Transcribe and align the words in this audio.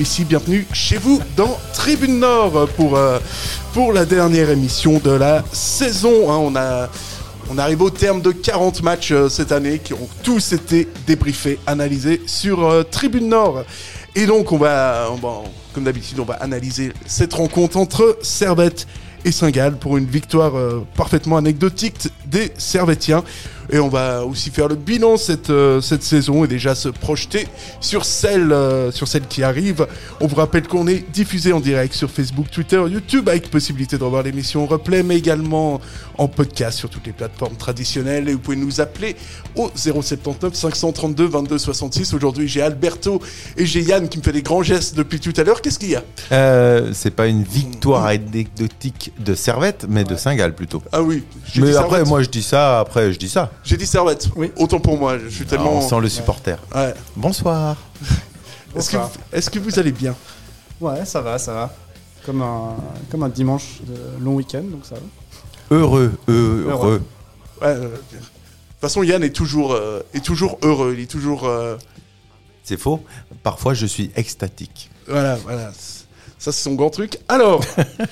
Ici, 0.00 0.24
bienvenue 0.24 0.66
chez 0.72 0.96
vous 0.96 1.20
dans 1.36 1.56
Tribune 1.72 2.18
Nord 2.18 2.68
pour, 2.76 2.96
euh, 2.96 3.18
pour 3.72 3.92
la 3.92 4.04
dernière 4.04 4.50
émission 4.50 4.98
de 4.98 5.10
la 5.10 5.44
saison. 5.52 6.30
hein. 6.30 6.36
on, 6.36 6.56
a, 6.56 6.88
on 7.50 7.58
arrive 7.58 7.82
au 7.82 7.90
terme 7.90 8.20
de 8.20 8.32
40 8.32 8.82
matchs 8.82 9.12
euh, 9.12 9.28
cette 9.28 9.52
année 9.52 9.78
qui 9.78 9.94
ont 9.94 10.08
tous 10.22 10.52
été 10.52 10.88
débriefés, 11.06 11.58
analysés 11.66 12.20
sur 12.26 12.64
euh, 12.68 12.82
Tribune 12.82 13.28
Nord. 13.28 13.64
Et 14.16 14.26
donc, 14.26 14.50
on 14.52 14.58
va, 14.58 15.08
comme 15.72 15.84
d'habitude, 15.84 16.18
on 16.18 16.24
va 16.24 16.34
analyser 16.34 16.92
cette 17.06 17.34
rencontre 17.34 17.76
entre 17.76 18.18
Servette 18.22 18.86
et 19.24 19.30
Saint-Gall 19.30 19.76
pour 19.78 19.96
une 19.96 20.06
victoire 20.06 20.52
parfaitement 20.96 21.36
anecdotique 21.36 22.08
des 22.26 22.50
Servettiens. 22.56 23.22
Et 23.70 23.78
on 23.78 23.88
va 23.88 24.24
aussi 24.24 24.50
faire 24.50 24.68
le 24.68 24.76
bilan 24.76 25.16
cette, 25.16 25.50
euh, 25.50 25.80
cette 25.80 26.02
saison 26.02 26.44
et 26.44 26.48
déjà 26.48 26.74
se 26.74 26.88
projeter 26.88 27.46
sur 27.80 28.04
celle, 28.04 28.52
euh, 28.52 28.90
sur 28.90 29.06
celle 29.08 29.26
qui 29.26 29.42
arrive. 29.42 29.86
On 30.20 30.26
vous 30.26 30.36
rappelle 30.36 30.66
qu'on 30.66 30.86
est 30.86 31.04
diffusé 31.12 31.52
en 31.52 31.60
direct 31.60 31.92
sur 31.94 32.10
Facebook, 32.10 32.50
Twitter, 32.50 32.82
YouTube 32.88 33.28
avec 33.28 33.50
possibilité 33.50 33.98
de 33.98 34.04
revoir 34.04 34.22
l'émission 34.22 34.62
en 34.64 34.66
replay, 34.66 35.02
mais 35.02 35.16
également 35.16 35.80
en 36.16 36.28
podcast 36.28 36.78
sur 36.78 36.88
toutes 36.88 37.06
les 37.06 37.12
plateformes 37.12 37.56
traditionnelles. 37.56 38.28
Et 38.28 38.32
vous 38.32 38.38
pouvez 38.38 38.56
nous 38.56 38.80
appeler 38.80 39.16
au 39.54 39.70
079 39.74 40.54
532 40.54 41.26
22 41.26 41.58
66. 41.58 42.14
Aujourd'hui, 42.14 42.48
j'ai 42.48 42.62
Alberto 42.62 43.20
et 43.56 43.66
j'ai 43.66 43.82
Yann 43.82 44.08
qui 44.08 44.18
me 44.18 44.22
fait 44.22 44.32
des 44.32 44.42
grands 44.42 44.62
gestes 44.62 44.96
depuis 44.96 45.20
tout 45.20 45.34
à 45.36 45.44
l'heure. 45.44 45.60
Qu'est-ce 45.60 45.78
qu'il 45.78 45.90
y 45.90 45.96
a? 45.96 46.02
Euh, 46.32 46.90
c'est 46.94 47.10
pas 47.10 47.26
une 47.26 47.42
victoire 47.42 48.06
anecdotique 48.06 49.12
de 49.18 49.34
Servette, 49.34 49.86
mais 49.88 50.04
de 50.04 50.16
Saint-Gall 50.16 50.54
plutôt. 50.54 50.82
Ah 50.92 51.02
oui. 51.02 51.22
Mais 51.56 51.76
après, 51.76 51.90
Servette. 51.90 52.08
moi 52.08 52.22
je 52.22 52.28
dis 52.28 52.42
ça, 52.42 52.80
après 52.80 53.12
je 53.12 53.18
dis 53.18 53.28
ça. 53.28 53.50
J'ai 53.64 53.76
dit 53.76 53.86
Servette. 53.86 54.28
Oui. 54.36 54.50
Autant 54.56 54.80
pour 54.80 54.96
moi. 54.98 55.18
Je 55.18 55.28
suis 55.28 55.44
tellement. 55.46 55.78
On 55.78 55.88
sent 55.88 56.00
le 56.00 56.08
supporter. 56.08 56.58
Ouais. 56.74 56.94
Bonsoir. 57.16 57.76
Est-ce 58.76 58.90
que, 58.90 58.96
vous- 58.98 59.08
est-ce 59.32 59.50
que 59.50 59.58
vous 59.58 59.78
allez 59.78 59.92
bien? 59.92 60.14
Ouais, 60.80 61.04
ça 61.06 61.20
va, 61.22 61.38
ça 61.38 61.52
va. 61.54 61.74
Comme 62.26 62.42
un, 62.42 62.76
comme 63.10 63.22
un 63.22 63.28
dimanche 63.30 63.80
de 63.86 64.22
long 64.22 64.34
week-end, 64.34 64.62
donc 64.62 64.84
ça 64.84 64.96
va. 64.96 65.00
Heureux, 65.76 66.12
heureux. 66.28 66.66
Heureux. 66.68 67.02
Ouais, 67.62 67.66
euh, 67.68 67.80
De 67.88 67.88
toute 67.96 68.80
façon, 68.80 69.02
Yann 69.02 69.24
est 69.24 69.34
toujours, 69.34 69.72
euh, 69.72 70.00
est 70.14 70.22
toujours 70.24 70.58
heureux. 70.62 70.94
Il 70.96 71.02
est 71.02 71.10
toujours. 71.10 71.46
euh, 71.48 71.76
C'est 72.62 72.76
faux. 72.78 73.02
Parfois 73.42 73.72
je 73.74 73.86
suis 73.86 74.10
extatique. 74.16 74.90
Voilà, 75.08 75.34
voilà. 75.36 75.72
Ça, 76.38 76.52
c'est 76.52 76.62
son 76.62 76.74
grand 76.74 76.90
truc. 76.90 77.18
Alors, 77.28 77.64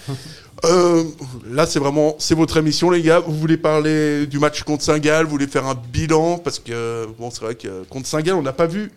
euh, 0.65 1.05
là, 1.51 1.67
c'est 1.67 1.79
vraiment, 1.79 2.15
c'est 2.19 2.35
votre 2.35 2.57
émission, 2.57 2.91
les 2.91 3.03
gars. 3.03 3.21
Vous 3.21 3.35
voulez 3.37 3.57
parler 3.57 4.27
du 4.27 4.39
match 4.39 4.63
contre 4.63 4.83
Saint-Gall 4.83 5.25
Vous 5.25 5.31
voulez 5.31 5.47
faire 5.47 5.67
un 5.67 5.75
bilan? 5.75 6.39
Parce 6.39 6.59
que, 6.59 7.07
bon, 7.19 7.31
c'est 7.31 7.43
vrai 7.43 7.55
que 7.55 7.85
contre 7.85 8.07
Saint-Gall, 8.07 8.37
on 8.37 8.43
n'a 8.43 8.53
pas 8.53 8.67
vu 8.67 8.91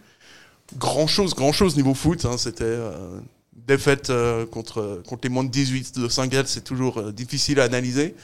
grand-chose, 0.78 1.34
grand-chose 1.36 1.76
niveau 1.76 1.94
foot. 1.94 2.26
hein. 2.26 2.38
C'était 2.38 2.64
euh, 2.64 3.20
défaite 3.68 4.10
euh, 4.10 4.46
contre, 4.46 5.02
contre 5.08 5.22
les 5.24 5.30
moins 5.30 5.44
de 5.44 5.50
18 5.50 6.00
de 6.00 6.08
Saint-Gall. 6.08 6.48
C'est 6.48 6.64
toujours 6.64 6.98
euh, 7.00 7.12
difficile 7.12 7.60
à 7.60 7.64
analyser. 7.66 8.16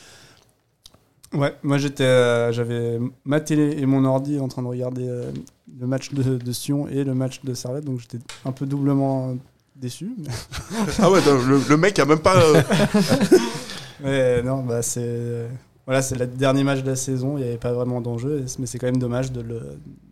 Ouais, 1.33 1.53
moi 1.63 1.77
j'étais, 1.77 2.03
euh, 2.03 2.53
j'avais 2.53 2.97
ma 3.25 3.41
télé 3.41 3.75
et 3.79 3.85
mon 3.85 4.05
ordi 4.05 4.39
en 4.39 4.47
train 4.47 4.61
de 4.61 4.67
regarder 4.67 5.05
euh, 5.05 5.31
le 5.79 5.87
match 5.87 6.13
de, 6.13 6.37
de 6.37 6.51
Sion 6.53 6.87
et 6.87 7.03
le 7.03 7.13
match 7.13 7.41
de 7.43 7.53
Servette, 7.53 7.83
donc 7.83 7.99
j'étais 7.99 8.19
un 8.45 8.53
peu 8.53 8.65
doublement 8.65 9.35
déçu. 9.75 10.15
ah 10.99 11.09
ouais, 11.11 11.19
non, 11.25 11.41
le, 11.45 11.59
le 11.69 11.77
mec 11.77 11.97
a 11.99 12.05
même 12.05 12.19
pas. 12.19 12.37
euh, 12.37 12.61
Mais 14.03 14.41
non, 14.43 14.63
bah 14.63 14.81
c'est 14.81 15.47
voilà, 15.85 16.01
c'est 16.01 16.15
le 16.17 16.25
dernier 16.27 16.63
match 16.63 16.81
de 16.81 16.87
la 16.89 16.95
saison. 16.95 17.37
Il 17.37 17.41
n'y 17.43 17.47
avait 17.47 17.57
pas 17.57 17.73
vraiment 17.73 18.01
d'enjeu, 18.01 18.45
mais 18.59 18.65
c'est 18.65 18.79
quand 18.79 18.87
même 18.87 18.97
dommage 18.97 19.31
de 19.31 19.41
le, 19.41 19.59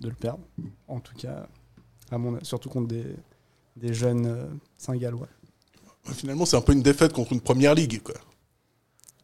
de 0.01 0.09
le 0.09 0.13
perdre. 0.15 0.39
En 0.87 0.99
tout 0.99 1.15
cas, 1.17 1.47
à 2.11 2.17
mon, 2.17 2.37
surtout 2.43 2.69
contre 2.69 2.87
des, 2.87 3.03
des 3.75 3.93
jeunes 3.93 4.25
euh, 4.27 4.45
Saint-Gallois. 4.77 5.27
finalement, 6.13 6.45
c'est 6.45 6.57
un 6.57 6.61
peu 6.61 6.73
une 6.73 6.83
défaite 6.83 7.11
contre 7.13 7.33
une 7.33 7.41
première 7.41 7.73
ligue, 7.75 8.01
quoi. 8.03 8.15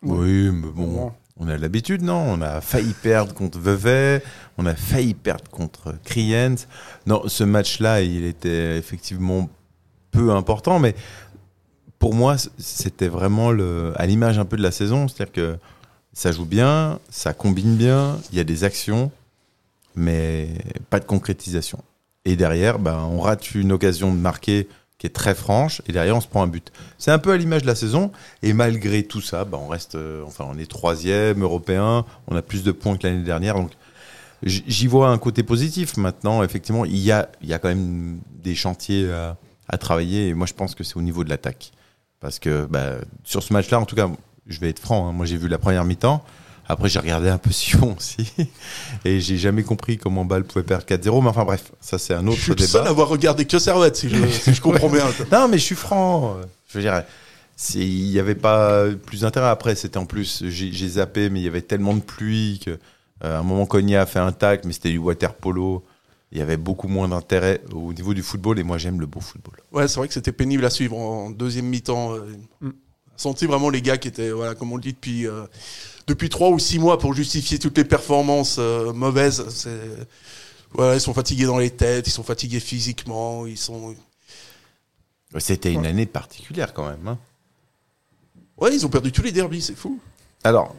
Oui, 0.02 0.50
mais 0.52 0.72
bon, 0.72 0.86
Bon. 0.88 1.12
on 1.38 1.48
a 1.50 1.58
l'habitude, 1.58 2.02
non? 2.02 2.16
On 2.20 2.42
a 2.42 2.62
failli 2.62 2.94
perdre 2.94 3.34
contre 3.34 3.60
Vevey, 3.60 4.24
on 4.58 4.66
a 4.66 4.74
failli 4.76 5.14
perdre 5.14 5.50
contre 5.52 5.94
Kriens. 6.04 6.56
Non, 7.06 7.24
ce 7.28 7.44
match-là, 7.44 8.02
il 8.02 8.24
était 8.26 8.78
effectivement 8.78 9.50
peu 10.12 10.32
important, 10.32 10.80
mais 10.80 10.96
pour 12.00 12.14
moi, 12.14 12.38
c'était 12.58 13.08
vraiment 13.08 13.52
le, 13.52 13.94
à 13.96 14.06
l'image 14.06 14.40
un 14.40 14.46
peu 14.46 14.58
de 14.58 14.64
la 14.64 14.72
saison, 14.72 15.08
c'est-à-dire 15.08 15.34
que 15.34 15.58
ça 16.14 16.32
joue 16.32 16.46
bien, 16.46 17.00
ça 17.10 17.34
combine 17.34 17.76
bien, 17.76 18.18
il 18.32 18.38
y 18.38 18.42
a 18.42 18.44
des 18.44 18.64
actions, 18.64 19.12
mais 19.96 20.50
pas 20.90 21.00
de 21.00 21.06
concrétisation. 21.06 21.84
Et 22.26 22.36
derrière, 22.36 22.80
ben, 22.80 22.98
on 23.12 23.20
rate 23.20 23.54
une 23.54 23.72
occasion 23.72 24.14
de 24.14 24.20
marquer 24.20 24.68
qui 24.98 25.08
est 25.08 25.12
très 25.12 25.36
franche, 25.36 25.82
et 25.88 25.94
derrière, 25.94 26.16
on 26.16 26.22
se 26.22 26.28
prend 26.28 26.44
un 26.44 26.48
but. 26.48 26.72
C'est 26.98 27.12
un 27.12 27.20
peu 27.20 27.32
à 27.32 27.38
l'image 27.38 27.62
de 27.62 27.68
la 27.68 27.76
saison, 27.76 28.12
et 28.44 28.54
malgré 28.54 29.04
tout 29.04 29.22
ça, 29.22 29.46
ben, 29.46 29.58
on 29.62 29.68
reste, 29.68 29.98
enfin, 30.26 30.46
on 30.50 30.58
est 30.58 30.70
troisième 30.70 31.42
européen, 31.42 32.06
on 32.28 32.36
a 32.36 32.42
plus 32.42 32.64
de 32.64 32.72
points 32.72 32.98
que 32.98 33.08
l'année 33.08 33.24
dernière, 33.24 33.56
donc 33.56 33.72
j'y 34.44 34.88
vois 34.88 35.10
un 35.10 35.18
côté 35.18 35.44
positif. 35.44 35.98
Maintenant, 35.98 36.44
effectivement, 36.44 36.86
il 36.86 36.98
y 36.98 37.12
a, 37.12 37.30
il 37.42 37.50
y 37.50 37.54
a 37.54 37.60
quand 37.60 37.68
même 37.68 38.20
des 38.42 38.56
chantiers 38.56 39.12
à, 39.12 39.38
à 39.70 39.78
travailler, 39.78 40.28
et 40.30 40.34
moi, 40.34 40.48
je 40.48 40.54
pense 40.54 40.76
que 40.76 40.84
c'est 40.84 40.98
au 40.98 41.02
niveau 41.02 41.24
de 41.24 41.30
l'attaque. 41.30 41.72
Parce 42.20 42.40
que 42.40 42.66
bah, 42.66 42.96
sur 43.24 43.42
ce 43.44 43.54
match-là, 43.54 43.80
en 43.80 43.86
tout 43.86 43.96
cas, 43.96 44.10
je 44.48 44.60
vais 44.60 44.70
être 44.70 44.80
franc, 44.80 45.08
hein, 45.08 45.14
moi 45.14 45.26
j'ai 45.26 45.38
vu 45.38 45.48
la 45.48 45.58
première 45.58 45.86
mi-temps. 45.86 46.24
Après, 46.68 46.88
j'ai 46.88 47.00
regardé 47.00 47.30
un 47.30 47.38
peu 47.40 47.52
Sion 47.54 47.96
aussi. 47.98 48.32
Et 49.06 49.20
j'ai 49.22 49.38
jamais 49.38 49.64
compris 49.64 49.98
comment 49.98 50.24
Bâle 50.26 50.44
pouvait 50.44 50.64
perdre 50.64 50.86
4-0. 50.86 51.24
Mais 51.24 51.30
enfin, 51.30 51.44
bref, 51.46 51.72
ça, 51.82 51.98
c'est 51.98 52.14
un 52.14 52.22
Je 52.24 52.28
autre 52.28 52.40
suis 52.42 52.52
le 52.52 52.58
seul 52.60 52.82
à 52.82 52.84
débat. 52.84 52.90
avoir 52.92 53.08
regardé 53.08 53.46
que 53.46 53.58
Servette, 53.58 53.96
si 53.96 54.10
je, 54.10 54.28
si 54.28 54.54
je 54.54 54.62
comprends 54.62 54.90
bien. 54.90 55.06
Non, 55.32 55.48
mais 55.48 55.58
je 55.58 55.64
suis 55.64 55.76
franc. 55.76 56.38
Je 56.68 56.78
veux 56.78 56.84
dire, 56.84 57.04
il 57.74 58.10
n'y 58.10 58.20
avait 58.20 58.36
pas 58.36 58.86
plus 59.06 59.22
d'intérêt. 59.22 59.48
Après, 59.48 59.74
c'était 59.76 59.98
en 59.98 60.06
plus, 60.06 60.44
j'ai 60.48 60.72
j'ai 60.72 60.88
zappé, 60.90 61.30
mais 61.32 61.40
il 61.40 61.44
y 61.44 61.48
avait 61.48 61.64
tellement 61.64 61.96
de 61.96 62.02
pluie 62.02 62.62
que, 62.64 62.72
euh, 63.24 63.38
à 63.38 63.40
un 63.40 63.44
moment, 63.44 63.66
Cogna 63.66 64.02
a 64.02 64.06
fait 64.06 64.20
un 64.20 64.32
tac, 64.32 64.64
mais 64.66 64.74
c'était 64.74 64.92
du 64.92 65.00
water 65.00 65.34
polo. 65.34 65.84
Il 66.32 66.38
y 66.38 66.42
avait 66.42 66.58
beaucoup 66.58 66.88
moins 66.88 67.08
d'intérêt 67.08 67.62
au 67.74 67.92
niveau 67.94 68.14
du 68.14 68.22
football. 68.22 68.60
Et 68.60 68.64
moi, 68.64 68.78
j'aime 68.78 69.00
le 69.00 69.08
beau 69.08 69.20
football. 69.20 69.56
Ouais, 69.72 69.88
c'est 69.88 69.98
vrai 69.98 70.08
que 70.08 70.14
c'était 70.14 70.32
pénible 70.32 70.64
à 70.66 70.70
suivre 70.70 70.96
en 70.98 71.30
deuxième 71.32 71.66
mi-temps. 71.66 72.14
euh, 72.16 72.36
Mm. 72.62 72.70
Senti 73.18 73.46
vraiment 73.48 73.70
les 73.70 73.82
gars 73.82 73.98
qui 73.98 74.08
étaient, 74.08 74.32
voilà, 74.32 74.56
comme 74.56 74.72
on 74.72 74.78
le 74.78 74.82
dit 74.82 74.94
depuis 74.94 75.28
euh, 75.28 75.46
depuis 76.08 76.30
trois 76.30 76.50
ou 76.52 76.58
six 76.60 76.80
mois 76.80 76.98
pour 77.00 77.14
justifier 77.14 77.60
toutes 77.60 77.78
les 77.78 77.84
performances 77.84 78.56
euh, 78.60 78.94
mauvaises. 78.94 79.46
C'est 79.50 79.78
voilà, 80.72 80.96
ils 80.96 81.02
sont 81.02 81.14
fatigués 81.14 81.46
dans 81.46 81.58
les 81.58 81.70
têtes, 81.72 82.08
ils 82.08 82.12
sont 82.12 82.24
fatigués 82.24 82.62
physiquement, 82.62 83.46
ils 83.46 83.58
sont. 83.58 83.94
C'était 85.40 85.74
une 85.74 85.86
année 85.86 86.06
particulière 86.06 86.74
quand 86.74 86.88
même. 86.90 87.06
hein. 87.08 87.18
Ouais, 88.58 88.74
ils 88.74 88.86
ont 88.86 88.90
perdu 88.90 89.12
tous 89.12 89.22
les 89.22 89.32
derbies, 89.34 89.62
c'est 89.62 89.76
fou. 89.76 90.00
Alors, 90.46 90.74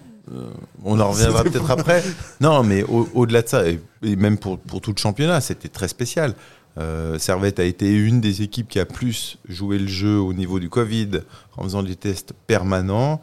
on 0.85 0.99
en 1.01 1.11
reviendra 1.11 1.43
peut-être 1.45 1.71
après. 1.71 2.03
Non, 2.41 2.63
mais 2.63 2.83
au- 2.85 3.09
au-delà 3.15 3.43
de 3.43 3.49
ça, 3.49 3.69
et, 3.69 3.81
et 4.03 4.17
même 4.17 4.39
pour, 4.39 4.59
pour 4.59 4.81
tout 4.81 4.93
le 4.93 5.01
championnat, 5.01 5.41
c'était 5.41 5.69
très 5.69 5.89
spécial. 5.89 6.35
Euh, 6.79 7.19
Servette 7.19 7.59
a 7.59 7.65
été 7.65 7.93
une 7.93 8.21
des 8.21 8.43
équipes 8.43 8.69
qui 8.69 8.79
a 8.79 8.87
plus 8.87 9.39
joué 9.49 9.79
le 9.79 9.89
jeu 9.89 10.19
au 10.19 10.33
niveau 10.33 10.61
du 10.61 10.69
Covid 10.71 11.21
en 11.57 11.65
faisant 11.65 11.83
des 11.83 11.97
tests 11.97 12.33
permanents, 12.47 13.21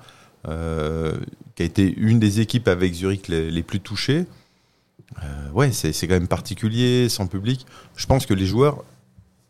euh, 0.47 1.15
qui 1.55 1.63
a 1.63 1.65
été 1.65 1.93
une 1.97 2.19
des 2.19 2.39
équipes 2.41 2.67
avec 2.67 2.93
Zurich 2.93 3.27
les, 3.29 3.49
les 3.49 3.63
plus 3.63 3.79
touchées. 3.79 4.25
Euh, 5.23 5.49
ouais, 5.53 5.71
c'est 5.71 5.93
quand 6.07 6.13
même 6.13 6.27
particulier, 6.27 7.07
sans 7.09 7.27
public. 7.27 7.65
Je 7.95 8.05
pense 8.05 8.25
que 8.25 8.33
les 8.33 8.45
joueurs 8.45 8.83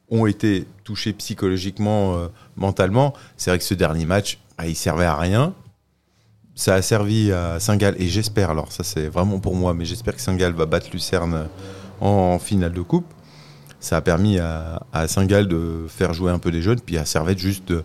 ont 0.10 0.26
été 0.28 0.66
touchés 0.84 1.12
psychologiquement, 1.14 2.16
euh, 2.18 2.28
mentalement. 2.56 3.14
C'est 3.36 3.50
vrai 3.50 3.58
que 3.58 3.66
ce 3.66 3.74
dernier 3.74 4.06
match, 4.06 4.38
ah, 4.58 4.68
il 4.68 4.76
servait 4.76 5.06
à 5.06 5.18
rien 5.18 5.54
ça 6.60 6.74
a 6.74 6.82
servi 6.82 7.32
à 7.32 7.60
Saint-Gall 7.60 7.96
et 8.00 8.08
j'espère, 8.08 8.50
alors 8.50 8.72
ça 8.72 8.84
c'est 8.84 9.08
vraiment 9.10 9.38
pour 9.40 9.56
moi, 9.56 9.76
mais 9.76 9.86
j'espère 9.86 10.16
que 10.16 10.22
Saint-Gall 10.22 10.54
va 10.54 10.66
battre 10.66 10.88
Lucerne 10.92 11.48
en, 12.02 12.40
finale 12.40 12.74
de 12.74 12.82
coupe. 12.82 13.06
Ça 13.80 13.98
a 13.98 14.02
permis 14.02 14.40
à, 14.40 14.82
à 14.92 15.08
Saint-Gall 15.08 15.48
de 15.48 15.86
faire 15.88 16.14
jouer 16.14 16.32
un 16.32 16.40
peu 16.40 16.50
les 16.50 16.64
jeunes, 16.64 16.80
puis 16.82 16.98
à 16.98 17.06
Servette 17.06 17.38
juste 17.38 17.68
de- 17.68 17.84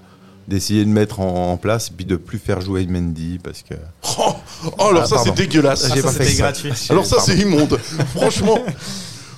d'essayer 0.48 0.84
de 0.86 0.90
mettre 0.90 1.20
en, 1.20 1.52
en 1.52 1.56
place, 1.58 1.90
puis 1.90 2.06
de 2.06 2.16
plus 2.16 2.38
faire 2.38 2.62
jouer 2.62 2.86
Mendy 2.86 3.38
parce 3.44 3.62
que. 3.62 3.74
Oh, 4.18 4.34
oh, 4.78 4.88
alors 4.88 5.02
Ah, 5.02 5.06
ça 5.06 5.18
c'est 5.18 5.24
pardon. 5.26 5.34
dégueulasse. 5.34 5.88
J'ai 5.94 6.00
Ça, 6.00 6.02
pas 6.08 6.12
c'est- 6.12 6.24
fait 6.24 6.30
ça. 6.30 6.42
gratuit. 6.42 6.72
Alors 6.88 7.04
ça 7.06 7.20
c'est 7.20 7.36
immonde. 7.36 7.76
Franchement, 8.16 8.58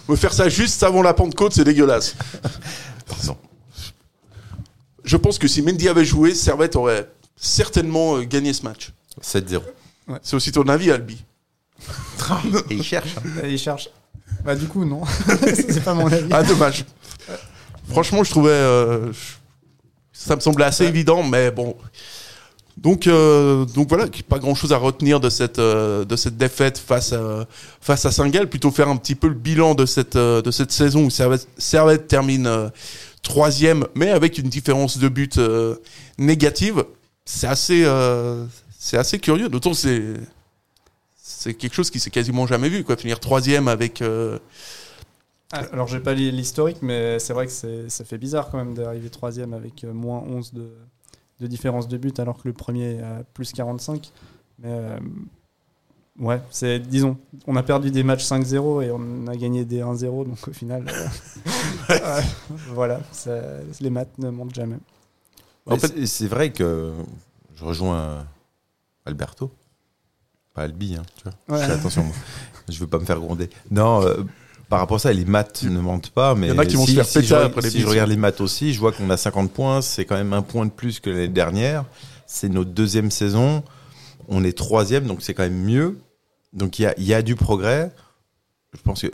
me 0.08 0.14
faire 0.16 0.32
ça 0.32 0.48
juste 0.48 0.80
avant 0.84 1.02
la 1.02 1.12
Pentecôte, 1.12 1.52
c'est 1.54 1.64
dégueulasse. 1.64 2.14
Pardon. 3.08 3.36
je 5.04 5.16
pense 5.16 5.38
que 5.38 5.48
si 5.48 5.60
Mendy 5.60 5.88
avait 5.88 6.04
joué, 6.04 6.34
Servette 6.34 6.76
aurait 6.76 7.10
certainement 7.36 8.16
euh, 8.16 8.22
gagné 8.22 8.52
ce 8.52 8.62
match. 8.62 8.92
7-0. 9.22 9.60
C'est 10.22 10.36
aussi 10.36 10.52
ton 10.52 10.68
avis, 10.68 10.90
Albi 10.90 11.24
Et 12.70 12.74
il 12.74 12.82
cherche. 12.82 13.16
hein. 13.18 13.40
Et 13.44 13.52
il 13.52 13.58
cherche. 13.58 13.88
Bah, 14.44 14.54
du 14.54 14.66
coup, 14.66 14.84
non. 14.84 15.02
c'est 15.54 15.82
pas 15.84 15.94
mon 15.94 16.06
avis. 16.10 16.28
Ah, 16.30 16.42
dommage. 16.42 16.84
Franchement, 17.88 18.22
je 18.24 18.30
trouvais. 18.30 18.50
euh, 18.50 19.12
ça 20.12 20.36
me 20.36 20.40
semblait 20.40 20.64
assez 20.64 20.84
évident, 20.84 21.22
mais 21.22 21.50
bon. 21.50 21.76
Donc, 22.76 23.06
euh, 23.06 23.64
donc 23.66 23.88
voilà, 23.88 24.06
pas 24.28 24.38
grand 24.38 24.54
chose 24.54 24.72
à 24.72 24.76
retenir 24.76 25.20
de 25.20 25.30
cette, 25.30 25.58
euh, 25.58 26.04
de 26.04 26.16
cette 26.16 26.36
défaite 26.36 26.76
face 26.78 27.12
à, 27.12 27.46
face 27.80 28.04
à 28.04 28.10
Saint-Gall. 28.10 28.48
Plutôt 28.48 28.70
faire 28.70 28.88
un 28.88 28.96
petit 28.96 29.14
peu 29.14 29.28
le 29.28 29.34
bilan 29.34 29.74
de 29.74 29.86
cette, 29.86 30.16
de 30.16 30.50
cette 30.50 30.72
saison 30.72 31.04
où 31.04 31.10
Servette, 31.10 31.46
Servette 31.56 32.08
termine 32.08 32.46
euh, 32.46 32.68
troisième, 33.22 33.86
mais 33.94 34.10
avec 34.10 34.38
une 34.38 34.48
différence 34.48 34.98
de 34.98 35.08
but 35.08 35.38
euh, 35.38 35.76
négative. 36.18 36.84
C'est 37.24 37.46
assez, 37.46 37.84
euh, 37.84 38.44
c'est 38.84 38.98
assez 38.98 39.18
curieux. 39.18 39.48
D'autant 39.48 39.70
que 39.70 39.76
c'est, 39.78 40.02
c'est 41.16 41.54
quelque 41.54 41.72
chose 41.74 41.90
qui 41.90 41.98
s'est 42.00 42.10
quasiment 42.10 42.46
jamais 42.46 42.68
vu, 42.68 42.84
quoi. 42.84 42.96
Finir 42.96 43.18
troisième 43.18 43.66
avec. 43.68 44.02
euh, 44.02 44.38
Ah, 45.52 45.62
Alors, 45.72 45.86
j'ai 45.86 46.00
pas 46.00 46.12
l'historique, 46.14 46.78
mais 46.82 47.18
c'est 47.18 47.32
vrai 47.32 47.46
que 47.46 47.52
c'est- 47.52 47.88
ça 47.88 48.04
fait 48.04 48.18
bizarre 48.18 48.50
quand 48.50 48.58
même 48.58 48.74
d'arriver 48.74 49.08
troisième 49.08 49.54
avec 49.54 49.84
euh, 49.84 49.92
moins 49.92 50.18
11 50.26 50.52
de, 50.52 50.68
de 51.40 51.46
différence 51.46 51.86
de 51.88 51.96
but, 51.96 52.18
alors 52.18 52.36
que 52.42 52.48
le 52.48 52.52
premier 52.54 52.96
est 52.96 53.00
à 53.02 53.22
plus 53.34 53.52
45. 53.52 54.10
Mais 54.58 54.68
euh, 54.70 54.98
ouais, 56.18 56.40
c'est, 56.50 56.78
disons, 56.80 57.16
on 57.46 57.56
a 57.56 57.62
perdu 57.62 57.90
des 57.90 58.02
matchs 58.02 58.24
5-0 58.24 58.82
et 58.82 58.90
on 58.90 59.26
a 59.28 59.36
gagné 59.36 59.64
des 59.64 59.80
1-0, 59.80 60.24
donc 60.26 60.48
au 60.48 60.52
final, 60.52 60.84
euh, 61.90 62.20
voilà, 62.72 63.00
ça- 63.12 63.60
les 63.80 63.90
maths 63.90 64.18
ne 64.18 64.30
montent 64.30 64.54
jamais. 64.54 64.76
En 65.66 65.76
fait- 65.78 66.04
c'est 66.06 66.26
vrai 66.28 66.52
que 66.52 66.92
je 67.54 67.64
rejoins 67.64 68.26
Alberto. 69.04 69.50
Pas 70.54 70.62
Albi, 70.62 70.96
hein, 70.96 71.02
tu 71.16 71.24
vois. 71.24 71.56
Ouais. 71.56 71.62
Je 71.62 71.66
fais 71.68 71.78
attention, 71.78 72.04
moi. 72.04 72.14
Je 72.68 72.78
veux 72.78 72.86
pas 72.86 72.98
me 72.98 73.04
faire 73.04 73.18
gronder. 73.20 73.50
Non, 73.70 74.02
euh, 74.02 74.22
par 74.68 74.78
rapport 74.78 74.96
à 74.96 75.00
ça, 75.00 75.12
les 75.12 75.24
maths 75.24 75.64
ne 75.64 75.80
mentent 75.80 76.10
pas. 76.10 76.34
Mais 76.34 76.48
Il 76.48 76.50
y 76.50 76.56
en 76.56 76.58
a 76.58 76.66
qui 76.66 76.76
vont 76.76 76.86
si, 76.86 76.92
se 76.92 76.96
faire 76.96 77.06
si 77.06 77.18
péter 77.18 77.28
je, 77.28 77.34
après 77.34 77.70
si 77.70 77.80
je 77.80 77.86
regarde 77.86 78.10
les 78.10 78.16
maths 78.16 78.40
aussi, 78.40 78.72
je 78.72 78.80
vois 78.80 78.92
qu'on 78.92 79.10
a 79.10 79.16
50 79.16 79.52
points. 79.52 79.82
C'est 79.82 80.04
quand 80.04 80.16
même 80.16 80.32
un 80.32 80.42
point 80.42 80.64
de 80.64 80.70
plus 80.70 81.00
que 81.00 81.10
l'année 81.10 81.28
dernière. 81.28 81.84
C'est 82.26 82.48
notre 82.48 82.70
deuxième 82.70 83.10
saison. 83.10 83.62
On 84.28 84.42
est 84.44 84.56
troisième, 84.56 85.06
donc 85.06 85.22
c'est 85.22 85.34
quand 85.34 85.42
même 85.42 85.62
mieux. 85.62 85.98
Donc 86.52 86.78
il 86.78 86.82
y 86.82 86.86
a, 86.86 86.94
il 86.96 87.04
y 87.04 87.12
a 87.12 87.20
du 87.22 87.34
progrès. 87.36 87.92
Je 88.72 88.80
pense 88.80 89.02
que 89.02 89.10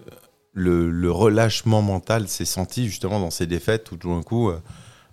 le, 0.52 0.90
le 0.90 1.10
relâchement 1.10 1.82
mental 1.82 2.28
s'est 2.28 2.44
senti 2.44 2.86
justement 2.86 3.18
dans 3.18 3.30
ces 3.30 3.46
défaites 3.46 3.90
où 3.92 3.96
tout 3.96 4.14
d'un 4.14 4.22
coup, 4.22 4.50
euh, 4.50 4.58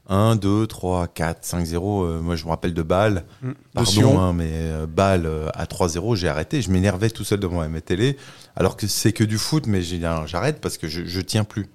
1, 0.09 0.35
2, 0.37 0.67
3, 0.67 1.07
4, 1.07 1.39
5, 1.41 1.65
0. 1.65 2.03
euh, 2.03 2.21
moi, 2.21 2.35
je 2.35 2.45
me 2.45 2.49
rappelle 2.49 2.73
de 2.73 2.81
Bâle. 2.81 3.25
De 3.43 3.53
Pardon, 3.73 4.19
hein, 4.19 4.33
mais 4.33 4.49
euh, 4.51 4.85
Bâle 4.87 5.25
euh, 5.25 5.49
à 5.53 5.65
3-0, 5.65 6.15
j'ai 6.15 6.29
arrêté. 6.29 6.61
Je 6.61 6.71
m'énervais 6.71 7.09
tout 7.09 7.23
seul 7.23 7.39
devant 7.39 7.67
ma 7.67 7.81
télé. 7.81 8.17
Alors 8.55 8.77
que 8.77 8.87
c'est 8.87 9.11
que 9.11 9.23
du 9.23 9.37
foot, 9.37 9.67
mais 9.67 9.81
non, 9.99 10.25
j'arrête 10.25 10.61
parce 10.61 10.77
que 10.77 10.87
je, 10.87 11.05
je 11.05 11.21
tiens 11.21 11.43
plus. 11.43 11.67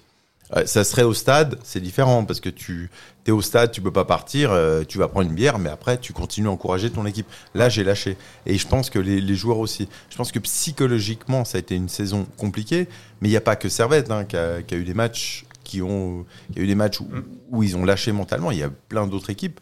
Euh, 0.56 0.66
ça 0.66 0.84
serait 0.84 1.02
au 1.02 1.14
stade, 1.14 1.58
c'est 1.62 1.80
différent 1.80 2.24
parce 2.24 2.40
que 2.40 2.50
tu 2.50 2.90
es 3.26 3.30
au 3.30 3.40
stade, 3.40 3.70
tu 3.70 3.80
peux 3.80 3.92
pas 3.92 4.04
partir, 4.04 4.50
tu 4.88 4.98
vas 4.98 5.08
prendre 5.08 5.28
une 5.28 5.34
bière, 5.34 5.58
mais 5.58 5.70
après 5.70 5.96
tu 5.98 6.12
continues 6.12 6.48
à 6.48 6.50
encourager 6.50 6.90
ton 6.90 7.06
équipe. 7.06 7.26
Là, 7.54 7.68
j'ai 7.68 7.84
lâché. 7.84 8.16
Et 8.46 8.58
je 8.58 8.66
pense 8.66 8.90
que 8.90 8.98
les, 8.98 9.20
les 9.20 9.34
joueurs 9.34 9.58
aussi. 9.58 9.88
Je 10.10 10.16
pense 10.16 10.32
que 10.32 10.38
psychologiquement, 10.40 11.44
ça 11.44 11.56
a 11.56 11.60
été 11.60 11.74
une 11.74 11.88
saison 11.88 12.26
compliquée, 12.36 12.88
mais 13.20 13.28
il 13.28 13.30
n'y 13.30 13.36
a 13.36 13.40
pas 13.42 13.56
que 13.56 13.68
Servette 13.68 14.10
hein, 14.10 14.24
qui, 14.24 14.36
a, 14.36 14.62
qui 14.62 14.74
a 14.74 14.78
eu 14.78 14.84
des 14.84 14.94
matchs 14.94 15.44
qui 15.62 15.82
ont, 15.82 16.24
il 16.50 16.56
y 16.56 16.60
a 16.60 16.64
eu 16.64 16.66
des 16.66 16.74
matchs 16.74 17.00
où, 17.00 17.08
où 17.50 17.62
ils 17.62 17.76
ont 17.76 17.84
lâché 17.84 18.12
mentalement. 18.12 18.50
Il 18.50 18.58
y 18.58 18.62
a 18.62 18.70
plein 18.70 19.06
d'autres 19.06 19.30
équipes. 19.30 19.60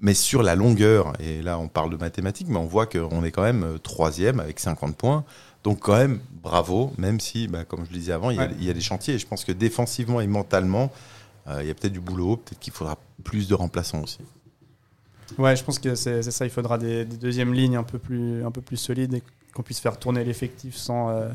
Mais 0.00 0.12
sur 0.12 0.42
la 0.42 0.54
longueur, 0.56 1.14
et 1.20 1.40
là 1.40 1.58
on 1.58 1.68
parle 1.68 1.90
de 1.90 1.96
mathématiques, 1.96 2.48
mais 2.48 2.58
on 2.58 2.66
voit 2.66 2.84
qu'on 2.86 3.24
est 3.24 3.30
quand 3.30 3.42
même 3.42 3.62
euh, 3.64 3.78
troisième 3.78 4.40
avec 4.40 4.60
50 4.60 4.94
points. 4.96 5.24
Donc 5.64 5.80
quand 5.80 5.96
même, 5.96 6.20
bravo, 6.42 6.92
même 6.98 7.18
si, 7.18 7.48
bah, 7.48 7.64
comme 7.64 7.84
je 7.86 7.90
le 7.92 7.98
disais 7.98 8.12
avant, 8.12 8.30
il 8.30 8.36
y, 8.36 8.40
a, 8.40 8.42
Ouais. 8.44 8.50
il 8.58 8.64
y 8.64 8.70
a 8.70 8.74
des 8.74 8.80
chantiers. 8.82 9.14
Et 9.14 9.18
je 9.18 9.26
pense 9.26 9.44
que 9.44 9.52
défensivement 9.52 10.20
et 10.20 10.26
mentalement, 10.26 10.92
euh, 11.48 11.60
il 11.62 11.68
y 11.68 11.70
a 11.70 11.74
peut-être 11.74 11.94
du 11.94 12.00
boulot, 12.00 12.36
peut-être 12.36 12.58
qu'il 12.60 12.72
faudra 12.74 12.98
plus 13.24 13.48
de 13.48 13.54
remplaçants 13.54 14.02
aussi. 14.02 14.18
Ouais, 15.38 15.56
je 15.56 15.64
pense 15.64 15.78
que 15.78 15.94
c'est 15.94 16.22
c'est 16.22 16.30
ça. 16.30 16.44
Il 16.44 16.50
faudra 16.50 16.76
des, 16.78 17.04
des 17.04 17.16
deuxièmes 17.16 17.52
lignes 17.54 17.76
un 17.76 17.82
peu 17.82 17.98
plus, 17.98 18.44
un 18.44 18.50
peu 18.50 18.60
plus 18.60 18.76
solides 18.76 19.14
et 19.14 19.22
qu'on 19.54 19.62
puisse 19.62 19.80
faire 19.80 19.98
tourner 19.98 20.22
l'effectif 20.24 20.76
sans 20.76 21.08
euh, 21.10 21.28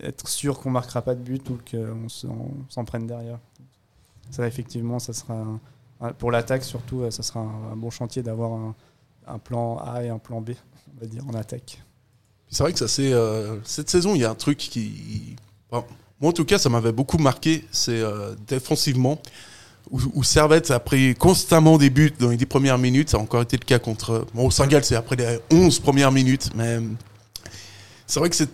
être 0.00 0.28
sûr 0.28 0.60
qu'on 0.60 0.70
marquera 0.70 1.02
pas 1.02 1.14
de 1.14 1.22
but 1.22 1.48
ou 1.50 1.58
qu'on 1.70 2.08
se- 2.08 2.26
on 2.26 2.50
s'en 2.68 2.84
prenne 2.84 3.06
derrière. 3.06 3.38
Ça, 4.30 4.46
effectivement, 4.46 4.98
ça 4.98 5.12
sera 5.12 5.44
pour 6.18 6.30
l'attaque 6.30 6.64
surtout, 6.64 7.02
euh, 7.02 7.10
ça 7.10 7.22
sera 7.22 7.40
un, 7.40 7.76
bon 7.76 7.90
chantier 7.90 8.22
d'avoir 8.22 8.74
un, 9.26 9.38
plan 9.38 9.78
A 9.78 10.02
et 10.02 10.08
un 10.08 10.18
plan 10.18 10.40
B, 10.40 10.50
on 10.96 11.00
va 11.00 11.06
dire, 11.06 11.24
en 11.28 11.34
attaque. 11.34 11.80
C'est 12.48 12.62
vrai 12.62 12.72
que 12.72 12.78
ça 12.78 12.88
c'est 12.88 13.12
euh, 13.12 13.58
cette 13.62 13.88
saison, 13.88 14.14
il 14.14 14.20
y 14.20 14.24
a 14.24 14.30
un 14.30 14.34
truc 14.34 14.58
qui, 14.58 15.36
moi 15.70 15.84
en 16.22 16.32
tout 16.32 16.44
cas, 16.44 16.58
ça 16.58 16.68
m'avait 16.68 16.92
beaucoup 16.92 17.18
marqué. 17.18 17.64
C'est 17.70 18.00
euh, 18.00 18.34
défensivement 18.46 19.20
où, 19.90 20.00
où 20.14 20.24
Servette 20.24 20.70
a 20.70 20.80
pris 20.80 21.14
constamment 21.14 21.78
des 21.78 21.88
buts 21.88 22.12
dans 22.18 22.30
les 22.30 22.36
10 22.36 22.46
premières 22.46 22.78
minutes. 22.78 23.10
Ça 23.10 23.16
a 23.16 23.20
encore 23.20 23.42
été 23.42 23.56
le 23.56 23.64
cas 23.64 23.78
contre 23.78 24.26
bon, 24.34 24.50
Saint-Gall, 24.50 24.84
c'est 24.84 24.96
après 24.96 25.16
les 25.16 25.38
11 25.50 25.78
premières 25.78 26.12
minutes, 26.12 26.50
mais 26.54 26.78
c'est 28.06 28.20
vrai 28.20 28.28
que 28.28 28.36
c'est 28.36 28.50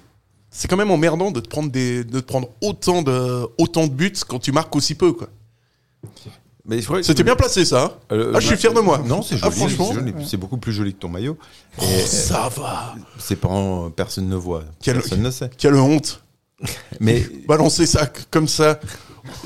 c'est 0.59 0.67
quand 0.67 0.77
même 0.77 0.91
emmerdant 0.91 1.31
de 1.31 1.39
te 1.39 1.49
prendre 1.49 1.71
des 1.71 2.03
de 2.03 2.19
te 2.19 2.27
prendre 2.27 2.49
autant 2.61 3.03
de 3.03 3.47
autant 3.59 3.87
de 3.87 3.93
buts 3.93 4.13
quand 4.27 4.41
tu 4.41 4.51
marques 4.51 4.75
aussi 4.75 4.97
peu 4.97 5.13
quoi. 5.13 5.29
Mais 6.67 6.81
C'était 7.03 7.23
bien 7.23 7.37
placé 7.37 7.65
ça. 7.65 7.85
hein 7.85 7.93
Euh, 8.13 8.33
Ah, 8.35 8.41
je 8.41 8.47
suis 8.49 8.57
fier 8.57 8.75
de 8.75 8.81
moi. 8.81 8.99
Non, 9.07 9.23
c'est 9.23 9.37
Ah, 9.41 9.49
joli. 9.51 9.57
franchement. 9.75 9.91
c'est 10.27 10.37
beaucoup 10.37 10.59
plus 10.59 10.73
joli 10.73 10.93
que 10.95 10.99
ton 10.99 11.09
maillot. 11.09 11.39
Oh, 11.81 11.85
Et, 11.85 12.01
ça 12.01 12.51
va. 12.57 12.95
c'est 13.19 13.37
pas 13.37 13.49
euh, 13.49 13.89
personne 13.89 14.29
ne 14.29 14.35
voit, 14.37 14.65
Quel- 14.83 14.97
personne 14.97 15.23
ne 15.23 15.31
sait. 15.31 15.49
Quelle 15.57 15.77
honte. 15.77 16.23
Mais 17.01 17.25
Balancer 17.47 17.87
ça 17.87 18.07
comme 18.31 18.49
ça. 18.49 18.81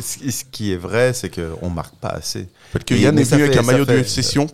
ce 0.01 0.45
qui 0.51 0.73
est 0.73 0.77
vrai, 0.77 1.13
c'est 1.13 1.29
qu'on 1.31 1.69
marque 1.69 1.95
pas 1.97 2.09
assez. 2.09 2.49
Parce 2.73 2.87
que 2.87 2.95
Yann 2.95 3.17
est 3.19 3.25
venu 3.25 3.45
avec 3.45 3.57
un 3.57 3.63
maillot 3.63 3.85
de 3.85 3.99
UFC 3.99 4.23
Sion. 4.23 4.47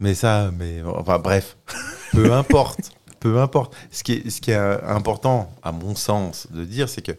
Mais 0.00 0.14
ça, 0.14 0.50
mais 0.56 0.80
enfin 0.84 1.18
bref, 1.18 1.56
peu 2.12 2.32
importe, 2.32 2.92
peu 3.20 3.40
importe. 3.40 3.74
Ce 3.90 4.02
qui 4.02 4.12
est, 4.12 4.48
euh, 4.50 4.78
important, 4.86 5.52
à 5.62 5.72
mon 5.72 5.94
sens, 5.94 6.48
de 6.50 6.64
dire, 6.64 6.88
c'est 6.88 7.02
que 7.02 7.12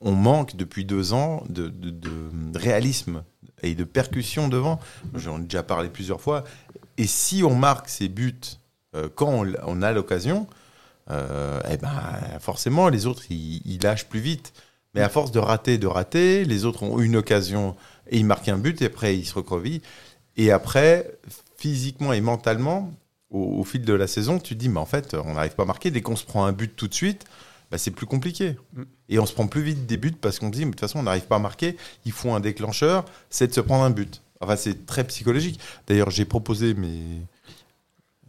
on 0.00 0.12
manque 0.12 0.56
depuis 0.56 0.84
deux 0.84 1.14
ans 1.14 1.42
de, 1.48 1.72
réalisme 2.54 3.24
et 3.62 3.74
de 3.74 3.84
percussion 3.84 4.48
devant. 4.48 4.78
J'en 5.14 5.38
ai 5.38 5.44
déjà 5.44 5.62
parlé 5.62 5.88
plusieurs 5.88 6.20
fois. 6.20 6.44
Et 6.98 7.06
si 7.06 7.42
on 7.42 7.54
marque 7.54 7.88
ces 7.88 8.08
buts 8.08 8.34
euh, 8.94 9.08
quand 9.14 9.44
on, 9.66 9.82
a 9.82 9.92
l'occasion, 9.92 10.46
euh, 11.10 11.60
eh 11.70 11.76
ben 11.76 11.90
forcément 12.40 12.88
les 12.88 13.06
autres 13.06 13.24
ils, 13.30 13.78
lâchent 13.82 14.06
plus 14.06 14.20
vite. 14.20 14.52
Mais 14.94 15.00
à 15.02 15.08
force 15.08 15.30
de 15.30 15.38
rater, 15.38 15.78
de 15.78 15.86
rater, 15.86 16.44
les 16.44 16.64
autres 16.64 16.82
ont 16.82 17.00
une 17.00 17.16
occasion 17.16 17.76
et 18.08 18.18
ils 18.18 18.24
marquent 18.24 18.48
un 18.48 18.58
but 18.58 18.80
et 18.82 18.86
après 18.86 19.16
ils 19.16 19.26
se 19.26 19.34
recroquevillent. 19.34 19.82
Et 20.36 20.50
après, 20.50 21.10
physiquement 21.56 22.12
et 22.12 22.20
mentalement, 22.20 22.92
au, 23.30 23.60
au 23.60 23.64
fil 23.64 23.82
de 23.82 23.92
la 23.92 24.06
saison, 24.06 24.38
tu 24.38 24.54
te 24.54 24.60
dis, 24.60 24.68
mais 24.68 24.80
en 24.80 24.86
fait, 24.86 25.14
on 25.14 25.34
n'arrive 25.34 25.54
pas 25.54 25.64
à 25.64 25.66
marquer. 25.66 25.90
Dès 25.90 26.02
qu'on 26.02 26.16
se 26.16 26.24
prend 26.24 26.44
un 26.44 26.52
but 26.52 26.74
tout 26.74 26.88
de 26.88 26.94
suite, 26.94 27.24
bah, 27.70 27.78
c'est 27.78 27.90
plus 27.90 28.06
compliqué. 28.06 28.56
Mm. 28.74 28.82
Et 29.08 29.18
on 29.18 29.26
se 29.26 29.32
prend 29.32 29.46
plus 29.46 29.62
vite 29.62 29.86
des 29.86 29.96
buts 29.96 30.12
parce 30.12 30.38
qu'on 30.38 30.46
se 30.46 30.52
dit, 30.52 30.60
mais 30.60 30.66
de 30.66 30.70
toute 30.70 30.80
façon, 30.80 31.00
on 31.00 31.04
n'arrive 31.04 31.26
pas 31.26 31.36
à 31.36 31.40
marquer. 31.40 31.76
Il 32.04 32.12
faut 32.12 32.32
un 32.32 32.40
déclencheur, 32.40 33.04
c'est 33.30 33.48
de 33.48 33.52
se 33.52 33.60
prendre 33.60 33.84
un 33.84 33.90
but. 33.90 34.22
Enfin, 34.40 34.56
c'est 34.56 34.86
très 34.86 35.04
psychologique. 35.04 35.58
D'ailleurs, 35.86 36.10
j'ai 36.10 36.24
proposé 36.24 36.74
mes, 36.74 37.22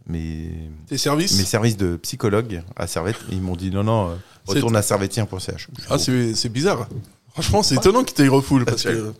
mes, 0.06 0.50
Tes 0.86 0.98
services 0.98 1.36
mes 1.36 1.44
services 1.44 1.76
de 1.76 1.96
psychologue 1.96 2.62
à 2.76 2.86
Servette. 2.86 3.18
Et 3.30 3.34
ils 3.34 3.42
m'ont 3.42 3.56
dit, 3.56 3.70
non, 3.70 3.84
non, 3.84 4.10
euh, 4.10 4.14
retourne 4.46 4.74
à 4.76 4.82
servetien.ch. 4.82 5.68
Ah, 5.90 5.98
c'est 5.98 6.48
bizarre. 6.48 6.88
Franchement, 7.32 7.62
c'est 7.62 7.76
étonnant 7.76 8.04
qu'il 8.04 8.14
t'ait 8.14 8.28
refoule. 8.28 8.64
Parce 8.64 8.82
que... 8.82 9.12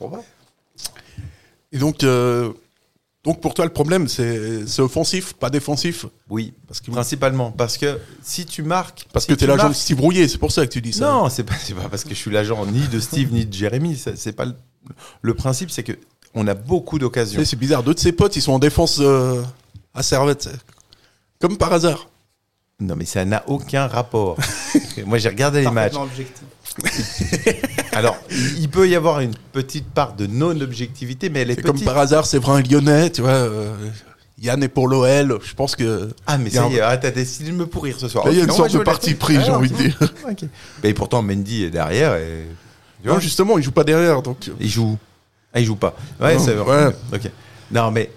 Et 1.70 1.78
donc, 1.78 2.02
euh, 2.02 2.52
donc, 3.28 3.40
pour 3.42 3.52
toi, 3.54 3.64
le 3.66 3.70
problème, 3.72 4.08
c'est 4.08 4.66
c'est 4.66 4.80
offensif, 4.82 5.34
pas 5.34 5.50
défensif? 5.50 6.06
Oui, 6.30 6.54
Parce 6.66 6.80
que, 6.80 6.90
principalement. 6.90 7.50
Parce 7.52 7.76
que 7.76 7.98
si 8.22 8.46
tu 8.46 8.62
marques. 8.62 9.06
parce 9.12 9.26
si 9.26 9.28
que 9.32 9.34
t'es 9.34 9.44
tu 9.44 9.46
l'agent 9.48 9.64
de 9.64 9.68
marques- 9.68 9.76
Steve 9.80 10.00
Rouillet, 10.00 10.28
c'est 10.28 10.38
pour 10.38 10.50
ça 10.50 10.66
que 10.66 10.72
tu 10.72 10.80
dis 10.80 10.92
ça. 10.94 11.10
Non, 11.10 11.28
c'est 11.28 11.44
pas, 11.44 11.54
c'est 11.62 11.74
pas 11.74 11.88
parce 11.90 12.04
que 12.04 12.10
je 12.10 12.14
suis 12.14 12.30
l'agent 12.30 12.64
ni 12.66 12.88
de 12.88 12.98
Steve 13.00 13.32
ni 13.32 13.44
de 13.44 13.52
Jérémy. 13.52 13.96
C'est 14.16 14.32
pas 14.32 14.46
le, 14.46 14.54
le 15.20 15.34
principe, 15.34 15.70
c'est 15.70 15.82
que 15.82 15.92
on 16.34 16.46
a 16.46 16.54
beaucoup 16.54 16.98
d'occasions. 16.98 17.42
C'est 17.44 17.56
bizarre. 17.58 17.82
Deux 17.82 17.94
de 17.94 17.98
ses 17.98 18.12
potes, 18.12 18.36
ils 18.36 18.42
sont 18.42 18.52
en 18.52 18.58
défense 18.58 18.98
euh, 19.00 19.42
à 19.94 20.02
Servette. 20.02 20.48
Comme 21.38 21.56
par 21.58 21.72
hasard. 21.72 22.08
Non, 22.80 22.94
mais 22.96 23.04
ça 23.04 23.24
n'a 23.24 23.42
aucun 23.48 23.86
rapport. 23.88 24.36
Moi, 25.06 25.18
j'ai 25.18 25.28
regardé 25.28 25.60
les 25.62 25.70
matchs. 25.70 25.94
Alors, 27.92 28.16
il 28.58 28.68
peut 28.68 28.88
y 28.88 28.94
avoir 28.94 29.20
une 29.20 29.34
petite 29.52 29.86
part 29.88 30.14
de 30.14 30.26
non-objectivité, 30.26 31.28
mais 31.30 31.40
elle 31.40 31.50
est, 31.50 31.62
comme 31.62 31.80
par 31.80 31.98
hasard, 31.98 32.26
c'est 32.26 32.38
vrai, 32.38 32.60
un 32.60 32.62
lyonnais, 32.62 33.10
tu 33.10 33.22
vois. 33.22 33.30
euh, 33.30 33.74
Yann 34.40 34.62
est 34.62 34.68
pour 34.68 34.86
l'OL. 34.86 35.38
Je 35.44 35.54
pense 35.54 35.74
que. 35.74 36.10
Ah, 36.26 36.38
mais 36.38 36.50
ça 36.50 36.64
un- 36.64 36.68
y 36.70 36.76
est, 36.76 36.80
ah, 36.80 36.96
t'as 36.96 37.10
décidé 37.10 37.50
de 37.50 37.56
me 37.56 37.66
pourrir 37.66 37.98
ce 37.98 38.06
soir. 38.08 38.24
Là, 38.26 38.30
il 38.32 38.38
y 38.38 38.40
a 38.40 38.44
une 38.44 38.50
sorte 38.52 38.72
de 38.72 38.78
parti 38.78 39.14
pris, 39.14 39.34
j'ai 39.34 39.50
Ah, 39.50 39.56
envie 39.58 39.70
de 39.70 39.76
dire. 39.76 39.98
Ok. 40.30 40.44
Mais 40.84 40.94
pourtant, 40.94 41.22
Mendy 41.22 41.64
est 41.64 41.70
derrière 41.70 42.14
et. 42.14 42.46
Non, 43.04 43.18
justement, 43.18 43.58
il 43.58 43.64
joue 43.64 43.72
pas 43.72 43.84
derrière. 43.84 44.22
Donc, 44.22 44.50
il 44.60 44.68
joue. 44.68 44.96
Ah, 45.52 45.60
il 45.60 45.66
joue 45.66 45.76
pas. 45.76 45.96
Ouais, 46.20 46.38
c'est 46.38 46.56
ouais. 46.56 46.86
Ok. 47.12 47.30
Non, 47.72 47.90
mais 47.90 48.10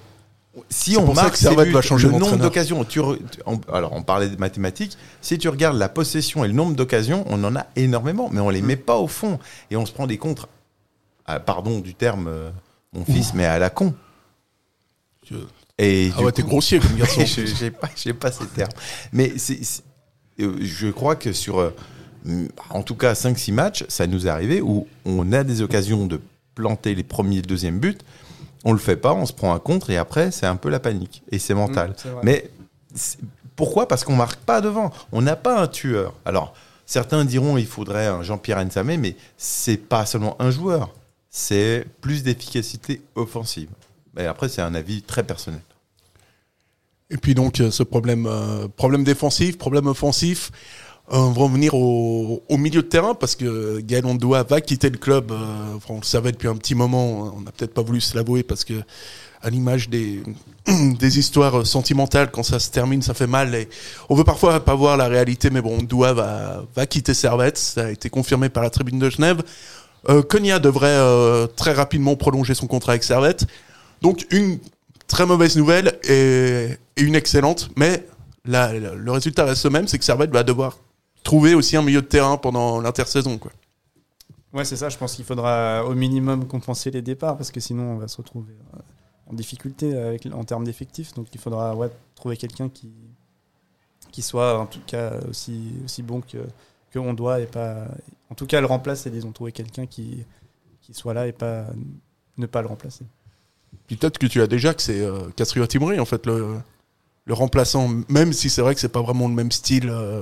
si 0.70 0.98
on 0.98 1.08
ça 1.16 1.22
marque 1.24 1.38
buts, 1.66 1.72
va 1.72 1.82
changer 1.82 2.08
le 2.08 2.14
nombre 2.18 2.36
d'occasions, 2.38 2.86
alors 3.72 3.94
on 3.94 4.04
parlait 4.04 4.28
de 4.30 4.36
mathématiques, 4.36 4.98
si 5.22 5.38
tu 5.38 5.48
regardes 5.48 5.78
la 5.78 5.88
possession 5.90 6.44
et 6.44 6.48
le 6.48 6.54
nombre 6.54 6.76
d'occasions, 6.76 7.24
on 7.28 7.42
en 7.44 7.56
a 7.56 7.68
énormément, 7.76 8.30
mais 8.32 8.42
on 8.42 8.50
Mm. 8.50 8.54
les 8.54 8.62
met 8.62 8.76
pas 8.76 8.98
au 8.98 9.08
fond 9.08 9.40
et 9.70 9.78
on 9.78 9.86
se 9.86 9.94
prend 9.94 10.08
des 10.08 10.18
contres. 10.18 10.48
ah, 11.28 11.40
pardon 11.40 11.80
du 11.80 11.94
terme, 11.94 12.28
euh, 12.28 12.50
mon 12.92 13.06
fils, 13.06 13.34
mais 13.34 13.46
à 13.46 13.58
la 13.60 13.70
con. 13.70 13.94
Je- 15.30 15.36
Et 15.78 16.12
Ah 16.18 16.24
ouais, 16.24 16.32
t'es 16.34 16.42
grossier 16.44 16.80
comme 16.80 16.96
garçon. 16.98 17.22
je 17.26 17.46
j'ai 17.46 17.72
pas, 17.72 17.88
pas 18.20 18.32
ces 18.32 18.46
termes. 18.48 18.72
Mais 19.14 19.32
euh, 20.40 20.58
je 20.60 20.88
crois 20.90 21.16
que 21.16 21.32
sur, 21.32 21.60
euh, 21.60 21.74
mm, 22.26 22.48
en 22.72 22.84
tout 22.84 22.96
cas, 22.96 23.14
5-6 23.16 23.54
matchs, 23.54 23.86
ça 23.88 24.08
nous 24.08 24.28
est 24.28 24.30
arrivé 24.30 24.62
où 24.62 24.88
on 25.06 25.32
a 25.32 25.44
des 25.44 25.62
occasions 25.62 26.06
de 26.06 26.20
planter 26.56 26.96
les 26.96 27.04
premiers 27.04 27.38
et 27.38 27.42
deuxièmes 27.44 27.80
buts. 27.80 27.98
On 28.64 28.74
le 28.74 28.80
fait 28.80 28.96
pas, 28.96 29.14
on 29.14 29.26
se 29.26 29.34
prend 29.34 29.54
un 29.54 29.60
contre 29.60 29.90
et 29.90 29.98
après, 29.98 30.32
c'est 30.32 30.46
un 30.46 30.56
peu 30.56 30.70
la 30.70 30.80
panique. 30.80 31.24
Et 31.32 31.40
c'est 31.40 31.54
mental. 31.54 31.92
Mmh. 31.92 32.10
Mais 32.24 32.52
pourquoi? 33.56 33.88
Parce 33.88 34.04
qu'on 34.04 34.16
marque 34.16 34.40
pas 34.40 34.62
devant. 34.62 34.92
On 35.12 35.22
n'a 35.22 35.36
pas 35.36 35.60
un 35.60 35.68
tueur. 35.68 36.14
Alors, 36.26 36.54
certains 36.86 37.26
diront 37.26 37.58
il 37.58 37.66
faudrait 37.66 38.08
un 38.08 38.24
Jean-Pierre 38.24 38.64
Nsamé, 38.64 38.98
mais 38.98 39.16
c'est 39.38 39.78
pas 39.78 40.06
seulement 40.06 40.36
un 40.40 40.52
joueur. 40.52 40.94
C'est 41.30 41.86
plus 42.02 42.24
d'efficacité 42.24 43.02
offensive. 43.16 43.70
Mais 44.16 44.26
après, 44.26 44.50
c'est 44.50 44.62
un 44.62 44.76
avis 44.76 45.02
très 45.02 45.24
personnel. 45.24 45.62
Et 47.12 47.18
puis 47.18 47.36
donc 47.36 47.60
euh, 47.60 47.70
ce 47.72 47.84
problème, 47.84 48.26
euh, 48.26 48.68
problème 48.68 49.04
défensif, 49.04 49.58
problème 49.58 49.88
offensif, 49.88 50.52
euh, 50.52 50.91
on 51.14 51.32
va 51.32 51.42
en 51.42 51.50
venir 51.50 51.74
au, 51.74 52.42
milieu 52.58 52.82
de 52.82 52.88
terrain 52.88 53.14
parce 53.14 53.36
que 53.36 53.82
Gaël 53.82 54.06
Ondoa 54.06 54.44
va 54.44 54.62
quitter 54.62 54.90
le 54.90 54.98
club. 54.98 55.32
euh, 55.32 55.76
enfin, 55.76 55.96
on 55.96 55.98
le 55.98 56.04
savait 56.04 56.32
depuis 56.32 56.48
un 56.48 56.56
petit 56.56 56.76
moment. 56.76 57.26
hein, 57.26 57.34
On 57.36 57.42
n'a 57.42 57.52
peut-être 57.52 57.74
pas 57.74 57.82
voulu 57.82 58.00
se 58.00 58.16
l'avouer 58.16 58.44
parce 58.44 58.64
que 58.64 58.74
à 59.42 59.50
l'image 59.50 59.90
des, 59.90 60.24
histoires 61.20 61.66
sentimentales, 61.66 62.32
quand 62.32 62.44
ça 62.44 62.60
se 62.60 62.70
termine, 62.70 63.02
ça 63.02 63.14
fait 63.14 63.28
mal. 63.28 63.54
Et 63.56 63.68
on 64.10 64.16
veut 64.16 64.24
parfois 64.24 64.64
pas 64.64 64.76
voir 64.76 64.96
la 64.96 65.08
réalité, 65.08 65.50
mais 65.50 65.62
bon, 65.62 65.80
Ondoa 65.80 66.14
va, 66.14 66.64
va 66.76 66.86
quitter 66.86 67.14
Servette. 67.14 67.58
Ça 67.58 67.88
a 67.88 67.92
été 67.92 68.10
confirmé 68.10 68.50
par 68.50 68.64
la 68.64 68.70
tribune 68.70 69.00
de 69.00 69.10
Genève. 69.10 69.42
Euh, 70.10 70.22
Konya 70.22 70.60
devrait 70.60 70.88
euh, 70.88 71.48
très 71.48 71.74
rapidement 71.74 72.16
prolonger 72.16 72.54
son 72.54 72.68
contrat 72.68 72.94
avec 72.94 73.04
Servette. 73.04 73.46
Donc 74.02 74.26
une 74.32 74.60
très 75.08 75.26
mauvaise 75.26 75.58
nouvelle 75.58 76.00
et, 76.08 76.78
une 76.98 77.16
excellente, 77.16 77.70
mais 77.76 78.06
le 78.46 79.10
résultat 79.12 79.46
reste 79.46 79.64
le 79.66 79.72
même, 79.72 79.88
c'est 79.88 79.98
que 79.98 80.06
Servette 80.06 80.32
va 80.32 80.44
devoir 80.44 80.78
trouver 81.24 81.54
aussi 81.54 81.78
un 81.78 81.82
milieu 81.82 82.02
de 82.02 82.08
terrain 82.08 82.38
pendant 82.38 82.80
l'intersaison. 82.82 83.38
Quoi. 83.38 83.52
Ouais, 84.54 84.66
c'est 84.66 84.76
ça. 84.76 84.90
Je 84.90 84.98
pense 84.98 85.16
qu'il 85.16 85.26
faudra 85.26 85.86
au 85.86 85.94
minimum 85.96 86.48
compenser 86.48 86.92
les 86.92 87.02
départs 87.02 87.38
parce 87.38 87.52
que 87.52 87.60
sinon 87.60 87.84
on 87.94 87.98
va 87.98 88.08
se 88.08 88.18
retrouver 88.18 88.54
euh, 88.76 88.80
en 89.28 89.34
difficulté 89.34 89.96
avec, 89.98 90.26
en 90.26 90.44
termes 90.44 90.66
d'effectifs. 90.66 91.14
Donc 91.14 91.28
il 91.34 91.40
faudra 91.40 91.76
ouais, 91.76 91.90
trouver 92.16 92.38
quelqu'un 92.38 92.70
qui, 92.70 92.92
qui 94.12 94.22
soit 94.22 94.60
en 94.60 94.66
tout 94.66 94.82
cas 94.86 95.14
aussi, 95.30 95.74
aussi 95.86 96.04
bon 96.04 96.22
que, 96.22 96.40
que 96.92 97.00
on 97.00 97.14
doit 97.14 97.40
et 97.40 97.46
pas. 97.48 97.86
En 98.30 98.36
tout 98.36 98.46
cas, 98.46 98.60
le 98.60 98.68
remplacer. 98.68 99.10
Ils 99.14 99.26
ont 99.26 99.32
trouvé 99.32 99.52
quelqu'un 99.52 99.86
qui, 99.86 100.26
qui 100.82 100.94
soit 100.94 101.14
là 101.14 101.28
et 101.28 101.32
pas 101.34 101.66
ne 102.38 102.46
pas 102.46 102.62
le 102.62 102.68
remplacer. 102.68 103.06
Peut-être 103.88 104.18
que 104.18 104.28
tu 104.28 104.42
as 104.42 104.48
déjà 104.48 104.74
que 104.74 104.82
c'est 104.82 105.02
euh, 105.02 105.30
Timori, 105.68 106.00
en 106.00 106.06
fait, 106.06 106.26
le, 106.26 106.58
le 107.26 107.34
remplaçant, 107.34 107.90
même 108.10 108.34
si 108.34 108.50
c'est 108.50 108.62
vrai 108.62 108.74
que 108.74 108.82
c'est 108.82 108.90
pas 108.90 109.02
vraiment 109.02 109.28
le 109.28 109.34
même 109.34 109.52
style. 109.52 109.90
euh, 109.90 110.22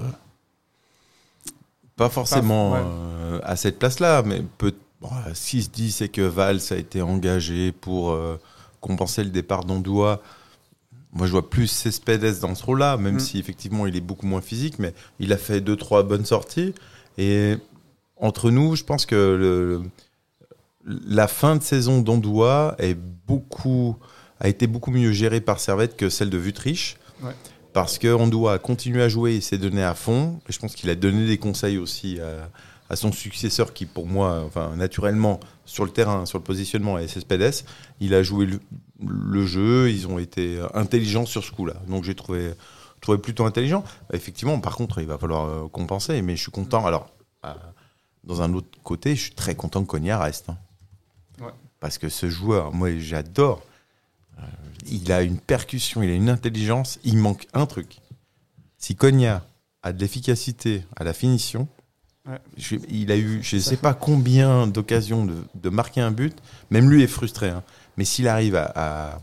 Pas 1.99 2.09
forcément 2.09 2.71
ouais. 2.71 2.79
euh, 2.81 3.39
à 3.43 3.55
cette 3.55 3.77
place-là, 3.77 4.23
mais 4.25 4.41
peut, 4.57 4.73
bon, 5.01 5.09
ce 5.33 5.49
qui 5.51 5.61
se 5.61 5.69
dit, 5.69 5.91
c'est 5.91 6.09
que 6.09 6.21
Valls 6.21 6.59
a 6.71 6.75
été 6.75 7.01
engagé 7.01 7.71
pour 7.71 8.11
euh, 8.11 8.39
compenser 8.81 9.23
le 9.23 9.29
départ 9.29 9.65
d'Ondoua. 9.65 10.21
Moi, 11.13 11.27
je 11.27 11.31
vois 11.31 11.49
plus 11.49 11.67
Cespedes 11.67 12.39
dans 12.39 12.55
ce 12.55 12.63
rôle-là, 12.63 12.97
même 12.97 13.15
Mm. 13.15 13.19
si 13.19 13.39
effectivement 13.39 13.85
il 13.85 13.95
est 13.95 14.01
beaucoup 14.01 14.25
moins 14.27 14.41
physique, 14.41 14.79
mais 14.79 14.93
il 15.19 15.33
a 15.33 15.37
fait 15.37 15.61
deux, 15.61 15.75
trois 15.75 16.03
bonnes 16.03 16.25
sorties. 16.25 16.73
Et 17.17 17.57
entre 18.17 18.51
nous, 18.51 18.75
je 18.75 18.83
pense 18.83 19.05
que 19.05 19.15
le, 19.15 19.81
la 20.85 21.27
fin 21.27 21.55
de 21.55 21.63
saison 21.63 22.01
d'Ondoua 22.01 22.75
est 22.79 22.97
beaucoup, 23.27 23.97
a 24.39 24.47
été 24.47 24.67
beaucoup 24.67 24.91
mieux 24.91 25.11
gérée 25.11 25.41
par 25.41 25.59
Servette 25.59 25.97
que 25.97 26.09
celle 26.09 26.29
de 26.29 26.37
Vutriche. 26.37 26.97
Ouais. 27.23 27.33
Parce 27.73 27.99
qu'on 27.99 28.27
doit 28.27 28.57
continuer 28.59 29.03
à 29.03 29.09
jouer 29.09 29.35
et 29.35 29.41
s'est 29.41 29.57
donné 29.57 29.83
à 29.83 29.93
fond. 29.93 30.39
Et 30.49 30.51
je 30.51 30.59
pense 30.59 30.75
qu'il 30.75 30.89
a 30.89 30.95
donné 30.95 31.27
des 31.27 31.37
conseils 31.37 31.77
aussi 31.77 32.19
à, 32.19 32.49
à 32.89 32.95
son 32.95 33.11
successeur 33.11 33.73
qui, 33.73 33.85
pour 33.85 34.07
moi, 34.07 34.43
enfin, 34.45 34.75
naturellement, 34.75 35.39
sur 35.65 35.85
le 35.85 35.91
terrain, 35.91 36.25
sur 36.25 36.39
le 36.39 36.43
positionnement, 36.43 36.97
est 36.97 37.07
Cespedes. 37.07 37.63
Il 37.99 38.13
a 38.15 38.23
joué 38.23 38.47
le, 38.47 38.59
le 39.05 39.45
jeu, 39.45 39.91
ils 39.91 40.07
ont 40.07 40.17
été 40.17 40.59
intelligents 40.73 41.27
sur 41.27 41.43
ce 41.43 41.51
coup-là. 41.51 41.75
Donc 41.87 42.03
j'ai 42.03 42.15
trouvé, 42.15 42.53
trouvé 43.01 43.19
plutôt 43.19 43.45
intelligent. 43.45 43.83
Effectivement, 44.13 44.59
par 44.59 44.75
contre, 44.75 44.99
il 44.99 45.05
va 45.07 45.19
falloir 45.19 45.45
euh, 45.45 45.67
compenser. 45.67 46.21
Mais 46.23 46.35
je 46.35 46.41
suis 46.41 46.51
content. 46.51 46.85
Alors, 46.85 47.11
euh, 47.45 47.53
dans 48.23 48.41
un 48.41 48.51
autre 48.55 48.79
côté, 48.83 49.15
je 49.15 49.21
suis 49.21 49.35
très 49.35 49.53
content 49.53 49.83
que 49.83 49.87
Cogna 49.87 50.17
reste. 50.17 50.49
hein. 50.49 50.57
Ouais. 51.39 51.53
Parce 51.79 51.99
que 51.99 52.09
ce 52.09 52.29
joueur, 52.29 52.73
moi, 52.73 52.97
j'adore. 52.97 53.61
Euh, 54.39 54.43
il 54.89 55.11
a 55.11 55.21
une 55.21 55.37
percussion, 55.37 56.01
il 56.01 56.09
a 56.09 56.13
une 56.15 56.29
intelligence. 56.29 56.99
Il 57.03 57.17
manque 57.17 57.47
un 57.53 57.65
truc. 57.65 57.99
Si 58.77 58.95
Cogna 58.95 59.45
a 59.83 59.93
de 59.93 59.99
l'efficacité 59.99 60.83
à 60.95 61.03
la 61.03 61.13
finition, 61.13 61.67
Ouais. 62.27 62.37
je- 62.57 62.75
il 62.89 63.11
a 63.11 63.17
eu, 63.17 63.39
je 63.41 63.55
ne 63.55 63.61
sais 63.61 63.77
pas 63.77 63.93
combien 63.93 64.67
d'occasions 64.67 65.25
de, 65.25 65.35
de 65.55 65.69
marquer 65.69 66.01
un 66.01 66.11
but. 66.11 66.35
Même 66.69 66.89
lui 66.89 67.01
est 67.03 67.07
frustré. 67.07 67.49
hein. 67.49 67.63
Mais 67.97 68.05
s'il 68.05 68.27
arrive 68.27 68.55
à, 68.55 68.71
à- 68.75 69.19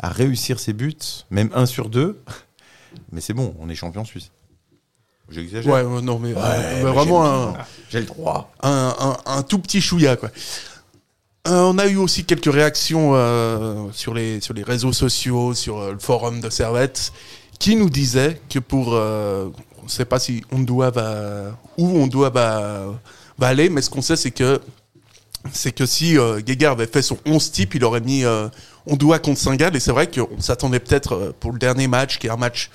à 0.00 0.08
réussir 0.10 0.60
ses 0.60 0.72
buts, 0.72 0.94
même 1.30 1.50
un 1.54 1.66
sur 1.66 1.88
deux, 1.88 2.22
mais 3.12 3.20
c'est 3.20 3.34
bon, 3.34 3.54
on 3.58 3.68
est 3.68 3.74
champion 3.74 4.04
suisse. 4.04 4.30
J'exagère. 5.30 5.72
Ouais, 5.72 5.82
ouais, 5.82 6.00
non, 6.02 6.18
mais, 6.18 6.32
Ouais, 6.32 6.40
euh, 6.42 6.84
mais 6.84 6.90
vraiment 6.90 7.24
j'ai 7.24 7.30
le 7.30 7.58
un, 7.60 7.64
J'ai 7.90 8.00
le 8.00 8.06
droit. 8.06 8.52
un, 8.62 8.94
un- 8.98 9.16
un 9.32 9.42
tout 9.42 9.58
petit 9.58 9.80
chouïa, 9.80 10.16
quoi. 10.16 10.30
Euh, 11.48 11.62
on 11.62 11.78
a 11.78 11.86
eu 11.86 11.96
aussi 11.96 12.24
quelques 12.24 12.52
réactions 12.52 13.12
euh, 13.14 13.86
sur, 13.92 14.12
les, 14.12 14.40
sur 14.40 14.52
les 14.52 14.62
réseaux 14.62 14.92
sociaux, 14.92 15.54
sur 15.54 15.78
euh, 15.78 15.92
le 15.92 15.98
forum 15.98 16.40
de 16.40 16.50
Servette, 16.50 17.12
qui 17.58 17.74
nous 17.74 17.88
disaient 17.88 18.40
que 18.50 18.58
pour. 18.58 18.88
on 18.88 19.84
ne 19.84 19.88
sait 19.88 20.04
pas 20.04 20.18
si 20.18 20.42
va. 20.50 21.58
où 21.78 21.98
Ondoa 21.98 22.30
va, 22.30 22.84
va 23.38 23.46
aller, 23.46 23.70
mais 23.70 23.80
ce 23.80 23.90
qu'on 23.90 24.02
sait, 24.02 24.16
c'est 24.16 24.30
que. 24.30 24.60
Si 25.52 26.16
Guéguer 26.40 26.66
avait 26.66 26.86
fait 26.86 27.00
son 27.00 27.16
11 27.24 27.52
type, 27.52 27.74
il 27.74 27.84
aurait 27.84 28.02
mis 28.02 28.24
euh, 28.24 28.48
Ondoa 28.86 29.18
contre 29.18 29.40
Saint-Gall. 29.40 29.74
Et 29.76 29.80
c'est 29.80 29.92
vrai 29.92 30.10
qu'on 30.10 30.40
s'attendait 30.40 30.80
peut-être 30.80 31.32
pour 31.40 31.52
le 31.52 31.58
dernier 31.58 31.88
match, 31.88 32.18
qui 32.18 32.26
est 32.26 32.30
un 32.30 32.36
match 32.36 32.70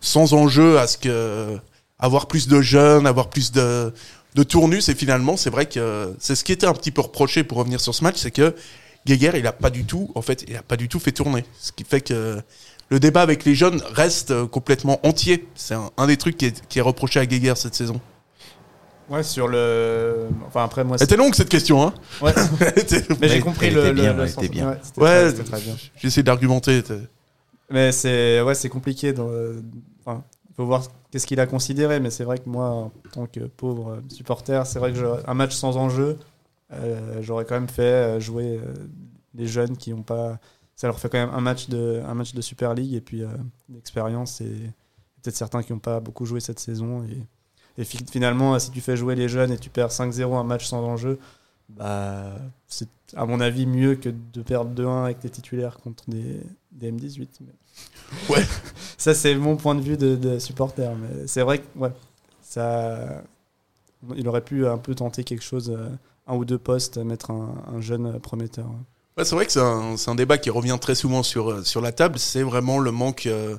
sans 0.00 0.34
enjeu, 0.34 0.78
à 0.78 0.86
ce 0.86 0.98
que. 0.98 1.58
avoir 1.98 2.26
plus 2.26 2.46
de 2.46 2.60
jeunes, 2.60 3.06
avoir 3.06 3.30
plus 3.30 3.52
de 3.52 3.92
de 4.34 4.42
tournus 4.42 4.88
et 4.88 4.94
finalement 4.94 5.36
c'est 5.36 5.50
vrai 5.50 5.66
que 5.66 6.14
c'est 6.18 6.34
ce 6.34 6.44
qui 6.44 6.52
était 6.52 6.66
un 6.66 6.74
petit 6.74 6.90
peu 6.90 7.00
reproché 7.00 7.44
pour 7.44 7.58
revenir 7.58 7.80
sur 7.80 7.94
ce 7.94 8.04
match 8.04 8.16
c'est 8.18 8.30
que 8.30 8.54
Guéguer 9.06 9.32
il 9.36 9.46
a 9.46 9.52
pas 9.52 9.70
du 9.70 9.84
tout 9.84 10.10
en 10.14 10.22
fait 10.22 10.44
il 10.48 10.56
a 10.56 10.62
pas 10.62 10.76
du 10.76 10.88
tout 10.88 10.98
fait 11.00 11.12
tourner 11.12 11.44
ce 11.58 11.72
qui 11.72 11.84
fait 11.84 12.00
que 12.02 12.40
le 12.90 13.00
débat 13.00 13.22
avec 13.22 13.44
les 13.44 13.54
jeunes 13.54 13.80
reste 13.92 14.30
euh, 14.30 14.46
complètement 14.46 15.00
entier 15.06 15.46
c'est 15.54 15.74
un, 15.74 15.90
un 15.96 16.06
des 16.06 16.16
trucs 16.16 16.36
qui 16.36 16.46
est, 16.46 16.66
qui 16.68 16.78
est 16.78 16.82
reproché 16.82 17.18
à 17.20 17.26
Guéguer 17.26 17.54
cette 17.56 17.74
saison 17.74 18.00
Ouais, 19.10 19.22
sur 19.22 19.48
le. 19.48 20.28
Enfin, 20.46 20.64
après, 20.64 20.84
moi. 20.84 20.98
c'était 20.98 21.16
longue 21.16 21.34
cette 21.34 21.48
question 21.48 21.82
hein 21.82 21.94
Ouais. 22.20 22.34
C'était- 22.76 23.06
Mais 23.22 23.30
j'ai 23.30 23.40
compris 23.40 23.68
était 23.68 23.74
le, 23.76 23.84
le- 23.86 23.92
bien, 23.94 24.12
le 24.12 24.22
elle 24.24 24.28
sens. 24.28 24.44
était 24.44 24.52
bien. 24.52 24.68
Ouais, 24.68 24.76
c'était 24.82 25.00
Ouais. 25.00 25.06
très- 25.08 25.30
c'était 25.30 25.44
très 25.50 25.60
bien. 25.62 25.76
j'ai 25.96 26.08
essayé 26.08 26.22
d'argumenter 26.22 26.82
Mais 27.70 27.90
c'est 27.90 28.42
ouais, 28.42 28.54
c'est 28.54 28.68
compliqué. 28.68 29.14
dans- 29.14 29.30
faut 30.58 30.66
voir 30.66 30.82
qu'est-ce 31.10 31.26
qu'il 31.26 31.40
a 31.40 31.46
considéré. 31.46 31.98
Mais 32.00 32.10
c'est 32.10 32.24
vrai 32.24 32.38
que 32.38 32.48
moi, 32.50 32.68
en 32.68 32.92
tant 33.12 33.26
que 33.26 33.40
pauvre 33.40 33.92
euh, 33.92 34.00
supporter, 34.10 34.66
c'est 34.66 34.78
vrai 34.78 34.92
que 34.92 34.98
un 35.26 35.34
match 35.34 35.54
sans 35.54 35.76
enjeu, 35.78 36.18
euh, 36.72 37.18
j'aurais 37.22 37.46
quand 37.46 37.54
même 37.54 37.68
fait 37.68 37.82
euh, 37.82 38.20
jouer 38.20 38.60
les 39.34 39.46
jeunes 39.46 39.76
qui 39.76 39.92
ont 39.94 40.02
pas. 40.02 40.38
Ça 40.76 40.86
leur 40.86 41.00
fait 41.00 41.08
quand 41.08 41.18
même 41.18 41.34
un 41.34 41.40
match 41.40 41.68
de 41.68 42.02
un 42.06 42.14
match 42.14 42.34
de 42.34 42.40
Super 42.42 42.74
League 42.74 42.92
et 42.94 43.00
puis 43.00 43.22
euh, 43.22 43.28
d'expérience 43.68 44.40
et 44.40 44.50
peut-être 45.22 45.36
certains 45.36 45.62
qui 45.62 45.72
n'ont 45.72 45.78
pas 45.80 45.98
beaucoup 46.00 46.24
joué 46.26 46.40
cette 46.40 46.60
saison 46.60 47.02
et 47.04 47.16
et 47.80 47.84
fi- 47.84 48.04
finalement, 48.10 48.58
si 48.58 48.70
tu 48.72 48.80
fais 48.80 48.96
jouer 48.96 49.14
les 49.14 49.28
jeunes 49.28 49.52
et 49.52 49.56
tu 49.58 49.70
perds 49.70 49.90
5-0 49.90 50.34
un 50.36 50.42
match 50.44 50.66
sans 50.66 50.82
enjeu, 50.82 51.18
bah, 51.68 52.36
c'est 52.66 52.88
à 53.16 53.24
mon 53.24 53.40
avis 53.40 53.66
mieux 53.66 53.94
que 53.94 54.08
de 54.08 54.42
perdre 54.42 54.70
2-1 54.74 55.04
avec 55.04 55.20
tes 55.20 55.30
titulaires 55.30 55.78
contre 55.78 56.02
des, 56.10 56.40
des 56.72 56.90
M18. 56.90 57.28
mais- 57.40 57.46
Ouais. 58.30 58.44
ça, 58.96 59.14
c'est 59.14 59.34
mon 59.34 59.56
point 59.56 59.74
de 59.74 59.80
vue 59.80 59.96
de, 59.96 60.16
de 60.16 60.38
supporter. 60.38 60.90
Mais 60.96 61.26
c'est 61.26 61.42
vrai 61.42 61.58
que 61.58 61.66
ouais, 61.78 61.92
ça, 62.42 63.22
il 64.16 64.26
aurait 64.28 64.40
pu 64.44 64.66
un 64.66 64.78
peu 64.78 64.94
tenter 64.94 65.24
quelque 65.24 65.44
chose, 65.44 65.70
euh, 65.76 65.88
un 66.26 66.34
ou 66.36 66.44
deux 66.44 66.58
postes, 66.58 66.98
mettre 66.98 67.30
un, 67.30 67.54
un 67.74 67.80
jeune 67.80 68.18
prometteur. 68.20 68.66
Ouais, 69.16 69.24
c'est 69.24 69.34
vrai 69.34 69.46
que 69.46 69.52
c'est 69.52 69.60
un, 69.60 69.96
c'est 69.96 70.10
un 70.10 70.14
débat 70.14 70.38
qui 70.38 70.50
revient 70.50 70.78
très 70.80 70.94
souvent 70.94 71.22
sur, 71.22 71.50
euh, 71.50 71.64
sur 71.64 71.80
la 71.80 71.92
table. 71.92 72.18
C'est 72.18 72.42
vraiment 72.42 72.78
le 72.78 72.90
manque. 72.92 73.26
euh, 73.26 73.56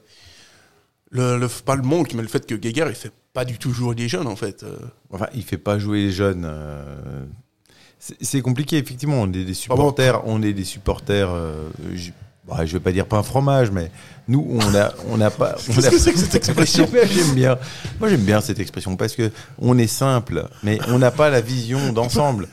le, 1.12 1.38
le- 1.38 1.48
pas 1.48 1.76
le 1.76 1.82
manque, 1.82 2.14
mais 2.14 2.22
le 2.22 2.28
fait 2.28 2.46
que 2.46 2.56
Guéguer, 2.56 2.86
il 2.90 2.96
fait 2.96 3.12
pas 3.34 3.44
du 3.46 3.58
tout 3.58 3.72
jouer 3.74 3.96
les 3.96 4.08
jeunes, 4.08 4.28
en 4.28 4.36
fait. 4.36 4.64
euh. 4.64 4.78
Enfin, 5.12 5.28
il 5.34 5.44
fait 5.44 5.58
pas 5.58 5.78
jouer 5.80 6.06
les 6.06 6.12
jeunes. 6.12 6.46
euh, 6.46 7.26
C'est 8.00 8.42
compliqué, 8.42 8.78
effectivement. 8.78 9.22
On 9.22 9.28
est 9.28 9.44
des 9.44 9.54
supporters, 9.54 10.22
on 10.28 10.42
est 10.42 10.54
des 10.54 10.64
supporters. 10.64 11.30
euh, 11.32 11.70
bah, 12.50 12.66
je 12.66 12.74
vais 12.74 12.80
pas 12.80 12.92
dire 12.92 13.06
pas 13.06 13.18
un 13.18 13.24
fromage, 13.24 13.72
mais 13.72 13.92
nous, 14.28 14.46
on 14.50 14.76
a, 14.76 14.94
on 15.10 15.18
n'a 15.18 15.30
pas. 15.32 15.56
on 15.70 15.74
Qu'est-ce 15.74 15.88
a- 15.88 15.92
que 15.92 15.98
c'est 16.00 16.14
que 16.14 16.20
cette 16.20 16.36
expression 16.36 16.88
J'aime 17.12 17.34
bien. 17.36 17.58
Moi, 18.00 18.10
j'aime 18.10 18.22
bien 18.24 18.42
cette 18.42 18.60
expression 18.60 18.96
parce 18.96 19.16
que 19.16 19.32
on 19.60 19.78
est 19.78 19.88
simple, 19.88 20.48
mais 20.64 20.80
on 20.88 21.00
n'a 21.00 21.12
pas 21.12 21.30
la 21.30 21.42
vision 21.42 21.94
d'ensemble. 21.94 22.48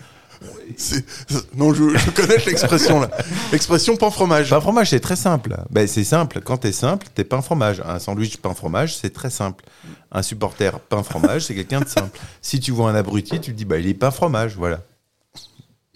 Non, 1.57 1.73
je, 1.73 1.97
je 1.97 2.11
connais 2.11 2.37
l'expression 2.45 3.01
là. 3.01 3.09
L'expression 3.53 3.97
pain 3.97 4.11
fromage. 4.11 4.51
Pain 4.51 4.61
fromage, 4.61 4.91
c'est 4.91 5.01
très 5.01 5.17
simple. 5.17 5.57
Ben, 5.71 5.87
c'est 5.87 6.05
simple. 6.05 6.41
Quand 6.43 6.59
t'es 6.59 6.73
simple, 6.73 7.07
t'es 7.15 7.25
pain 7.25 7.41
fromage. 7.41 7.81
Un 7.87 7.99
sandwich 7.99 8.37
pain 8.37 8.53
fromage, 8.53 8.97
c'est 8.97 9.11
très 9.11 9.31
simple. 9.31 9.65
Un 10.13 10.23
supporter 10.23 10.79
pain 10.81 11.03
fromage, 11.03 11.47
c'est 11.47 11.55
quelqu'un 11.55 11.81
de 11.81 11.89
simple. 11.89 12.19
Si 12.43 12.61
tu 12.61 12.71
vois 12.73 12.91
un 12.91 12.95
abruti, 12.95 13.41
tu 13.41 13.53
te 13.53 13.57
dis, 13.57 13.65
bah, 13.65 13.79
il 13.79 13.87
est 13.87 13.95
pain 13.95 14.11
fromage, 14.11 14.57
voilà. 14.57 14.81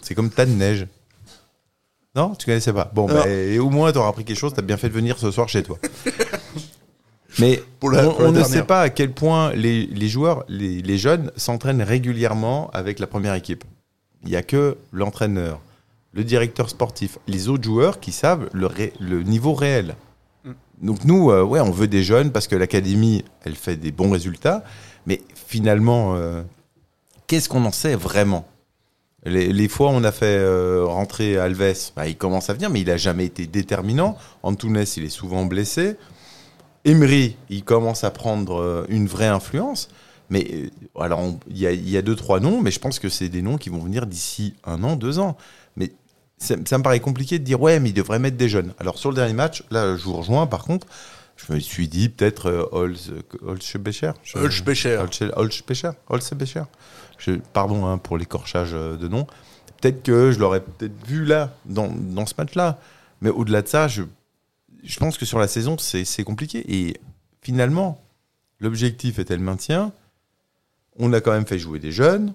C'est 0.01 0.15
comme 0.15 0.29
tas 0.31 0.45
de 0.45 0.51
neige. 0.51 0.87
Non, 2.15 2.35
tu 2.35 2.45
connaissais 2.45 2.73
pas. 2.73 2.91
Bon, 2.93 3.05
bah, 3.07 3.27
et 3.27 3.57
au 3.59 3.69
moins, 3.69 3.91
t'auras 3.91 4.09
appris 4.09 4.25
quelque 4.25 4.37
chose. 4.37 4.53
T'as 4.53 4.61
bien 4.61 4.77
fait 4.77 4.89
de 4.89 4.93
venir 4.93 5.17
ce 5.17 5.31
soir 5.31 5.47
chez 5.47 5.63
toi. 5.63 5.77
Mais 7.39 7.63
la- 7.81 8.09
on, 8.19 8.31
ne 8.31 8.43
sait 8.43 8.63
pas 8.63 8.81
à 8.81 8.89
quel 8.89 9.11
point 9.13 9.53
les, 9.53 9.85
les 9.85 10.09
joueurs, 10.09 10.43
les, 10.49 10.81
les 10.81 10.97
jeunes, 10.97 11.31
s'entraînent 11.37 11.81
régulièrement 11.81 12.69
avec 12.71 12.99
la 12.99 13.07
première 13.07 13.33
équipe. 13.35 13.63
Il 14.23 14.29
n'y 14.29 14.35
a 14.35 14.43
que 14.43 14.77
l'entraîneur, 14.91 15.61
le 16.13 16.23
directeur 16.25 16.69
sportif, 16.69 17.17
les 17.27 17.47
autres 17.47 17.63
joueurs 17.63 17.99
qui 18.01 18.11
savent 18.11 18.49
le, 18.51 18.65
ré- 18.67 18.93
le 18.99 19.23
niveau 19.23 19.53
réel. 19.53 19.95
Mm. 20.43 20.51
Donc 20.81 21.05
nous, 21.05 21.31
euh, 21.31 21.41
ouais, 21.43 21.61
on 21.61 21.71
veut 21.71 21.87
des 21.87 22.03
jeunes 22.03 22.31
parce 22.31 22.47
que 22.49 22.55
l'académie, 22.57 23.23
elle 23.45 23.55
fait 23.55 23.77
des 23.77 23.91
bons 23.93 24.11
résultats. 24.11 24.63
Mais 25.05 25.21
finalement, 25.33 26.15
euh, 26.15 26.43
qu'est-ce 27.27 27.47
qu'on 27.47 27.63
en 27.63 27.71
sait 27.71 27.95
vraiment? 27.95 28.45
Les, 29.25 29.53
les 29.53 29.67
fois 29.67 29.87
où 29.89 29.93
on 29.93 30.03
a 30.03 30.11
fait 30.11 30.37
euh, 30.37 30.83
rentrer 30.85 31.37
Alves, 31.37 31.91
bah, 31.95 32.07
il 32.07 32.17
commence 32.17 32.49
à 32.49 32.53
venir, 32.53 32.69
mais 32.69 32.81
il 32.81 32.87
n'a 32.87 32.97
jamais 32.97 33.25
été 33.25 33.45
déterminant. 33.47 34.17
Antunes, 34.43 34.83
il 34.97 35.03
est 35.03 35.09
souvent 35.09 35.45
blessé. 35.45 35.95
Emery, 36.85 37.37
il 37.49 37.63
commence 37.63 38.03
à 38.03 38.09
prendre 38.11 38.59
euh, 38.59 38.85
une 38.89 39.07
vraie 39.07 39.27
influence. 39.27 39.89
Mais 40.29 40.47
euh, 40.51 40.69
alors, 40.99 41.21
il 41.49 41.57
y, 41.59 41.67
a- 41.67 41.71
il 41.71 41.89
y 41.89 41.97
a 41.97 42.01
deux, 42.01 42.15
trois 42.15 42.39
noms, 42.39 42.61
mais 42.61 42.71
je 42.71 42.79
pense 42.79 42.97
que 42.99 43.09
c'est 43.09 43.29
des 43.29 43.41
noms 43.41 43.57
qui 43.57 43.69
vont 43.69 43.79
venir 43.79 44.07
d'ici 44.07 44.55
un 44.65 44.83
an, 44.83 44.95
deux 44.95 45.19
ans. 45.19 45.37
Mais 45.75 45.91
ça, 46.39 46.55
ça 46.65 46.77
me 46.79 46.83
paraît 46.83 46.99
compliqué 46.99 47.37
de 47.37 47.43
dire, 47.43 47.61
ouais, 47.61 47.79
mais 47.79 47.89
il 47.89 47.93
devrait 47.93 48.17
mettre 48.17 48.37
des 48.37 48.49
jeunes. 48.49 48.73
Alors, 48.79 48.97
sur 48.97 49.09
le 49.09 49.15
dernier 49.15 49.33
match, 49.33 49.63
là, 49.69 49.95
je 49.95 50.03
vous 50.03 50.13
rejoins, 50.13 50.47
par 50.47 50.63
contre, 50.63 50.87
je 51.35 51.53
me 51.53 51.59
suis 51.59 51.87
dit 51.87 52.09
peut-être 52.09 52.69
Holz- 52.71 53.11
Holzbecher. 53.45 54.11
Holzbecher. 54.35 54.97
Holz- 54.97 55.31
Holzbecher. 56.09 56.63
Pardon 57.53 57.85
hein, 57.85 57.97
pour 57.97 58.17
l'écorchage 58.17 58.71
euh, 58.73 58.97
de 58.97 59.07
nom. 59.07 59.25
Peut-être 59.79 60.03
que 60.03 60.31
je 60.31 60.39
l'aurais 60.39 60.61
peut-être 60.61 61.05
vu 61.05 61.25
là, 61.25 61.53
dans, 61.65 61.89
dans 61.89 62.25
ce 62.25 62.33
match-là. 62.37 62.79
Mais 63.21 63.29
au-delà 63.29 63.61
de 63.61 63.67
ça, 63.67 63.87
je, 63.87 64.03
je 64.83 64.99
pense 64.99 65.17
que 65.17 65.25
sur 65.25 65.39
la 65.39 65.47
saison, 65.47 65.77
c'est 65.77 66.23
compliqué. 66.23 66.63
Et 66.67 66.97
finalement, 67.41 68.01
l'objectif 68.59 69.19
était 69.19 69.35
le 69.35 69.43
maintien. 69.43 69.91
On 70.97 71.13
a 71.13 71.21
quand 71.21 71.31
même 71.31 71.47
fait 71.47 71.59
jouer 71.59 71.79
des 71.79 71.91
jeunes. 71.91 72.33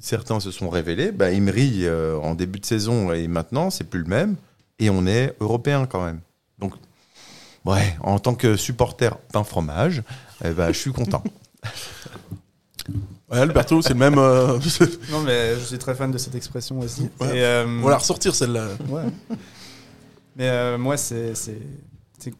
Certains 0.00 0.40
se 0.40 0.50
sont 0.50 0.70
révélés. 0.70 1.12
Ben, 1.12 1.34
Emery, 1.34 1.84
euh, 1.84 2.16
en 2.18 2.34
début 2.34 2.60
de 2.60 2.66
saison 2.66 3.12
et 3.12 3.26
maintenant, 3.26 3.70
c'est 3.70 3.84
plus 3.84 4.00
le 4.00 4.06
même. 4.06 4.36
Et 4.78 4.90
on 4.90 5.06
est 5.06 5.34
européen 5.40 5.86
quand 5.86 6.04
même. 6.04 6.20
Donc, 6.58 6.74
ouais, 7.64 7.96
en 8.00 8.18
tant 8.18 8.34
que 8.34 8.56
supporter 8.56 9.16
pain 9.32 9.44
fromage, 9.44 10.02
eh 10.44 10.50
ben, 10.50 10.72
je 10.72 10.78
suis 10.78 10.92
content. 10.92 11.22
Ouais, 13.30 13.38
Alberto, 13.38 13.82
c'est 13.82 13.92
le 13.92 13.98
même. 13.98 14.16
euh, 14.18 14.58
Non, 15.10 15.20
mais 15.22 15.54
je 15.56 15.64
suis 15.64 15.78
très 15.78 15.94
fan 15.94 16.10
de 16.10 16.18
cette 16.18 16.34
expression 16.34 16.78
aussi. 16.80 17.02
Ouais. 17.20 17.36
Et, 17.38 17.44
euh, 17.44 17.66
On 17.66 17.82
va 17.84 17.90
la 17.90 17.98
ressortir 17.98 18.34
celle-là. 18.34 18.68
Ouais. 18.88 19.02
Mais 20.36 20.48
euh, 20.48 20.78
moi, 20.78 20.96
c'est, 20.96 21.34
c'est, 21.34 21.58
c'est- 22.18 22.32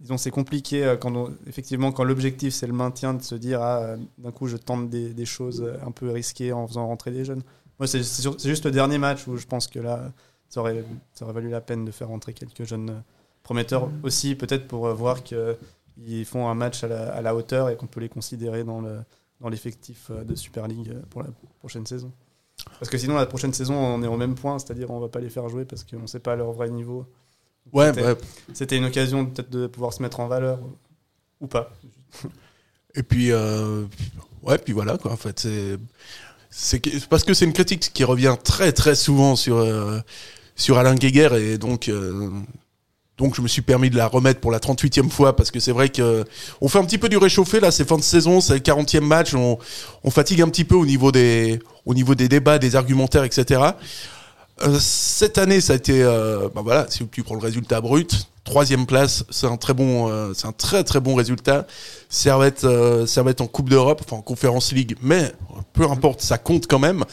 disons, 0.00 0.18
c'est 0.18 0.30
compliqué 0.30 0.96
quand 1.00 1.14
on- 1.14 1.32
effectivement 1.46 1.92
quand 1.92 2.04
l'objectif 2.04 2.52
c'est 2.54 2.66
le 2.66 2.72
maintien 2.72 3.14
de 3.14 3.22
se 3.22 3.34
dire 3.34 3.62
ah, 3.62 3.96
d'un 4.18 4.30
coup 4.32 4.46
je 4.48 4.56
tente 4.56 4.90
des, 4.90 5.14
des 5.14 5.24
choses 5.26 5.64
un 5.86 5.90
peu 5.92 6.10
risquées 6.10 6.52
en 6.52 6.66
faisant 6.66 6.86
rentrer 6.86 7.10
des 7.10 7.24
jeunes. 7.24 7.42
Moi, 7.78 7.86
c'est, 7.86 8.02
juste 8.44 8.64
le 8.64 8.70
dernier 8.72 8.98
match 8.98 9.26
où 9.28 9.36
je 9.36 9.46
pense 9.46 9.68
que 9.68 9.78
là, 9.78 10.10
ça 10.48 10.60
aurait, 10.60 10.84
ça 11.14 11.24
aurait 11.24 11.34
valu 11.34 11.48
la 11.48 11.60
peine 11.60 11.84
de 11.84 11.90
faire 11.92 12.08
rentrer 12.08 12.32
quelques 12.32 12.64
jeunes 12.64 13.02
prometteurs 13.44 13.88
aussi, 14.02 14.34
peut-être 14.34 14.66
pour 14.66 14.88
voir 14.94 15.22
qu'ils 15.22 16.24
font 16.26 16.48
un 16.48 16.54
match 16.54 16.82
à 16.82 16.88
la, 16.88 17.12
à 17.12 17.22
la 17.22 17.34
hauteur 17.36 17.68
et 17.70 17.76
qu'on 17.76 17.86
peut 17.86 18.00
les 18.00 18.08
considérer 18.08 18.64
dans, 18.64 18.80
le, 18.80 18.98
dans 19.40 19.48
l'effectif 19.48 20.08
euh, 20.10 20.24
de 20.24 20.34
Super 20.34 20.66
League 20.68 20.90
euh, 20.90 21.00
pour 21.10 21.22
la 21.22 21.28
prochaine 21.60 21.86
saison. 21.86 22.12
Parce 22.80 22.90
que 22.90 22.98
sinon, 22.98 23.14
la 23.14 23.26
prochaine 23.26 23.52
saison, 23.52 23.74
on 23.76 24.02
est 24.02 24.06
au 24.08 24.16
même 24.16 24.34
point, 24.34 24.58
c'est-à-dire 24.58 24.90
on 24.90 24.98
va 24.98 25.08
pas 25.08 25.20
les 25.20 25.30
faire 25.30 25.48
jouer 25.48 25.64
parce 25.64 25.84
qu'on 25.84 26.00
ne 26.00 26.06
sait 26.08 26.18
pas 26.18 26.34
leur 26.36 26.52
vrai 26.52 26.70
niveau. 26.70 27.06
Ouais, 27.72 27.88
C'était- 27.88 28.04
ouais. 28.04 28.16
C'était 28.52 28.76
une 28.76 28.84
occasion 28.86 29.26
peut-être 29.26 29.50
de 29.50 29.66
pouvoir 29.66 29.92
se 29.92 30.02
mettre 30.02 30.20
en 30.20 30.26
valeur 30.28 30.58
ou 31.40 31.46
pas. 31.46 31.72
Et 32.94 33.02
puis, 33.02 33.30
euh, 33.30 33.84
ouais, 34.42 34.58
puis 34.58 34.72
voilà, 34.72 34.98
quoi, 34.98 35.12
en 35.12 35.16
fait. 35.16 35.38
C'est, 35.38 35.78
c'est 36.50 36.80
que- 36.80 37.06
parce 37.08 37.22
que 37.24 37.32
c'est 37.34 37.44
une 37.44 37.52
critique 37.52 37.92
qui 37.92 38.02
revient 38.04 38.36
très, 38.42 38.72
très 38.72 38.94
souvent 38.96 39.36
sur, 39.36 39.56
euh, 39.58 40.00
sur 40.56 40.78
Alain 40.78 40.94
Guéguer, 40.96 41.28
et 41.38 41.58
donc, 41.58 41.88
euh, 41.88 42.30
donc 43.18 43.34
je 43.34 43.42
me 43.42 43.48
suis 43.48 43.62
permis 43.62 43.90
de 43.90 43.96
la 43.96 44.06
remettre 44.06 44.40
pour 44.40 44.52
la 44.52 44.60
38e 44.60 45.10
fois, 45.10 45.34
parce 45.34 45.50
que 45.50 45.58
c'est 45.58 45.72
vrai 45.72 45.88
que 45.88 46.24
on 46.60 46.68
fait 46.68 46.78
un 46.78 46.84
petit 46.84 46.98
peu 46.98 47.08
du 47.08 47.16
réchauffé, 47.16 47.58
là, 47.58 47.72
c'est 47.72 47.86
fin 47.86 47.96
de 47.96 48.02
saison, 48.02 48.40
c'est 48.40 48.54
le 48.54 48.60
40e 48.60 49.00
match, 49.00 49.34
on, 49.34 49.58
fatigue 50.10 50.40
un 50.40 50.48
petit 50.48 50.64
peu 50.64 50.76
au 50.76 50.86
niveau 50.86 51.10
des, 51.12 51.58
au 51.84 51.94
niveau 51.94 52.14
des 52.14 52.28
débats, 52.28 52.58
des 52.58 52.76
argumentaires, 52.76 53.24
etc. 53.24 53.60
Euh, 54.62 54.78
cette 54.80 55.36
année, 55.36 55.60
ça 55.60 55.72
a 55.74 55.76
été, 55.76 56.02
bah 56.54 56.62
voilà, 56.62 56.86
si 56.88 57.06
tu 57.08 57.22
prends 57.24 57.34
le 57.34 57.40
résultat 57.40 57.80
brut, 57.80 58.28
troisième 58.44 58.86
place, 58.86 59.24
c'est 59.30 59.46
un 59.46 59.56
très 59.56 59.74
bon, 59.74 60.08
euh, 60.08 60.32
c'est 60.34 60.46
un 60.46 60.52
très 60.52 60.84
très 60.84 61.00
bon 61.00 61.16
résultat. 61.16 61.66
Servette, 62.08 62.66
Servette 63.06 63.40
en 63.40 63.48
Coupe 63.48 63.68
d'Europe, 63.68 64.00
enfin 64.04 64.16
en 64.16 64.22
Conférence 64.22 64.72
League, 64.72 64.96
mais 65.02 65.32
peu 65.72 65.84
importe, 65.84 66.20
ça 66.20 66.38
compte 66.38 66.68
quand 66.68 66.78
même. 66.78 67.04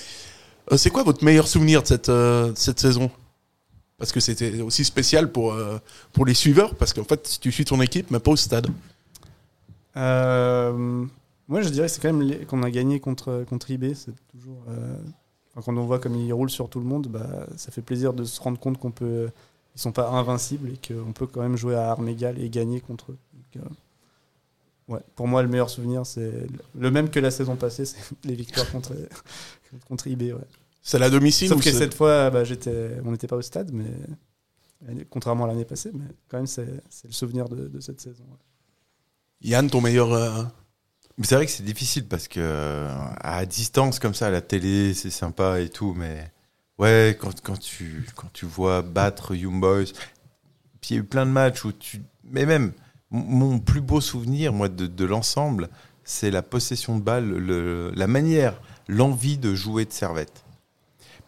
C'est 0.77 0.89
quoi 0.91 1.03
votre 1.03 1.23
meilleur 1.23 1.47
souvenir 1.47 1.81
de 1.81 1.87
cette, 1.87 2.11
cette 2.55 2.79
saison? 2.79 3.11
Parce 3.97 4.12
que 4.12 4.19
c'était 4.19 4.62
aussi 4.62 4.84
spécial 4.84 5.31
pour, 5.31 5.53
euh, 5.53 5.77
pour 6.12 6.25
les 6.25 6.34
suiveurs, 6.34 6.75
parce 6.75 6.93
qu'en 6.93 7.05
fait, 7.05 7.38
tu 7.39 7.51
suis 7.51 7.63
ton 7.65 7.79
équipe, 7.81 8.12
mais 8.12 8.19
pas 8.19 8.31
au 8.31 8.36
stade. 8.36 8.67
Euh, 9.95 11.05
moi, 11.47 11.62
je 11.62 11.69
dirais 11.69 11.88
c'est 11.88 12.01
quand 12.01 12.12
même 12.12 12.45
qu'on 12.45 12.63
a 12.63 12.69
gagné 12.69 12.99
contre, 12.99 13.45
contre 13.47 13.71
IB. 13.71 13.93
C'est 13.93 14.13
toujours. 14.27 14.62
euh, 14.69 14.97
quand 15.63 15.77
on 15.77 15.86
voit 15.86 15.99
comme 15.99 16.15
ils 16.15 16.34
roulent 16.34 16.49
sur 16.49 16.67
tout 16.69 16.79
le 16.79 16.86
monde, 16.86 17.08
bah, 17.08 17.47
ça 17.55 17.71
fait 17.71 17.81
plaisir 17.81 18.13
de 18.13 18.25
se 18.25 18.41
rendre 18.41 18.60
compte 18.60 18.77
qu'on 18.77 18.91
peut. 18.91 19.29
Ils 19.75 19.81
sont 19.81 19.91
pas 19.93 20.10
invincibles 20.10 20.71
et 20.71 20.79
qu'on 20.93 21.12
peut 21.13 21.27
quand 21.27 21.41
même 21.41 21.58
jouer 21.58 21.75
à 21.75 21.89
armes 21.91 22.08
égales 22.08 22.39
et 22.41 22.49
gagner 22.49 22.81
contre 22.81 23.12
eux. 23.12 23.17
Ouais, 24.88 24.99
pour 25.15 25.27
moi, 25.27 25.41
le 25.41 25.47
meilleur 25.49 25.69
souvenir, 25.69 26.05
c'est 26.05 26.31
le 26.77 26.91
même 26.91 27.10
que 27.10 27.19
la 27.19 27.31
saison 27.31 27.55
passée, 27.55 27.86
c'est 27.86 27.97
les 28.23 28.36
victoires 28.36 28.69
contre, 28.71 28.93
contre 29.88 30.08
IB. 30.08 30.34
Ouais. 30.34 30.41
C'est 30.88 31.02
à 31.02 31.10
domicile 31.10 31.48
Sauf 31.50 31.58
ou 31.58 31.62
que 31.63 31.71
cette 31.71 31.95
fois, 31.95 32.30
bah, 32.30 32.43
j'étais, 32.43 32.98
on 33.04 33.12
n'était 33.12 33.26
pas 33.26 33.36
au 33.38 33.41
stade, 33.41 33.71
mais 33.74 33.86
contrairement 35.10 35.45
à 35.45 35.48
l'année 35.48 35.65
passée, 35.65 35.89
mais 35.93 36.06
quand 36.30 36.38
même, 36.38 36.45
c'est, 36.45 36.67
le 37.06 37.12
souvenir 37.12 37.50
de, 37.50 37.67
de 37.67 37.80
cette 37.80 38.00
saison. 38.00 38.24
ouais. 38.24 38.38
Yann, 39.50 39.67
ton 39.67 39.82
meilleur. 39.82 40.13
euh, 40.13 40.43
c'est 41.24 41.34
vrai 41.36 41.48
que 41.48 41.52
c'est 41.52 41.63
difficile 41.63 42.08
parce 42.08 42.28
que 42.28 42.39
euh, 42.39 42.88
à 43.19 43.48
distance 43.48 43.98
comme 43.98 44.13
ça, 44.13 44.28
à 44.28 44.30
la 44.30 44.41
télé, 44.41 44.93
c'est 44.93 45.10
sympa 45.10 45.60
et 45.60 45.69
tout, 45.69 45.95
mais 45.98 46.32
ouais, 46.78 47.17
quand, 47.19 47.41
quand, 47.41 47.60
tu, 47.60 48.06
quand 48.15 48.32
tu 48.32 48.45
vois 48.45 48.84
battre 48.84 49.34
Young 49.36 49.60
Boys, 49.60 49.86
puis 50.82 50.91
il 50.91 50.93
y 50.93 50.98
a 50.98 51.00
eu 51.00 51.04
plein 51.04 51.26
de 51.26 51.32
matchs 51.32 51.65
où 51.65 51.71
tu. 51.71 52.02
Mais 52.26 52.45
même, 52.45 52.74
mon- 53.10 53.24
mon 53.24 53.60
plus 53.60 53.82
beau 53.82 54.02
souvenir, 54.02 54.54
moi, 54.54 54.69
de, 54.69 54.86
de 54.86 55.06
l'ensemble, 55.06 55.69
c'est 56.04 56.30
la 56.30 56.43
possession 56.43 56.95
de 57.00 57.02
balle, 57.04 57.28
le- 57.28 57.91
la 57.95 58.06
manière, 58.06 58.62
l'envie 58.88 59.39
de 59.39 59.56
jouer 59.56 59.86
de 59.86 59.91
servette. 59.91 60.43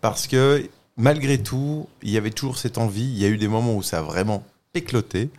Parce 0.01 0.27
que 0.27 0.69
malgré 0.95 1.41
tout, 1.41 1.87
il 2.01 2.11
y 2.11 2.17
avait 2.17 2.31
toujours 2.31 2.57
cette 2.57 2.77
envie. 2.77 3.03
Il 3.05 3.17
y 3.17 3.25
a 3.25 3.29
eu 3.29 3.37
des 3.37 3.47
moments 3.47 3.75
où 3.75 3.83
ça 3.83 3.99
a 3.99 4.01
vraiment 4.01 4.43
éclaté. 4.73 5.29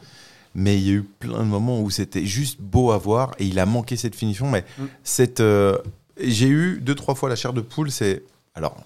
Mais 0.54 0.76
il 0.76 0.86
y 0.86 0.90
a 0.90 0.94
eu 0.94 1.02
plein 1.02 1.38
de 1.40 1.44
moments 1.48 1.80
où 1.80 1.90
c'était 1.90 2.24
juste 2.26 2.60
beau 2.60 2.90
à 2.90 2.98
voir 2.98 3.32
et 3.38 3.44
il 3.46 3.58
a 3.58 3.66
manqué 3.66 3.96
cette 3.96 4.14
finition. 4.16 4.50
Mais 4.50 4.64
Mm. 4.78 4.84
cette, 5.04 5.40
euh, 5.40 5.78
j'ai 6.20 6.48
eu 6.48 6.80
deux, 6.80 6.94
trois 6.94 7.14
fois 7.14 7.28
la 7.28 7.36
chair 7.36 7.52
de 7.52 7.60
poule. 7.60 7.90
C'est. 7.90 8.22
Alors, 8.54 8.76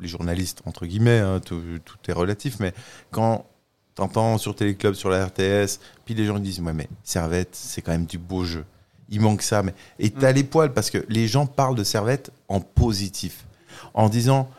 les 0.00 0.08
journalistes, 0.08 0.60
entre 0.66 0.84
guillemets, 0.86 1.20
hein, 1.20 1.40
tout, 1.40 1.62
tout 1.84 1.96
est 2.08 2.12
relatif, 2.12 2.56
mais 2.60 2.74
quand 3.10 3.46
t'entends 3.94 4.36
sur 4.38 4.54
Téléclub, 4.54 4.94
sur 4.94 5.08
la 5.08 5.24
RTS, 5.24 5.78
puis 6.04 6.14
les 6.14 6.26
gens 6.26 6.38
disent 6.38 6.60
Ouais, 6.60 6.72
mais 6.74 6.88
Servette, 7.04 7.50
c'est 7.52 7.80
quand 7.80 7.92
même 7.92 8.06
du 8.06 8.18
beau 8.18 8.44
jeu. 8.44 8.64
Il 9.08 9.20
manque 9.20 9.42
ça. 9.42 9.62
Mais... 9.62 9.72
Et 9.98 10.10
t'as 10.10 10.32
les 10.32 10.44
poils 10.44 10.72
parce 10.74 10.90
que 10.90 11.06
les 11.08 11.28
gens 11.28 11.46
parlent 11.46 11.76
de 11.76 11.84
Servette 11.84 12.32
en 12.48 12.60
positif. 12.60 13.46
En 13.94 14.08
disant 14.08 14.50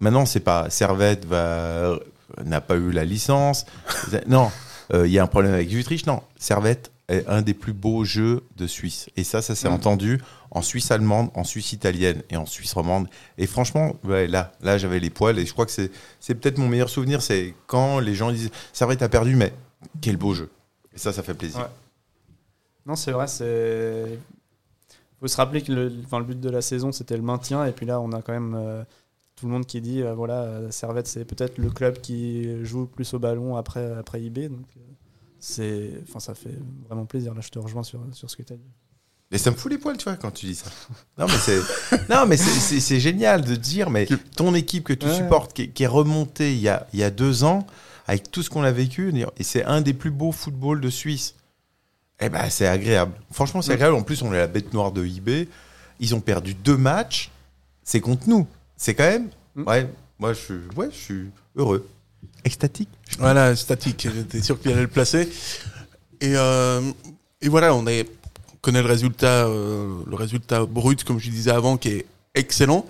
Maintenant, 0.00 0.26
c'est 0.26 0.40
pas 0.40 0.70
Servette 0.70 1.24
va 1.26 1.98
n'a 2.44 2.60
pas 2.60 2.76
eu 2.76 2.90
la 2.92 3.04
licence. 3.04 3.66
non, 4.28 4.50
euh, 4.94 5.06
il 5.06 5.12
y 5.12 5.18
a 5.18 5.22
un 5.22 5.26
problème 5.26 5.52
avec 5.52 5.68
Vutriche. 5.68 6.06
Non, 6.06 6.22
Servette 6.38 6.90
est 7.08 7.26
un 7.28 7.42
des 7.42 7.54
plus 7.54 7.72
beaux 7.72 8.04
jeux 8.04 8.42
de 8.56 8.66
Suisse. 8.68 9.08
Et 9.16 9.24
ça, 9.24 9.42
ça 9.42 9.54
s'est 9.56 9.68
Mm. 9.68 9.72
entendu 9.72 10.20
en 10.52 10.62
Suisse 10.62 10.90
allemande, 10.92 11.28
en 11.34 11.42
Suisse 11.44 11.72
italienne 11.72 12.22
et 12.30 12.36
en 12.36 12.46
Suisse 12.46 12.72
romande. 12.72 13.08
Et 13.36 13.46
franchement, 13.48 13.96
ouais, 14.04 14.28
là, 14.28 14.52
là 14.62 14.78
j'avais 14.78 15.00
les 15.00 15.10
poils. 15.10 15.38
Et 15.38 15.44
je 15.44 15.52
crois 15.52 15.66
que 15.66 15.72
c'est 15.72 16.34
peut-être 16.34 16.58
mon 16.58 16.68
meilleur 16.68 16.88
souvenir. 16.88 17.20
C'est 17.20 17.54
quand 17.66 17.98
les 17.98 18.14
gens 18.14 18.30
disent 18.30 18.50
vrai, 18.80 18.96
t'as 18.96 19.08
perdu, 19.08 19.34
mais 19.34 19.52
quel 20.00 20.16
beau 20.16 20.34
jeu. 20.34 20.50
Et 20.94 20.98
ça, 20.98 21.12
ça 21.12 21.22
fait 21.24 21.34
plaisir. 21.34 21.58
Ouais. 21.58 21.66
Non, 22.86 22.94
c'est 22.96 23.12
vrai, 23.12 23.26
c'est. 23.26 24.18
faut 25.20 25.26
se 25.28 25.36
rappeler 25.36 25.62
que 25.62 25.72
le, 25.72 25.92
enfin, 26.04 26.18
le 26.20 26.24
but 26.24 26.40
de 26.40 26.48
la 26.50 26.62
saison, 26.62 26.92
c'était 26.92 27.16
le 27.16 27.22
maintien. 27.22 27.64
Et 27.66 27.72
puis 27.72 27.86
là, 27.86 28.00
on 28.00 28.12
a 28.12 28.22
quand 28.22 28.32
même 28.32 28.54
euh, 28.56 28.82
tout 29.40 29.46
le 29.46 29.52
monde 29.52 29.66
qui 29.66 29.80
dit 29.80 30.02
euh, 30.02 30.14
voilà, 30.14 30.42
euh, 30.42 30.70
Servette, 30.70 31.06
c'est 31.06 31.24
peut-être 31.24 31.56
le 31.58 31.70
club 31.70 31.98
qui 32.00 32.62
joue 32.64 32.86
plus 32.86 33.14
au 33.14 33.18
ballon 33.18 33.56
après, 33.56 33.92
après 33.98 34.22
IB. 34.22 34.48
Donc, 34.50 34.66
euh, 34.76 34.80
c'est, 35.38 35.90
enfin, 36.08 36.20
ça 36.20 36.34
fait 36.34 36.54
vraiment 36.86 37.06
plaisir. 37.06 37.34
Là, 37.34 37.40
je 37.40 37.48
te 37.48 37.58
rejoins 37.58 37.82
sur, 37.82 38.00
sur 38.12 38.30
ce 38.30 38.36
que 38.36 38.42
tu 38.42 38.52
as 38.52 38.56
dit. 38.56 38.68
Et 39.32 39.38
ça 39.38 39.50
me 39.50 39.56
fout 39.56 39.70
les 39.70 39.78
poils, 39.78 39.96
tu 39.96 40.04
vois, 40.04 40.16
quand 40.16 40.32
tu 40.32 40.46
dis 40.46 40.56
ça. 40.56 40.66
Non, 41.16 41.26
mais 41.26 41.38
c'est, 41.38 41.60
non, 42.10 42.26
mais 42.26 42.36
c'est, 42.36 43.00
génial 43.00 43.42
de 43.42 43.54
dire, 43.54 43.88
mais 43.88 44.06
ton 44.36 44.54
équipe 44.54 44.84
que 44.84 44.92
tu 44.92 45.06
Ouais. 45.06 45.14
supportes, 45.16 45.52
qui, 45.52 45.62
est- 45.62 45.68
qui 45.68 45.84
est 45.84 45.86
remontée 45.88 46.52
il 46.52 46.60
y, 46.60 46.68
a, 46.68 46.86
il 46.92 46.98
y 46.98 47.04
a 47.04 47.10
deux 47.10 47.44
ans, 47.44 47.66
avec 48.06 48.30
tout 48.30 48.42
ce 48.42 48.50
qu'on 48.50 48.62
a 48.64 48.72
vécu, 48.72 49.12
et 49.36 49.42
c'est 49.44 49.64
un 49.64 49.80
des 49.82 49.94
plus 49.94 50.10
beaux 50.10 50.32
footballs 50.32 50.80
de 50.80 50.90
Suisse. 50.90 51.36
Eh 52.18 52.28
ben, 52.28 52.50
c'est 52.50 52.66
agréable. 52.66 53.12
Franchement, 53.30 53.62
c'est 53.62 53.72
agréable. 53.72 53.94
En 53.94 54.02
plus, 54.02 54.20
on 54.22 54.34
est 54.34 54.38
la 54.38 54.46
bête 54.48 54.74
noire 54.74 54.90
de 54.92 55.06
IB. 55.06 55.48
Ils 56.00 56.14
ont 56.14 56.20
perdu 56.20 56.52
deux 56.54 56.76
matchs. 56.76 57.30
C'est 57.84 58.00
contre 58.00 58.28
nous. 58.28 58.46
C'est 58.80 58.94
quand 58.94 59.04
même. 59.04 59.28
Mm. 59.54 59.68
Ouais, 59.68 59.90
moi, 60.18 60.32
je 60.32 60.38
suis, 60.38 60.54
ouais, 60.74 60.88
je 60.90 60.96
suis 60.96 61.26
heureux. 61.54 61.86
Extatique. 62.44 62.88
Voilà, 63.18 63.54
statique. 63.54 64.08
J'étais 64.12 64.40
sûr 64.40 64.58
qu'il 64.58 64.72
allait 64.72 64.80
le 64.80 64.88
placer. 64.88 65.28
Et, 66.22 66.32
euh, 66.34 66.80
et 67.42 67.50
voilà, 67.50 67.74
on, 67.74 67.86
est, 67.86 68.08
on 68.54 68.56
connaît 68.62 68.80
le 68.80 68.88
résultat, 68.88 69.46
euh, 69.46 70.00
le 70.06 70.16
résultat 70.16 70.64
brut, 70.64 71.04
comme 71.04 71.18
je 71.18 71.28
disais 71.28 71.50
avant, 71.50 71.76
qui 71.76 71.90
est 71.90 72.06
excellent. 72.34 72.86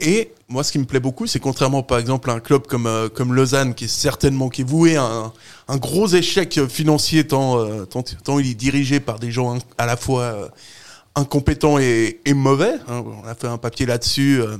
Et 0.00 0.32
moi, 0.48 0.64
ce 0.64 0.72
qui 0.72 0.78
me 0.78 0.86
plaît 0.86 1.00
beaucoup, 1.00 1.26
c'est 1.26 1.40
contrairement, 1.40 1.82
par 1.82 1.98
exemple, 1.98 2.30
à 2.30 2.32
un 2.32 2.40
club 2.40 2.66
comme, 2.66 2.86
euh, 2.86 3.10
comme 3.10 3.34
Lausanne, 3.34 3.74
qui 3.74 3.84
est 3.84 3.88
certainement 3.88 4.48
qui 4.48 4.62
est 4.62 4.64
voué 4.64 4.96
à 4.96 5.04
un, 5.04 5.32
un 5.68 5.76
gros 5.76 6.08
échec 6.08 6.58
financier, 6.68 7.26
tant, 7.26 7.58
euh, 7.58 7.84
tant, 7.84 8.02
tant 8.02 8.38
il 8.38 8.50
est 8.50 8.54
dirigé 8.54 9.00
par 9.00 9.18
des 9.18 9.30
gens 9.30 9.58
à 9.76 9.84
la 9.84 9.98
fois 9.98 10.50
incompétents 11.16 11.78
et, 11.78 12.20
mauvais. 12.34 12.74
hein. 12.88 13.02
on 13.04 13.26
a 13.26 13.34
fait 13.34 13.48
un 13.48 13.58
papier 13.58 13.86
là-dessus. 13.86 14.40
euh, 14.40 14.56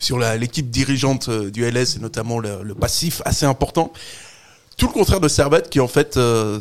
sur 0.00 0.18
l'équipe 0.18 0.70
dirigeante 0.70 1.28
euh, 1.28 1.50
du 1.50 1.62
LS 1.62 1.96
et 1.96 1.98
notamment 2.00 2.38
le, 2.38 2.74
passif 2.74 3.20
assez 3.26 3.44
important. 3.44 3.92
Tout 4.78 4.86
le 4.86 4.92
contraire 4.92 5.20
de 5.20 5.28
Servette 5.28 5.68
qui 5.68 5.78
en 5.78 5.88
fait 5.88 6.16
euh, 6.16 6.58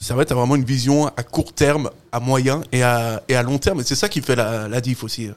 Servette 0.00 0.32
a 0.32 0.34
vraiment 0.34 0.56
une 0.56 0.64
vision 0.64 1.06
à 1.06 1.22
court 1.22 1.52
terme, 1.52 1.90
à 2.12 2.18
moyen 2.18 2.62
et 2.72 2.82
à, 2.82 3.20
long 3.44 3.58
terme 3.58 3.80
et 3.80 3.84
c'est 3.84 3.94
ça 3.94 4.08
qui 4.08 4.22
fait 4.22 4.36
la, 4.36 4.68
la 4.68 4.80
diff 4.80 5.04
aussi. 5.04 5.28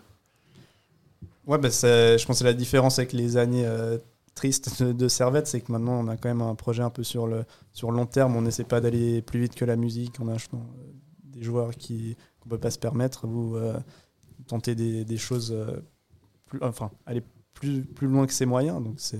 Ouais, 1.46 1.58
bah, 1.58 1.68
je 1.70 2.26
pense 2.26 2.40
que 2.40 2.46
la 2.46 2.54
différence 2.54 3.00
avec 3.00 3.12
les 3.12 3.36
années 3.36 3.68
tristes 4.34 4.82
de, 4.82 4.94
de 4.94 5.08
Servette, 5.10 5.48
c'est 5.48 5.60
que 5.60 5.74
maintenant 5.74 6.00
on 6.00 6.08
a 6.08 6.16
quand 6.16 6.30
même 6.30 6.42
un 6.42 6.56
projet 6.56 6.84
un 6.84 6.90
peu 6.90 7.04
sur 7.04 7.28
le 7.28 7.44
sur 7.74 7.92
long 7.92 8.06
terme. 8.06 8.36
On 8.38 8.44
n'essaie 8.44 8.64
pas 8.64 8.80
d'aller 8.80 9.22
plus 9.22 9.42
vite 9.42 9.56
que 9.56 9.66
la 9.66 9.76
musique 9.76 10.22
en 10.22 10.30
achetant 10.30 10.66
des 11.26 11.44
joueurs 11.44 11.72
qui 11.76 12.16
qu'on 12.42 12.50
peut 12.50 12.58
pas 12.60 12.72
se 12.72 12.80
permettre 12.80 13.26
ou 13.28 13.56
euh, 13.56 13.80
tenter 14.48 14.76
des, 14.76 15.06
des 15.06 15.18
choses 15.18 15.52
euh, 15.52 15.80
plus, 16.48 16.60
enfin 16.64 16.92
aller 17.06 17.24
plus 17.54 17.84
plus 17.84 18.08
loin 18.08 18.26
que 18.28 18.34
ses 18.34 18.46
moyens. 18.46 18.84
Donc 18.84 18.96
c'est, 18.98 19.20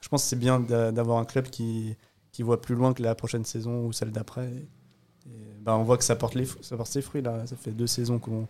je 0.00 0.08
pense 0.08 0.22
que 0.22 0.28
c'est 0.28 0.36
bien 0.38 0.60
d'a- 0.60 0.92
d'avoir 0.92 1.18
un 1.18 1.24
club 1.24 1.48
qui 1.50 1.96
qui 2.32 2.42
voit 2.42 2.60
plus 2.60 2.74
loin 2.74 2.92
que 2.94 3.02
la 3.02 3.14
prochaine 3.14 3.44
saison 3.44 3.84
ou 3.86 3.92
celle 3.92 4.12
d'après. 4.12 4.46
Et, 4.52 5.30
et, 5.30 5.54
bah, 5.60 5.76
on 5.76 5.82
voit 5.84 5.98
que 5.98 6.04
ça 6.04 6.14
porte 6.16 6.34
les 6.34 6.46
ça 6.62 6.76
porte 6.76 6.90
ses 6.90 7.02
fruits 7.02 7.22
là. 7.22 7.46
Ça 7.46 7.56
fait 7.56 7.72
deux 7.72 7.86
saisons 7.86 8.18
qu'on 8.18 8.46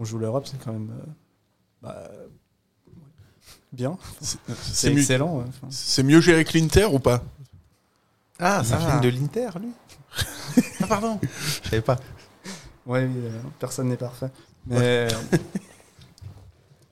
joue 0.00 0.18
l'Europe, 0.18 0.46
c'est 0.46 0.62
quand 0.62 0.72
même 0.72 0.90
euh, 0.90 1.06
bah, 1.82 2.10
bien. 3.72 3.96
C'est 4.20 4.92
excellent. 4.92 5.44
Enfin, 5.48 5.68
c'est 5.70 6.02
mieux 6.02 6.20
géré 6.20 6.44
que 6.44 6.56
l'Inter 6.58 6.86
ou 6.92 6.98
pas? 6.98 7.22
Ah, 8.38 8.62
c'est 8.64 8.74
un 8.74 8.78
Ah. 8.80 8.90
film 8.90 9.00
de 9.00 9.08
l'Inter, 9.08 9.48
lui? 9.60 9.70
Ah, 10.80 10.86
pardon. 10.86 11.18
Je 11.22 11.68
savais 11.68 11.82
pas. 11.82 11.96
Oui, 12.88 13.00
euh, 13.00 13.40
personne 13.60 13.88
n'est 13.88 13.96
parfait. 13.96 14.30
Mais 14.66 15.06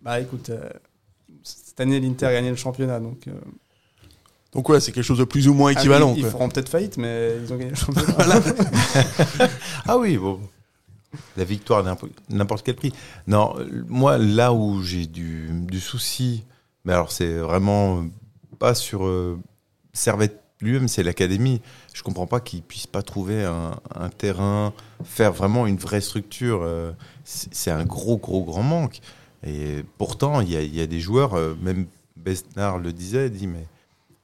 bah 0.03 0.21
écoute, 0.21 0.51
euh, 0.51 0.69
cette 1.43 1.81
année 1.81 1.99
l'Inter 2.01 2.27
a 2.27 2.33
gagné 2.33 2.51
le 2.51 2.57
championnat, 2.57 3.01
donc 3.01 3.27
euh, 3.29 3.33
Donc 4.53 4.69
ouais, 4.69 4.81
c'est 4.81 4.93
quelque 4.93 5.05
chose 5.05 5.19
de 5.19 5.25
plus 5.25 5.49
ou 5.49 5.55
moins 5.55 5.71
ah, 5.75 5.79
équivalent. 5.79 6.13
ils, 6.13 6.19
ils 6.19 6.23
quoi. 6.23 6.31
feront 6.31 6.49
peut-être 6.49 6.69
faillite, 6.69 6.97
mais 6.97 7.33
ils 7.43 7.53
ont 7.53 7.57
gagné 7.57 7.71
le 7.71 7.77
championnat. 7.77 8.15
Ah 9.87 9.99
oui, 9.99 10.17
bon. 10.17 10.41
La 11.37 11.45
victoire 11.45 11.83
n'importe- 11.83 12.13
n'importe 12.29 12.65
quel 12.65 12.77
prix. 12.77 12.93
Non, 13.27 13.55
euh, 13.59 13.85
moi, 13.89 14.19
là 14.19 14.53
où 14.53 14.83
j'ai 14.83 15.07
du, 15.07 15.49
du 15.53 15.81
souci, 15.81 16.45
mais 16.85 16.93
alors 16.93 17.11
c'est 17.11 17.39
vraiment 17.39 18.05
pas 18.59 18.75
sur 18.75 19.07
euh, 19.07 19.39
Servette 19.93 20.41
lui-même, 20.67 20.89
c'est 20.89 21.03
l'académie. 21.03 21.61
Je 21.95 22.03
comprends 22.03 22.27
pas 22.27 22.41
qu'ils 22.41 22.63
puissent 22.63 22.87
pas 22.87 23.03
trouver 23.03 23.45
un, 23.45 23.79
un 23.95 24.09
terrain, 24.11 24.73
faire 25.05 25.33
vraiment 25.33 25.67
une 25.67 25.77
vraie 25.79 26.01
structure. 26.01 26.61
euh, 26.63 26.93
c'est 27.25 27.71
un 27.71 27.85
gros, 27.85 28.19
gros, 28.19 28.45
grand 28.45 28.63
manque. 28.63 29.01
Et 29.47 29.85
pourtant, 29.99 30.41
il 30.41 30.51
y 30.51 30.57
a, 30.57 30.63
il 30.63 30.75
y 30.75 30.81
a 30.81 30.87
des 30.87 31.01
joueurs, 31.01 31.35
euh, 31.35 31.55
même 31.63 31.87
Besnard 32.17 32.79
le 32.79 32.93
disait, 32.93 33.31
dit, 33.31 33.47
mais 33.47 33.67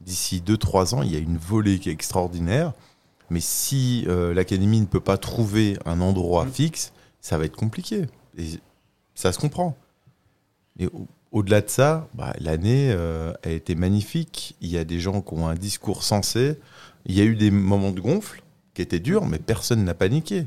d'ici 0.01 0.43
2-3 0.45 0.95
ans, 0.95 1.03
il 1.03 1.13
y 1.13 1.17
a 1.17 1.21
une 1.21 1.37
volée 1.39 1.79
qui 1.79 1.89
est 1.89 1.93
extraordinaire. 1.93 2.73
Mais 3.31 3.41
si 3.41 4.05
euh, 4.09 4.35
l'académie 4.35 4.81
ne 4.81 4.87
peut 4.87 5.01
pas 5.01 5.17
trouver 5.17 5.79
un 5.87 6.01
endroit 6.01 6.45
Mm. 6.45 6.53
fixe, 6.53 6.93
ça 7.21 7.39
va 7.39 7.45
être 7.45 7.57
compliqué. 7.57 8.07
Et 8.37 8.45
ça 9.15 9.33
se 9.33 9.39
comprend. 9.39 9.77
Et 10.79 10.89
au-delà 11.33 11.63
de 11.63 11.71
ça, 11.71 12.09
bah, 12.15 12.35
l'année 12.39 12.93
euh, 12.93 13.33
a 13.43 13.51
été 13.51 13.75
magnifique. 13.75 14.55
Il 14.61 14.71
y 14.71 14.79
a 14.79 14.85
des 14.85 15.01
gens 15.01 15.23
qui 15.23 15.35
ont 15.35 15.49
un 15.49 15.55
discours 15.55 16.05
sensé. 16.05 16.59
Il 17.07 17.17
y 17.17 17.21
a 17.21 17.25
eu 17.25 17.35
des 17.35 17.51
moments 17.51 17.91
de 17.91 18.01
gonfle 18.01 18.43
qui 18.75 18.83
étaient 18.83 19.01
durs, 19.01 19.27
mais 19.27 19.39
personne 19.39 19.85
n'a 19.85 19.95
paniqué. 19.95 20.47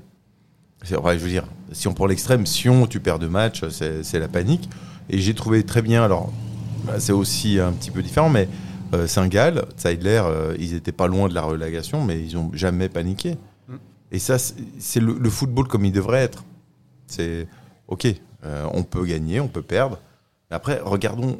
Je 0.83 0.95
veux 0.95 1.29
dire, 1.29 1.45
si 1.71 1.87
on 1.87 1.93
prend 1.93 2.05
l'extrême, 2.05 2.45
Sion, 2.45 2.85
tu 2.85 2.99
perds 2.99 3.19
deux 3.19 3.29
matchs, 3.29 3.67
c'est 3.69 4.19
la 4.19 4.27
panique. 4.27 4.69
Et 5.09 5.17
j'ai 5.19 5.33
trouvé 5.33 5.63
très 5.63 5.81
bien, 5.81 6.03
alors 6.03 6.31
bah, 6.85 6.99
c'est 6.99 7.11
aussi 7.11 7.59
un 7.59 7.71
petit 7.71 7.89
peu 7.89 8.03
différent, 8.03 8.29
mais 8.29 8.47
euh, 8.93 9.07
Saint-Gall, 9.07 9.65
Zeidler, 9.77 10.21
euh, 10.23 10.55
ils 10.59 10.75
étaient 10.75 10.91
pas 10.91 11.07
loin 11.07 11.27
de 11.27 11.33
la 11.33 11.41
relégation, 11.41 12.03
mais 12.03 12.19
ils 12.19 12.37
ont 12.37 12.51
jamais 12.53 12.89
paniqué. 12.89 13.37
Mm. 13.67 13.75
Et 14.11 14.19
ça, 14.19 14.37
c'est 14.37 14.55
c'est 14.79 14.99
le, 14.99 15.17
le 15.19 15.29
football 15.29 15.67
comme 15.67 15.85
il 15.85 15.91
devrait 15.91 16.21
être. 16.21 16.43
C'est 17.07 17.47
ok, 17.87 18.07
euh, 18.45 18.67
on 18.73 18.83
peut 18.83 19.05
gagner, 19.05 19.39
on 19.39 19.47
peut 19.47 19.61
perdre. 19.63 19.99
Après, 20.51 20.79
regardons 20.83 21.39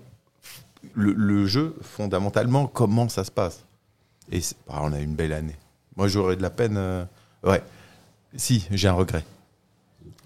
le, 0.94 1.14
le 1.14 1.46
jeu 1.48 1.76
fondamentalement, 1.82 2.68
comment 2.68 3.08
ça 3.10 3.24
se 3.24 3.32
passe. 3.32 3.64
Et 4.32 4.42
c'est- 4.42 4.56
ah, 4.70 4.80
on 4.84 4.94
a 4.94 5.00
une 5.00 5.14
belle 5.16 5.34
année. 5.34 5.56
Moi, 5.96 6.08
j'aurais 6.08 6.36
de 6.36 6.42
la 6.42 6.50
peine. 6.50 6.76
euh, 6.78 7.04
ouais, 7.44 7.62
si, 8.36 8.66
j'ai 8.72 8.88
un 8.88 8.94
regret. 8.94 9.24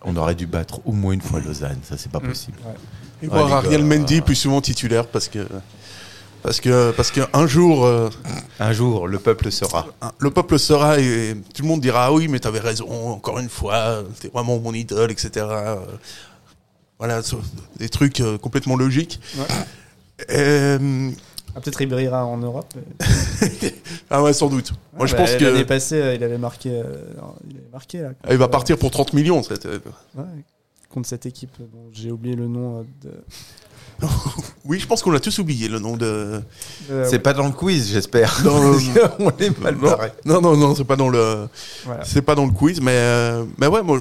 On 0.03 0.15
aurait 0.15 0.35
dû 0.35 0.47
battre 0.47 0.79
au 0.85 0.93
moins 0.93 1.11
une 1.13 1.21
fois 1.21 1.41
Lausanne, 1.41 1.79
ça 1.83 1.97
c'est 1.97 2.11
pas 2.11 2.19
Mm. 2.19 2.27
possible. 2.29 2.57
Et 3.21 3.27
Ouais, 3.27 3.33
voir 3.33 3.47
les 3.47 3.53
Ariel 3.67 3.81
gars. 3.87 3.97
Mendy 3.97 4.21
plus 4.21 4.35
souvent 4.35 4.61
titulaire 4.61 5.05
parce 5.07 5.27
que 5.27 5.45
parce 6.41 6.61
que 6.61 6.91
parce 6.91 7.11
qu'un 7.11 7.47
jour 7.47 7.85
euh, 7.85 8.09
Un 8.61 8.71
jour, 8.71 9.09
le 9.09 9.19
peuple 9.19 9.51
sera. 9.51 9.85
le 10.19 10.31
peuple 10.31 10.57
sera 10.57 10.97
et 10.99 11.35
tout 11.53 11.63
le 11.63 11.67
monde 11.67 11.81
dira 11.81 12.05
ah 12.05 12.13
oui 12.13 12.29
mais 12.29 12.39
t'avais 12.39 12.59
raison 12.61 13.09
encore 13.11 13.39
une 13.39 13.49
fois 13.49 14.03
t'es 14.21 14.29
vraiment 14.29 14.57
mon 14.57 14.73
idole 14.73 15.11
etc. 15.11 15.45
Voilà 16.99 17.21
des 17.77 17.89
trucs 17.89 18.19
euh, 18.19 18.37
complètement 18.37 18.75
logiques. 18.75 19.19
Ouais. 19.37 19.45
Euh, 20.31 21.09
Ah, 21.55 21.61
peut-être 21.61 21.81
il 21.81 21.87
brillera 21.87 22.25
en 22.25 22.37
Europe. 22.37 22.73
ah 24.09 24.21
ouais 24.21 24.33
sans 24.33 24.49
doute. 24.49 24.73
Moi 24.97 25.07
je 25.07 25.15
pense 25.15 25.31
bah, 25.31 25.37
que 25.37 25.45
l'année 25.45 25.65
passée, 25.65 26.01
euh, 26.01 26.13
il 26.15 26.23
avait 26.23 26.37
marqué, 26.37 26.69
il 27.49 27.55
avait 27.57 27.69
marqué 27.71 27.99
là. 28.01 28.09
il 28.29 28.37
va 28.37 28.47
partir 28.49 28.77
pour 28.77 28.91
30 28.91 29.13
millions. 29.13 29.41
cette- 29.43 29.65
Ouais, 29.65 30.23
contre 30.89 31.07
cette 31.07 31.25
équipe 31.25 31.55
dont 31.59 31.89
j'ai 31.93 32.11
oublié 32.11 32.35
le 32.35 32.47
nom 32.47 32.85
de. 33.01 33.11
Oui 34.65 34.79
je 34.79 34.87
pense 34.87 35.01
qu'on 35.01 35.11
l'a 35.11 35.19
tous 35.19 35.39
oublié 35.39 35.67
le 35.69 35.79
nom 35.79 35.95
de. 35.97 36.41
C'est 37.05 37.19
pas 37.19 37.33
dans 37.33 37.45
le 37.47 37.53
quiz, 37.53 37.91
j'espère. 37.93 38.43
On 39.19 39.29
est 39.39 39.57
mal 39.59 39.75
non 39.75 39.81
barré. 39.81 40.11
non 40.25 40.41
non, 40.41 40.55
non, 40.57 40.75
c'est 40.75 40.83
pas 40.83 40.95
dans 40.97 41.09
le. 41.09 41.47
voilà. 41.85 42.03
C'est 42.03 42.21
pas 42.21 42.35
dans 42.35 42.45
le 42.45 42.51
quiz, 42.51 42.81
mais, 42.81 42.91
euh, 42.91 43.45
mais 43.57 43.67
ouais, 43.67 43.81
moi, 43.83 43.99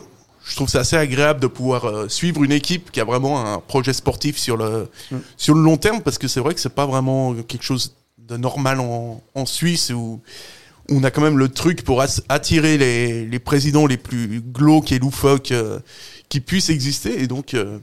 je 0.49 0.55
trouve 0.57 0.69
ça 0.69 0.81
assez 0.81 0.97
agréable 0.97 1.41
de 1.41 1.47
pouvoir 1.47 1.85
euh, 1.85 2.09
suivre 2.09 2.43
une 2.43 2.53
équipe 2.53 2.91
qui 2.91 3.01
a 3.01 3.05
vraiment 3.05 3.53
un 3.55 3.59
projet 3.61 3.93
sportif 3.93 4.39
sur 4.39 4.57
le, 4.57 4.89
Mm. 5.11 5.17
sur 5.37 5.55
le 5.55 5.61
long 5.63 5.77
terme, 5.77 6.01
parce 6.03 6.19
que 6.19 6.27
c'est 6.29 6.41
vrai 6.41 6.55
que 6.55 6.61
c'est 6.61 6.75
pas 6.75 6.87
vraiment 6.87 7.35
quelque 7.35 7.63
chose 7.65 7.95
de 8.19 8.37
normal 8.37 8.81
en, 8.81 9.23
en 9.35 9.47
Suisse 9.47 9.91
où, 9.91 10.21
on 10.91 11.05
a 11.05 11.11
quand 11.11 11.21
même 11.21 11.37
le 11.37 11.51
truc 11.51 11.85
pour 11.85 12.01
attirer 12.31 12.79
les, 12.79 13.27
les 13.27 13.39
présidents 13.39 13.87
les 13.87 13.99
plus 13.99 14.41
glauques 14.41 14.91
et 14.91 14.99
loufoques 14.99 15.53
euh, 15.53 15.79
qui 16.31 16.41
puissent 16.41 16.71
exister. 16.71 17.23
Et 17.23 17.27
donc, 17.27 17.53
euh, 17.53 17.79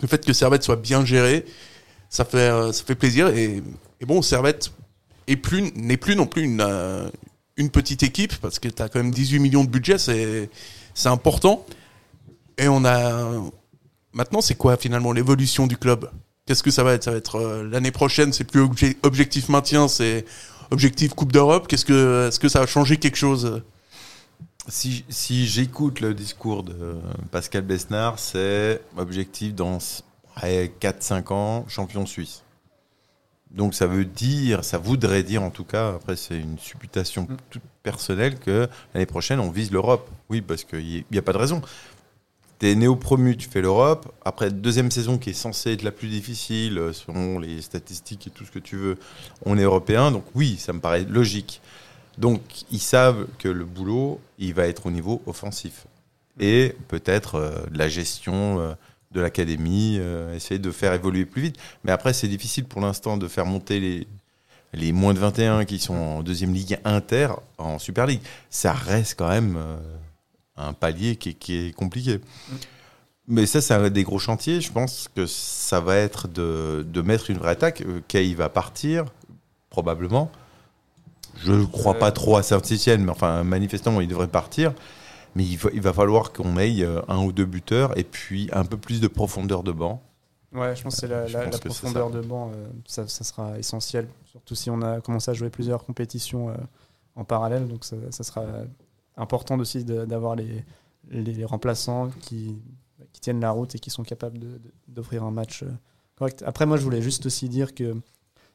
le 0.00 0.06
fait 0.06 0.24
que 0.24 0.32
Servette 0.32 0.62
soit 0.62 0.76
bien 0.76 1.04
géré, 1.04 1.44
ça 2.10 2.24
fait, 2.24 2.48
ça 2.72 2.84
fait 2.86 2.94
plaisir. 2.94 3.26
Et, 3.36 3.60
et 4.00 4.06
bon, 4.06 4.22
Servette 4.22 4.70
est 5.26 5.34
plus- 5.34 5.72
n'est 5.74 5.96
plus 5.96 6.14
non 6.14 6.26
plus 6.26 6.42
une, 6.44 6.64
une 7.56 7.70
petite 7.70 8.04
équipe, 8.04 8.36
parce 8.36 8.60
que 8.60 8.68
tu 8.68 8.80
as 8.82 8.88
quand 8.88 9.00
même 9.02 9.10
18 9.12 9.40
millions 9.40 9.64
de 9.64 9.70
budget, 9.70 9.98
c'est 9.98 10.48
c'est 10.94 11.08
important. 11.08 11.66
Et 12.58 12.68
on 12.68 12.84
a. 12.84 13.50
Maintenant, 14.12 14.40
c'est 14.40 14.54
quoi 14.56 14.76
finalement 14.76 15.12
l'évolution 15.12 15.66
du 15.66 15.76
club? 15.76 16.10
Qu'est-ce 16.46 16.62
que 16.62 16.70
ça 16.70 16.82
va 16.82 16.92
être? 16.94 17.04
Ça 17.04 17.12
va 17.12 17.16
être 17.18 17.36
euh, 17.36 17.68
l'année 17.68 17.90
prochaine, 17.92 18.32
c'est 18.32 18.44
plus 18.44 18.62
obje- 18.62 18.96
objectif 19.02 19.48
maintien, 19.48 19.86
c'est 19.86 20.24
objectif 20.70 21.14
Coupe 21.14 21.32
d'Europe? 21.32 21.68
Qu'est-ce 21.68 21.84
que 21.84 22.28
Est-ce 22.28 22.40
que 22.40 22.48
ça 22.48 22.60
va 22.60 22.66
changer 22.66 22.96
quelque 22.96 23.16
chose? 23.16 23.62
Si, 24.66 25.04
si 25.08 25.46
j'écoute 25.46 26.00
le 26.00 26.12
discours 26.12 26.62
de 26.62 26.96
Pascal 27.30 27.62
Besnard, 27.62 28.18
c'est 28.18 28.82
objectif 28.98 29.54
dans 29.54 29.78
4-5 30.42 31.32
ans, 31.32 31.64
champion 31.68 32.04
suisse. 32.04 32.42
Donc 33.50 33.74
ça 33.74 33.86
veut 33.86 34.04
dire, 34.04 34.62
ça 34.64 34.76
voudrait 34.76 35.22
dire 35.22 35.42
en 35.42 35.48
tout 35.50 35.64
cas, 35.64 35.94
après 35.94 36.16
c'est 36.16 36.38
une 36.38 36.58
supputation 36.58 37.26
toute 37.48 37.62
personnelle, 37.82 38.38
que 38.38 38.68
l'année 38.92 39.06
prochaine 39.06 39.40
on 39.40 39.50
vise 39.50 39.70
l'Europe. 39.70 40.06
Oui, 40.28 40.42
parce 40.42 40.64
qu'il 40.64 41.04
n'y 41.10 41.18
a 41.18 41.22
pas 41.22 41.32
de 41.32 41.38
raison. 41.38 41.62
T'es 42.58 42.74
néo-promu, 42.74 43.36
tu 43.36 43.48
fais 43.48 43.60
l'Europe. 43.60 44.12
Après, 44.24 44.50
deuxième 44.50 44.90
saison 44.90 45.16
qui 45.16 45.30
est 45.30 45.34
censée 45.34 45.72
être 45.74 45.84
la 45.84 45.92
plus 45.92 46.08
difficile, 46.08 46.78
euh, 46.78 46.92
selon 46.92 47.38
les 47.38 47.62
statistiques 47.62 48.26
et 48.26 48.30
tout 48.30 48.44
ce 48.44 48.50
que 48.50 48.58
tu 48.58 48.76
veux, 48.76 48.98
on 49.44 49.56
est 49.56 49.62
européen. 49.62 50.10
Donc 50.10 50.24
oui, 50.34 50.56
ça 50.58 50.72
me 50.72 50.80
paraît 50.80 51.04
logique. 51.04 51.60
Donc 52.16 52.40
ils 52.72 52.80
savent 52.80 53.28
que 53.38 53.48
le 53.48 53.64
boulot, 53.64 54.20
il 54.40 54.54
va 54.54 54.66
être 54.66 54.86
au 54.86 54.90
niveau 54.90 55.22
offensif. 55.26 55.86
Et 56.40 56.74
peut-être 56.88 57.36
euh, 57.36 57.66
de 57.70 57.78
la 57.78 57.88
gestion 57.88 58.58
euh, 58.58 58.74
de 59.12 59.20
l'académie, 59.20 59.98
essayer 60.34 60.58
de 60.58 60.70
faire 60.70 60.92
évoluer 60.92 61.24
plus 61.24 61.40
vite. 61.40 61.56
Mais 61.82 61.92
après, 61.92 62.12
c'est 62.12 62.28
difficile 62.28 62.66
pour 62.66 62.82
l'instant 62.82 63.16
de 63.16 63.26
faire 63.26 63.46
monter 63.46 63.80
les, 63.80 64.06
les 64.74 64.92
moins 64.92 65.14
de 65.14 65.18
21 65.18 65.64
qui 65.64 65.78
sont 65.78 65.94
en 65.94 66.22
deuxième 66.22 66.52
ligue 66.52 66.78
inter 66.84 67.28
en 67.56 67.78
Super 67.78 68.04
League. 68.04 68.20
Ça 68.50 68.74
reste 68.74 69.14
quand 69.16 69.30
même 69.30 69.56
un 70.58 70.72
palier 70.72 71.16
qui, 71.16 71.30
est- 71.30 71.34
qui 71.34 71.54
est 71.68 71.72
compliqué. 71.72 72.20
Mais 73.26 73.44
ça, 73.46 73.60
c'est 73.60 73.74
un 73.74 73.90
des 73.90 74.04
gros 74.04 74.18
chantiers. 74.18 74.60
Je 74.60 74.72
pense 74.72 75.08
que 75.14 75.26
ça 75.26 75.80
va 75.80 75.96
être 75.96 76.28
de, 76.28 76.84
de 76.88 77.02
mettre 77.02 77.30
une 77.30 77.36
vraie 77.38 77.50
attaque. 77.50 77.82
Euh, 77.82 78.00
Kay 78.08 78.34
va 78.34 78.48
partir, 78.48 79.04
probablement. 79.70 80.30
Je 81.44 81.52
ne 81.52 81.64
crois 81.66 81.94
pas 81.94 82.10
trop 82.10 82.36
à 82.36 82.42
Saint-Etienne, 82.42 83.04
mais 83.04 83.10
enfin, 83.10 83.44
manifestement, 83.44 84.00
il 84.00 84.08
devrait 84.08 84.28
partir. 84.28 84.72
Mais 85.34 85.44
il 85.44 85.56
va, 85.58 85.70
il 85.74 85.80
va 85.82 85.92
falloir 85.92 86.32
qu'on 86.32 86.56
ait 86.58 86.82
euh, 86.82 87.00
un 87.06 87.18
ou 87.22 87.32
deux 87.32 87.44
buteurs 87.44 87.96
et 87.98 88.02
puis 88.04 88.48
un 88.52 88.64
peu 88.64 88.76
plus 88.78 89.00
de 89.00 89.08
profondeur 89.08 89.62
de 89.62 89.72
banc. 89.72 90.02
Ouais, 90.52 90.74
je 90.74 90.82
pense 90.82 90.94
que 90.94 91.00
c'est 91.02 91.06
la, 91.08 91.28
la- 91.28 91.58
profondeur 91.58 92.10
de 92.10 92.22
banc, 92.22 92.50
euh, 92.54 92.66
ça, 92.86 93.06
ça 93.06 93.22
sera 93.22 93.58
essentiel, 93.58 94.08
surtout 94.24 94.54
si 94.54 94.70
on 94.70 94.80
a 94.80 95.02
commencé 95.02 95.30
à 95.30 95.34
jouer 95.34 95.50
plusieurs 95.50 95.84
compétitions 95.84 96.48
euh, 96.48 96.54
en 97.16 97.24
parallèle, 97.24 97.68
donc 97.68 97.84
ça, 97.84 97.96
ça 98.10 98.24
sera 98.24 98.40
important 99.18 99.58
aussi 99.58 99.84
d'avoir 99.84 100.36
les, 100.36 100.64
les 101.10 101.44
remplaçants 101.44 102.08
qui, 102.20 102.56
qui 103.12 103.20
tiennent 103.20 103.40
la 103.40 103.50
route 103.50 103.74
et 103.74 103.78
qui 103.78 103.90
sont 103.90 104.02
capables 104.02 104.38
d'offrir 104.88 105.24
un 105.24 105.30
match 105.30 105.62
euh, 105.62 105.66
correct. 106.16 106.42
Après, 106.46 106.66
moi, 106.66 106.76
je 106.76 106.82
voulais 106.84 107.02
juste 107.02 107.26
aussi 107.26 107.48
dire 107.48 107.74
que 107.74 107.94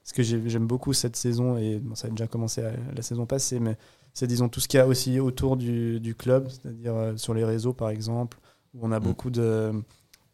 ce 0.04 0.13
que 0.13 0.23
j'ai- 0.23 0.49
j'aime 0.49 0.67
beaucoup 0.67 0.93
cette 0.93 1.15
saison, 1.15 1.58
et 1.58 1.80
bon, 1.80 1.95
ça 1.95 2.08
a 2.08 2.12
déjà 2.12 2.28
commencé 2.28 2.62
la 2.95 3.02
saison 3.02 3.26
passée, 3.26 3.60
mais 3.60 3.78
c'est 4.13 4.28
disons 4.28 4.49
tout 4.49 4.60
ce 4.60 4.67
qu'il 4.67 4.78
y 4.78 4.82
a 4.82 4.88
aussi 4.88 5.19
autour 5.19 5.56
du, 5.58 5.99
du 5.99 6.13
club, 6.15 6.49
c'est-à-dire 6.49 6.93
euh, 6.95 7.17
sur 7.17 7.34
les 7.34 7.45
réseaux 7.45 7.73
par 7.73 7.89
exemple, 7.89 8.38
où 8.73 8.80
on 8.86 8.91
a 8.91 8.99
Mm. 8.99 9.04
beaucoup 9.04 9.30
de. 9.30 9.71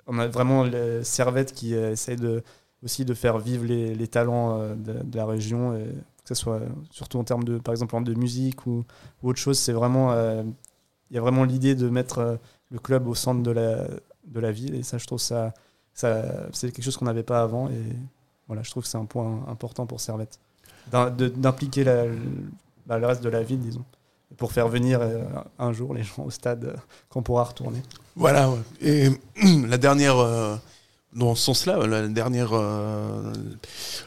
On 0.07 0.17
a 0.17 0.27
vraiment 0.27 0.63
les 0.63 1.03
Servette 1.03 1.53
qui 1.53 1.75
euh, 1.75 1.91
essaye 1.91 2.15
de, 2.15 2.41
aussi 2.83 3.05
de 3.05 3.13
faire 3.13 3.37
vivre 3.37 3.65
les, 3.65 3.93
les 3.93 4.07
talents 4.07 4.57
de, 4.75 5.03
de 5.03 5.17
la 5.17 5.25
région, 5.27 5.75
et 5.77 5.85
que 6.29 6.35
ce 6.35 6.41
soit 6.43 6.61
surtout 6.91 7.17
en 7.17 7.23
termes 7.23 7.43
de, 7.43 7.57
par 7.57 7.73
exemple, 7.73 8.01
de 8.03 8.13
musique 8.13 8.67
ou, 8.67 8.85
autre 9.23 9.39
chose. 9.39 9.57
C'est 9.57 9.73
vraiment. 9.73 10.11
euh, 10.11 10.43
Il 11.09 11.15
y 11.15 11.17
a 11.17 11.21
vraiment 11.21 11.43
l'idée 11.43 11.75
de 11.75 11.89
mettre 11.89 12.19
euh, 12.19 12.35
le 12.69 12.79
club 12.79 13.07
au 13.07 13.15
centre 13.15 13.41
de 13.41 13.51
la, 13.51 13.87
de 14.27 14.39
la 14.39 14.51
ville, 14.51 14.75
et 14.75 14.83
ça, 14.83 14.97
je 14.97 15.07
trouve 15.07 15.19
ça. 15.19 15.53
ça 15.93 16.23
c'est 16.53 16.71
quelque 16.71 16.83
chose 16.83 16.97
qu'on 16.97 17.05
n'avait 17.05 17.23
pas 17.23 17.41
avant, 17.41 17.67
et 17.69 17.95
voilà, 18.47 18.61
je 18.63 18.69
trouve 18.69 18.83
que 18.83 18.89
c'est 18.89 18.97
un 18.97 19.05
point 19.05 19.43
important 19.47 19.85
pour 19.85 19.99
Servette. 19.99 20.39
D'impliquer 20.91 21.83
bah, 22.85 22.97
le 22.99 23.05
reste 23.05 23.23
de 23.23 23.29
la 23.29 23.43
ville, 23.43 23.59
disons, 23.59 23.85
pour 24.37 24.51
faire 24.51 24.67
venir 24.67 24.99
euh, 25.01 25.23
un 25.57 25.73
jour 25.73 25.93
les 25.93 26.03
gens 26.03 26.23
au 26.25 26.29
stade 26.31 26.65
euh, 26.65 26.75
qu'on 27.09 27.21
pourra 27.23 27.43
retourner. 27.43 27.81
Voilà. 28.15 28.51
Et 28.81 29.09
la 29.67 29.77
dernière, 29.77 30.17
euh, 30.17 30.55
dans 31.13 31.33
ce 31.35 31.43
sens-là, 31.45 31.87
la 31.87 32.07
dernière, 32.07 32.49
euh, 32.53 33.33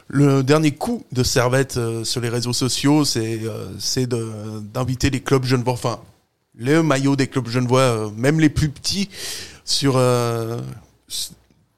le 0.08 0.42
dernier 0.42 0.70
coup 0.70 1.04
de 1.12 1.22
Servette 1.22 1.76
euh, 1.76 2.04
sur 2.04 2.20
les 2.20 2.28
réseaux 2.28 2.52
sociaux, 2.52 3.04
c'est 3.04 3.40
euh, 3.44 4.60
d'inviter 4.60 5.10
les 5.10 5.20
clubs 5.20 5.44
genevois, 5.44 5.72
enfin 5.72 6.00
les 6.58 6.82
maillots 6.82 7.16
des 7.16 7.26
clubs 7.26 7.48
genevois, 7.48 7.80
euh, 7.80 8.10
même 8.16 8.38
les 8.38 8.48
plus 8.48 8.68
petits, 8.68 9.08
sur 9.64 9.94
euh, 9.96 10.60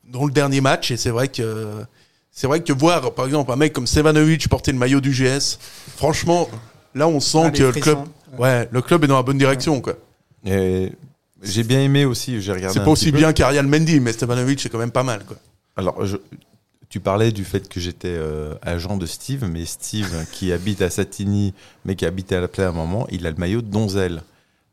dans 0.09 0.27
le 0.27 0.33
dernier 0.33 0.61
match. 0.61 0.91
Et 0.91 0.97
c'est 0.97 1.11
vrai 1.11 1.29
que 1.29 1.69
c'est 2.31 2.47
vrai 2.47 2.63
que 2.63 2.73
voir, 2.73 3.15
par 3.15 3.27
exemple, 3.27 3.51
un 3.53 3.57
mec 3.57 3.73
comme 3.73 3.87
Stevanovic 3.87 4.49
porter 4.49 4.73
le 4.73 4.79
maillot 4.79 5.01
du 5.01 5.13
GS, 5.13 5.59
franchement, 5.97 6.49
là 6.95 7.09
on 7.09 7.21
sent 7.21 7.45
Ah, 7.45 7.51
que 7.51 7.63
le 7.63 7.73
club, 7.73 7.99
ouais, 8.39 8.69
le 8.71 8.83
club 8.83 9.05
est 9.05 9.07
dans 9.07 9.17
la 9.17 9.23
bonne 9.23 9.39
direction, 9.39 9.81
quoi. 9.81 9.95
Et 10.45 10.93
j'ai 11.45 11.65
bien 11.65 11.81
aimé 11.81 12.05
aussi, 12.05 12.41
j'ai 12.41 12.53
regardé 12.53 12.79
C'est 12.79 12.85
pas 12.85 12.91
aussi 12.91 13.13
bien 13.13 13.33
qu'Ariel 13.33 13.67
Mendy, 13.67 14.01
mais 14.01 14.13
Stevanovic, 14.13 14.61
c'est 14.61 14.69
quand 14.69 14.79
même 14.79 14.91
pas 14.91 15.03
mal. 15.03 15.25
Quoi. 15.25 15.37
Alors, 15.77 16.05
je- 16.05 16.17
tu 16.89 17.01
parlais 17.01 17.33
du 17.33 17.45
fait 17.45 17.69
que 17.69 17.81
j'étais 17.81 18.09
euh, 18.09 18.55
agent 18.63 18.97
de 18.97 19.07
Steve, 19.07 19.45
mais 19.51 19.65
Steve, 19.65 20.27
qui 20.33 20.53
habite 20.53 20.81
à 20.83 20.91
Satigny, 20.91 21.53
mais 21.85 21.97
qui 21.97 22.07
habitait 22.07 22.37
à 22.37 22.41
la 22.41 22.49
plaie 22.49 22.65
à 22.65 22.69
un 22.69 22.73
moment, 22.73 23.07
il 23.11 23.27
a 23.27 23.31
le 23.31 23.37
maillot 23.37 23.63
de 23.63 23.67
Donzel. 23.69 24.23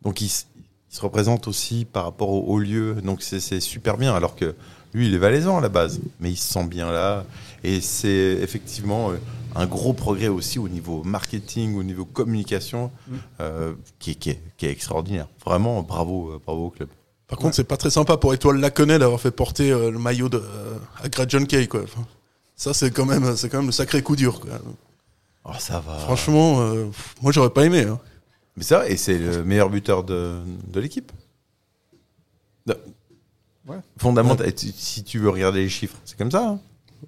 Donc, 0.04 0.22
il, 0.22 0.30
se 0.30 1.00
représente 1.00 1.48
aussi 1.48 1.86
par 1.86 2.04
rapport 2.04 2.30
au, 2.30 2.42
au 2.54 2.60
lieu. 2.60 2.96
Donc, 2.96 3.22
c'est 3.22 3.40
c'est 3.40 3.62
super 3.62 3.98
bien. 3.98 4.14
Alors 4.14 4.36
que 4.36 4.56
lui, 4.94 5.08
il 5.08 5.14
est 5.14 5.18
valaisan 5.18 5.58
à 5.58 5.62
la 5.62 5.70
base, 5.70 6.02
mais 6.20 6.32
il 6.32 6.36
se 6.36 6.52
sent 6.52 6.66
bien 6.66 6.92
là. 6.92 7.24
Et 7.64 7.80
c'est 7.82 8.38
effectivement 8.42 9.12
euh, 9.12 9.18
un 9.56 9.66
gros 9.68 9.94
progrès 9.94 10.28
aussi 10.30 10.58
au 10.60 10.68
niveau 10.70 11.04
marketing, 11.04 11.76
au 11.78 11.84
niveau 11.84 12.06
communication, 12.06 12.92
Mm. 13.08 13.14
euh, 13.42 13.74
qui, 14.00 14.12
est- 14.12 14.16
qui 14.16 14.30
est, 14.32 14.42
qui 14.58 14.66
est 14.66 14.72
extraordinaire. 14.72 15.28
Vraiment, 15.46 15.82
bravo, 15.84 16.32
euh, 16.32 16.40
bravo 16.46 16.68
au 16.68 16.70
club. 16.72 16.90
Par 17.28 17.38
contre, 17.40 17.56
c'est 17.56 17.64
pas 17.64 17.78
très 17.78 17.90
sympa 17.92 18.18
pour 18.18 18.34
Étoile 18.34 18.58
Laconnet 18.60 19.00
d'avoir 19.00 19.20
fait 19.22 19.32
porter 19.32 19.72
euh, 19.72 19.90
le 19.92 20.00
maillot 20.00 20.28
de 20.28 20.38
euh, 20.38 20.78
à 21.04 21.28
John 21.28 21.48
Kay. 21.48 21.68
Quoi. 21.68 21.84
Enfin, 21.84 22.06
ça, 22.56 22.74
c'est 22.74 22.92
quand 22.92 23.06
même, 23.06 23.36
c'est 23.38 23.48
quand 23.50 23.58
même 23.60 23.68
le 23.68 23.72
sacré 23.72 24.02
coup 24.02 24.16
dur. 24.18 24.40
Quoi. 24.42 24.52
Oh, 25.46 25.52
ça 25.58 25.80
va. 25.80 25.98
Franchement, 26.00 26.62
euh, 26.62 26.86
pff, 26.88 27.16
moi, 27.22 27.32
j'aurais 27.32 27.50
pas 27.52 27.66
aimé. 27.66 27.84
hein. 27.84 28.00
Mais 28.58 28.64
ça, 28.64 28.88
et 28.90 28.98
c'est 28.98 29.18
le 29.18 29.44
meilleur 29.46 29.70
buteur 29.70 30.04
de, 30.04 30.40
de 30.68 30.80
l'équipe. 30.80 31.12
De- 32.66 32.78
Ouais. 33.68 33.78
Fondamental. 33.98 34.52
Si 34.58 35.04
tu 35.04 35.20
veux 35.20 35.30
regarder 35.30 35.60
les 35.62 35.70
chiffres, 35.70 35.96
c'est 36.04 36.18
comme 36.18 36.32
ça. 36.32 36.48
hein. 36.50 36.60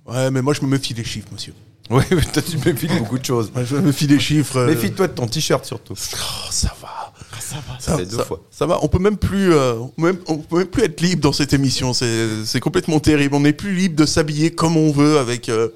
Ouais, 0.05 0.31
mais 0.31 0.41
moi, 0.41 0.53
je 0.53 0.61
me 0.61 0.67
méfie 0.67 0.93
des 0.93 1.03
chiffres, 1.03 1.29
monsieur. 1.31 1.53
Oui, 1.89 2.03
mais 2.11 2.21
toi, 2.21 2.41
tu 2.41 2.57
méfies 2.57 2.87
de 2.87 2.97
beaucoup 2.99 3.19
de 3.19 3.25
choses. 3.25 3.51
Je 3.65 3.75
me 3.75 3.81
méfie 3.81 4.07
des 4.07 4.19
chiffres. 4.19 4.55
euh, 4.57 4.67
Méfie-toi 4.67 5.07
de 5.09 5.13
ton 5.13 5.27
t-shirt 5.27 5.65
surtout. 5.65 5.93
oh, 6.13 6.47
ça 6.49 6.73
va. 6.81 7.11
Ça 7.39 7.57
va, 7.67 7.77
Ça, 7.79 7.97
fait 7.97 8.05
deux 8.05 8.17
ça- 8.17 8.23
fois. 8.23 8.41
ça 8.49 8.65
va. 8.65 8.79
On 8.83 8.87
peut 8.87 8.99
même 8.99 9.17
plus, 9.17 9.51
euh, 9.53 9.73
on 9.75 9.87
peut 9.89 10.01
même, 10.01 10.17
on 10.27 10.37
peut 10.37 10.57
même 10.59 10.67
plus 10.67 10.83
être 10.83 11.01
libre 11.01 11.21
dans 11.21 11.33
cette 11.33 11.51
émission. 11.53 11.93
C'est, 11.93 12.45
c'est 12.45 12.61
complètement 12.61 12.99
terrible. 13.01 13.35
On 13.35 13.41
n'est 13.41 13.51
plus 13.53 13.75
libre 13.75 13.95
de 13.97 14.05
s'habiller 14.05 14.51
comme 14.51 14.77
on 14.77 14.91
veut 14.93 15.17
avec. 15.19 15.49
euh, 15.49 15.69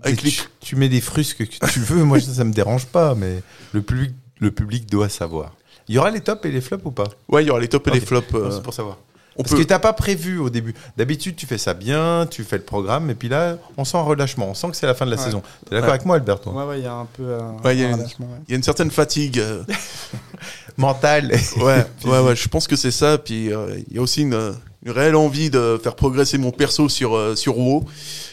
avec 0.00 0.22
Mais 0.24 0.30
les... 0.30 0.34
tu, 0.36 0.42
tu 0.60 0.76
mets 0.76 0.88
des 0.88 1.00
frusques 1.02 1.46
que 1.46 1.66
tu 1.66 1.80
veux, 1.80 2.02
moi 2.04 2.18
ça, 2.20 2.32
ça 2.32 2.44
me 2.44 2.52
dérange 2.52 2.86
pas, 2.86 3.14
mais 3.14 3.42
le 3.72 3.82
public, 3.82 4.12
le 4.40 4.50
public 4.50 4.90
doit 4.90 5.08
savoir. 5.10 5.52
Il 5.88 5.94
y 5.94 5.98
aura 5.98 6.10
les 6.10 6.20
tops 6.20 6.44
et 6.46 6.50
les 6.50 6.60
flops 6.60 6.84
ou 6.86 6.90
pas? 6.90 7.04
Ouais, 7.28 7.44
il 7.44 7.46
y 7.46 7.50
aura 7.50 7.60
les 7.60 7.68
tops 7.68 7.86
et 7.86 7.90
Ok. 7.90 7.94
les 7.96 8.00
flops. 8.04 8.34
euh, 8.34 8.44
Non, 8.44 8.50
C'est 8.50 8.62
pour 8.62 8.74
savoir. 8.74 8.98
On 9.38 9.42
Parce 9.42 9.52
peut- 9.54 9.58
que 9.58 9.64
t'as 9.68 9.78
pas 9.78 9.92
prévu 9.92 10.38
au 10.38 10.48
début. 10.50 10.74
D'habitude, 10.96 11.36
tu 11.36 11.46
fais 11.46 11.58
ça 11.58 11.74
bien, 11.74 12.26
tu 12.30 12.42
fais 12.44 12.56
le 12.56 12.62
programme, 12.64 13.10
et 13.10 13.14
puis 13.14 13.28
là, 13.28 13.56
on 13.76 13.84
sent 13.84 13.96
un 13.98 14.02
relâchement. 14.02 14.48
On 14.48 14.54
sent 14.54 14.68
que 14.70 14.76
c'est 14.76 14.86
la 14.86 14.94
fin 14.94 15.04
de 15.06 15.10
la 15.10 15.16
Ouais. 15.18 15.22
saison. 15.24 15.42
T'es 15.68 15.74
d'accord 15.76 15.88
Ouais. 15.88 15.94
avec 15.94 16.06
moi, 16.06 16.16
Albert 16.16 16.40
toi 16.40 16.52
Ouais, 16.54 16.64
ouais, 16.64 16.78
il 16.80 16.84
y 16.84 16.86
a 16.86 16.94
un 16.94 17.06
peu 17.06 17.34
un, 17.34 17.56
Ouais, 17.64 17.76
il 17.76 17.82
y 17.82 17.84
a 17.84 17.88
un 17.90 17.96
relâchement. 17.96 18.28
Il 18.48 18.52
y 18.52 18.54
a 18.54 18.56
une 18.56 18.62
certaine 18.62 18.90
fatigue. 18.90 19.38
euh, 19.38 19.62
Mental. 20.76 21.32
Ouais, 21.58 21.86
ouais, 22.04 22.18
ouais, 22.20 22.36
je 22.36 22.48
pense 22.48 22.66
que 22.66 22.76
c'est 22.76 22.90
ça. 22.90 23.18
Puis 23.18 23.52
euh, 23.52 23.78
il 23.88 23.96
y 23.96 23.98
a 23.98 24.02
aussi 24.02 24.22
une, 24.22 24.54
une 24.84 24.92
réelle 24.92 25.16
envie 25.16 25.50
de 25.50 25.80
faire 25.82 25.94
progresser 25.96 26.38
mon 26.38 26.50
perso 26.50 26.88
sur, 26.88 27.16
euh, 27.16 27.34
sur 27.34 27.58
WoW. 27.58 27.84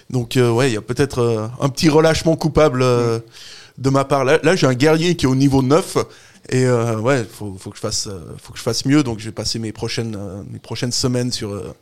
Donc, 0.10 0.38
euh, 0.38 0.52
ouais, 0.52 0.70
il 0.70 0.74
y 0.74 0.78
a 0.78 0.82
peut-être 0.82 1.20
euh, 1.22 1.48
un 1.62 1.70
petit 1.70 1.90
relâchement 1.90 2.36
coupable 2.36 2.82
euh, 2.82 3.20
de 3.78 3.90
ma 3.90 4.04
part. 4.06 4.26
Là, 4.26 4.40
là 4.44 4.56
j'ai 4.56 4.68
un 4.68 4.74
guerrier 4.74 5.16
qui 5.16 5.26
est 5.26 5.30
au 5.30 5.36
niveau 5.36 5.62
9. 5.62 5.98
Et 6.50 6.66
euh, 6.66 6.98
ouais, 6.98 7.24
faut, 7.24 7.56
faut 7.58 7.70
que 7.70 7.78
je 7.78 7.82
fasse, 7.82 8.08
euh, 8.08 8.20
faut 8.42 8.52
que 8.52 8.60
je 8.60 8.64
fasse 8.64 8.86
mieux. 8.86 9.02
Donc, 9.02 9.20
je 9.20 9.26
vais 9.26 9.32
passer 9.32 9.60
mes 9.60 9.72
prochaines, 9.72 10.18
euh, 10.20 10.44
mes 10.52 10.60
prochaines 10.60 10.92
semaines 10.92 11.32
sur, 11.32 11.54
euh, 11.54 11.74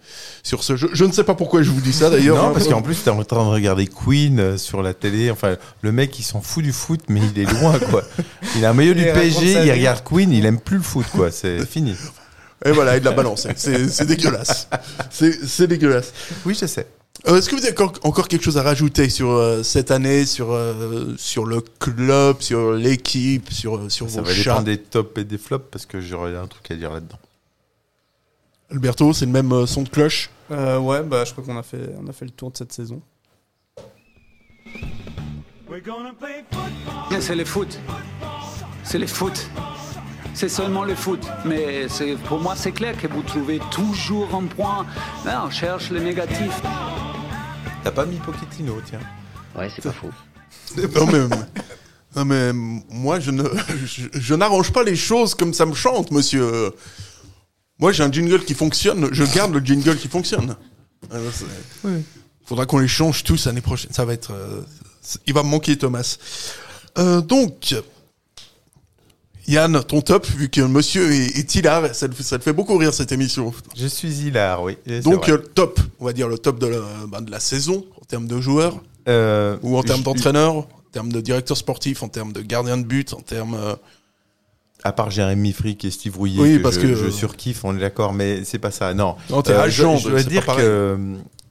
sur 0.43 0.63
ce 0.63 0.75
jeu. 0.75 0.89
Je 0.93 1.03
ne 1.03 1.11
sais 1.11 1.23
pas 1.23 1.33
pourquoi 1.33 1.63
je 1.63 1.71
vous 1.71 1.81
dis 1.81 1.93
ça 1.93 2.11
d'ailleurs. 2.11 2.37
Non, 2.37 2.49
hein. 2.49 2.51
parce 2.53 2.67
qu'en 2.67 2.83
plus, 2.83 3.03
t'es 3.03 3.09
en 3.09 3.23
train 3.23 3.43
de 3.43 3.49
regarder 3.49 3.87
Queen 3.87 4.39
euh, 4.39 4.57
sur 4.57 4.83
la 4.83 4.93
télé. 4.93 5.31
Enfin, 5.31 5.55
le 5.81 5.91
mec, 5.91 6.17
il 6.19 6.23
s'en 6.23 6.41
fout 6.41 6.63
du 6.63 6.73
foot, 6.73 7.01
mais 7.09 7.21
il 7.33 7.41
est 7.41 7.51
loin, 7.51 7.79
quoi. 7.79 8.03
Il 8.55 8.65
a 8.65 8.69
un 8.69 8.73
maillot 8.73 8.93
du 8.93 9.03
PSG, 9.03 9.63
il 9.65 9.71
regarde 9.71 10.03
Queen, 10.03 10.31
il 10.31 10.45
aime 10.45 10.59
plus 10.59 10.77
le 10.77 10.83
foot, 10.83 11.05
quoi. 11.11 11.31
C'est 11.31 11.65
fini. 11.69 11.95
Et 12.65 12.71
voilà, 12.71 12.97
et 12.97 12.99
de 12.99 13.05
la 13.05 13.11
balance. 13.11 13.47
C'est, 13.55 13.87
c'est 13.89 14.05
dégueulasse. 14.05 14.67
C'est, 15.09 15.47
c'est 15.47 15.67
dégueulasse. 15.67 16.13
Oui, 16.45 16.55
je 16.59 16.65
sais. 16.65 16.85
Euh, 17.27 17.37
Est-ce 17.37 17.49
que 17.49 17.55
vous 17.55 17.63
avez 17.65 17.73
encore, 17.73 17.93
encore 18.03 18.27
quelque 18.27 18.43
chose 18.43 18.57
à 18.57 18.63
rajouter 18.63 19.09
sur 19.09 19.29
euh, 19.29 19.61
cette 19.63 19.91
année, 19.91 20.25
sur, 20.25 20.51
euh, 20.51 21.13
sur 21.17 21.45
le 21.45 21.61
club, 21.61 22.41
sur 22.41 22.71
l'équipe, 22.73 23.51
sur, 23.51 23.91
sur 23.91 24.09
Ça 24.09 24.21
vos 24.21 24.27
va 24.27 24.33
chats? 24.33 24.41
dépendre 24.61 24.65
des 24.65 24.77
tops 24.79 25.17
et 25.19 25.23
des 25.23 25.37
flops 25.37 25.67
parce 25.69 25.85
que 25.85 26.01
j'aurais 26.01 26.35
un 26.35 26.47
truc 26.47 26.71
à 26.71 26.75
dire 26.75 26.91
là-dedans. 26.91 27.19
Alberto, 28.71 29.13
c'est 29.13 29.25
le 29.25 29.31
même 29.31 29.51
euh, 29.51 29.65
son 29.67 29.83
de 29.83 29.89
cloche? 29.89 30.29
Euh, 30.49 30.79
ouais, 30.79 31.03
bah, 31.03 31.23
je 31.25 31.31
crois 31.33 31.43
qu'on 31.43 31.57
a 31.57 31.63
fait, 31.63 31.89
on 32.03 32.07
a 32.07 32.13
fait 32.13 32.25
le 32.25 32.31
tour 32.31 32.49
de 32.51 32.57
cette 32.57 32.71
saison. 32.73 33.01
C'est 37.19 37.35
le 37.35 37.45
foot. 37.45 37.79
C'est 38.83 38.97
le 38.97 39.07
foot. 39.07 39.47
C'est 40.33 40.49
seulement 40.49 40.83
le 40.83 40.95
foot. 40.95 41.21
Mais 41.45 41.87
c'est- 41.89 42.15
pour 42.27 42.39
moi, 42.39 42.55
c'est 42.55 42.71
clair 42.71 42.97
que 42.97 43.07
vous 43.07 43.21
trouvez 43.21 43.59
toujours 43.71 44.33
un 44.35 44.45
point. 44.45 44.85
Là, 45.25 45.43
on 45.45 45.49
cherche 45.49 45.89
le 45.91 45.99
négatif. 45.99 46.51
T'as 47.83 47.91
pas 47.91 48.05
mis 48.05 48.17
Pochettino, 48.17 48.79
tiens. 48.85 48.99
Ouais, 49.55 49.69
c'est 49.75 49.83
pas 49.83 49.91
faux. 49.91 50.09
non, 50.95 51.05
mais, 51.07 51.27
non, 52.15 52.25
mais 52.25 52.53
moi, 52.89 53.19
je 53.19 53.31
ne, 53.31 53.43
je, 53.85 54.03
je 54.13 54.35
n'arrange 54.35 54.71
pas 54.71 54.83
les 54.83 54.95
choses 54.95 55.35
comme 55.35 55.53
ça 55.53 55.65
me 55.65 55.73
chante, 55.73 56.11
monsieur. 56.11 56.71
Moi, 57.79 57.91
j'ai 57.91 58.03
un 58.03 58.11
jingle 58.11 58.43
qui 58.45 58.53
fonctionne, 58.53 59.09
je 59.11 59.23
garde 59.23 59.53
le 59.53 59.59
jingle 59.59 59.97
qui 59.97 60.07
fonctionne. 60.07 60.55
C'est- 61.11 61.87
Faudra 62.45 62.65
qu'on 62.65 62.79
les 62.79 62.87
change 62.87 63.23
tous 63.23 63.45
l'année 63.45 63.61
prochaine. 63.61 63.91
Ça 63.93 64.05
va 64.05 64.13
être. 64.13 64.31
euh, 64.31 64.61
il 65.25 65.33
va 65.33 65.43
me 65.43 65.49
manquer, 65.49 65.77
Thomas. 65.77 66.17
Euh, 66.97 67.21
donc, 67.21 67.75
Yann, 69.51 69.83
ton 69.83 70.01
top, 70.01 70.25
vu 70.27 70.49
que 70.49 70.61
monsieur 70.61 71.11
est, 71.11 71.37
est 71.37 71.55
hilar, 71.55 71.93
ça 71.93 72.07
te, 72.07 72.21
ça 72.23 72.37
te 72.39 72.43
fait 72.43 72.53
beaucoup 72.53 72.77
rire 72.77 72.93
cette 72.93 73.11
émission. 73.11 73.53
Je 73.75 73.87
suis 73.87 74.09
hilar, 74.27 74.63
oui. 74.63 74.77
Donc, 75.03 75.27
euh, 75.29 75.37
top, 75.37 75.79
on 75.99 76.05
va 76.05 76.13
dire 76.13 76.27
le 76.29 76.37
top 76.37 76.57
de 76.59 76.67
la, 76.67 76.77
ben, 77.07 77.21
de 77.21 77.29
la 77.31 77.39
saison, 77.39 77.85
en 78.01 78.05
termes 78.05 78.27
de 78.27 78.39
joueurs, 78.39 78.75
Euh, 79.09 79.57
ou 79.63 79.77
en 79.77 79.83
termes 79.83 80.03
d'entraîneur, 80.03 80.55
en 80.57 80.67
termes 80.91 81.11
de 81.11 81.19
directeur 81.21 81.57
sportif, 81.57 82.03
en 82.03 82.07
termes 82.07 82.33
de 82.33 82.41
gardien 82.41 82.77
de 82.77 82.83
but, 82.85 83.13
en 83.13 83.21
termes. 83.21 83.55
euh, 83.55 83.75
À 84.83 84.91
part 84.93 85.11
Jérémy 85.11 85.51
Frick 85.53 85.83
et 85.85 85.91
Steve 85.91 86.15
Rouillet, 86.17 86.39
Oui, 86.41 86.57
que 86.57 86.63
parce 86.63 86.75
je, 86.75 86.81
que- 86.81 86.95
je 86.95 87.09
surkiffe, 87.09 87.65
on 87.65 87.75
est 87.75 87.79
d'accord, 87.81 88.13
mais 88.13 88.43
c'est 88.45 88.57
pas 88.59 88.71
ça. 88.71 88.93
Non. 88.93 89.15
Non, 89.29 89.41
t'es 89.41 89.51
Euh, 89.53 89.61
agent, 89.63 89.97
je, 89.97 90.17
c'est 90.17 90.27
dire 90.29 90.45
que 90.45 90.97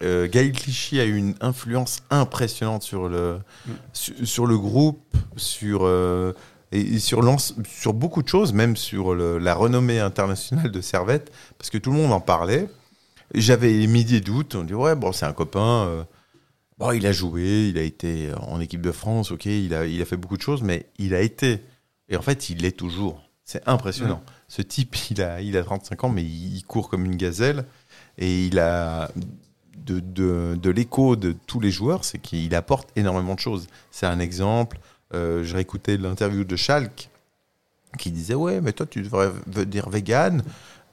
euh, 0.02 0.28
Gaël 0.28 0.52
Clichy 0.52 0.98
a 1.00 1.04
eu 1.04 1.16
une 1.16 1.34
influence 1.40 2.00
impressionnante 2.10 2.82
sur 2.82 3.08
le, 3.08 3.38
Mm. 3.66 3.70
sur, 3.92 4.14
sur 4.24 4.46
le 4.46 4.56
groupe, 4.58 5.00
sur, 5.36 5.80
euh, 5.82 6.32
et, 6.72 6.98
sur, 6.98 7.20
beaucoup 7.92 8.22
de 8.22 8.28
choses, 8.28 8.52
même 8.52 8.76
sur 8.76 9.14
le- 9.14 9.38
la 9.38 9.54
renommée 9.54 9.98
internationale 10.00 10.70
de 10.70 10.80
Servette, 10.80 11.32
parce 11.58 11.70
que 11.70 11.78
tout 11.78 11.90
le 11.90 11.96
monde 11.96 12.12
en 12.12 12.20
parlait. 12.20 12.68
J'avais 13.34 13.82
émis 13.82 14.04
des 14.04 14.20
doutes. 14.20 14.54
On 14.56 14.64
dit, 14.64 14.74
ouais, 14.74 14.94
bon, 14.96 15.12
c'est 15.12 15.26
un 15.26 15.32
copain. 15.32 15.86
euh, 15.86 16.04
bon, 16.78 16.92
il 16.92 17.06
a 17.06 17.12
joué, 17.12 17.68
il 17.68 17.78
a 17.78 17.82
été 17.82 18.30
en 18.40 18.60
équipe 18.60 18.80
de 18.82 18.92
France, 18.92 19.30
ok, 19.30 19.46
il 19.46 19.72
a, 19.74 19.86
il 19.86 20.00
a 20.02 20.04
fait 20.04 20.16
beaucoup 20.16 20.36
de 20.36 20.42
choses, 20.42 20.62
mais 20.62 20.86
il 20.98 21.14
a 21.14 21.20
été. 21.20 21.62
Et 22.08 22.16
en 22.16 22.22
fait, 22.22 22.50
il 22.50 22.58
l'est 22.62 22.72
toujours. 22.76 23.22
C'est 23.44 23.66
impressionnant. 23.68 24.22
Ce 24.48 24.62
type, 24.62 24.96
il 25.10 25.22
a, 25.22 25.40
il 25.40 25.56
a 25.56 25.62
35 25.64 26.04
ans, 26.04 26.08
mais 26.08 26.22
il, 26.22 26.56
il 26.56 26.64
court 26.64 26.88
comme 26.88 27.04
une 27.04 27.16
gazelle. 27.16 27.64
Et 28.18 28.46
il 28.46 28.58
a 28.58 29.10
de, 29.76 30.00
de, 30.00 30.56
de 30.60 30.70
l'écho 30.70 31.16
de 31.16 31.34
tous 31.46 31.58
les 31.60 31.70
joueurs, 31.70 32.04
c'est 32.04 32.18
qu'il 32.18 32.54
apporte 32.54 32.90
énormément 32.96 33.34
de 33.34 33.40
choses. 33.40 33.66
C'est 33.90 34.06
un 34.06 34.18
exemple. 34.20 34.78
Euh, 35.14 35.42
je 35.44 35.54
réécoutais 35.54 35.96
l'interview 35.96 36.44
de 36.44 36.56
Schalke 36.56 37.10
qui 37.98 38.10
disait 38.10 38.34
Ouais, 38.34 38.60
mais 38.60 38.72
toi, 38.72 38.86
tu 38.86 39.02
devrais 39.02 39.30
devenir 39.46 39.88
vegan. 39.90 40.42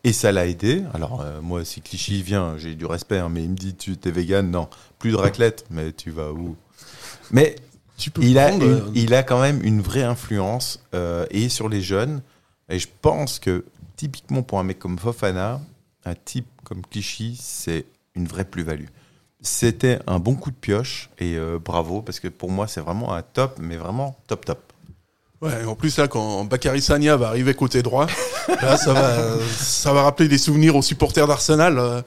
Et 0.03 0.13
ça 0.13 0.31
l'a 0.31 0.47
aidé. 0.47 0.83
Alors, 0.93 1.21
euh, 1.21 1.41
moi, 1.41 1.65
si 1.65 1.81
Clichy 1.81 2.21
vient, 2.23 2.57
j'ai 2.57 2.75
du 2.75 2.85
respect, 2.85 3.17
hein, 3.17 3.29
mais 3.29 3.43
il 3.43 3.49
me 3.49 3.55
dit 3.55 3.75
Tu 3.75 3.95
es 4.05 4.11
vegan 4.11 4.49
Non, 4.49 4.69
plus 4.99 5.11
de 5.11 5.15
raclette, 5.17 5.65
mais 5.69 5.91
tu 5.91 6.11
vas 6.11 6.31
où? 6.31 6.55
Mais 7.31 7.55
tu 7.97 8.09
peux 8.11 8.21
il 8.23 8.37
a, 8.39 8.47
prendre, 8.49 8.63
une- 8.65 8.71
euh, 8.71 8.91
il 8.95 9.13
a 9.13 9.23
quand 9.23 9.41
même 9.41 9.61
une 9.63 9.81
vraie 9.81 10.03
influence 10.03 10.79
euh, 10.93 11.25
et 11.31 11.49
sur 11.49 11.67
les 11.67 11.81
jeunes. 11.81 12.21
Et 12.69 12.79
je 12.79 12.87
pense 13.01 13.39
que 13.39 13.65
typiquement 13.95 14.43
pour 14.43 14.59
un 14.59 14.63
mec 14.63 14.79
comme 14.79 14.97
Fofana, 14.99 15.59
un 16.05 16.15
type 16.15 16.47
comme 16.63 16.83
Clichy, 16.85 17.37
c'est 17.41 17.85
une 18.15 18.27
vraie 18.27 18.45
plus-value. 18.45 18.85
C'était 19.41 19.99
un 20.07 20.19
bon 20.19 20.33
coup 20.35 20.49
de 20.51 20.55
pioche 20.55 21.09
et 21.19 21.35
euh, 21.35 21.59
bravo 21.63 22.01
parce 22.01 22.19
que 22.19 22.27
pour 22.27 22.49
moi 22.49 22.67
c'est 22.67 22.81
vraiment 22.81 23.13
un 23.13 23.21
top, 23.21 23.57
mais 23.59 23.77
vraiment 23.77 24.17
top 24.27 24.45
top. 24.45 24.59
Ouais, 25.41 25.63
en 25.65 25.75
plus 25.75 25.95
là, 25.99 26.07
quand 26.07 26.45
Bakary 26.45 26.81
Sagna 26.81 27.15
va 27.15 27.27
arriver 27.27 27.53
côté 27.53 27.83
droit, 27.83 28.07
là, 28.61 28.75
ça 28.75 28.91
va, 28.93 29.15
ça 29.59 29.93
va 29.93 30.01
rappeler 30.01 30.27
des 30.27 30.39
souvenirs 30.39 30.75
aux 30.75 30.81
supporters 30.81 31.27
d'Arsenal. 31.27 31.77
euh. 31.77 32.01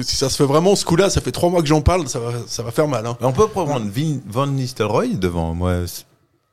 Si 0.00 0.14
ça 0.16 0.28
se 0.28 0.36
fait 0.36 0.44
vraiment 0.44 0.74
ce 0.76 0.84
coup-là, 0.84 1.10
ça 1.10 1.20
fait 1.20 1.32
trois 1.32 1.50
mois 1.50 1.60
que 1.60 1.66
j'en 1.68 1.80
parle, 1.82 2.08
ça 2.08 2.18
va, 2.20 2.32
ça 2.46 2.62
va 2.64 2.70
faire 2.72 2.86
mal. 2.88 3.04
Hein. 3.06 3.16
On 3.20 3.32
peut 3.32 3.46
prendre 3.48 3.80
Vin- 3.90 4.20
Van 4.26 4.46
Nistelrooy 4.48 5.16
devant 5.16 5.54
moi. 5.54 5.74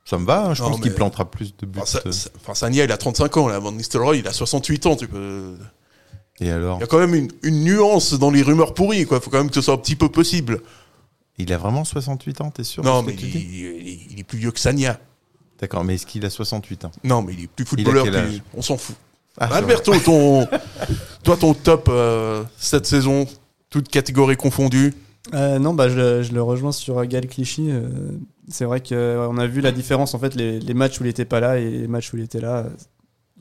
Ça 0.04 0.18
me 0.20 0.26
va, 0.26 0.46
hein, 0.46 0.54
je 0.54 0.62
Non, 0.64 0.70
pense 0.72 0.82
qu'il 0.82 0.94
plantera 0.94 1.26
plus 1.26 1.56
de 1.58 1.66
buts. 1.66 1.80
Enfin, 1.82 2.00
euh. 2.06 2.12
ça- 2.12 2.30
enfin, 2.42 2.54
Sagna, 2.56 2.84
il 2.84 2.92
a 2.92 2.98
35 2.98 3.38
ans, 3.38 3.48
là. 3.48 3.58
Van 3.60 3.72
Nistelrooy, 3.72 4.20
il 4.20 4.28
a 4.28 4.34
68 4.34 4.86
ans. 4.88 4.96
Tu 4.96 5.08
peux... 5.08 5.56
Et 6.42 6.52
alors 6.52 6.78
Il 6.78 6.82
y 6.82 6.84
a 6.84 6.88
quand 6.88 7.00
même 7.00 7.16
une, 7.16 7.30
une 7.44 7.64
nuance 7.64 8.14
dans 8.14 8.30
les 8.32 8.42
rumeurs 8.42 8.74
pourries, 8.74 9.06
quoi. 9.06 9.20
Faut 9.22 9.30
quand 9.30 9.38
même 9.38 9.50
que 9.50 9.56
ce 9.56 9.62
soit 9.62 9.74
un 9.74 9.78
petit 9.78 9.96
peu 9.96 10.10
possible. 10.10 10.62
Il 11.38 11.52
a 11.54 11.58
vraiment 11.58 11.84
68 11.84 12.42
ans, 12.42 12.50
t'es 12.52 12.64
sûr 12.64 12.84
non, 12.84 13.04
mais 13.04 13.14
que 13.14 13.20
tu 13.20 13.26
il, 13.28 13.32
dis 13.32 13.40
il- 13.40 14.12
il 14.14 14.20
est 14.20 14.24
plus 14.24 14.38
vieux 14.38 14.52
que 14.52 14.60
Sagna. 14.60 15.00
D'accord, 15.60 15.84
mais 15.86 15.96
est-ce 15.96 16.06
qu'il 16.06 16.26
a 16.26 16.30
68 16.30 16.86
ans? 16.86 16.92
Non, 17.04 17.22
mais 17.22 17.34
il 17.34 17.44
est 17.44 17.48
plus 17.48 17.66
Il 17.78 17.82
a 17.82 17.84
footballeur. 17.92 18.04
quel 18.04 18.14
plus- 18.14 18.36
âge? 18.36 18.42
On 18.54 18.62
s'en 18.62 18.78
fout. 18.78 18.96
Ah, 19.38 19.54
Alberto, 19.56 19.94
ton, 20.00 20.48
toi, 21.24 21.36
ton 21.38 21.54
top 21.54 21.88
euh, 21.90 22.44
cette 22.58 22.86
saison, 22.86 23.28
toutes 23.70 23.90
catégories 23.90 24.38
confondues. 24.38 24.94
Euh, 25.34 25.58
non, 25.60 25.74
bah, 25.74 25.90
je, 25.90 25.96
le- 25.96 26.24
je 26.24 26.32
le 26.34 26.42
rejoins 26.42 26.72
sur 26.72 27.04
Gal 27.06 27.28
Clichy. 27.28 27.68
euh, 27.70 27.88
c'est 28.50 28.66
vrai 28.66 28.82
qu'on 28.82 29.38
a 29.38 29.48
vu 29.48 29.60
la 29.62 29.72
différence, 29.72 30.14
en 30.14 30.20
fait, 30.20 30.36
les, 30.36 30.60
les 30.60 30.74
matchs 30.74 31.00
où 31.00 31.04
il 31.06 31.10
était 31.10 31.26
pas 31.26 31.40
là 31.40 31.58
et 31.58 31.70
les 31.70 31.88
matchs 31.88 32.14
où 32.14 32.18
il 32.18 32.24
était 32.24 32.40
là. 32.42 32.66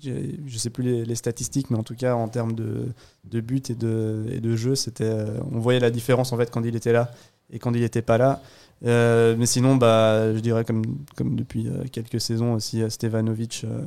Je 0.05 0.59
sais 0.59 0.71
plus 0.71 0.85
les, 0.85 1.05
les 1.05 1.15
statistiques, 1.15 1.71
mais 1.71 1.79
en 1.79 1.83
tout 1.83 1.95
cas, 1.95 2.15
en 2.15 2.29
termes 2.29 2.53
de, 2.55 2.87
de 3.25 3.41
buts 3.41 3.63
et 3.69 3.75
de, 3.75 4.27
et 4.31 4.41
de 4.41 4.57
jeu, 4.57 4.75
c'était, 4.75 5.05
euh, 5.05 5.39
on 5.53 5.59
voyait 5.59 5.81
la 5.81 5.91
différence, 5.91 6.33
en 6.33 6.37
fait, 6.37 6.51
quand 6.51 6.63
il 6.65 6.77
était 6.77 6.93
là 6.93 7.11
et 7.53 7.59
quand 7.59 7.73
il 7.75 7.83
était 7.83 8.03
pas 8.03 8.19
là. 8.19 8.43
Euh, 8.85 9.35
mais 9.39 9.47
sinon, 9.47 9.77
bah, 9.77 10.35
je 10.35 10.41
dirais, 10.41 10.65
comme, 10.65 10.83
comme 11.17 11.37
depuis 11.37 11.69
euh, 11.69 11.85
quelques 11.91 12.21
saisons 12.21 12.55
aussi, 12.55 12.83
Stevanovic 12.91 13.63
euh, 13.65 13.81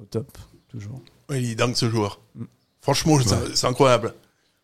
au 0.00 0.04
top, 0.04 0.36
toujours. 0.68 1.00
Ouais, 1.28 1.42
il 1.42 1.50
est 1.50 1.54
dingue 1.54 1.74
ce 1.74 1.88
joueur. 1.88 2.20
Mm. 2.34 2.44
Franchement, 2.82 3.18
c'est- 3.20 3.54
c'est 3.56 3.66
incroyable. 3.66 4.14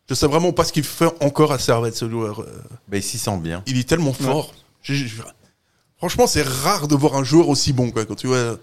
Je 0.09 0.13
sais 0.13 0.27
vraiment 0.27 0.51
pas 0.53 0.63
ce 0.65 0.73
qu'il 0.73 0.83
fait 0.83 1.07
encore 1.23 1.51
à 1.53 1.59
Servette, 1.59 1.95
ce 1.95 2.09
joueur. 2.09 2.45
Bah, 2.87 2.97
il 2.97 3.03
s'y 3.03 3.17
sent 3.17 3.37
bien. 3.37 3.63
Il 3.65 3.77
est 3.79 3.87
tellement 3.87 4.13
fort. 4.13 4.53
Franchement, 5.97 6.27
c'est 6.27 6.41
rare 6.43 6.87
de 6.87 6.95
voir 6.95 7.15
un 7.15 7.23
joueur 7.23 7.47
aussi 7.49 7.73
bon, 7.73 7.91
quoi. 7.91 8.05
Quand 8.05 8.15
tu 8.15 8.27
vois 8.27 8.57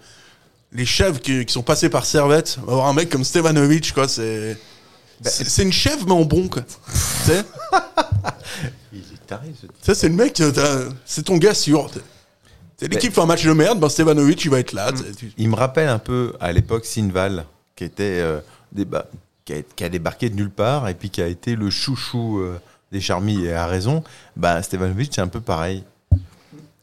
les 0.73 0.87
chefs 0.87 1.21
qui, 1.21 1.45
qui 1.47 1.53
sont 1.53 1.63
passés 1.63 1.89
par 1.89 2.05
Servette, 2.05 2.59
avoir 2.63 2.87
un 2.89 2.93
mec 2.93 3.09
comme 3.11 3.25
Stevanovic, 3.25 3.93
quoi, 3.95 4.09
c'est. 4.09 4.57
Bah, 5.21 5.31
c'est 5.31 5.49
c'est 5.49 5.63
une 5.63 5.73
chèvre, 5.73 6.05
mais 6.07 6.13
en 6.13 6.25
bon, 6.25 6.49
quoi. 6.49 6.63
tu 6.63 6.99
sais 7.33 7.45
Il 8.93 9.01
est 9.01 9.27
taré, 9.27 9.49
ce. 9.61 9.67
Ça, 9.83 9.95
c'est 9.95 10.09
le 10.09 10.15
mec, 10.15 10.41
euh, 10.41 10.91
c'est 11.05 11.25
ton 11.25 11.37
gars 11.39 11.55
sûr. 11.55 11.91
T'es- 12.77 12.87
L'équipe 12.89 13.13
fait 13.13 13.21
un 13.21 13.27
match 13.27 13.45
de 13.45 13.53
merde, 13.53 13.81
ben 13.81 13.89
Stevanovic, 13.89 14.45
il 14.45 14.51
va 14.51 14.61
être 14.61 14.73
là. 14.73 14.93
tu- 14.93 15.33
Il 15.37 15.49
me 15.49 15.57
rappelle 15.57 15.89
un 15.89 15.99
peu 15.99 16.35
à 16.41 16.53
l'époque 16.53 16.85
Sinval, 16.87 17.45
qui 17.75 17.83
était 17.85 18.21
euh, 18.21 18.39
déba- 18.75 19.07
qui, 19.45 19.55
a, 19.55 19.63
qui 19.63 19.83
a 19.85 19.89
débarqué 19.89 20.31
de 20.31 20.37
nulle 20.37 20.51
part 20.51 20.89
et 20.89 20.95
puis 20.95 21.11
qui 21.11 21.21
a 21.21 21.27
été 21.27 21.57
le 21.57 21.71
chouchou 21.71 22.39
euh, 22.39 22.61
des 22.93 23.01
Charmy 23.01 23.45
et 23.47 23.53
a 23.53 23.67
raison. 23.67 24.05
Bah, 24.37 24.63
Stevanovic, 24.63 25.13
c'est 25.13 25.21
un 25.21 25.27
peu 25.29 25.41
pareil. 25.41 25.83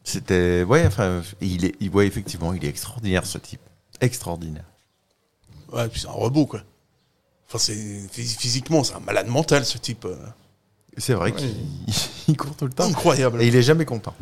C'était. 0.04 0.62
Ouais, 0.64 0.84
enfin, 0.86 1.22
il 1.40 1.64
est, 1.64 1.74
il, 1.80 1.88
ouais, 1.90 2.06
effectivement, 2.06 2.52
il 2.52 2.62
est 2.64 2.68
extraordinaire 2.68 3.24
ce 3.24 3.38
type. 3.38 3.60
Extraordinaire. 4.00 4.64
Ouais, 5.72 5.88
puis 5.88 6.00
c'est 6.00 6.08
un 6.08 6.12
robot, 6.12 6.46
quoi. 6.46 6.60
Enfin, 7.48 7.58
c'est 7.58 7.74
phys- 7.74 8.36
physiquement, 8.38 8.82
c'est 8.84 8.94
un 8.94 9.00
malade 9.00 9.28
mental, 9.28 9.64
ce 9.64 9.78
type. 9.78 10.04
euh. 10.04 10.16
C'est 10.98 11.14
vrai 11.14 11.32
qu'il 11.32 11.54
il 12.28 12.36
court 12.36 12.56
tout 12.56 12.66
le 12.66 12.72
temps. 12.72 12.84
Incroyable. 12.88 13.42
Et 13.42 13.46
il 13.48 13.56
est 13.56 13.62
jamais 13.62 13.84
content. 13.84 14.14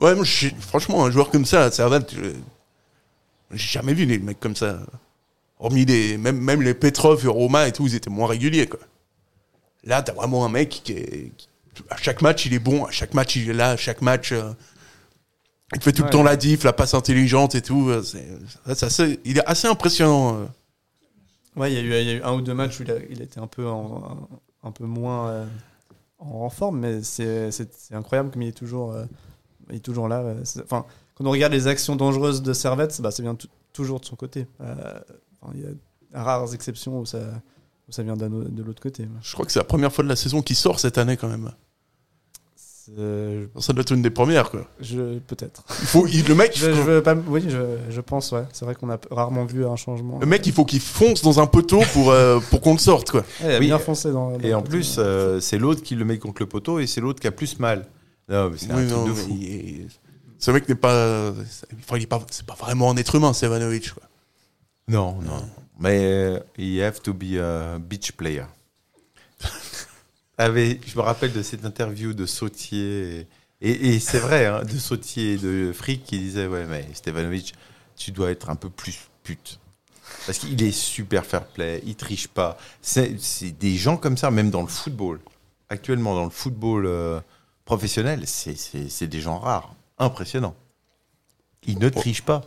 Ouais, 0.00 0.14
moi, 0.14 0.24
je- 0.24 0.48
franchement, 0.60 1.04
un 1.04 1.10
joueur 1.10 1.30
comme 1.30 1.44
ça, 1.46 1.70
je- 1.70 2.32
j'ai 3.52 3.68
jamais 3.68 3.94
vu 3.94 4.06
des 4.06 4.18
mecs 4.18 4.40
comme 4.40 4.56
ça. 4.56 4.80
Hormis 5.58 5.84
les, 5.84 6.16
même, 6.18 6.38
même 6.38 6.62
les 6.62 6.74
Petrov 6.74 7.24
et 7.24 7.28
Roma 7.28 7.68
et 7.68 7.72
tout, 7.72 7.86
ils 7.86 7.94
étaient 7.94 8.10
moins 8.10 8.26
réguliers, 8.28 8.66
quoi. 8.66 8.80
Là, 9.84 10.02
t'as 10.02 10.12
vraiment 10.12 10.44
un 10.44 10.48
mec 10.48 10.68
qui 10.84 10.92
est, 10.92 11.32
qui- 11.36 11.48
à 11.90 11.96
chaque 11.96 12.20
match, 12.22 12.46
il 12.46 12.54
est 12.54 12.58
bon, 12.58 12.84
à 12.84 12.90
chaque 12.90 13.14
match, 13.14 13.36
il 13.36 13.48
est 13.50 13.52
là, 13.54 13.70
à 13.70 13.76
chaque 13.76 14.02
match, 14.02 14.32
euh, 14.32 14.52
il 15.74 15.80
fait 15.82 15.92
tout 15.92 16.02
Ouais. 16.02 16.08
le 16.08 16.12
temps 16.12 16.22
la 16.22 16.36
diff, 16.36 16.64
la 16.64 16.72
passe 16.72 16.94
intelligente 16.94 17.54
et 17.54 17.62
tout. 17.62 17.88
euh, 17.88 18.02
c'est- 18.02 18.82
assez- 18.84 19.20
il 19.24 19.38
est 19.38 19.46
assez 19.46 19.68
impressionnant. 19.68 20.36
euh. 20.40 20.44
Ouais, 21.56 21.72
il 21.72 21.74
y, 21.74 21.78
a 21.78 21.82
eu- 21.82 22.00
il 22.02 22.06
y 22.08 22.10
a 22.10 22.14
eu 22.14 22.22
un 22.22 22.32
ou 22.34 22.40
deux 22.40 22.54
matchs 22.54 22.80
où 22.80 22.82
il 22.84 22.90
a, 22.90 22.96
il 23.10 23.20
était 23.22 23.40
un 23.40 23.46
peu, 23.46 23.66
en- 23.68 24.28
un, 24.62 24.70
peu 24.72 24.84
moins 24.84 25.28
euh, 25.28 25.46
en, 26.18 26.44
en 26.44 26.50
forme, 26.50 26.78
mais 26.80 27.02
c'est 27.02 27.50
incroyable 27.92 28.30
comme 28.30 28.42
il 28.42 28.48
est 28.48 28.52
toujours, 28.52 28.92
euh, 28.92 29.04
il 29.70 29.76
est 29.76 29.80
toujours 29.80 30.08
là. 30.08 30.24
Enfin, 30.64 30.84
quand 31.14 31.26
on 31.26 31.30
regarde 31.30 31.52
les 31.52 31.66
actions 31.66 31.94
dangereuses 31.96 32.42
de 32.42 32.52
Servette, 32.54 33.00
bah, 33.02 33.10
ça 33.10 33.22
vient 33.22 33.34
tou- 33.34 33.48
toujours 33.72 34.00
de 34.00 34.04
son 34.06 34.16
côté. 34.16 34.46
Euh, 34.62 34.74
il 35.54 35.60
y 35.60 35.64
a 36.14 36.22
rares 36.22 36.54
exceptions 36.54 36.98
où 37.00 37.04
ça, 37.06 37.18
où 37.88 37.92
ça 37.92 38.02
vient 38.02 38.16
de 38.16 38.62
l'autre 38.62 38.80
côté. 38.82 39.06
Je 39.22 39.32
crois 39.34 39.44
que 39.44 39.52
c'est 39.52 39.58
la 39.58 39.64
première 39.64 39.92
fois 39.92 40.04
de 40.04 40.08
la 40.08 40.16
saison 40.16 40.40
qui 40.40 40.54
sort 40.54 40.80
cette 40.80 40.96
année, 40.98 41.16
quand 41.18 41.28
même. 41.28 41.52
Euh, 42.98 43.46
Ça 43.60 43.72
doit 43.72 43.82
être 43.82 43.92
une 43.92 44.02
des 44.02 44.10
premières, 44.10 44.50
quoi. 44.50 44.66
je 44.80 45.18
peut-être. 45.20 45.62
Il 45.80 45.86
faut, 45.86 46.06
il- 46.06 46.24
le 46.26 46.34
mec, 46.34 46.52
Je, 46.56 46.66
je 46.72 46.80
veux 46.80 47.02
pas. 47.02 47.14
Oui, 47.14 47.44
je, 47.48 47.58
je 47.90 48.00
pense. 48.00 48.32
Ouais. 48.32 48.42
C'est 48.52 48.64
vrai 48.64 48.74
qu'on 48.74 48.90
a 48.90 48.98
rarement 49.10 49.44
vu 49.44 49.64
un 49.66 49.76
changement. 49.76 50.18
le 50.20 50.26
mec, 50.26 50.46
il 50.46 50.52
faut 50.52 50.64
qu'il 50.64 50.80
fonce 50.80 51.22
dans 51.22 51.40
un 51.40 51.46
poteau 51.46 51.80
pour, 51.92 52.10
euh, 52.10 52.40
pour 52.50 52.60
qu'on 52.60 52.72
le 52.72 52.78
sorte, 52.78 53.10
quoi. 53.10 53.20
Ouais, 53.20 53.46
il 53.46 53.50
a 53.54 53.58
Oui, 53.60 53.66
bien 53.66 53.78
foncé 53.78 54.10
dans. 54.10 54.38
Et 54.40 54.50
dans- 54.50 54.58
en 54.58 54.62
plus, 54.62 54.96
euh, 54.98 55.38
c'est 55.40 55.58
l'autre 55.58 55.82
qui 55.82 55.94
le 55.94 56.04
met 56.04 56.18
contre 56.18 56.42
le 56.42 56.48
poteau 56.48 56.78
et 56.80 56.86
c'est 56.86 57.00
l'autre 57.00 57.20
qui 57.20 57.26
a 57.28 57.32
plus 57.32 57.58
mal. 57.58 57.86
Non, 58.28 58.50
mais 58.50 58.56
c'est 58.58 58.70
un 58.70 58.76
Oui, 58.78 58.86
truc 58.86 58.98
non, 58.98 59.04
de 59.04 59.10
mais 59.10 59.14
fou. 59.16 59.36
il 59.40 59.44
est- 59.54 59.86
Ce 60.38 60.50
mec 60.50 60.68
n'est 60.68 60.74
pas, 60.74 61.30
enfin, 61.30 61.96
il 61.96 62.02
est 62.02 62.06
pas, 62.06 62.20
c'est 62.30 62.44
pas 62.46 62.54
vraiment 62.58 62.90
un 62.90 62.96
être 62.96 63.14
humain, 63.14 63.32
Stevanovic, 63.32 63.92
quoi. 63.94 64.02
Non, 64.88 65.12
non. 65.22 65.44
Mais 65.78 65.98
euh, 66.02 66.38
you 66.58 66.82
have 66.82 67.00
to 67.00 67.12
be 67.14 67.36
a 67.40 67.78
beach 67.78 68.12
player. 68.12 68.44
Avait, 70.38 70.80
je 70.86 70.96
me 70.96 71.02
rappelle 71.02 71.32
de 71.32 71.42
cette 71.42 71.64
interview 71.64 72.14
de 72.14 72.26
Sautier. 72.26 73.26
Et, 73.60 73.70
et- 73.70 73.94
et 73.94 74.00
c'est 74.00 74.18
vrai, 74.18 74.46
hein, 74.46 74.62
de 74.64 74.78
Sautier 74.78 75.34
et 75.34 75.36
de 75.36 75.72
Frick 75.72 76.04
qui 76.04 76.18
disait 76.18 76.46
Ouais, 76.46 76.64
mais 76.66 76.86
Stevanovic, 76.94 77.54
tu 77.96 78.10
dois 78.12 78.30
être 78.30 78.50
un 78.50 78.56
peu 78.56 78.70
plus 78.70 78.98
pute. 79.22 79.58
Parce 80.26 80.38
qu'il 80.38 80.62
est 80.62 80.72
super 80.72 81.24
fair 81.26 81.44
play, 81.46 81.82
il 81.86 81.94
triche 81.96 82.28
pas. 82.28 82.56
C'est 82.80 83.16
des 83.58 83.76
gens 83.76 83.96
comme 83.96 84.16
ça, 84.16 84.30
même 84.30 84.50
dans 84.50 84.62
le 84.62 84.68
football. 84.68 85.20
Actuellement, 85.68 86.14
dans 86.14 86.24
le 86.24 86.30
football 86.30 86.86
euh, 86.86 87.20
professionnel, 87.64 88.22
c'est- 88.26 89.06
des 89.06 89.20
gens 89.20 89.38
rares. 89.38 89.74
Impressionnant. 89.98 90.54
Il 91.66 91.78
ne 91.78 91.88
triche 91.88 92.22
pas. 92.22 92.42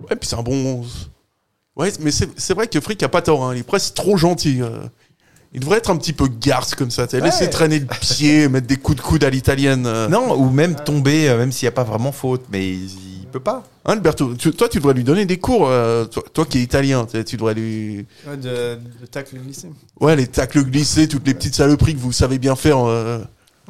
Ouais, 0.00 0.16
puis 0.16 0.28
c'est 0.28 0.36
un 0.36 0.42
bon. 0.42 0.84
Ouais, 1.76 1.92
mais 2.00 2.10
c'est 2.10 2.38
c'est 2.40 2.54
vrai 2.54 2.66
que 2.66 2.80
Frick 2.80 3.02
a 3.02 3.08
pas 3.08 3.22
tort, 3.22 3.44
hein. 3.44 3.54
il 3.54 3.60
est 3.60 3.64
presque 3.64 3.94
trop 3.94 4.16
gentil. 4.16 4.60
euh. 4.62 4.82
Il 5.52 5.60
devrait 5.60 5.78
être 5.78 5.90
un 5.90 5.96
petit 5.96 6.12
peu 6.12 6.26
garce 6.28 6.74
comme 6.76 6.90
ça, 6.92 7.06
t'sais, 7.08 7.20
laisser 7.20 7.50
traîner 7.50 7.80
le 7.80 7.86
pied, 7.86 8.48
mettre 8.50 8.68
des 8.68 8.76
coups 8.76 8.98
de 8.98 9.02
coude 9.02 9.24
à 9.24 9.30
l'italienne. 9.30 9.84
euh. 9.86 10.06
Non, 10.08 10.36
ou 10.38 10.48
même 10.50 10.76
tomber, 10.76 11.28
euh, 11.28 11.36
même 11.38 11.50
s'il 11.50 11.66
n'y 11.66 11.70
a 11.70 11.72
pas 11.72 11.82
vraiment 11.82 12.12
faute, 12.12 12.44
mais 12.52 12.68
il, 12.68 12.84
il 13.22 13.26
peut 13.32 13.40
pas. 13.40 13.64
Hein, 13.84 13.94
Alberto, 13.94 14.34
tu- 14.34 14.52
toi, 14.52 14.68
tu 14.68 14.78
devrais 14.78 14.94
lui 14.94 15.02
donner 15.02 15.24
des 15.26 15.38
cours, 15.38 15.66
euh, 15.68 16.04
toi, 16.04 16.22
toi 16.32 16.44
qui 16.46 16.58
es 16.58 16.62
italien, 16.62 17.04
tu 17.26 17.36
devrais 17.36 17.54
lui. 17.54 18.06
Ouais, 18.28 18.36
de, 18.36 18.78
de 19.00 19.06
tacle 19.10 19.38
glissé. 19.38 19.68
Ouais, 20.00 20.14
les 20.14 20.28
tacles 20.28 20.62
glissés, 20.62 21.08
toutes 21.08 21.26
les 21.26 21.34
petites 21.34 21.56
saloperies 21.56 21.94
que 21.94 22.00
vous 22.00 22.12
savez 22.12 22.38
bien 22.38 22.54
faire, 22.54 22.78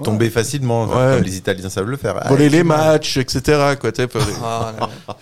euh, 0.00 0.04
Tomber 0.04 0.30
facilement, 0.30 0.84
Ouais. 0.86 1.14
comme 1.16 1.22
les 1.24 1.36
Italiens 1.36 1.68
savent 1.70 1.88
le 1.88 1.96
faire. 1.96 2.14
voler 2.28 2.46
Ah, 2.46 2.48
les 2.50 2.58
tu- 2.58 2.64
matchs, 2.64 3.16
etc. 3.18 3.76
Quoi, 3.80 3.90
Ah, 4.42 4.72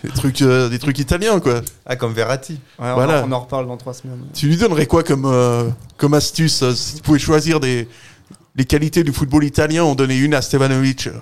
des 0.02 0.10
trucs, 0.10 0.42
euh, 0.42 0.68
des 0.68 0.78
trucs 0.78 0.98
italiens, 0.98 1.40
quoi. 1.40 1.60
Ah, 1.86 1.96
comme 1.96 2.12
Verratti. 2.12 2.54
Ouais, 2.78 2.88
on, 2.90 2.94
Voilà. 2.94 3.24
en, 3.24 3.28
on 3.28 3.32
en 3.32 3.40
reparle 3.40 3.66
dans 3.66 3.76
trois 3.76 3.94
semaines. 3.94 4.20
Tu 4.34 4.46
lui 4.46 4.56
donnerais 4.56 4.86
quoi 4.86 5.02
comme, 5.02 5.24
euh, 5.26 5.68
comme 5.96 6.14
astuce 6.14 6.62
euh, 6.62 6.74
Si 6.74 6.96
tu 6.96 7.02
pouvais 7.02 7.18
choisir 7.18 7.60
des, 7.60 7.88
les 8.56 8.64
qualités 8.64 9.04
du 9.04 9.12
football 9.12 9.44
italien, 9.44 9.84
en 9.84 9.94
donner 9.94 10.16
une 10.18 10.34
à 10.34 10.42
Stevanovic, 10.42 11.06
euh, 11.08 11.12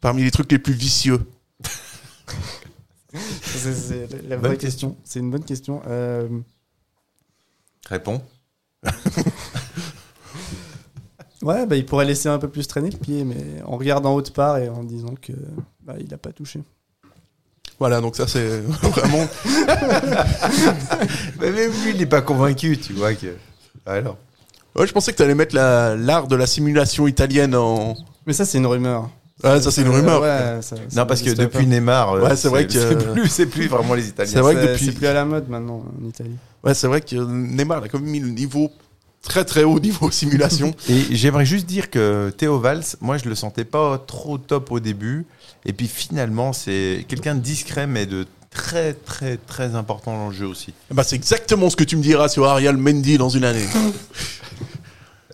parmi 0.00 0.22
les 0.24 0.30
trucs 0.30 0.50
les 0.52 0.58
plus 0.58 0.74
vicieux. 0.74 1.20
C'est 3.14 4.08
la- 4.28 4.36
Bonne 4.36 4.48
vraie 4.52 4.56
question. 4.58 4.96
C'est 5.04 5.20
une 5.20 5.30
bonne 5.30 5.44
question. 5.44 5.80
Euh, 5.86 6.26
Réponds. 7.88 8.22
Ouais, 11.44 11.66
bah, 11.66 11.76
il 11.76 11.86
pourrait 11.86 12.04
laisser 12.06 12.28
un 12.28 12.38
peu 12.38 12.48
plus 12.48 12.66
traîner 12.66 12.90
le 12.90 12.98
pied, 12.98 13.24
mais 13.24 13.36
en 13.66 13.76
regardant 13.76 14.14
haute 14.14 14.32
part 14.32 14.58
et 14.58 14.68
en 14.68 14.82
disant 14.82 15.14
que 15.20 15.32
bah, 15.84 15.94
il 16.00 16.12
a 16.12 16.18
pas 16.18 16.32
touché. 16.32 16.60
Voilà, 17.78 18.00
donc 18.00 18.16
ça 18.16 18.26
c'est 18.28 18.60
vraiment. 18.82 19.26
Mais 21.40 21.50
même 21.50 21.70
lui, 21.84 21.90
il 21.90 21.96
n'est 21.98 22.06
pas 22.06 22.22
convaincu, 22.22 22.78
tu 22.78 22.92
vois. 22.92 23.14
que. 23.14 23.34
Alors. 23.86 24.16
Ouais, 24.76 24.86
je 24.86 24.92
pensais 24.92 25.12
que 25.12 25.16
tu 25.16 25.22
allais 25.22 25.34
mettre 25.36 25.54
la- 25.54 25.94
l'art 25.96 26.26
de 26.26 26.34
la 26.36 26.46
simulation 26.46 27.06
italienne 27.06 27.54
en. 27.54 27.94
Mais 28.26 28.32
ça, 28.32 28.44
c'est 28.44 28.58
une 28.58 28.66
rumeur. 28.66 29.08
Ouais, 29.42 29.60
ça 29.60 29.70
c'est 29.70 29.82
une 29.82 29.88
Euh, 29.88 29.92
rumeur. 29.92 30.22
ouais, 30.22 30.62
ça- 30.62 30.76
ça 30.76 31.00
Non, 31.00 31.06
parce 31.06 31.20
que 31.20 31.30
depuis 31.30 31.58
pas. 31.58 31.62
Neymar, 31.64 32.12
euh, 32.14 32.22
Ouais, 32.22 32.36
c'est 32.36 32.48
vrai 32.48 32.66
que- 32.66 32.72
c'est 32.72 33.12
plus, 33.12 33.28
c'est 33.28 33.46
plus 33.46 33.66
vraiment 33.68 33.94
les 33.94 34.08
Italiens. 34.08 34.32
C'est 34.32 34.40
vrai 34.40 34.54
que 34.54 34.60
depuis- 34.72 34.86
C'est 34.86 34.92
plus 34.92 35.06
à 35.06 35.12
la 35.12 35.24
mode 35.24 35.48
maintenant 35.48 35.82
en 36.02 36.08
Italie. 36.08 36.36
Ouais, 36.62 36.72
c'est 36.74 36.86
vrai 36.86 37.00
que 37.02 37.16
Neymar 37.16 37.80
il 37.82 37.84
a 37.84 37.88
quand 37.88 37.98
même 38.00 38.08
mis 38.10 38.20
le 38.20 38.28
niveau 38.30 38.70
très 39.24 39.44
très 39.44 39.64
haut 39.64 39.80
niveau 39.80 40.10
simulation. 40.10 40.74
Et 40.88 41.16
j'aimerais 41.16 41.46
juste 41.46 41.66
dire 41.66 41.90
que 41.90 42.30
Théo 42.36 42.58
Valls, 42.60 42.84
moi 43.00 43.18
je 43.18 43.28
le 43.28 43.34
sentais 43.34 43.64
pas 43.64 43.98
trop 43.98 44.38
top 44.38 44.70
au 44.70 44.80
début. 44.80 45.26
Et 45.66 45.72
puis 45.72 45.88
finalement, 45.88 46.52
c'est 46.52 47.04
quelqu'un 47.08 47.34
de 47.34 47.40
discret, 47.40 47.86
mais 47.86 48.06
de 48.06 48.26
très 48.50 48.92
très 48.94 49.36
très 49.36 49.74
important 49.74 50.16
dans 50.16 50.28
le 50.28 50.34
jeu 50.34 50.46
aussi. 50.46 50.72
bah, 50.92 51.02
c'est 51.02 51.16
exactement 51.16 51.70
ce 51.70 51.76
que 51.76 51.82
tu 51.84 51.96
me 51.96 52.02
diras 52.02 52.28
sur 52.28 52.44
Ariel 52.46 52.76
Mendy 52.76 53.18
dans 53.18 53.28
une 53.30 53.44
année. 53.44 53.66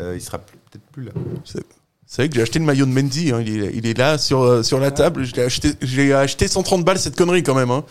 Euh, 0.01 0.15
il 0.17 0.23
sera 0.23 0.39
peut-être 0.39 0.85
plus 0.93 1.05
là. 1.05 1.11
C'est 1.45 2.23
vrai 2.23 2.29
que 2.31 2.35
j'ai 2.35 2.41
acheté 2.41 2.59
le 2.59 2.65
maillot 2.65 2.87
de 2.87 2.91
Mendy, 2.91 3.33
hein, 3.33 3.43
il, 3.45 3.63
est, 3.63 3.71
il 3.75 3.87
est 3.87 3.99
là 3.99 4.17
sur, 4.17 4.41
euh, 4.41 4.63
sur 4.63 4.81
la 4.81 4.91
table. 4.91 5.25
Je 5.25 5.35
l'ai 5.35 5.43
acheté, 5.43 5.73
j'ai 5.83 6.15
acheté 6.15 6.49
130 6.49 6.85
balles 6.87 6.99
cette 6.99 7.17
connerie 7.17 7.43
quand 7.43 7.55
même. 7.55 7.71
hein. 7.71 7.85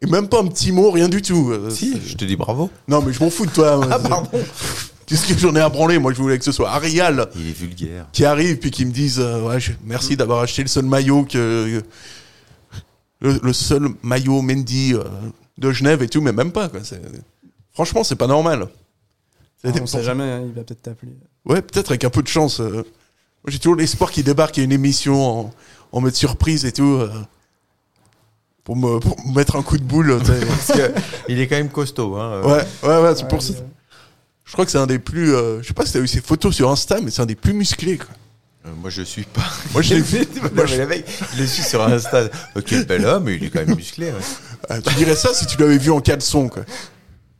Et 0.00 0.06
même 0.06 0.28
pas 0.28 0.40
un 0.40 0.46
petit 0.46 0.72
mot, 0.72 0.90
rien 0.90 1.10
du 1.10 1.20
tout. 1.20 1.50
euh, 1.50 1.68
Si, 1.68 2.00
je 2.06 2.16
te 2.16 2.24
dis 2.24 2.36
bravo. 2.36 2.70
Non, 2.88 3.02
mais 3.02 3.12
je 3.12 3.22
m'en 3.22 3.28
fous 3.28 3.44
de 3.44 3.50
toi. 3.50 3.80
Ah, 3.90 3.98
pardon. 3.98 4.30
Qu'est-ce 5.10 5.26
que 5.26 5.36
j'en 5.38 5.54
ai 5.56 5.60
à 5.60 5.68
branler 5.68 5.98
Moi, 5.98 6.12
je 6.12 6.18
voulais 6.22 6.38
que 6.38 6.44
ce 6.44 6.52
soit 6.52 6.70
Arial 6.70 7.28
Il 7.34 7.48
est 7.48 7.52
vulgaire. 7.52 8.06
qui 8.12 8.24
arrive 8.24 8.58
puis 8.58 8.70
qui 8.70 8.84
me 8.86 8.92
dise 8.92 9.18
euh, 9.18 9.42
ouais, 9.42 9.58
je- 9.60 9.72
merci 9.84 10.16
d'avoir 10.16 10.40
acheté 10.40 10.62
le 10.62 10.68
seul 10.68 10.84
maillot 10.86 11.24
que 11.24 11.82
le, 13.20 13.40
le 13.42 13.52
seul 13.52 13.88
maillot 14.02 14.40
Mendy 14.40 14.94
euh, 14.94 15.02
de 15.58 15.72
Genève 15.72 16.02
et 16.02 16.08
tout, 16.08 16.20
mais 16.20 16.32
même 16.32 16.52
pas. 16.52 16.68
Quoi. 16.68 16.80
C'est- 16.84 17.02
Franchement, 17.72 18.04
c'est 18.04 18.16
pas 18.16 18.26
normal. 18.28 18.68
Des- 19.64 19.80
on 19.80 19.86
sait 19.86 20.02
jamais, 20.02 20.24
hein, 20.24 20.42
il 20.46 20.52
va 20.52 20.62
peut-être 20.64 20.82
t'appeler. 20.82 21.12
Ouais, 21.44 21.60
peut-être 21.60 21.90
avec 21.90 22.04
un 22.04 22.10
peu 22.10 22.22
de 22.22 22.28
chance. 22.28 22.60
euh. 22.60 22.70
Moi, 22.72 22.84
j'ai 23.48 23.58
toujours 23.58 23.76
l'espoir 23.76 24.10
qu'il 24.10 24.24
débarque 24.24 24.58
à 24.58 24.62
une 24.62 24.72
émission 24.72 25.22
en, 25.40 25.54
en 25.92 26.00
mode 26.00 26.14
surprise 26.14 26.64
et 26.64 26.72
tout. 26.72 26.84
euh, 27.00 27.10
pour, 28.64 28.76
me, 28.76 29.00
pour 29.00 29.18
me 29.26 29.34
mettre 29.34 29.56
un 29.56 29.62
coup 29.62 29.76
de 29.76 29.82
boule. 29.82 30.18
tu 30.20 30.26
sais. 30.26 30.46
Parce 30.46 30.72
que 30.72 30.92
il 31.28 31.40
est 31.40 31.46
quand 31.48 31.56
même 31.56 31.68
costaud. 31.70 32.14
Hein. 32.16 32.42
ouais, 32.42 32.64
ouais, 32.88 33.02
ouais, 33.02 33.14
c'est 33.16 33.26
pour 33.28 33.42
ça. 33.42 33.54
Je 34.50 34.54
crois 34.54 34.64
que 34.64 34.72
c'est 34.72 34.78
un 34.78 34.88
des 34.88 34.98
plus. 34.98 35.32
euh, 35.32 35.62
je 35.62 35.68
sais 35.68 35.74
pas 35.74 35.86
si 35.86 35.92
t'as 35.92 36.00
vu 36.00 36.08
ses 36.08 36.20
photos 36.20 36.52
sur 36.56 36.68
Insta, 36.72 37.00
mais 37.00 37.12
c'est 37.12 37.22
un 37.22 37.26
des 37.26 37.36
plus 37.36 37.52
musclés. 37.52 37.98
Quoi. 37.98 38.08
Euh, 38.66 38.70
moi 38.80 38.90
je 38.90 39.02
suis 39.02 39.22
pas. 39.22 39.44
Moi, 39.72 39.80
je 39.80 39.94
l'ai 39.94 40.00
vu. 40.02 40.26
Mais 40.52 40.76
le 40.76 40.86
mec, 40.88 41.06
je 41.36 41.40
le 41.40 41.46
suis 41.46 41.62
sur 41.62 41.80
Insta. 41.82 42.24
Ok, 42.56 42.64
quel 42.66 42.84
bel 42.84 43.06
homme, 43.06 43.22
mais 43.26 43.36
il 43.36 43.44
est 43.44 43.50
quand 43.50 43.64
même 43.64 43.76
musclé. 43.76 44.06
ouais. 44.10 44.18
Euh, 44.72 44.80
tu 44.84 44.94
dirais 44.94 45.14
ça 45.14 45.32
si 45.32 45.46
tu 45.46 45.56
l'avais 45.56 45.78
vu 45.78 45.92
en 45.92 46.00
caleçon. 46.00 46.48
Quoi. 46.48 46.64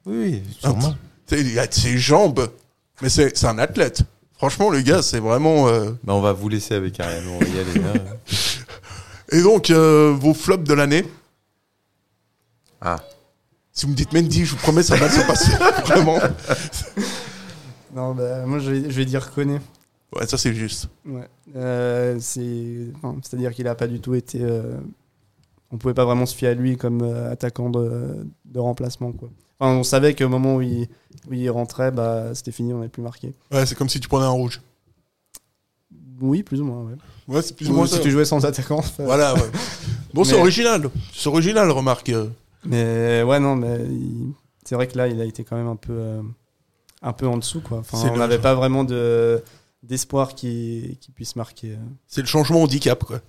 Oui, 0.07 0.17
oui, 0.17 0.43
sûrement. 0.61 0.95
Sais, 1.27 1.41
Il 1.41 1.59
a 1.59 1.67
ses 1.69 1.99
jambes, 1.99 2.49
mais 3.03 3.09
c'est 3.09 3.45
un 3.45 3.59
athlète. 3.59 4.03
Franchement, 4.37 4.71
le 4.71 4.81
gars, 4.81 5.03
c'est 5.03 5.19
vraiment. 5.19 5.67
euh, 5.69 5.91
Bah, 6.05 6.15
on 6.15 6.21
va 6.21 6.33
vous 6.33 6.49
laisser 6.49 6.75
avec 6.75 7.01
Ariel. 7.01 7.25
On 7.29 7.39
va 7.41 7.45
y 7.49 7.59
aller. 7.59 7.81
hein. 7.87 8.05
Et 9.33 9.43
donc, 9.43 9.71
euh, 9.71 10.15
vos 10.17 10.33
flops 10.33 10.63
de 10.67 10.75
l'année? 10.75 11.05
Ah. 12.81 13.01
Si 13.81 13.87
vous 13.87 13.93
me 13.93 13.97
dites 13.97 14.13
Mendy, 14.13 14.45
je 14.45 14.51
vous 14.51 14.59
promets, 14.59 14.83
ça 14.83 14.95
va 14.95 15.09
se 15.09 15.27
passer. 15.27 15.53
Vraiment. 15.87 16.19
Non, 17.97 18.15
bah, 18.15 18.45
moi 18.45 18.59
je 18.59 18.73
vais, 18.73 18.91
je 18.91 18.95
vais 18.95 19.07
dire 19.07 19.31
Koné. 19.31 19.59
Ouais, 20.15 20.27
ça 20.27 20.37
c'est 20.37 20.53
juste. 20.53 20.89
Ouais. 21.07 21.27
Euh, 21.57 22.19
c'est, 22.21 22.89
enfin, 22.97 23.17
c'est-à-dire 23.23 23.55
qu'il 23.55 23.67
a 23.69 23.75
pas 23.75 23.87
du 23.87 23.99
tout 23.99 24.15
été. 24.15 24.39
euh, 24.43 24.77
on 25.71 25.79
pouvait 25.79 25.95
pas 25.95 26.05
vraiment 26.05 26.27
se 26.27 26.35
fier 26.37 26.49
à 26.51 26.53
lui 26.55 26.77
comme 26.77 27.01
euh, 27.01 27.33
attaquant 27.33 27.71
de, 27.71 28.27
de 28.45 28.59
remplacement, 28.61 29.13
quoi. 29.13 29.31
Enfin, 29.59 29.73
on 29.73 29.83
savait 29.83 30.15
qu'au 30.15 30.29
moment 30.29 30.57
où 30.57 30.61
il, 30.61 30.87
où 31.31 31.33
il 31.33 31.49
rentrait, 31.49 31.91
bah, 31.91 32.35
c'était 32.35 32.53
fini, 32.53 32.75
on 32.75 32.77
n'avait 32.81 32.91
plus 32.91 33.03
marqué. 33.03 33.33
Ouais, 33.51 33.65
c'est 33.65 33.77
comme 33.77 33.89
si 33.89 33.99
tu 33.99 34.09
prenais 34.11 34.27
un 34.27 34.31
rouge. 34.31 34.61
Oui, 36.21 36.43
plus 36.43 36.61
ou 36.61 36.65
moins. 36.67 36.83
Ouais. 36.83 36.97
Ouais, 37.35 37.41
c'est 37.41 37.57
plus 37.57 37.69
ou 37.71 37.73
Ou 37.73 37.77
moins 37.77 37.87
si 37.87 37.95
ça. 37.95 38.01
tu 38.01 38.11
jouais 38.11 38.27
sans 38.27 38.45
attaquant. 38.45 38.85
Voilà, 38.99 39.33
ouais. 39.33 39.41
Bon, 40.13 40.23
c'est 40.25 40.35
Mais- 40.35 40.41
original. 40.41 40.91
C'est 41.15 41.29
original, 41.31 41.71
remarque. 41.71 42.11
euh. 42.11 42.29
Mais 42.65 43.23
ouais, 43.23 43.41
non, 43.41 43.57
mais 43.57 43.79
il- 43.89 44.33
c'est 44.65 44.75
vrai 44.75 44.87
que 44.87 44.97
là, 44.97 45.09
il 45.09 45.21
a 45.21 45.25
été 45.25 45.45
quand 45.45 45.57
même 45.57 45.67
un 45.69 45.77
peu, 45.77 45.93
euh, 45.93 46.23
un 47.03 47.13
peu 47.13 47.27
en 47.27 47.39
dessous, 47.39 47.61
quoi. 47.61 47.79
Enfin, 47.79 48.11
on 48.13 48.17
n'avait 48.19 48.39
pas 48.39 48.55
vraiment 48.55 48.85
de 48.85 49.43
d'espoir 49.83 50.35
qu'il 50.35 50.99
qu'il 50.99 51.15
puisse 51.15 51.37
marquer. 51.37 51.71
euh. 51.73 51.77
C'est 52.07 52.21
le 52.21 52.27
changement 52.27 52.63
handicap, 52.63 53.03
quoi. 53.03 53.21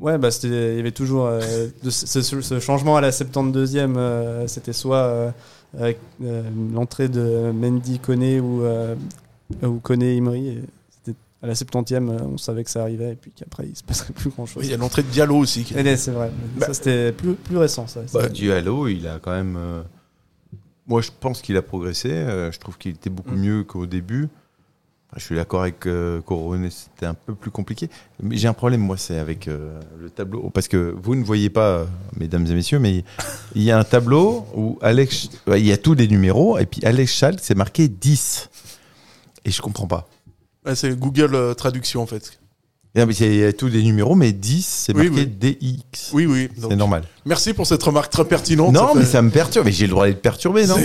Ouais, 0.00 0.16
bah 0.16 0.30
c'était, 0.30 0.72
il 0.74 0.76
y 0.76 0.80
avait 0.80 0.92
toujours 0.92 1.26
euh, 1.26 1.68
de 1.82 1.90
ce, 1.90 2.60
changement 2.60 2.96
à 2.96 3.00
la 3.00 3.10
72e, 3.10 3.96
euh, 3.96 4.46
c'était 4.46 4.72
soit 4.72 5.34
l'entrée 6.72 7.08
de 7.08 7.50
Mendy 7.52 7.98
Koné 7.98 8.40
ou, 8.40 8.62
ou 9.62 9.80
Koné 9.80 10.16
Imri. 10.16 10.48
et 10.48 10.62
à 11.42 11.46
la 11.46 11.54
70e, 11.54 12.08
euh, 12.10 12.18
on 12.22 12.38
savait 12.38 12.64
que 12.64 12.70
ça 12.70 12.82
arrivait 12.82 13.12
et 13.12 13.16
puis 13.16 13.30
qu'après 13.34 13.66
il 13.66 13.76
se 13.76 13.82
passerait 13.84 14.12
plus 14.12 14.30
grand 14.30 14.46
chose. 14.46 14.64
Il 14.64 14.70
y 14.70 14.74
a 14.74 14.76
l'entrée 14.76 15.02
de 15.02 15.08
Diallo 15.08 15.36
aussi. 15.36 15.62
qui- 15.64 15.74
c'est 15.74 16.10
vrai, 16.10 16.30
Bah- 16.56 16.66
ça 16.66 16.74
c'était 16.74 17.12
plus, 17.12 17.34
plus 17.34 17.56
récent. 17.56 17.86
Ça, 17.86 18.00
Bah, 18.12 18.28
Diallo, 18.28 18.88
il 18.88 19.06
a 19.06 19.18
quand 19.20 19.32
même. 19.32 19.56
euh, 19.56 19.82
Moi, 20.86 21.02
je 21.02 21.10
pense 21.20 21.42
qu'il 21.42 21.54
a 21.58 21.62
progressé. 21.62 22.08
euh, 22.10 22.50
Je 22.50 22.58
trouve 22.58 22.78
qu'il 22.78 22.92
était 22.92 23.10
beaucoup 23.10 23.34
Mm. 23.34 23.40
mieux 23.40 23.62
qu'au 23.64 23.84
début. 23.84 24.28
Je 25.16 25.22
suis 25.22 25.34
d'accord 25.36 25.60
avec 25.62 25.86
euh, 25.86 26.20
Coronet, 26.22 26.70
c'était 26.70 27.06
un 27.06 27.14
peu 27.14 27.34
plus 27.34 27.50
compliqué. 27.50 27.88
Mais 28.22 28.36
j'ai 28.38 28.48
un 28.48 28.52
problème, 28.54 28.80
moi, 28.80 28.96
c'est 28.96 29.18
avec 29.18 29.48
euh, 29.48 29.78
le 30.00 30.08
tableau. 30.10 30.48
Parce 30.50 30.66
que 30.68 30.94
vous 31.02 31.14
ne 31.14 31.22
voyez 31.24 31.50
pas, 31.50 31.86
mesdames 32.18 32.46
et 32.46 32.54
messieurs, 32.54 32.78
mais 32.78 33.04
il 33.54 33.62
y 33.62 33.70
a 33.70 33.78
un 33.78 33.84
tableau 33.84 34.46
où 34.54 34.78
Alex. 34.82 35.28
Il 35.48 35.66
y 35.66 35.72
a 35.72 35.76
tous 35.78 35.94
les 35.94 36.08
numéros, 36.08 36.58
et 36.58 36.64
puis 36.66 36.82
Alex 36.84 37.12
Schall, 37.14 37.36
c'est 37.40 37.54
marqué 37.54 37.88
10. 37.88 38.48
Et 39.44 39.50
je 39.50 39.60
comprends 39.62 39.86
pas. 39.86 40.08
Ouais, 40.68 40.74
c'est 40.76 40.96
Google 40.98 41.34
euh, 41.34 41.54
Traduction, 41.54 42.02
en 42.02 42.06
fait. 42.06 42.38
Non, 42.94 43.06
mais 43.06 43.14
il 43.14 43.36
y 43.36 43.44
a 43.44 43.52
tous 43.52 43.68
des 43.68 43.82
numéros, 43.82 44.14
mais 44.14 44.32
10, 44.32 44.66
c'est 44.86 44.96
Oui, 44.96 45.08
marqué 45.10 45.28
oui. 45.42 45.56
DX. 45.92 46.10
Oui, 46.12 46.26
oui. 46.26 46.48
C'est 46.58 46.76
normal. 46.76 47.04
Merci 47.26 47.52
pour 47.54 47.66
cette 47.66 47.82
remarque 47.82 48.10
très 48.10 48.24
pertinente. 48.24 48.72
non, 48.72 48.88
fait- 48.92 48.98
mais 49.00 49.04
ça 49.04 49.22
me 49.22 49.30
perturbe. 49.30 49.66
Mais 49.66 49.72
j'ai 49.72 49.84
le 49.86 49.90
droit 49.90 50.06
d'être 50.06 50.22
perturbé, 50.22 50.66
non 50.66 50.76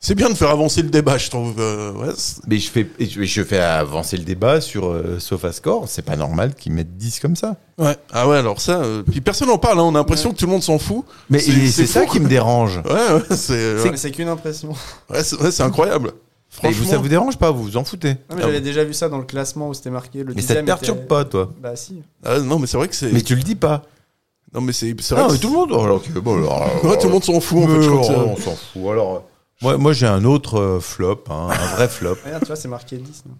C'est- 0.00 0.16
bien 0.16 0.28
de 0.28 0.34
faire 0.34 0.50
avancer 0.50 0.82
le 0.82 0.90
débat, 0.90 1.16
je 1.18 1.30
trouve. 1.30 1.54
euh, 1.60 1.92
ouais, 1.92 2.12
Mais 2.48 2.58
je 2.58 2.68
fais, 2.68 2.88
je 2.98 3.22
je 3.22 3.42
fais 3.44 3.60
avancer 3.60 4.16
le 4.16 4.24
débat 4.24 4.60
sur 4.60 4.88
euh, 4.90 5.20
SofaScore. 5.20 5.84
C'est 5.88 6.02
pas 6.02 6.16
normal 6.16 6.54
qu'ils 6.56 6.72
mettent 6.72 6.96
10 6.96 7.20
comme 7.20 7.36
ça. 7.36 7.54
ouais. 7.78 7.96
Ah 8.12 8.28
ouais, 8.28 8.36
alors 8.36 8.60
ça. 8.60 8.82
euh, 8.82 9.04
Puis 9.08 9.20
personne 9.20 9.46
n'en 9.48 9.58
parle, 9.58 9.78
hein, 9.78 9.84
on 9.84 9.94
a 9.94 9.98
l'impression 9.98 10.32
que 10.32 10.36
tout 10.36 10.46
le 10.46 10.52
monde 10.52 10.62
s'en 10.64 10.78
fout. 10.80 11.04
Mais 11.30 11.38
C'est- 11.38 11.86
ça 11.86 12.04
qui 12.06 12.18
me 12.18 12.28
dérange. 12.28 12.78
Ouais, 12.84 12.92
ouais, 13.14 13.36
c'est 13.36 13.76
ouais, 13.76 13.90
Mais 13.92 13.96
c'est 13.96 14.10
qu'une 14.10 14.28
impression. 14.28 14.70
ouais, 15.10 15.22
c'est 15.22 15.40
ouais, 15.40 15.52
c'est 15.52 15.62
incroyable. 15.62 16.12
Et 16.52 16.66
vous, 16.68 16.72
Franchement. 16.74 16.90
ça 16.90 16.98
vous 16.98 17.08
dérange 17.08 17.38
pas 17.38 17.50
Vous 17.50 17.62
vous 17.62 17.76
en 17.78 17.84
foutez 17.84 18.10
Non, 18.30 18.36
mais 18.36 18.42
J'avais 18.42 18.60
déjà 18.60 18.84
vu 18.84 18.92
ça 18.92 19.08
dans 19.08 19.18
le 19.18 19.24
classement 19.24 19.68
où 19.70 19.74
c'était 19.74 19.90
marqué 19.90 20.22
le 20.22 20.34
Mais 20.34 20.42
ça 20.42 20.54
te 20.54 20.60
perturbe 20.60 20.98
était- 20.98 21.06
pas, 21.06 21.24
toi 21.24 21.50
Bah 21.60 21.74
si. 21.76 22.02
Ah, 22.24 22.38
non, 22.40 22.58
mais 22.58 22.66
c'est 22.66 22.76
vrai 22.76 22.88
que 22.88 22.94
c'est. 22.94 23.10
Mais 23.10 23.22
tu 23.22 23.34
le 23.34 23.42
dis 23.42 23.54
pas. 23.56 23.82
Non, 24.54 24.60
mais 24.60 24.72
c'est 24.74 24.94
c'est 25.00 25.14
vrai. 25.14 25.22
Non, 25.22 25.28
que 25.28 25.32
mais 25.34 25.38
tout 25.38 25.48
le 25.48 25.54
monde. 25.54 25.72
Alors 25.72 26.02
que, 26.02 26.18
bon, 26.18 26.36
alors, 26.36 26.60
Ouais, 26.84 26.98
tout 26.98 27.06
le 27.06 27.12
monde 27.14 27.24
s'en 27.24 27.40
fout 27.40 27.64
en 27.64 27.66
fait. 27.68 27.72
Mais 27.78 27.82
je 27.82 27.88
crois 27.88 28.00
que 28.00 28.06
ça- 28.06 28.18
on 28.18 28.36
s'en 28.36 28.54
fout. 28.54 28.82
Alors, 28.90 29.16
euh, 29.16 29.18
moi, 29.62 29.78
moi 29.78 29.92
j'ai 29.94 30.06
un 30.06 30.24
autre 30.26 30.58
euh, 30.60 30.78
flop, 30.80 31.24
hein, 31.30 31.48
un 31.50 31.74
vrai 31.76 31.88
flop. 31.88 32.16
Regarde, 32.24 32.42
tu 32.42 32.48
vois, 32.48 32.56
c'est 32.56 32.68
marqué 32.68 32.98
10. 32.98 33.22
non 33.26 33.34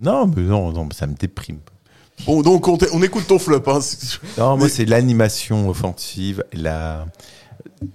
Non, 0.26 0.32
mais 0.34 0.42
non, 0.42 0.72
non, 0.72 0.88
ça 0.92 1.06
me 1.06 1.14
déprime. 1.14 1.58
Bon, 2.26 2.42
donc 2.42 2.66
on, 2.68 3.02
écoute 3.02 3.26
ton 3.26 3.38
flop. 3.38 3.62
Hein. 3.66 3.80
Non, 4.38 4.56
moi, 4.56 4.68
c'est 4.68 4.84
l'animation 4.86 5.68
offensive. 5.68 6.42
La... 6.52 7.06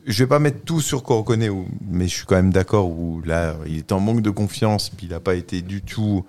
Je 0.05 0.23
vais 0.23 0.27
pas 0.27 0.39
mettre 0.39 0.63
tout 0.63 0.81
sur 0.81 1.03
qu'on 1.03 1.17
reconnaît, 1.19 1.49
ou- 1.49 1.67
mais 1.89 2.07
je 2.07 2.15
suis 2.15 2.25
quand 2.25 2.35
même 2.35 2.51
d'accord 2.51 2.89
où 2.89 3.21
là, 3.21 3.55
il 3.67 3.77
est 3.77 3.91
en 3.91 3.99
manque 3.99 4.21
de 4.21 4.29
confiance, 4.29 4.89
puis 4.89 5.07
il 5.07 5.09
n'a 5.11 5.19
pas 5.19 5.35
été 5.35 5.61
du 5.61 5.81
tout 5.81 6.25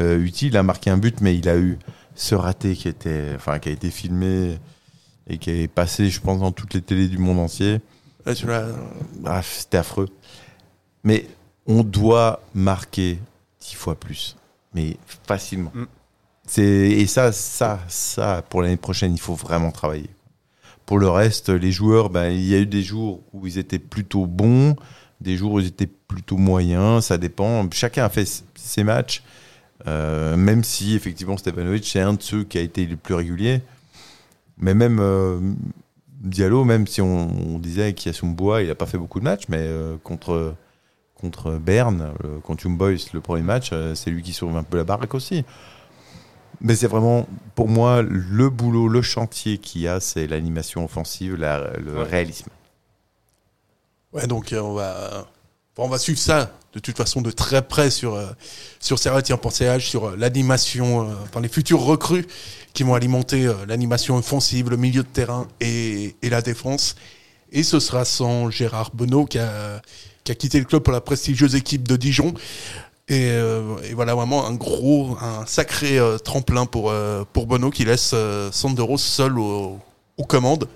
euh, 0.00 0.18
utile. 0.22 0.48
Il 0.48 0.56
a 0.56 0.62
marqué 0.62 0.90
un 0.90 0.98
but, 0.98 1.20
mais 1.20 1.36
il 1.36 1.48
a 1.48 1.56
eu 1.56 1.78
ce 2.14 2.34
raté 2.34 2.74
qui, 2.74 2.88
était, 2.88 3.32
enfin, 3.34 3.58
qui 3.58 3.68
a 3.68 3.72
été 3.72 3.90
filmé 3.90 4.58
et 5.28 5.38
qui 5.38 5.50
est 5.50 5.68
passé, 5.68 6.08
je 6.10 6.20
pense, 6.20 6.38
dans 6.40 6.52
toutes 6.52 6.74
les 6.74 6.82
télés 6.82 7.08
du 7.08 7.18
monde 7.18 7.38
entier. 7.38 7.80
Ah, 9.24 9.42
C'était 9.42 9.78
affreux. 9.78 10.08
Mais 11.04 11.26
on 11.66 11.82
doit 11.82 12.40
marquer 12.54 13.18
dix 13.60 13.74
fois 13.74 13.94
plus, 13.98 14.36
mais 14.74 14.96
facilement. 15.26 15.70
Mm. 15.74 15.84
C'est 16.46 16.62
et 16.62 17.06
ça, 17.06 17.32
ça, 17.32 17.80
ça 17.88 18.42
pour 18.48 18.62
l'année 18.62 18.76
prochaine, 18.76 19.12
il 19.12 19.20
faut 19.20 19.34
vraiment 19.34 19.70
travailler. 19.72 20.10
Pour 20.86 20.98
le 20.98 21.08
reste, 21.08 21.50
les 21.50 21.72
joueurs, 21.72 22.10
ben, 22.10 22.30
il 22.30 22.46
y 22.46 22.54
a 22.54 22.58
eu 22.58 22.66
des 22.66 22.82
jours 22.82 23.22
où 23.32 23.46
ils 23.46 23.58
étaient 23.58 23.80
plutôt 23.80 24.26
bons, 24.26 24.76
des 25.20 25.36
jours 25.36 25.52
où 25.54 25.60
ils 25.60 25.66
étaient 25.66 25.88
plutôt 25.88 26.36
moyens. 26.36 27.06
Ça 27.06 27.18
dépend. 27.18 27.68
Chacun 27.72 28.04
a 28.04 28.08
fait 28.08 28.44
ses 28.54 28.84
matchs. 28.84 29.22
Euh, 29.86 30.36
même 30.36 30.64
si 30.64 30.96
effectivement 30.96 31.36
Stevanovic 31.36 31.84
c'est 31.84 32.00
un 32.00 32.14
de 32.14 32.22
ceux 32.22 32.44
qui 32.44 32.58
a 32.58 32.62
été 32.62 32.86
le 32.86 32.96
plus 32.96 33.14
régulier, 33.14 33.60
mais 34.58 34.74
même 34.74 34.98
euh, 35.00 35.38
Diallo, 36.20 36.64
même 36.64 36.86
si 36.86 37.00
on, 37.02 37.58
disait 37.58 37.92
qu'Yasumboa 37.92 38.62
il 38.62 38.70
a 38.70 38.74
pas 38.74 38.86
fait 38.86 38.98
beaucoup 38.98 39.20
de 39.20 39.24
matchs, 39.24 39.44
mais 39.48 39.60
euh, 39.60 39.96
contre 40.02 40.54
contre 41.14 41.52
Berne, 41.52 42.12
euh, 42.24 42.40
contre 42.40 42.64
Young 42.66 42.76
Boys, 42.76 42.96
le 43.12 43.20
premier 43.20 43.42
match, 43.42 43.70
c'est 43.94 44.10
lui 44.10 44.22
qui 44.22 44.32
sauve 44.32 44.56
un 44.56 44.62
peu 44.62 44.76
la 44.76 44.84
baraque 44.84 45.14
aussi. 45.14 45.44
Mais 46.60 46.74
c'est 46.76 46.86
vraiment, 46.86 47.26
pour 47.54 47.68
moi, 47.68 48.02
le 48.02 48.48
boulot, 48.50 48.88
le 48.88 49.02
chantier 49.02 49.58
qu'il 49.58 49.82
y 49.82 49.88
a, 49.88 50.00
c'est 50.00 50.26
l'animation 50.26 50.84
offensive, 50.84 51.34
la- 51.36 51.72
le 51.78 52.00
réalisme. 52.02 52.48
Ouais, 54.12 54.26
donc 54.26 54.52
euh, 54.52 54.60
on 54.60 54.72
va, 54.74 55.26
on 55.76 55.88
va 55.88 55.98
suivre 55.98 56.18
ça 56.18 56.52
de 56.72 56.78
toute 56.80 56.96
façon 56.96 57.22
de 57.22 57.30
très 57.30 57.62
près 57.62 57.90
sur 57.90 58.14
euh, 58.14 58.26
sur 58.80 58.98
CH, 58.98 59.86
sur 59.86 60.04
euh, 60.08 60.16
l'animation, 60.16 61.08
euh, 61.10 61.14
enfin 61.24 61.40
les 61.40 61.48
futurs 61.48 61.80
recrues 61.80 62.26
qui 62.72 62.82
vont 62.82 62.94
alimenter 62.94 63.50
l'animation 63.66 64.16
offensive, 64.16 64.68
le 64.70 64.76
milieu 64.76 65.02
de 65.02 65.08
terrain 65.08 65.48
et, 65.60 66.14
et 66.22 66.28
la 66.30 66.42
défense. 66.42 66.94
Et 67.52 67.62
ce 67.62 67.80
sera 67.80 68.04
sans 68.04 68.50
Gérard 68.50 68.90
Benoît 68.94 69.24
qui 69.24 69.38
a, 69.38 69.80
qui 70.24 70.32
a 70.32 70.34
quitté 70.34 70.58
le 70.58 70.66
club 70.66 70.82
pour 70.82 70.92
la 70.92 71.00
prestigieuse 71.00 71.54
équipe 71.54 71.88
de 71.88 71.96
Dijon. 71.96 72.34
Et, 73.08 73.30
euh, 73.30 73.76
et 73.88 73.94
voilà 73.94 74.14
vraiment 74.16 74.46
un 74.46 74.54
gros, 74.54 75.16
un 75.20 75.46
sacré 75.46 75.96
euh, 75.98 76.18
tremplin 76.18 76.66
pour 76.66 76.90
euh, 76.90 77.24
pour 77.32 77.46
Benoît 77.46 77.70
qui 77.70 77.84
laisse 77.84 78.10
euh, 78.14 78.50
Sandero 78.50 78.98
seul 78.98 79.38
au- 79.38 79.78
aux 80.16 80.24
commandes. 80.24 80.68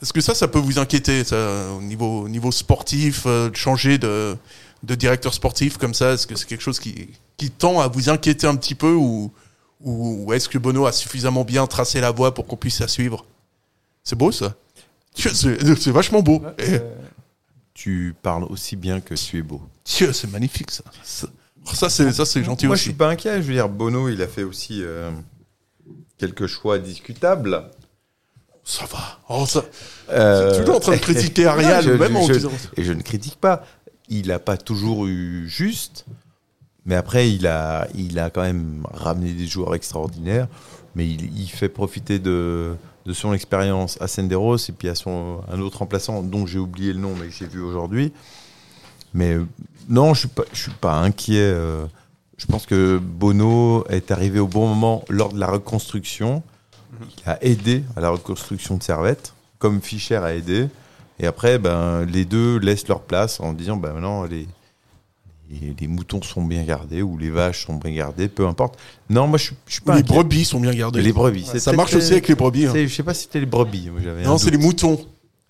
Est-ce 0.00 0.12
que 0.12 0.20
ça, 0.20 0.34
ça 0.34 0.48
peut 0.48 0.58
vous 0.58 0.78
inquiéter, 0.78 1.22
ça, 1.24 1.36
au 1.76 1.80
niveau, 1.80 2.22
au 2.22 2.28
niveau 2.28 2.50
sportif, 2.52 3.26
changer 3.54 3.98
de, 3.98 4.36
de 4.82 4.94
directeur 4.96 5.32
sportif 5.32 5.76
comme 5.78 5.94
ça? 5.94 6.12
Est-ce 6.12 6.26
que 6.26 6.34
c'est 6.34 6.46
quelque 6.46 6.60
chose 6.62 6.80
qui, 6.80 7.08
qui 7.36 7.50
tend 7.50 7.80
à 7.80 7.86
vous 7.88 8.10
inquiéter 8.10 8.48
un 8.48 8.56
petit 8.56 8.74
peu 8.74 8.92
ou, 8.92 9.32
ou, 9.80 10.24
ou 10.26 10.32
est-ce 10.32 10.48
que 10.48 10.58
Bono 10.58 10.86
a 10.86 10.92
suffisamment 10.92 11.44
bien 11.44 11.66
tracé 11.68 12.00
la 12.00 12.10
voie 12.10 12.34
pour 12.34 12.46
qu'on 12.48 12.56
puisse 12.56 12.80
la 12.80 12.88
suivre? 12.88 13.24
C'est 14.02 14.16
beau 14.18 14.32
ça 14.32 14.54
C'est 15.14 15.90
vachement 15.92 16.20
beau. 16.22 16.42
Ouais, 16.58 16.82
Tu 17.74 18.14
parles 18.22 18.44
aussi 18.50 18.74
bien 18.74 19.00
que 19.00 19.14
tu 19.14 19.38
es 19.38 19.42
beau. 19.42 19.60
Dieu, 19.84 20.12
c'est 20.12 20.30
magnifique 20.30 20.70
ça. 20.72 20.82
Ça, 21.72 21.88
c'est 21.88 22.12
ça, 22.12 22.24
c'est 22.24 22.42
gentil 22.44 22.66
Moi, 22.66 22.76
je 22.76 22.80
aussi. 22.80 22.88
suis 22.90 22.92
pas 22.96 23.08
inquiet. 23.08 23.36
Je 23.42 23.46
veux 23.48 23.54
dire, 23.54 23.68
Bono, 23.68 24.08
il 24.08 24.20
a 24.22 24.26
fait 24.28 24.42
aussi 24.42 24.80
euh, 24.82 25.10
quelques 26.18 26.46
choix 26.46 26.78
discutables. 26.78 27.70
Ça 28.64 28.84
va. 28.86 29.18
Oh, 29.28 29.44
ça... 29.46 29.64
Euh, 30.10 30.52
Tu 30.52 30.56
es 30.56 30.60
toujours 30.60 30.76
en 30.76 30.80
train 30.80 30.92
de 30.96 31.00
critiquer 31.00 31.44
Non, 31.44 31.80
je- 31.80 31.90
même 31.92 32.16
en 32.16 32.26
je- 32.26 32.32
disant- 32.34 32.50
Et 32.76 32.84
je 32.84 32.92
ne 32.92 33.02
critique 33.02 33.36
pas. 33.36 33.64
Il 34.08 34.28
n'a 34.28 34.38
pas 34.38 34.56
toujours 34.56 35.06
eu 35.06 35.48
juste, 35.48 36.04
mais 36.84 36.94
après, 36.96 37.30
il 37.30 37.46
a, 37.46 37.88
il 37.94 38.18
a 38.18 38.28
quand 38.30 38.42
même 38.42 38.82
ramené 38.92 39.32
des 39.32 39.46
joueurs 39.46 39.74
extraordinaires. 39.74 40.48
Mais 40.94 41.06
il, 41.08 41.38
il 41.40 41.48
fait 41.48 41.68
profiter 41.70 42.18
de, 42.18 42.74
de 43.06 43.12
son 43.14 43.32
expérience 43.32 43.96
à 44.00 44.08
Senderos 44.08 44.58
et 44.58 44.72
puis 44.72 44.88
à 44.88 44.94
son, 44.94 45.40
un 45.50 45.60
autre 45.60 45.78
remplaçant 45.78 46.22
dont 46.22 46.44
j'ai 46.46 46.58
oublié 46.58 46.92
le 46.92 46.98
nom, 46.98 47.14
mais 47.18 47.28
que 47.28 47.32
j'ai 47.32 47.46
vu 47.46 47.62
aujourd'hui. 47.62 48.12
Mais 49.14 49.38
non, 49.88 50.14
je 50.14 50.20
suis 50.20 50.28
je 50.52 50.60
suis 50.62 50.70
pas 50.72 50.94
inquiet. 51.00 51.38
euh, 51.40 51.86
Je 52.38 52.46
pense 52.46 52.66
que 52.66 52.98
Bono 52.98 53.84
est 53.88 54.10
arrivé 54.10 54.38
au 54.40 54.46
bon 54.48 54.66
moment 54.68 55.04
lors 55.08 55.32
de 55.32 55.38
la 55.40 55.46
reconstruction. 55.48 56.42
Il 57.24 57.30
a 57.30 57.42
aidé 57.44 57.84
à 57.96 58.00
la 58.00 58.10
reconstruction 58.10 58.76
de 58.76 58.82
Servette, 58.82 59.32
comme 59.58 59.80
Fischer 59.80 60.16
a 60.16 60.34
aidé. 60.34 60.68
Et 61.20 61.26
après, 61.26 61.58
ben, 61.58 62.04
les 62.04 62.24
deux 62.24 62.58
laissent 62.58 62.88
leur 62.88 63.00
place 63.00 63.40
en 63.40 63.52
disant 63.52 63.76
ben, 63.76 63.92
maintenant, 63.92 64.24
les, 64.24 64.46
les, 65.50 65.74
les 65.78 65.86
moutons 65.88 66.22
sont 66.22 66.44
bien 66.44 66.62
gardés 66.64 67.02
ou 67.02 67.18
les 67.18 67.30
vaches 67.30 67.66
sont 67.66 67.74
bien 67.76 67.92
gardées, 67.92 68.28
peu 68.28 68.46
importe. 68.46 68.78
Non, 69.10 69.26
moi, 69.26 69.38
je 69.38 69.44
suis, 69.44 69.56
je 69.66 69.72
suis 69.74 69.80
pas 69.82 69.94
Les 69.94 70.00
inquiet. 70.00 70.14
brebis 70.14 70.44
sont 70.44 70.60
bien 70.60 70.74
gardées. 70.74 71.02
Les 71.02 71.12
brebis. 71.12 71.46
c'est 71.50 71.58
Ça 71.60 71.72
marche 71.72 71.94
aussi 71.94 72.12
avec 72.12 72.28
les 72.28 72.34
brebis. 72.34 72.66
hein. 72.66 72.72
Je 72.74 72.86
sais 72.88 73.02
pas 73.02 73.14
si 73.14 73.22
c'était 73.24 73.40
les 73.40 73.46
brebis. 73.46 73.90
moi, 73.90 74.00
Non, 74.24 74.38
c'est 74.38 74.50
les 74.50 74.58
moutons. 74.58 74.98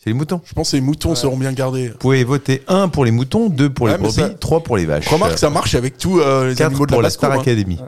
C'est 0.02 0.10
les 0.10 0.14
moutons. 0.14 0.40
Je 0.44 0.52
pense 0.52 0.72
que 0.72 0.76
les 0.76 0.82
moutons 0.82 1.14
seront 1.14 1.36
bien 1.36 1.52
gardés. 1.52 1.88
Vous 1.90 1.96
pouvez 1.98 2.24
voter 2.24 2.62
1 2.66 2.88
pour 2.88 3.04
les 3.04 3.12
moutons, 3.12 3.48
2 3.48 3.70
pour 3.70 3.86
Ouais, 3.86 3.92
les 3.92 3.98
brebis, 3.98 4.14
ça- 4.14 4.30
3 4.30 4.62
pour 4.64 4.76
les 4.76 4.84
vaches. 4.84 5.06
Remarque, 5.06 5.38
ça 5.38 5.48
marche 5.48 5.74
avec 5.76 5.96
tous 5.96 6.18
euh, 6.20 6.48
les 6.48 6.54
4 6.56 6.66
animaux 6.70 6.86
de 6.86 6.92
pour 6.92 7.02
la 7.02 7.06
la 7.06 7.08
basse-cour. 7.08 7.28
Star 7.28 7.38
hein. 7.38 7.40
Academy. 7.40 7.78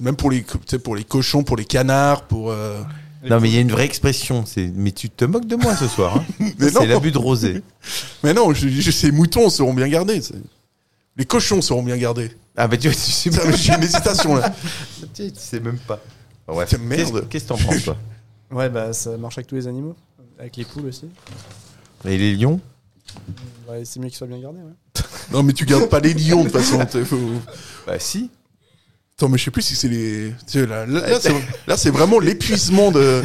Même 0.00 0.14
pour 0.14 0.30
les, 0.30 0.44
tu 0.44 0.56
sais, 0.66 0.78
pour 0.78 0.94
les 0.94 1.02
cochons, 1.02 1.42
pour 1.42 1.56
les 1.56 1.64
canards, 1.64 2.22
pour. 2.22 2.52
euh, 2.52 2.80
Non, 3.28 3.40
mais 3.40 3.48
il 3.48 3.54
y 3.56 3.58
a 3.58 3.60
une 3.60 3.72
vraie 3.72 3.84
expression. 3.84 4.44
C'est 4.46 4.70
mais 4.76 4.92
tu 4.92 5.10
te 5.10 5.24
moques 5.24 5.46
de 5.46 5.56
moi 5.56 5.74
ce 5.74 5.88
soir. 5.88 6.18
hein. 6.40 6.46
C'est 6.60 6.86
l'abus 6.86 7.10
de 7.10 7.18
rosé. 7.18 7.62
Mais 8.22 8.32
non, 8.32 8.54
je, 8.54 8.68
je- 8.68 8.90
ces 8.92 9.10
moutons 9.10 9.50
seront 9.50 9.74
bien 9.74 9.88
gardés. 9.88 10.20
Les 11.16 11.24
cochons 11.24 11.60
seront 11.60 11.82
bien 11.82 11.96
gardés. 11.96 12.30
Ah, 12.56 12.68
bah 12.68 12.76
tu, 12.76 12.88
tu 12.90 12.94
sais 12.94 13.32
Ça, 13.32 13.50
J'ai 13.56 13.72
une 13.74 13.82
hésitation 13.82 14.36
là. 14.36 14.54
Tu 15.14 15.30
sais 15.34 15.58
même 15.58 15.78
pas. 15.78 15.98
Ouais, 16.46 16.64
Putain, 16.64 16.80
merde. 16.82 17.26
Qu'est-ce 17.28 17.44
qu'est-ce 17.44 17.44
que 17.44 17.48
t'en 17.48 17.56
penses, 17.56 17.82
toi? 17.82 17.96
Ouais, 18.52 18.68
bah 18.68 18.92
ça 18.92 19.16
marche 19.16 19.36
avec 19.38 19.48
tous 19.48 19.56
les 19.56 19.66
animaux. 19.66 19.96
Avec 20.38 20.56
les 20.56 20.64
poules 20.64 20.86
aussi. 20.86 21.06
Et 22.04 22.16
les 22.18 22.34
lions 22.34 22.60
Ouais, 23.68 23.82
c'est 23.84 23.98
mieux 24.00 24.08
qu'ils 24.08 24.16
soient 24.16 24.26
bien 24.26 24.38
gardés, 24.40 24.60
ouais. 24.60 25.02
Non, 25.32 25.42
mais 25.42 25.52
tu 25.52 25.64
gardes 25.64 25.88
pas 25.88 26.00
les 26.00 26.14
lions 26.14 26.44
de 26.44 26.48
toute 26.50 26.60
façon. 26.60 26.86
faut- 27.04 27.16
Bah 27.86 27.98
si. 27.98 28.30
Attends, 29.16 29.28
mais 29.30 29.36
je 29.38 29.44
sais 29.46 29.50
plus 29.50 29.62
si 29.62 29.74
c'est 29.74 29.88
les. 29.88 30.30
Là, 30.54 30.86
là, 30.86 31.18
là, 31.66 31.76
c'est- 31.76 31.90
vraiment 31.90 32.20
l'épuisement 32.20 32.92
de 32.92 33.22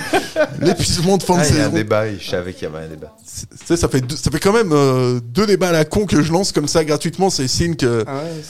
l'épuisement 0.59 1.17
de 1.17 1.23
fin 1.23 1.35
de 1.35 1.41
Ah, 1.41 1.47
il 1.47 1.55
y 1.55 1.59
a 1.59 1.61
un 1.61 1.65
saison. 1.65 1.75
débat, 1.75 2.07
et 2.07 2.17
je 2.19 2.27
savais 2.29 2.53
qu'il 2.53 2.63
y 2.63 2.65
avait 2.65 2.85
un 2.85 2.89
débat. 2.89 3.15
Tu 3.23 3.45
sais, 3.65 3.77
ça 3.77 3.87
fait 3.87 4.01
deux- 4.01 4.15
ça 4.15 4.31
fait 4.31 4.39
quand 4.39 4.53
même 4.53 4.71
euh, 4.71 5.19
deux 5.19 5.45
débats 5.45 5.69
à 5.69 5.71
la 5.71 5.85
con 5.85 6.05
que 6.07 6.23
je 6.23 6.31
lance 6.31 6.51
comme 6.51 6.67
ça 6.67 6.83
gratuitement. 6.83 7.29
C'est 7.29 7.47
signe 7.47 7.75
que 7.75 8.03
Ah 8.07 8.23
ouais, 8.23 8.41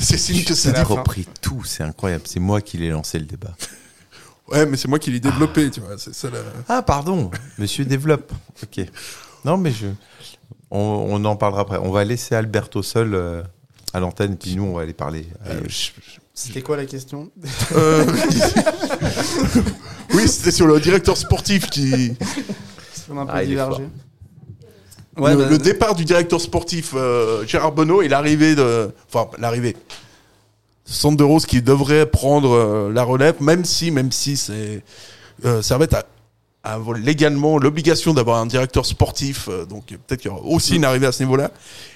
c'est. 0.00 0.16
signe 0.18 0.42
que 0.42 0.54
c'est 0.54 0.74
fin. 0.74 0.82
repris 0.82 1.28
tout, 1.40 1.62
c'est 1.64 1.84
incroyable. 1.84 2.24
C'est 2.26 2.40
moi 2.40 2.60
qui 2.60 2.76
l'ai 2.78 2.88
lancé 2.90 3.18
le 3.20 3.24
débat. 3.26 3.54
Ouais, 4.50 4.66
mais 4.66 4.76
c'est 4.76 4.88
moi 4.88 4.98
qui 4.98 5.10
l'ai 5.10 5.20
développé, 5.20 5.70
tu 5.70 5.80
vois. 5.80 5.96
C'est 5.98 6.14
ça 6.14 6.28
la- 6.30 6.38
Ah, 6.68 6.82
pardon, 6.82 7.30
monsieur 7.58 7.84
développe. 7.84 8.32
Ok. 8.62 8.84
Non, 9.44 9.56
mais 9.56 9.70
je. 9.70 9.86
On, 10.70 10.78
on 11.10 11.24
en 11.24 11.36
parlera 11.36 11.62
après. 11.62 11.78
On 11.78 11.90
va 11.90 12.04
laisser 12.04 12.34
Alberto 12.34 12.82
seul 12.82 13.14
euh, 13.14 13.42
à 13.92 14.00
l'antenne, 14.00 14.36
puis 14.36 14.56
nous, 14.56 14.64
on 14.64 14.74
va 14.74 14.82
aller 14.82 14.92
parler. 14.92 15.26
Euh, 15.46 15.60
je- 15.68 15.90
C'était 16.34 16.62
quoi 16.62 16.76
la 16.76 16.86
question? 16.86 17.30
Euh, 17.76 18.04
oui, 20.14 20.28
c'était 20.28 20.50
sur 20.50 20.66
le 20.66 20.80
directeur 20.80 21.16
sportif 21.16 21.68
qui. 21.70 22.16
On 23.12 23.18
a 23.18 23.22
un 23.22 23.26
peu 23.26 23.32
Ah, 23.34 23.44
divergé. 23.44 23.82
le, 23.82 25.22
Ouais, 25.22 25.36
bah, 25.36 25.46
le 25.50 25.58
départ 25.58 25.94
du 25.94 26.04
directeur 26.04 26.40
sportif 26.40 26.92
euh, 26.94 27.44
Gérard 27.46 27.72
Bonneau 27.72 28.00
et 28.02 28.08
l'arrivée 28.08 28.54
de. 28.54 28.90
Enfin, 29.12 29.28
l'arrivée. 29.38 29.76
Sanderos 30.90 31.40
qui 31.40 31.62
devrait 31.62 32.06
prendre 32.06 32.50
euh, 32.50 32.92
la 32.92 33.04
relève, 33.04 33.40
même 33.40 33.64
si, 33.64 33.90
même 33.90 34.10
si 34.10 34.36
c'est 34.36 34.82
euh, 35.44 35.62
Servette 35.62 35.94
a, 35.94 36.04
a 36.64 36.78
légalement 36.98 37.58
l'obligation 37.58 38.12
d'avoir 38.12 38.40
un 38.40 38.46
directeur 38.46 38.84
sportif, 38.84 39.48
euh, 39.48 39.64
donc 39.66 39.86
peut-être 39.86 40.20
qu'il 40.20 40.30
y 40.30 40.34
aura 40.34 40.44
aussi 40.44 40.74
une 40.76 40.84
arrivée 40.84 41.06
à 41.06 41.12
ce 41.12 41.22
niveau-là. 41.22 41.52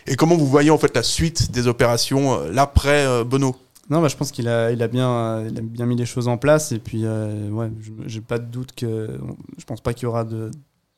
Et 0.07 0.15
comment 0.15 0.37
vous 0.37 0.47
voyez 0.47 0.71
en 0.71 0.79
fait 0.79 0.95
la 0.95 1.03
suite 1.03 1.51
des 1.51 1.67
opérations 1.67 2.35
euh, 2.35 2.53
l'après 2.53 3.25
Benoît? 3.25 3.57
Non, 3.91 4.01
bah, 4.01 4.09
je 4.09 4.17
pense 4.17 4.31
qu'il 4.31 4.49
a, 4.49 4.71
il 4.71 4.81
a, 4.81 4.89
bien, 4.89 5.43
il 5.43 5.59
a 5.59 5.61
bien 5.61 5.87
mis 5.87 5.97
les 5.97 6.07
choses 6.07 6.29
en 6.29 6.39
place. 6.39 6.73
Et 6.73 6.79
puis, 6.79 7.05
ouais, 7.05 7.71
j'ai 8.07 8.23
pas 8.23 8.39
de 8.39 8.47
doute 8.47 8.73
que. 8.75 9.19
Je 9.59 9.65
pense 9.67 9.83
pas 9.83 9.93
qu'il 9.93 10.05
y 10.05 10.07
aura 10.07 10.25
de, 10.25 10.51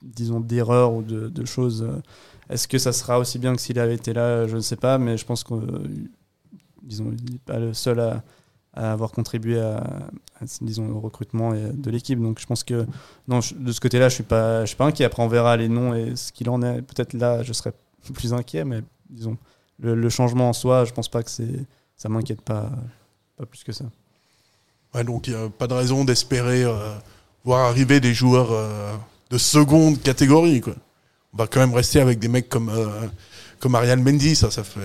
disons, 0.05 0.39
d'erreurs 0.39 0.93
ou 0.93 1.03
de, 1.03 1.29
de 1.29 1.45
choses. 1.45 1.85
Est-ce 2.49 2.69
que 2.69 2.79
ça 2.79 2.93
sera 2.93 3.19
aussi 3.19 3.41
bien 3.41 3.57
que 3.57 3.61
s'il 3.61 3.81
avait 3.81 3.97
été 3.97 4.13
là? 4.13 4.47
Je 4.47 4.55
ne 4.55 4.61
sais 4.61 4.77
pas, 4.77 4.99
mais 4.99 5.17
je 5.17 5.25
pense 5.25 5.43
qu'on. 5.43 5.63
Disons, 6.87 7.13
il 7.13 7.33
n'est 7.33 7.39
pas 7.39 7.59
le 7.59 7.75
seul 7.75 8.01
à, 8.01 8.23
avoir 8.73 9.11
contribué 9.11 9.59
à, 9.59 10.09
disons, 10.61 10.91
au 10.91 11.01
recrutement 11.01 11.53
de 11.53 11.91
l'équipe. 11.91 12.21
Donc, 12.21 12.39
je 12.41 12.47
pense 12.47 12.63
que. 12.63 12.87
Non, 13.27 13.41
de 13.57 13.73
ce 13.73 13.81
côté-là, 13.81 14.09
je 14.09 14.15
suis 14.15 14.25
suis 14.67 14.77
pas 14.77 14.85
inquiet. 14.85 15.05
Après, 15.05 15.23
on 15.23 15.29
verra 15.29 15.57
les 15.57 15.69
noms 15.69 15.95
et 15.95 16.15
ce 16.17 16.31
qu'il 16.33 16.49
en 16.51 16.63
est. 16.63 16.83
Peut-être 16.83 17.15
là, 17.15 17.43
je 17.43 17.53
serais 17.53 17.73
plus 18.15 18.33
inquiet, 18.33 18.65
mais 18.65 18.83
disons, 19.11 19.37
le, 19.79 20.09
changement 20.09 20.49
en 20.49 20.53
soi, 20.53 20.85
je 20.85 20.93
pense 20.93 21.09
pas 21.09 21.23
que 21.23 21.31
c'est. 21.31 21.65
Ça 21.97 22.09
m'inquiète 22.11 22.43
pas, 22.43 22.71
pas 23.37 23.47
plus 23.47 23.65
que 23.65 23.73
ça. 23.73 23.87
Ouais, 24.95 25.03
donc 25.03 25.29
il 25.29 25.35
n'y 25.35 25.43
a 25.43 25.49
pas 25.49 25.67
de 25.67 25.73
raison 25.73 26.05
d'espérer 26.05 26.65
euh, 26.65 26.95
voir 27.45 27.69
arriver 27.71 28.01
des 28.01 28.13
joueurs 28.13 28.53
euh, 28.53 28.95
de 29.31 29.39
seconde 29.39 30.03
catégorie. 30.03 30.61
Quoi. 30.61 30.75
On 31.33 31.39
va 31.39 31.47
quand 31.47 31.61
même 31.61 31.73
rester 31.73 32.01
avec 32.01 32.19
des 32.19 32.29
mecs 32.29 32.51
comme, 32.51 32.69
euh, 32.69 33.07
comme 33.59 33.75
Ariane 33.75 34.03
Mendy, 34.03 34.37
ça, 34.37 34.51
ça 34.51 34.63
fait. 34.63 34.81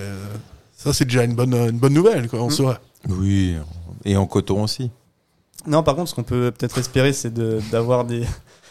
Ça, 0.82 0.92
c'est 0.92 1.04
déjà 1.04 1.24
une 1.24 1.34
bonne, 1.34 1.54
une 1.54 1.78
bonne 1.78 1.94
nouvelle, 1.94 2.28
quoi, 2.28 2.42
en 2.42 2.48
Mm. 2.48 2.50
soi. 2.50 2.80
Oui, 3.08 3.56
et 4.04 4.16
en 4.16 4.26
coton 4.26 4.62
aussi. 4.64 4.90
Non, 5.66 5.82
par 5.82 5.94
contre, 5.96 6.10
ce 6.10 6.14
qu'on 6.14 6.22
peut 6.24 6.52
peut-être 6.56 6.78
espérer, 6.78 7.12
c'est 7.12 7.32
de- 7.32 7.60
d'avoir 7.70 8.04
des 8.04 8.24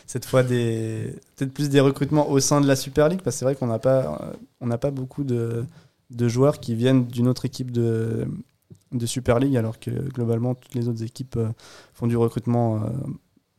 cette 0.08 0.26
fois 0.26 0.44
des 0.44 1.16
peut-être 1.38 1.54
plus 1.54 1.70
des 1.70 1.80
recrutements 1.80 2.30
au 2.30 2.40
sein 2.42 2.60
de 2.60 2.68
la 2.68 2.76
Super 2.76 3.08
League, 3.08 3.22
parce 3.24 3.36
que 3.36 3.40
c'est 3.40 3.46
vrai 3.46 3.56
qu'on 3.56 3.68
n'a 3.68 3.80
pas 3.80 4.34
on 4.60 4.68
n'a 4.68 4.78
pas 4.78 4.92
beaucoup 4.92 5.24
de, 5.24 5.66
de 6.10 6.28
joueurs 6.28 6.60
qui 6.60 6.76
viennent 6.76 7.06
d'une 7.08 7.28
autre 7.30 7.46
équipe 7.46 7.72
de 7.72 8.28
de 8.92 9.06
Super 9.06 9.40
League, 9.40 9.56
alors 9.56 9.80
que 9.80 9.90
globalement 10.10 10.54
toutes 10.54 10.76
les 10.76 10.90
autres 10.90 11.02
équipes 11.04 11.38
euh, 11.38 11.48
font 11.94 12.08
du 12.08 12.18
recrutement, 12.18 12.76
euh, 12.76 12.90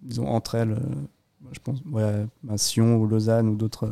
disons 0.03 0.27
entre 0.27 0.57
elles. 0.57 0.73
euh, 0.73 0.79
je 1.53 1.59
pense, 1.61 1.79
ouais, 1.91 2.27
bah, 2.43 2.59
Sion 2.59 2.97
ou 2.97 3.07
Lausanne 3.07 3.49
ou 3.49 3.57
d'autres 3.57 3.89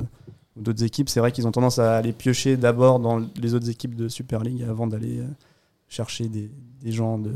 ou 0.57 0.63
d'autres 0.63 0.85
équipes. 0.85 1.09
C'est 1.09 1.21
vrai 1.21 1.33
qu'ils 1.33 1.47
ont 1.47 1.53
tendance 1.53 1.79
à 1.79 1.97
aller 1.97 2.13
piocher 2.13 2.57
d'abord 2.57 3.01
dans 3.01 3.19
les 3.37 3.55
autres 3.55 3.69
équipes 3.71 3.95
de 3.95 4.09
Super 4.09 4.41
League 4.41 4.63
avant 4.69 4.87
d'aller 4.87 5.21
euh, 5.21 5.27
chercher 5.89 6.29
des, 6.29 6.51
des 6.83 6.93
gens 6.93 7.19
de, 7.19 7.33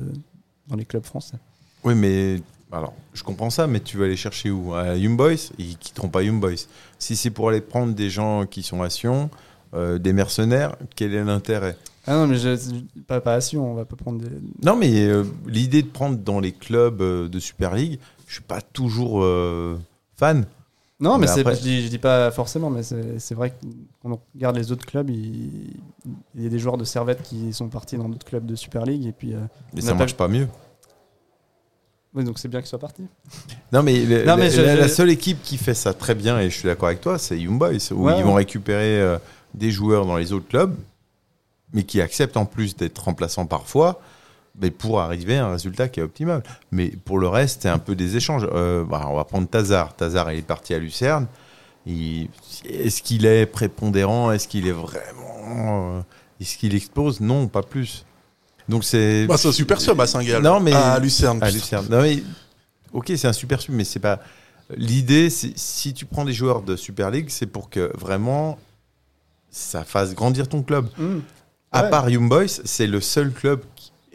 dans 0.68 0.76
les 0.76 0.84
clubs 0.84 1.04
français. 1.04 1.38
Oui, 1.84 1.94
mais 1.94 2.40
alors, 2.72 2.94
je 3.12 3.22
comprends 3.22 3.50
ça, 3.50 3.66
mais 3.66 3.78
tu 3.78 3.98
vas 3.98 4.06
aller 4.06 4.16
chercher 4.16 4.50
où? 4.50 4.74
À 4.74 4.96
Young 4.96 5.16
Boys? 5.16 5.52
Ils 5.58 5.76
quitteront 5.76 6.08
pas 6.08 6.22
Young 6.22 6.40
Boys. 6.40 6.66
Si 6.98 7.14
c'est 7.14 7.30
pour 7.30 7.48
aller 7.48 7.60
prendre 7.60 7.94
des 7.94 8.10
gens 8.10 8.46
qui 8.46 8.62
sont 8.62 8.82
à 8.82 8.90
Sion, 8.90 9.30
euh, 9.74 9.98
des 9.98 10.12
mercenaires, 10.12 10.74
quel 10.96 11.14
est 11.14 11.22
l'intérêt? 11.22 11.76
Ah 12.06 12.16
non, 12.16 12.26
mais 12.26 12.36
je, 12.36 12.56
pas, 13.06 13.20
pas 13.20 13.34
à 13.34 13.40
Sion, 13.40 13.70
on 13.70 13.74
va 13.74 13.84
pas 13.84 13.96
prendre 13.96 14.18
des. 14.18 14.30
Non, 14.62 14.76
mais 14.76 15.04
euh, 15.06 15.24
l'idée 15.46 15.82
de 15.82 15.88
prendre 15.88 16.18
dans 16.18 16.40
les 16.40 16.52
clubs 16.52 17.00
euh, 17.00 17.28
de 17.28 17.38
Super 17.38 17.74
League, 17.74 18.00
je 18.26 18.34
suis 18.34 18.42
pas 18.42 18.60
toujours 18.60 19.24
fan. 20.16 20.46
Non, 21.00 21.14
mais, 21.18 21.26
Mais 21.26 21.26
c'est- 21.26 21.40
après- 21.40 21.56
je, 21.56 21.60
dis, 21.60 21.82
je 21.82 21.88
dis 21.88 21.98
pas 21.98 22.30
forcément, 22.30 22.70
mais 22.70 22.82
c'est 22.82 23.34
vrai 23.34 23.50
que 23.50 23.56
quand 24.00 24.12
on 24.12 24.20
regarde 24.34 24.56
les 24.56 24.70
autres 24.70 24.86
clubs, 24.86 25.10
il, 25.10 25.72
il 26.36 26.42
y 26.42 26.46
a 26.46 26.48
des 26.48 26.58
joueurs 26.58 26.76
de 26.78 26.84
Servette 26.84 27.22
qui 27.22 27.52
sont 27.52 27.68
partis 27.68 27.96
dans 27.96 28.08
d'autres 28.08 28.24
clubs 28.26 28.46
de 28.46 28.54
Super 28.54 28.84
League, 28.86 29.04
et 29.06 29.12
puis. 29.12 29.34
euh, 29.34 29.38
Mais 29.74 29.80
ça 29.80 29.94
marche 29.94 30.14
pas 30.14 30.28
mieux. 30.28 30.48
Oui, 32.14 32.22
donc 32.22 32.38
c'est 32.38 32.46
bien 32.46 32.60
qu'ils 32.60 32.68
soient 32.68 32.78
partis. 32.78 33.02
Non, 33.72 33.82
mais, 33.82 34.04
le- 34.04 34.24
Non, 34.24 34.36
mais 34.36 34.44
la, 34.44 34.50
je- 34.50 34.60
la- 34.62 34.76
je- 34.76 34.80
la 34.82 34.88
seule 34.88 35.10
équipe 35.10 35.42
qui 35.42 35.56
fait 35.56 35.74
ça 35.74 35.92
très 35.92 36.14
bien, 36.14 36.38
et 36.38 36.48
je 36.48 36.54
suis 36.56 36.66
d'accord 36.68 36.86
avec 36.86 37.00
toi, 37.00 37.18
c'est 37.18 37.36
Young 37.40 37.58
Boys, 37.58 37.92
où 37.92 38.04
Ouais, 38.04 38.16
ils 38.18 38.24
vont 38.24 38.34
récupérer 38.34 39.00
euh, 39.00 39.18
des 39.52 39.72
joueurs 39.72 40.06
dans 40.06 40.16
les 40.16 40.32
autres 40.32 40.46
clubs, 40.46 40.76
mais 41.72 41.82
qui 41.82 42.00
acceptent 42.00 42.36
en 42.36 42.46
plus 42.46 42.76
d'être 42.76 42.98
remplaçants 43.02 43.46
parfois, 43.46 44.00
mais 44.60 44.70
pour 44.70 45.00
arriver 45.00 45.36
à 45.38 45.46
un 45.46 45.52
résultat 45.52 45.88
qui 45.88 46.00
est 46.00 46.02
optimal. 46.02 46.42
Mais 46.70 46.88
pour 46.88 47.18
le 47.18 47.28
reste, 47.28 47.62
c'est 47.62 47.68
un 47.68 47.78
peu 47.78 47.94
des 47.94 48.16
échanges. 48.16 48.46
Euh, 48.52 48.84
bah, 48.84 49.06
on 49.10 49.16
va 49.16 49.24
prendre 49.24 49.48
Tazar. 49.48 49.94
Tazar, 49.96 50.32
il 50.32 50.38
est 50.38 50.42
parti 50.42 50.74
à 50.74 50.78
Lucerne. 50.78 51.26
Est-ce 51.86 53.02
qu'il 53.02 53.26
est 53.26 53.46
prépondérant? 53.46 54.32
Est-ce 54.32 54.48
qu'il 54.48 54.66
est 54.66 54.72
vraiment. 54.72 55.96
euh, 55.98 56.00
Est-ce 56.40 56.56
qu'il 56.56 56.74
explose? 56.74 57.20
Non, 57.20 57.46
pas 57.48 57.62
plus. 57.62 58.04
Donc 58.68 58.84
c'est. 58.84 59.26
Bah, 59.26 59.36
c'est 59.36 59.48
un 59.48 59.52
super 59.52 59.80
sub 59.80 60.00
à 60.00 60.06
Saint-Gall. 60.06 60.42
Non, 60.42 60.60
mais- 60.60 60.72
À 60.72 60.98
Lucerne. 60.98 61.38
À 61.42 61.50
Lucerne. 61.50 61.86
Non, 61.90 62.00
mais, 62.02 62.22
ok, 62.92 63.12
c'est 63.16 63.26
un 63.28 63.32
super 63.32 63.60
sub, 63.60 63.74
mais 63.74 63.84
c'est 63.84 63.98
pas. 64.00 64.20
L'idée, 64.76 65.28
si 65.28 65.92
tu 65.92 66.06
prends 66.06 66.24
des 66.24 66.32
joueurs 66.32 66.62
de 66.62 66.74
Super 66.74 67.10
League, 67.10 67.26
c'est 67.28 67.46
pour 67.46 67.68
que 67.68 67.92
vraiment 67.98 68.58
ça 69.50 69.84
fasse 69.84 70.14
grandir 70.14 70.48
ton 70.48 70.62
club. 70.62 70.88
À 71.70 71.82
Ouais. 71.84 71.90
part 71.90 72.08
Young 72.08 72.28
Boys, 72.28 72.46
c'est 72.64 72.86
le 72.86 73.00
seul 73.02 73.30
club 73.32 73.60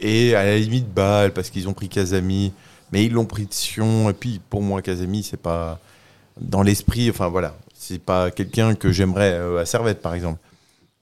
est 0.00 0.34
à 0.34 0.44
la 0.44 0.58
limite 0.58 0.92
balle 0.92 1.32
parce 1.32 1.50
qu'ils 1.50 1.68
ont 1.68 1.72
pris 1.72 1.88
Kazami, 1.88 2.52
mais 2.92 3.04
ils 3.04 3.12
l'ont 3.12 3.26
pris 3.26 3.46
de 3.46 3.52
Sion. 3.52 4.10
Et 4.10 4.12
puis 4.12 4.40
pour 4.50 4.62
moi, 4.62 4.82
Kazami, 4.82 5.22
c'est 5.22 5.36
pas 5.36 5.78
dans 6.40 6.62
l'esprit. 6.62 7.10
Enfin 7.10 7.28
voilà, 7.28 7.56
c'est 7.74 8.00
pas 8.00 8.30
quelqu'un 8.30 8.74
que 8.74 8.92
j'aimerais 8.92 9.32
euh, 9.32 9.60
à 9.60 9.66
Servette 9.66 10.02
par 10.02 10.14
exemple. 10.14 10.38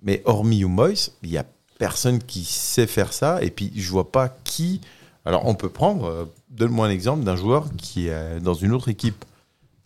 Mais 0.03 0.23
hormis 0.25 0.65
Boys, 0.65 1.11
il 1.23 1.31
y 1.31 1.39
a 1.39 1.45
personne 1.79 2.19
qui 2.23 2.45
sait 2.45 2.87
faire 2.87 3.13
ça. 3.13 3.43
Et 3.43 3.51
puis 3.51 3.73
je 3.75 3.91
vois 3.91 4.11
pas 4.11 4.29
qui. 4.45 4.81
Alors 5.25 5.47
on 5.47 5.55
peut 5.55 5.69
prendre, 5.69 6.07
euh, 6.07 6.25
donne-moi 6.51 6.87
un 6.87 6.91
exemple 6.91 7.25
d'un 7.25 7.37
joueur 7.37 7.69
qui 7.77 8.09
est 8.09 8.41
dans 8.41 8.55
une 8.55 8.73
autre 8.73 8.89
équipe 8.89 9.25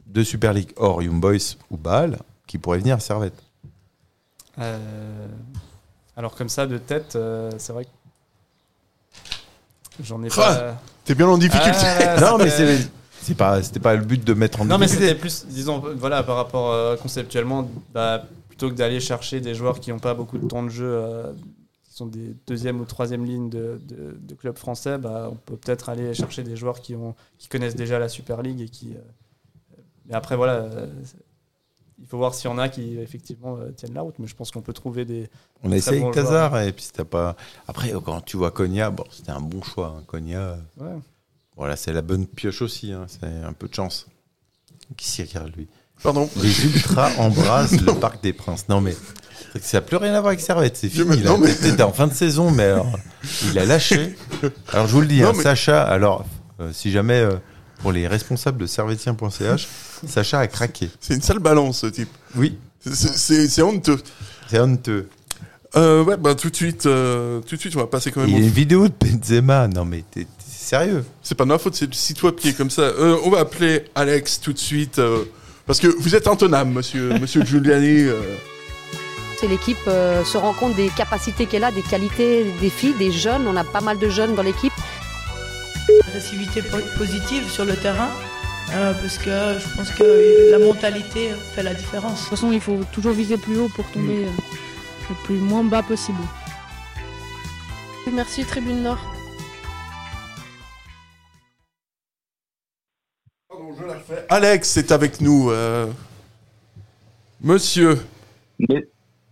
de 0.06 0.22
Super 0.22 0.52
League 0.52 0.72
hors 0.76 1.02
Young 1.02 1.24
ou 1.70 1.76
Bâle 1.76 2.18
qui 2.46 2.58
pourrait 2.58 2.78
venir 2.78 2.96
à 2.96 3.00
Servette. 3.00 3.42
Euh, 4.58 5.26
alors, 6.16 6.34
comme 6.34 6.48
ça, 6.48 6.66
de 6.66 6.78
tête, 6.78 7.16
euh, 7.16 7.50
c'est 7.58 7.72
vrai 7.72 7.84
que. 7.84 7.90
J'en 10.02 10.22
ai 10.22 10.28
Ah, 10.32 10.36
pas. 10.36 10.80
T'es 11.04 11.14
bien 11.14 11.28
en 11.28 11.38
difficulté. 11.38 11.78
Ah, 11.78 12.20
non, 12.20 12.38
mais 12.38 12.50
c'était- 12.50 12.76
c'est 12.78 12.90
c'est 13.22 13.34
pas 13.36 13.62
c'était 13.62 13.78
pas 13.80 13.94
le 13.94 14.04
but 14.04 14.24
de 14.24 14.34
mettre 14.34 14.60
en 14.60 14.64
Non, 14.64 14.78
mais 14.78 14.86
difficulté. 14.86 15.08
c'était 15.10 15.20
plus, 15.20 15.46
disons, 15.46 15.82
voilà, 15.96 16.22
par 16.22 16.36
rapport 16.36 16.72
euh, 16.72 16.96
conceptuellement, 16.96 17.68
bah, 17.94 18.24
plutôt 18.48 18.68
que 18.68 18.74
d'aller 18.74 19.00
chercher 19.00 19.40
des 19.40 19.54
joueurs 19.54 19.78
qui 19.80 19.90
n'ont 19.90 19.98
pas 20.00 20.14
beaucoup 20.14 20.38
de 20.38 20.46
temps 20.48 20.62
de 20.62 20.68
jeu, 20.70 20.86
euh, 20.88 21.32
qui 21.84 21.94
sont 21.94 22.06
des 22.06 22.34
deuxième 22.46 22.80
ou 22.80 22.84
troisième 22.84 23.24
ligne 23.24 23.48
de, 23.50 23.80
de, 23.86 24.16
de 24.20 24.34
clubs 24.34 24.56
français, 24.58 24.98
bah, 24.98 25.28
on 25.30 25.36
peut 25.36 25.56
peut-être 25.56 25.88
aller 25.88 26.14
chercher 26.14 26.42
des 26.42 26.56
joueurs 26.56 26.80
qui, 26.80 26.94
ont, 26.96 27.14
qui 27.38 27.48
connaissent 27.48 27.76
déjà 27.76 27.98
la 27.98 28.08
Super 28.08 28.42
League 28.42 28.60
et 28.60 28.68
qui. 28.68 28.94
euh, 28.94 29.76
mais 30.06 30.14
après, 30.14 30.34
voilà, 30.36 30.54
euh, 30.54 30.86
il 32.02 32.08
faut 32.08 32.18
voir 32.18 32.34
s'il 32.34 32.50
y 32.50 32.52
en 32.52 32.58
a 32.58 32.68
qui 32.68 32.98
effectivement 32.98 33.56
euh, 33.56 33.70
tiennent 33.70 33.94
la 33.94 34.02
route, 34.02 34.16
mais 34.18 34.26
je 34.26 34.34
pense 34.34 34.50
qu'on 34.50 34.60
peut 34.60 34.72
trouver 34.72 35.04
des. 35.04 35.30
On 35.62 35.70
a 35.72 35.76
essayé 35.76 36.02
avec 36.02 36.12
Tazar 36.14 36.60
et 36.60 36.72
puis 36.72 36.84
c'était 36.84 37.04
pas. 37.04 37.36
Après, 37.68 37.92
quand 38.04 38.20
tu 38.22 38.36
vois 38.36 38.50
Konya, 38.50 38.90
bon, 38.90 39.04
c'était 39.10 39.30
un 39.30 39.40
bon 39.40 39.62
choix. 39.62 39.94
hein. 39.98 40.02
Konya, 40.06 40.58
Ouais. 40.78 40.88
voilà, 41.56 41.76
c'est 41.76 41.92
la 41.92 42.02
bonne 42.02 42.26
pioche 42.26 42.60
aussi. 42.62 42.92
hein. 42.92 43.06
C'est 43.08 43.24
un 43.26 43.52
peu 43.52 43.68
de 43.68 43.74
chance. 43.74 44.06
Qui 44.96 45.06
s'y 45.08 45.22
regarde 45.22 45.52
lui? 45.56 45.68
Pardon. 46.02 46.28
Les 46.42 46.64
ultras 46.64 47.12
embrassent 47.18 47.80
le 47.80 47.94
Parc 47.94 48.22
des 48.22 48.32
Princes. 48.32 48.68
Non 48.68 48.80
mais 48.80 48.94
ça 49.60 49.78
n'a 49.78 49.82
plus 49.82 49.96
rien 49.96 50.12
à 50.14 50.20
voir 50.20 50.28
avec 50.28 50.40
Servette, 50.40 50.76
c'est 50.76 50.88
fini. 50.88 51.18
non, 51.22 51.38
mais- 51.38 51.52
C'était 51.52 51.82
en 51.84 51.92
fin 51.92 52.08
de 52.08 52.12
saison, 52.14 52.50
mais 52.50 52.64
alors, 52.64 52.98
il 53.44 53.58
a 53.58 53.64
lâché. 53.64 54.16
Alors 54.72 54.86
je 54.88 54.92
vous 54.94 55.00
le 55.02 55.06
dis, 55.06 55.20
Non, 55.20 55.28
hein, 55.28 55.32
mais- 55.36 55.42
Sacha. 55.42 55.82
Alors 55.84 56.24
euh, 56.60 56.72
si 56.72 56.90
jamais 56.90 57.20
euh, 57.20 57.36
pour 57.82 57.92
les 57.92 58.06
responsables 58.08 58.58
de 58.58 58.66
servetien.ch, 58.66 59.68
Sacha 60.08 60.38
a 60.40 60.46
craqué. 60.46 60.88
C'est 61.00 61.14
une 61.14 61.22
sale 61.22 61.38
balance, 61.40 61.80
ce 61.80 61.86
type. 61.88 62.08
Oui, 62.36 62.56
C'est- 62.90 63.62
honteux. 63.62 63.98
c'est 64.48 64.60
honteux. 64.60 65.08
Euh, 65.74 66.04
ouais, 66.04 66.16
bah 66.18 66.34
tout 66.34 66.50
de 66.50 66.56
suite, 66.56 66.84
euh, 66.86 67.40
tout 67.40 67.56
de 67.56 67.60
suite, 67.60 67.74
on 67.76 67.80
va 67.80 67.86
passer 67.86 68.10
quand 68.12 68.20
Il 68.24 68.26
même. 68.26 68.34
y 68.34 68.36
a 68.36 68.44
au- 68.44 68.46
une 68.46 68.52
vidéo 68.52 68.88
de 68.88 68.92
Benzema. 69.00 69.68
Non 69.68 69.84
mais 69.86 70.04
t'es 70.10 70.26
sérieux? 70.46 71.04
C'est 71.22 71.34
pas 71.34 71.44
de 71.44 71.48
ma 71.48 71.58
faute, 71.58 71.74
c'est 71.74 71.86
le 71.86 71.92
site 71.94 72.22
web 72.22 72.34
qui 72.34 72.48
est 72.50 72.52
comme 72.52 72.68
ça. 72.70 72.82
Euh, 72.82 73.16
on 73.24 73.30
va 73.30 73.40
appeler 73.40 73.84
Alex 73.94 74.40
tout 74.40 74.52
de 74.52 74.58
suite 74.58 74.98
euh, 74.98 75.24
parce 75.66 75.80
que 75.80 75.86
vous 75.86 76.14
êtes 76.14 76.26
intenable, 76.26 76.70
monsieur, 76.72 77.18
monsieur 77.20 77.42
Giuliani. 77.44 78.02
euh. 78.04 78.20
C'est 79.40 79.48
l'équipe 79.48 79.78
euh, 79.88 80.22
se 80.24 80.36
rend 80.36 80.52
compte 80.52 80.76
des 80.76 80.88
capacités 80.90 81.46
qu'elle 81.46 81.64
a, 81.64 81.72
des 81.72 81.82
qualités 81.82 82.44
des 82.60 82.70
filles, 82.70 82.94
des 82.98 83.10
jeunes. 83.10 83.46
On 83.48 83.56
a 83.56 83.64
pas 83.64 83.80
mal 83.80 83.98
de 83.98 84.08
jeunes 84.10 84.34
dans 84.34 84.42
l'équipe. 84.42 84.72
Agressivité 86.26 86.62
po- 86.62 86.78
positive 86.96 87.48
sur 87.50 87.64
le 87.64 87.74
terrain, 87.74 88.10
euh, 88.74 88.92
parce 88.94 89.18
que 89.18 89.58
je 89.58 89.76
pense 89.76 89.90
que 89.90 90.50
la 90.52 90.58
mentalité 90.58 91.30
fait 91.54 91.62
la 91.62 91.74
différence. 91.74 92.12
De 92.14 92.20
toute 92.20 92.28
façon, 92.30 92.52
il 92.52 92.60
faut 92.60 92.80
toujours 92.92 93.12
viser 93.12 93.36
plus 93.36 93.58
haut 93.58 93.68
pour 93.68 93.84
tomber 93.90 94.26
euh, 94.26 94.30
le 95.10 95.14
plus 95.24 95.36
moins 95.38 95.64
bas 95.64 95.82
possible. 95.82 96.18
Merci 98.12 98.44
Tribune 98.44 98.82
Nord. 98.82 98.98
Alex 104.28 104.76
est 104.76 104.92
avec 104.92 105.20
nous. 105.20 105.50
euh. 105.50 105.90
Monsieur, 107.40 107.98
Mais- 108.68 108.86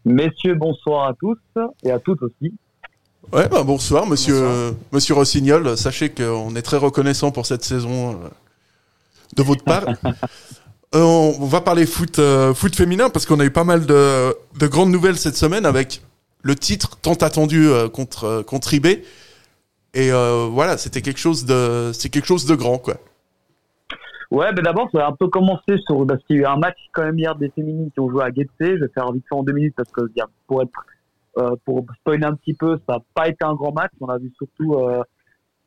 messieurs, 0.05 0.55
bonsoir 0.55 1.09
à 1.09 1.15
tous 1.15 1.39
et 1.85 1.91
à 1.93 1.99
toutes 2.01 2.23
aussi. 2.23 2.53
Ouais, 3.33 3.49
bah, 3.49 3.63
bonsoir, 3.63 4.07
monsieur, 4.07 4.75
monsieur 4.93 5.15
Rossignol. 5.15 5.77
Sachez 5.77 6.11
qu'on 6.11 6.55
est 6.57 6.63
très 6.63 6.77
reconnaissant 6.79 7.31
pour 7.31 7.47
cette 7.47 7.63
saison 7.65 8.13
euh, 8.13 8.29
de 9.37 9.43
votre 9.43 9.65
part. 9.65 9.85
Euh, 10.93 11.03
on 11.05 11.47
va 11.47 11.61
parler 11.61 11.87
foot, 11.87 12.19
euh, 12.19 12.53
foot 12.53 12.75
féminin 12.75 13.11
parce 13.11 13.25
qu'on 13.25 13.39
a 13.39 13.45
eu 13.45 13.53
pas 13.53 13.63
mal 13.63 13.87
de, 13.87 14.35
de 14.59 14.67
grandes 14.67 14.91
nouvelles 14.91 15.17
cette 15.19 15.37
semaine 15.37 15.65
avec 15.65 16.03
le 16.43 16.57
titre 16.57 16.97
tant 17.01 17.15
attendu 17.15 17.69
euh, 17.69 17.89
contre, 17.89 18.25
euh, 18.25 18.43
contre 18.43 18.75
IB. 18.75 18.87
Et 19.95 20.11
euh, 20.13 20.49
voilà, 20.51 20.77
c'était 20.79 21.01
quelque 21.01 21.21
chose 21.21 21.45
de, 21.45 21.93
c'est 21.95 22.09
quelque 22.09 22.27
chose 22.27 22.45
de 22.45 22.57
grand, 22.57 22.79
quoi. 22.79 22.97
Ouais, 24.33 24.53
ben 24.53 24.63
d'abord, 24.65 24.89
ça 24.91 24.99
va 24.99 25.07
un 25.07 25.13
peu 25.13 25.29
commencer 25.29 25.77
sur 25.87 26.05
parce 26.09 26.25
qu'il 26.25 26.35
y 26.35 26.39
a 26.41 26.43
eu 26.43 26.47
un 26.47 26.57
match 26.57 26.79
quand 26.93 27.05
même 27.05 27.17
hier 27.17 27.37
des 27.37 27.51
féminines 27.51 27.93
qui 27.95 28.01
ont 28.01 28.11
joué 28.11 28.25
à 28.25 28.31
Getse. 28.33 28.49
Je 28.59 28.65
vais 28.85 28.91
faire 28.93 29.13
vite 29.13 29.23
fait 29.29 29.37
en 29.37 29.45
deux 29.45 29.53
minutes 29.53 29.75
parce 29.77 29.93
que 29.93 30.01
a- 30.21 30.27
pour 30.49 30.61
être 30.61 30.71
euh, 30.71 30.91
pour 31.65 31.87
spoiler 32.01 32.25
un 32.25 32.35
petit 32.35 32.55
peu, 32.55 32.79
ça 32.89 32.95
n'a 32.95 32.99
pas 33.15 33.29
été 33.29 33.45
un 33.45 33.55
grand 33.55 33.73
match. 33.73 33.93
On 34.01 34.09
a 34.09 34.19
vu 34.19 34.33
surtout 34.37 34.75
euh, 34.75 35.03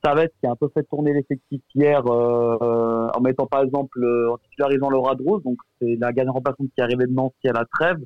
Savette 0.03 0.34
qui 0.39 0.47
a 0.47 0.51
un 0.51 0.55
peu 0.55 0.70
fait 0.74 0.84
tourner 0.84 1.14
l'effectif 1.14 1.61
hier 1.74 2.05
euh, 2.05 2.57
euh, 2.61 3.07
en 3.16 3.22
mettant 3.22 3.45
par 3.45 3.64
exemple 3.64 4.03
euh, 4.03 4.34
en 4.34 4.38
titularisant 4.38 4.89
Laura 4.89 5.16
Drose, 5.16 5.41
donc 5.43 5.57
c'est 5.80 5.95
la 5.99 6.11
gagnante 6.11 6.36
remplaçante 6.36 6.68
qui 6.76 6.82
est 6.82 6.84
arrivée 6.84 7.05
de 7.05 7.14
Nancy 7.14 7.47
à 7.47 7.53
la 7.53 7.66
trêve. 7.66 7.99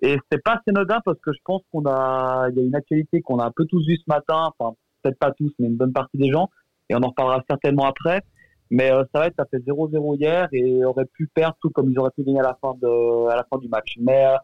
Et 0.00 0.12
c'était 0.12 0.42
pas 0.42 0.52
assez 0.52 0.68
anodin 0.68 1.00
parce 1.04 1.18
que 1.20 1.32
je 1.32 1.38
pense 1.44 1.62
qu'on 1.72 1.84
a 1.86 2.48
il 2.50 2.56
y 2.56 2.60
a 2.60 2.64
une 2.64 2.76
actualité 2.76 3.22
qu'on 3.22 3.38
a 3.38 3.46
un 3.46 3.50
peu 3.50 3.64
tous 3.64 3.84
vu 3.86 3.96
ce 3.96 4.04
matin, 4.06 4.50
enfin 4.58 4.76
peut-être 5.02 5.18
pas 5.18 5.32
tous, 5.32 5.52
mais 5.58 5.68
une 5.68 5.76
bonne 5.76 5.92
partie 5.92 6.18
des 6.18 6.30
gens, 6.30 6.50
et 6.90 6.94
on 6.94 7.02
en 7.02 7.08
reparlera 7.08 7.42
certainement 7.48 7.86
après. 7.86 8.22
Mais 8.70 8.92
euh, 8.92 9.02
ça 9.14 9.20
va 9.20 9.44
fait 9.50 9.58
0-0 9.58 10.18
hier 10.18 10.46
et 10.52 10.84
aurait 10.84 11.06
pu 11.06 11.26
perdre 11.28 11.56
tout 11.62 11.70
comme 11.70 11.90
ils 11.90 11.98
auraient 11.98 12.10
pu 12.10 12.22
gagner 12.22 12.40
à 12.40 12.42
la 12.42 12.58
fin 12.60 12.74
de, 12.82 13.28
à 13.28 13.36
la 13.36 13.46
fin 13.50 13.56
du 13.58 13.68
match. 13.68 13.94
Mais 13.98 14.26
euh, 14.26 14.36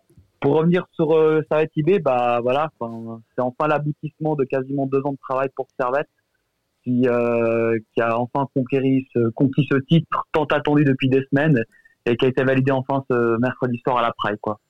pour 0.45 0.57
revenir 0.57 0.87
sur 0.93 1.13
euh, 1.13 1.41
Servette 1.49 1.71
IB, 1.75 2.03
bah 2.03 2.41
voilà, 2.43 2.71
c'est 2.79 3.41
enfin 3.41 3.67
l'aboutissement 3.67 4.35
de 4.35 4.45
quasiment 4.45 4.87
deux 4.87 5.01
ans 5.05 5.13
de 5.13 5.19
travail 5.19 5.49
pour 5.57 5.67
Servette, 5.81 6.09
qui, 6.83 7.09
euh, 7.09 7.79
a 7.99 8.19
enfin 8.19 8.47
conquis 8.55 9.07
ce 9.17 9.79
titre 9.89 10.27
tant 10.33 10.45
attendu 10.45 10.85
depuis 10.85 11.09
des 11.09 11.25
semaines 11.31 11.65
et 12.05 12.17
qui 12.17 12.27
a 12.27 12.29
été 12.29 12.45
validé 12.45 12.73
enfin 12.73 13.03
ce 13.11 13.39
mercredi 13.39 13.81
soir 13.87 13.97
à 13.97 14.03
la 14.03 14.13
Praille, 14.13 14.37
quoi. 14.43 14.61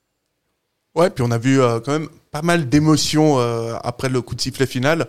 Ouais, 0.94 1.10
puis 1.10 1.24
on 1.26 1.32
a 1.32 1.38
vu 1.38 1.60
euh, 1.60 1.80
quand 1.80 1.90
même 1.90 2.08
pas 2.30 2.42
mal 2.42 2.68
d'émotions 2.68 3.38
après 3.82 4.08
le 4.08 4.22
coup 4.22 4.36
de 4.36 4.40
sifflet 4.40 4.66
final. 4.66 5.06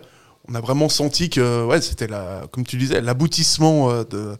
On 0.48 0.54
a 0.56 0.60
vraiment 0.60 0.88
senti 0.88 1.30
que, 1.30 1.64
ouais, 1.64 1.80
c'était 1.80 2.08
la, 2.08 2.42
comme 2.50 2.64
tu 2.64 2.76
disais, 2.76 3.00
l'aboutissement 3.00 4.02
de, 4.02 4.36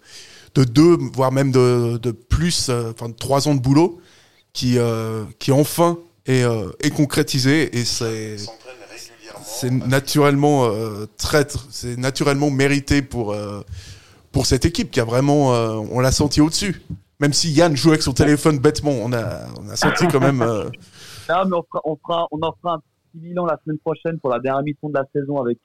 de 0.56 0.64
deux, 0.64 0.96
voire 1.12 1.30
même 1.30 1.52
de, 1.52 2.10
plus, 2.10 2.68
enfin 2.68 3.08
de 3.08 3.14
trois 3.14 3.46
ans 3.46 3.54
de 3.54 3.60
boulot, 3.60 4.00
qui, 4.52 4.78
qui 5.38 5.52
enfin 5.52 5.98
est, 6.26 6.42
euh, 6.44 6.70
est 6.80 6.90
concrétisé 6.90 7.76
et 7.78 7.84
c'est, 7.84 8.36
naturellement 9.70 10.66
euh, 10.66 11.06
c'est 11.70 11.96
naturellement 11.98 12.50
mérité 12.50 13.02
pour 13.02 13.32
euh, 13.32 13.62
pour 14.32 14.44
cette 14.46 14.66
équipe 14.66 14.90
qui 14.90 15.00
a 15.00 15.04
vraiment, 15.04 15.54
euh, 15.54 15.76
on 15.90 16.00
l'a 16.00 16.12
senti 16.12 16.42
au-dessus. 16.42 16.82
Même 17.20 17.32
si 17.32 17.50
Yann 17.52 17.74
joue 17.74 17.88
avec 17.90 18.02
son 18.02 18.12
téléphone 18.12 18.58
bêtement, 18.58 18.90
on 18.92 19.10
a, 19.14 19.46
on 19.58 19.68
a 19.70 19.76
senti 19.76 20.06
quand 20.08 20.20
même. 20.20 20.42
euh, 20.42 20.64
Non, 21.30 21.44
mais 21.46 21.56
on, 21.56 21.62
fera, 21.62 21.80
on, 21.86 21.96
fera, 21.96 22.28
on 22.30 22.42
en 22.42 22.54
fera 22.60 22.74
un 22.74 22.78
petit 22.78 23.18
bilan 23.28 23.46
la 23.46 23.58
semaine 23.64 23.78
prochaine 23.78 24.18
pour 24.20 24.28
la 24.30 24.38
dernière 24.38 24.62
mission 24.62 24.90
de 24.90 24.94
la 24.94 25.04
saison 25.14 25.40
avec 25.40 25.58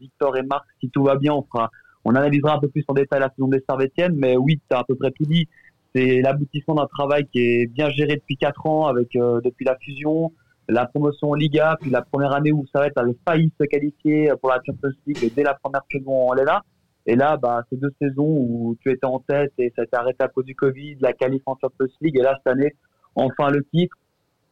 Victor 0.00 0.36
et 0.36 0.42
Marc. 0.42 0.64
Si 0.80 0.90
tout 0.90 1.04
va 1.04 1.14
bien, 1.16 1.32
on 1.32 1.44
fera, 1.44 1.70
on 2.04 2.14
analysera 2.16 2.56
un 2.56 2.58
peu 2.58 2.68
plus 2.68 2.84
en 2.88 2.94
détail 2.94 3.20
la 3.20 3.30
saison 3.36 3.46
des 3.48 3.62
Servétiennes. 3.68 4.16
Mais 4.16 4.36
oui, 4.36 4.60
tu 4.68 4.76
as 4.76 4.80
à 4.80 4.84
peu 4.84 4.96
près 4.96 5.12
tout 5.12 5.24
dit. 5.24 5.46
C'est 5.94 6.22
l'aboutissement 6.22 6.74
d'un 6.74 6.86
travail 6.86 7.26
qui 7.26 7.40
est 7.40 7.66
bien 7.66 7.90
géré 7.90 8.16
depuis 8.16 8.36
quatre 8.36 8.66
ans, 8.66 8.86
avec 8.86 9.14
euh, 9.16 9.40
depuis 9.42 9.64
la 9.64 9.76
fusion, 9.76 10.32
la 10.68 10.86
promotion 10.86 11.30
en 11.30 11.34
Liga, 11.34 11.76
puis 11.80 11.90
la 11.90 12.02
première 12.02 12.32
année 12.32 12.52
où 12.52 12.64
Servette 12.72 12.96
avait 12.96 13.16
failli 13.26 13.52
se 13.60 13.66
qualifier 13.66 14.32
pour 14.40 14.50
la 14.50 14.60
Champions 14.64 14.90
League 15.06 15.32
dès 15.34 15.42
la 15.42 15.54
première 15.54 15.82
saison 15.90 16.30
on 16.30 16.34
est 16.36 16.44
là. 16.44 16.62
Et 17.04 17.16
là, 17.16 17.36
bah, 17.36 17.64
ces 17.68 17.76
deux 17.76 17.92
saisons 18.00 18.24
où 18.26 18.76
tu 18.80 18.90
étais 18.90 19.06
en 19.06 19.18
tête 19.18 19.52
et 19.58 19.72
ça 19.74 19.82
été 19.82 19.96
arrêté 19.96 20.22
à 20.22 20.28
cause 20.28 20.44
du 20.44 20.54
Covid, 20.54 20.96
la 21.00 21.12
qualif 21.12 21.42
en 21.46 21.56
Champions 21.60 21.86
League, 22.00 22.16
et 22.16 22.22
là, 22.22 22.38
cette 22.38 22.54
année, 22.54 22.74
enfin 23.14 23.50
le 23.50 23.64
titre. 23.74 23.96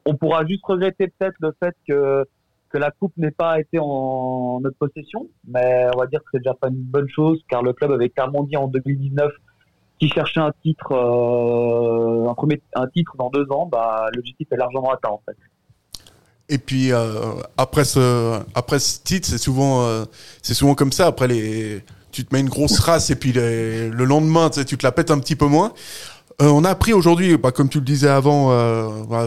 On 0.04 0.16
pourra 0.16 0.44
juste 0.46 0.64
regretter 0.64 1.08
peut-être 1.08 1.36
le 1.40 1.54
fait 1.62 1.76
que, 1.86 2.24
que 2.70 2.78
la 2.78 2.90
coupe 2.90 3.16
n'ait 3.16 3.30
pas 3.30 3.60
été 3.60 3.78
en 3.78 4.60
notre 4.60 4.76
possession, 4.78 5.28
mais 5.46 5.86
on 5.94 5.98
va 5.98 6.06
dire 6.06 6.20
que 6.20 6.26
c'est 6.32 6.38
déjà 6.38 6.54
pas 6.54 6.68
une 6.68 6.82
bonne 6.82 7.08
chose, 7.08 7.40
car 7.48 7.62
le 7.62 7.72
club 7.72 7.92
avait 7.92 8.08
clairement 8.08 8.42
dit 8.42 8.56
en 8.56 8.66
2019 8.66 9.30
qu'il 10.00 10.12
cherchait 10.12 10.40
un 10.40 10.52
titre, 10.62 10.92
euh, 10.92 12.28
un 12.28 12.34
premier, 12.34 12.60
un 12.74 12.86
titre 12.88 13.12
dans 13.18 13.30
deux 13.30 13.46
ans, 13.50 13.68
bah, 13.70 14.06
l'objectif 14.14 14.48
est 14.50 14.56
largement 14.56 14.90
atteint, 14.90 15.10
en 15.10 15.22
fait. 15.26 15.36
Et 16.52 16.58
puis 16.58 16.90
euh, 16.90 17.34
après 17.56 17.84
ce 17.84 18.40
après 18.56 18.80
ce 18.80 19.00
titre, 19.04 19.28
c'est 19.28 19.38
souvent 19.38 19.84
euh, 19.84 20.04
c'est 20.42 20.54
souvent 20.54 20.74
comme 20.74 20.90
ça. 20.90 21.06
Après 21.06 21.28
les, 21.28 21.84
tu 22.10 22.24
te 22.24 22.34
mets 22.34 22.40
une 22.40 22.48
grosse 22.48 22.80
race 22.80 23.10
et 23.10 23.14
puis 23.14 23.32
le 23.32 24.04
lendemain, 24.04 24.50
tu, 24.50 24.76
te 24.76 24.84
la 24.84 24.90
pètes 24.90 25.12
un 25.12 25.20
petit 25.20 25.36
peu 25.36 25.46
moins. 25.46 25.72
On 26.40 26.64
a 26.64 26.70
appris 26.70 26.92
aujourd'hui, 26.92 27.36
bah, 27.36 27.52
comme 27.52 27.68
tu 27.68 27.78
le 27.78 27.84
disais 27.84 28.08
avant, 28.08 28.50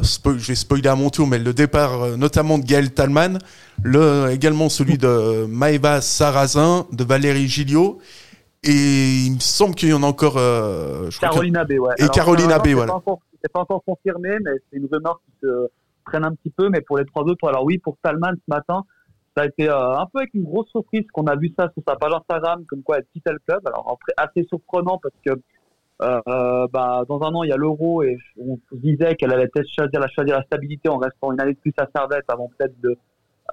spo- 0.02 0.38
je 0.38 0.48
vais 0.48 0.56
spoiler 0.56 0.90
à 0.90 0.96
mon 0.96 1.10
tour, 1.10 1.26
mais 1.26 1.40
le 1.40 1.54
départ 1.54 2.18
notamment 2.18 2.58
de 2.58 2.66
Gaël 2.66 2.92
Talman, 2.92 3.38
le, 3.84 4.30
également 4.32 4.68
celui 4.68 4.98
de 4.98 5.46
Maëva 5.48 6.02
Sarrazin, 6.02 6.88
de 6.92 7.04
Valérie 7.06 7.48
Gilliot, 7.48 8.00
et 8.64 9.26
il 9.28 9.36
me 9.36 9.40
semble 9.40 9.76
qu'il 9.76 9.90
y 9.90 9.94
en 9.94 10.04
a 10.04 10.08
encore. 10.08 10.38
euh, 10.38 11.10
je 11.10 11.18
crois 11.18 11.30
qu'il 11.30 11.38
y 11.50 11.52
Caroline 11.52 11.58
a- 11.58 11.62
Abbé, 11.62 11.80
ouais. 11.80 11.94
Et 11.98 12.04
Alors, 12.04 12.30
Abbé, 12.52 12.70
c'est 12.70 12.74
voilà. 12.76 12.92
pas 12.92 12.98
encore- 12.98 13.20
C'est 13.44 13.52
pas 13.52 13.60
encore 13.60 13.84
confirmé, 13.84 14.38
mais 14.42 14.52
c'est 14.72 14.78
une 14.78 14.88
rumeur 14.92 15.20
qui 15.26 15.34
se 15.46 15.68
traîne 16.06 16.24
un 16.24 16.34
petit 16.34 16.50
peu. 16.50 16.70
Mais 16.70 16.80
pour 16.82 16.98
les 16.98 17.06
trois 17.06 17.24
autres, 17.24 17.46
alors 17.48 17.66
oui, 17.66 17.78
pour 17.78 17.98
Salman 18.04 18.32
ce 18.36 18.44
matin, 18.48 18.84
ça 19.36 19.44
a 19.44 19.46
été 19.48 19.70
euh, 19.70 19.98
un 19.98 20.06
peu 20.06 20.20
avec 20.20 20.34
une 20.34 20.44
grosse 20.44 20.70
surprise 20.70 21.04
qu'on 21.12 21.26
a 21.28 21.36
vu 21.36 21.54
ça 21.60 21.70
sur 21.74 21.84
sa 21.88 21.96
page 21.98 22.14
Instagram, 22.14 22.64
comme 22.70 22.84
quoi 22.84 23.00
elle 23.00 23.06
quittait 23.12 23.34
le 23.34 23.40
club. 23.46 23.60
Alors 23.68 23.98
fait, 24.06 24.14
assez 24.16 24.48
surprenant 24.48 24.98
parce 25.02 25.16
que 25.26 25.32
euh, 26.02 26.22
euh, 26.28 26.68
bah, 26.72 27.04
dans 27.10 27.22
un 27.22 27.34
an 27.36 27.44
il 27.44 27.50
y 27.50 27.52
a 27.54 27.58
l'euro 27.58 28.02
et 28.02 28.18
on 28.40 28.58
disait 28.72 29.16
qu'elle 29.16 29.32
allait 29.34 29.48
peut-être 29.48 29.68
choisir 29.78 30.00
la, 30.00 30.08
choisir 30.08 30.38
la 30.38 30.44
stabilité 30.44 30.88
en 30.90 30.98
restant 30.98 31.32
une 31.34 31.40
année 31.42 31.54
de 31.54 31.60
plus 31.60 31.74
à 31.78 31.88
Servette 31.96 32.26
avant 32.30 32.50
peut-être 32.58 32.80
de 32.82 32.98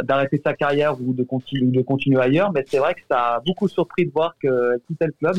d'arrêter 0.02 0.40
sa 0.44 0.54
carrière 0.54 1.00
ou 1.00 1.12
de 1.12 1.22
continuer 1.24 2.20
ailleurs. 2.20 2.52
Mais 2.52 2.64
c'est 2.66 2.78
vrai 2.78 2.94
que 2.94 3.00
ça 3.10 3.34
a 3.34 3.40
beaucoup 3.40 3.68
surpris 3.68 4.06
de 4.06 4.12
voir 4.12 4.34
qu'elle 4.40 4.80
quittait 4.86 5.06
le 5.06 5.12
club 5.12 5.36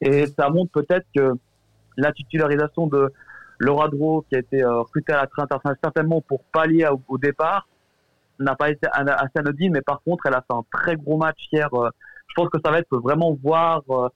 et 0.00 0.26
ça 0.26 0.48
montre 0.50 0.72
peut-être 0.72 1.06
que 1.14 1.32
la 1.96 2.12
titularisation 2.12 2.86
de 2.86 3.12
Laura 3.58 3.88
Dro, 3.88 4.24
qui 4.28 4.34
a 4.34 4.40
été 4.40 4.62
euh, 4.62 4.80
recrutée 4.80 5.12
à 5.12 5.22
la 5.22 5.26
train 5.28 5.44
internationale 5.44 5.78
certainement 5.82 6.20
pour 6.20 6.42
pallier 6.52 6.88
au, 7.08 7.18
départ, 7.18 7.68
n'a 8.40 8.56
pas 8.56 8.70
été 8.70 8.88
assez 8.92 9.38
anodine, 9.38 9.72
mais 9.72 9.80
par 9.80 10.02
contre, 10.02 10.26
elle 10.26 10.34
a 10.34 10.40
fait 10.40 10.56
un 10.56 10.64
très 10.72 10.96
gros 10.96 11.16
match 11.16 11.38
hier. 11.52 11.68
euh, 11.72 11.88
je 12.34 12.42
pense 12.42 12.50
que 12.50 12.58
ça 12.64 12.70
va 12.70 12.78
être 12.78 12.96
vraiment 12.98 13.36
voir 13.42 13.82
euh, 13.90 14.08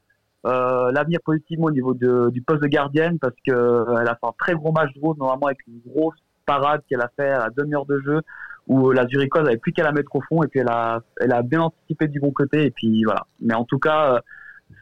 euh, 0.46 0.90
l'avenir 0.92 1.20
positivement 1.24 1.66
au 1.66 1.70
niveau 1.70 1.94
du 1.94 2.42
poste 2.42 2.62
de 2.62 2.66
gardienne, 2.66 3.18
parce 3.18 3.34
que 3.46 3.52
euh, 3.52 3.98
elle 4.00 4.08
a 4.08 4.14
fait 4.14 4.26
un 4.26 4.34
très 4.38 4.54
gros 4.54 4.72
match 4.72 4.92
de 4.94 5.00
normalement 5.00 5.46
avec 5.46 5.58
une 5.66 5.80
grosse 5.86 6.16
parade 6.46 6.82
qu'elle 6.88 7.00
a 7.00 7.10
fait 7.16 7.28
à 7.28 7.38
la 7.38 7.50
demi-heure 7.50 7.86
de 7.86 8.00
jeu, 8.00 8.22
où 8.68 8.92
la 8.92 9.06
Zurichoise 9.06 9.46
avait 9.46 9.56
plus 9.56 9.72
qu'à 9.72 9.82
la 9.82 9.92
mettre 9.92 10.14
au 10.14 10.20
fond, 10.20 10.42
et 10.42 10.48
puis 10.48 10.60
elle 10.60 10.68
a, 10.68 11.00
elle 11.20 11.32
a 11.32 11.42
bien 11.42 11.62
anticipé 11.62 12.06
du 12.08 12.20
bon 12.20 12.30
côté, 12.30 12.66
et 12.66 12.70
puis 12.70 13.02
voilà. 13.04 13.26
Mais 13.40 13.54
en 13.54 13.64
tout 13.64 13.78
cas, 13.78 14.14
euh, 14.14 14.20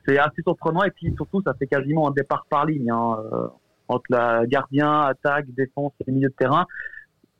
c'est 0.06 0.18
assez 0.18 0.42
surprenant, 0.42 0.82
et 0.82 0.90
puis 0.90 1.12
surtout, 1.16 1.40
ça 1.42 1.54
fait 1.54 1.66
quasiment 1.66 2.08
un 2.08 2.10
départ 2.10 2.46
par 2.50 2.66
ligne. 2.66 2.90
Hein, 2.90 3.16
euh, 3.32 3.48
entre 3.88 4.04
la 4.10 4.46
gardien, 4.46 5.02
attaque, 5.02 5.46
défense 5.54 5.92
et 6.06 6.10
milieu 6.10 6.28
de 6.28 6.34
terrain. 6.34 6.66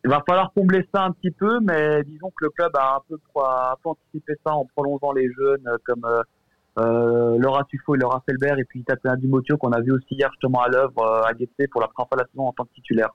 Il 0.05 0.11
va 0.11 0.23
falloir 0.27 0.53
combler 0.53 0.89
ça 0.95 1.05
un 1.05 1.13
petit 1.13 1.33
peu, 1.33 1.59
mais 1.61 2.03
disons 2.05 2.31
que 2.31 2.45
le 2.45 2.51
club 2.51 2.71
a 2.77 2.97
un 2.97 3.01
peu, 3.09 3.17
un 3.37 3.75
peu 3.83 3.91
anticipé 3.91 4.35
ça 4.47 4.55
en 4.55 4.65
prolongeant 4.65 5.13
les 5.13 5.29
jeunes 5.33 5.67
euh, 5.67 5.77
comme 5.85 6.05
euh, 6.05 6.23
euh, 6.79 7.39
Laura 7.39 7.65
Tuffo 7.65 7.95
et 7.95 7.99
Laura 7.99 8.23
Felbert 8.29 8.59
et 8.59 8.65
puis 8.65 8.85
Tatiana 8.85 9.17
Dumotio 9.17 9.57
qu'on 9.57 9.73
a 9.73 9.81
vu 9.81 9.93
aussi 9.93 10.07
hier 10.11 10.31
justement 10.33 10.63
à 10.63 10.69
l'œuvre 10.69 10.99
euh, 10.99 11.23
à 11.23 11.33
Guetté 11.33 11.67
pour 11.69 11.81
la 11.81 11.89
première 11.89 12.09
fois 12.09 12.19
de 12.19 12.23
la 12.23 12.29
saison 12.29 12.47
en 12.49 12.53
tant 12.53 12.65
que 12.65 12.75
titulaire. 12.75 13.11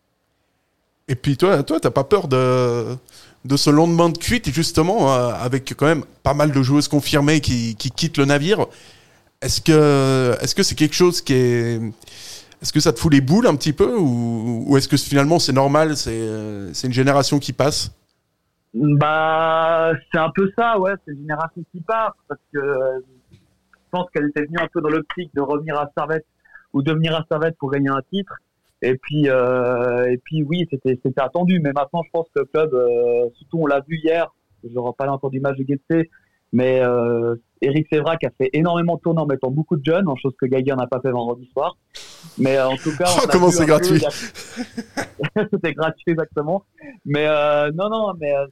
Et 1.12 1.16
puis 1.16 1.36
toi, 1.36 1.62
toi, 1.62 1.78
t'as 1.82 1.91
pas 1.91 2.05
peur 2.05 2.30
de, 2.30 2.95
de 3.43 3.57
ce 3.57 3.70
lendemain 3.70 4.07
de 4.07 4.18
cuite, 4.18 4.49
justement, 4.49 5.14
euh, 5.14 5.34
avec 5.34 5.74
quand 5.76 5.86
même 5.86 6.05
pas 6.24 6.34
mal 6.34 6.53
de 6.53 6.62
joueuses 6.64 6.88
confirmées 6.88 7.41
qui, 7.41 7.76
qui 7.76 7.91
quittent 7.91 8.18
le 8.18 8.24
navire? 8.24 8.66
Est-ce 9.41 9.59
que, 9.59 10.38
est-ce 10.41 10.55
que 10.55 10.64
c'est 10.64 10.76
quelque 10.76 10.95
chose 10.95 11.20
qui 11.22 11.34
est, 11.34 11.82
est-ce 12.62 12.72
que 12.72 12.80
ça 12.80 12.93
te 12.93 12.99
fout 12.99 13.12
les 13.12 13.20
boules 13.20 13.45
un 13.45 13.57
petit 13.57 13.74
peu, 13.74 13.93
ou, 13.97 14.78
est-ce 14.78 14.88
que 14.88 14.95
finalement 14.95 15.38
c'est 15.38 15.51
normal, 15.51 15.97
c'est, 15.97 16.86
une 16.86 16.93
génération 16.93 17.39
qui 17.39 17.51
passe? 17.51 17.91
Bah, 18.74 19.91
c'est 20.14 20.20
un 20.20 20.32
peu 20.34 20.49
ça, 20.57 20.80
ouais, 20.80 20.93
c'est 21.05 21.12
une 21.12 21.24
génération 21.24 21.62
qui 21.74 21.82
part, 21.82 22.16
parce 22.30 22.39
que 22.53 22.59
je 23.32 23.89
pense 23.91 24.09
qu'elle 24.14 24.30
était 24.30 24.45
venue 24.45 24.59
un 24.62 24.68
peu 24.72 24.80
dans 24.80 24.88
l'optique 24.88 25.36
de 25.36 25.41
revenir 25.41 25.78
à 25.78 25.91
Servette 25.97 26.26
ou 26.72 26.82
de 26.82 26.93
venir 26.93 27.14
à 27.14 27.26
Servette 27.30 27.57
pour 27.57 27.70
gagner 27.70 27.89
un 27.89 28.01
titre. 28.14 28.34
Et 28.84 28.95
puis, 28.95 29.29
euh, 29.29 30.09
et 30.11 30.17
puis 30.17 30.43
oui, 30.43 30.67
c'était 30.71 30.99
c'était 31.03 31.21
attendu, 31.21 31.59
mais 31.63 31.71
maintenant 31.71 32.01
je 32.03 32.09
pense 32.11 32.25
que 32.34 32.39
le 32.41 32.45
club, 32.45 32.73
euh, 32.73 33.29
surtout 33.36 33.59
on 33.59 33.67
l'a 33.67 33.82
vu 33.88 33.99
hier, 34.03 34.34
je 34.63 34.69
n'aurai 34.73 34.91
pas 34.97 35.07
encore 35.09 35.29
du 35.29 35.39
match 35.39 35.57
de 35.57 35.63
Guetté, 35.63 36.09
mais 36.51 36.82
euh, 36.84 37.36
Eric 37.61 37.88
Sévrac 37.91 38.23
a 38.23 38.29
fait 38.38 38.49
énormément 38.53 38.97
tourner 38.97 39.21
en 39.21 39.25
mettant 39.27 39.51
beaucoup 39.51 39.75
de 39.77 39.86
jeunes, 39.86 40.07
en 40.07 40.15
chose 40.15 40.34
que 40.39 40.47
Geiger 40.47 40.75
n'a 40.75 40.88
pas 40.88 40.99
fait 40.99 41.11
vendredi 41.11 41.47
soir. 41.53 41.77
Mais 42.38 42.57
euh, 42.57 42.67
en 42.69 42.75
tout 42.77 42.95
cas, 42.97 43.05
Oh, 43.17 43.19
on 43.23 43.27
comment 43.29 43.51
c'est 43.51 43.65
gratuit. 43.65 44.03
a- 44.03 44.09
C'était 45.53 45.73
gratuit 45.73 46.11
exactement. 46.11 46.63
Mais 47.05 47.27
euh, 47.27 47.71
non, 47.73 47.89
non, 47.89 48.13
mais 48.19 48.36
euh, 48.36 48.47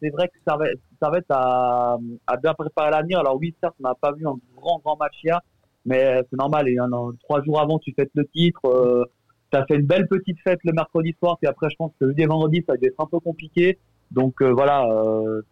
c'est 0.00 0.10
vrai 0.10 0.28
que 0.28 0.34
Servette, 0.46 0.78
Servette 1.00 1.26
a, 1.30 1.98
a 2.26 2.36
bien 2.38 2.54
préparé 2.54 2.90
l'avenir. 2.90 3.20
Alors 3.20 3.36
oui, 3.36 3.54
certes, 3.62 3.74
on 3.80 3.88
n'a 3.88 3.94
pas 3.94 4.12
vu 4.12 4.26
un 4.26 4.36
grand, 4.56 4.78
grand 4.84 4.96
match 4.96 5.14
hier, 5.22 5.40
mais 5.84 6.22
c'est 6.30 6.38
normal. 6.38 6.68
Et, 6.68 6.78
un- 6.78 6.88
trois 7.22 7.42
jours 7.42 7.60
avant, 7.60 7.78
tu 7.78 7.92
fêtes 7.94 8.10
le 8.14 8.26
titre. 8.28 9.06
As 9.54 9.64
fait 9.66 9.76
une 9.76 9.86
belle 9.86 10.08
petite 10.08 10.38
fête 10.42 10.58
le 10.64 10.72
mercredi 10.72 11.14
soir, 11.18 11.38
puis 11.40 11.48
après, 11.48 11.68
je 11.70 11.76
pense 11.76 11.92
que 12.00 12.06
le 12.06 12.18
et 12.18 12.26
vendredi, 12.26 12.64
ça 12.66 12.74
a 12.74 12.76
dû 12.76 12.86
être 12.86 13.00
un 13.00 13.06
peu 13.06 13.20
compliqué. 13.20 13.78
Donc 14.10 14.40
euh, 14.42 14.52
voilà, 14.52 14.86
euh, 14.86 15.42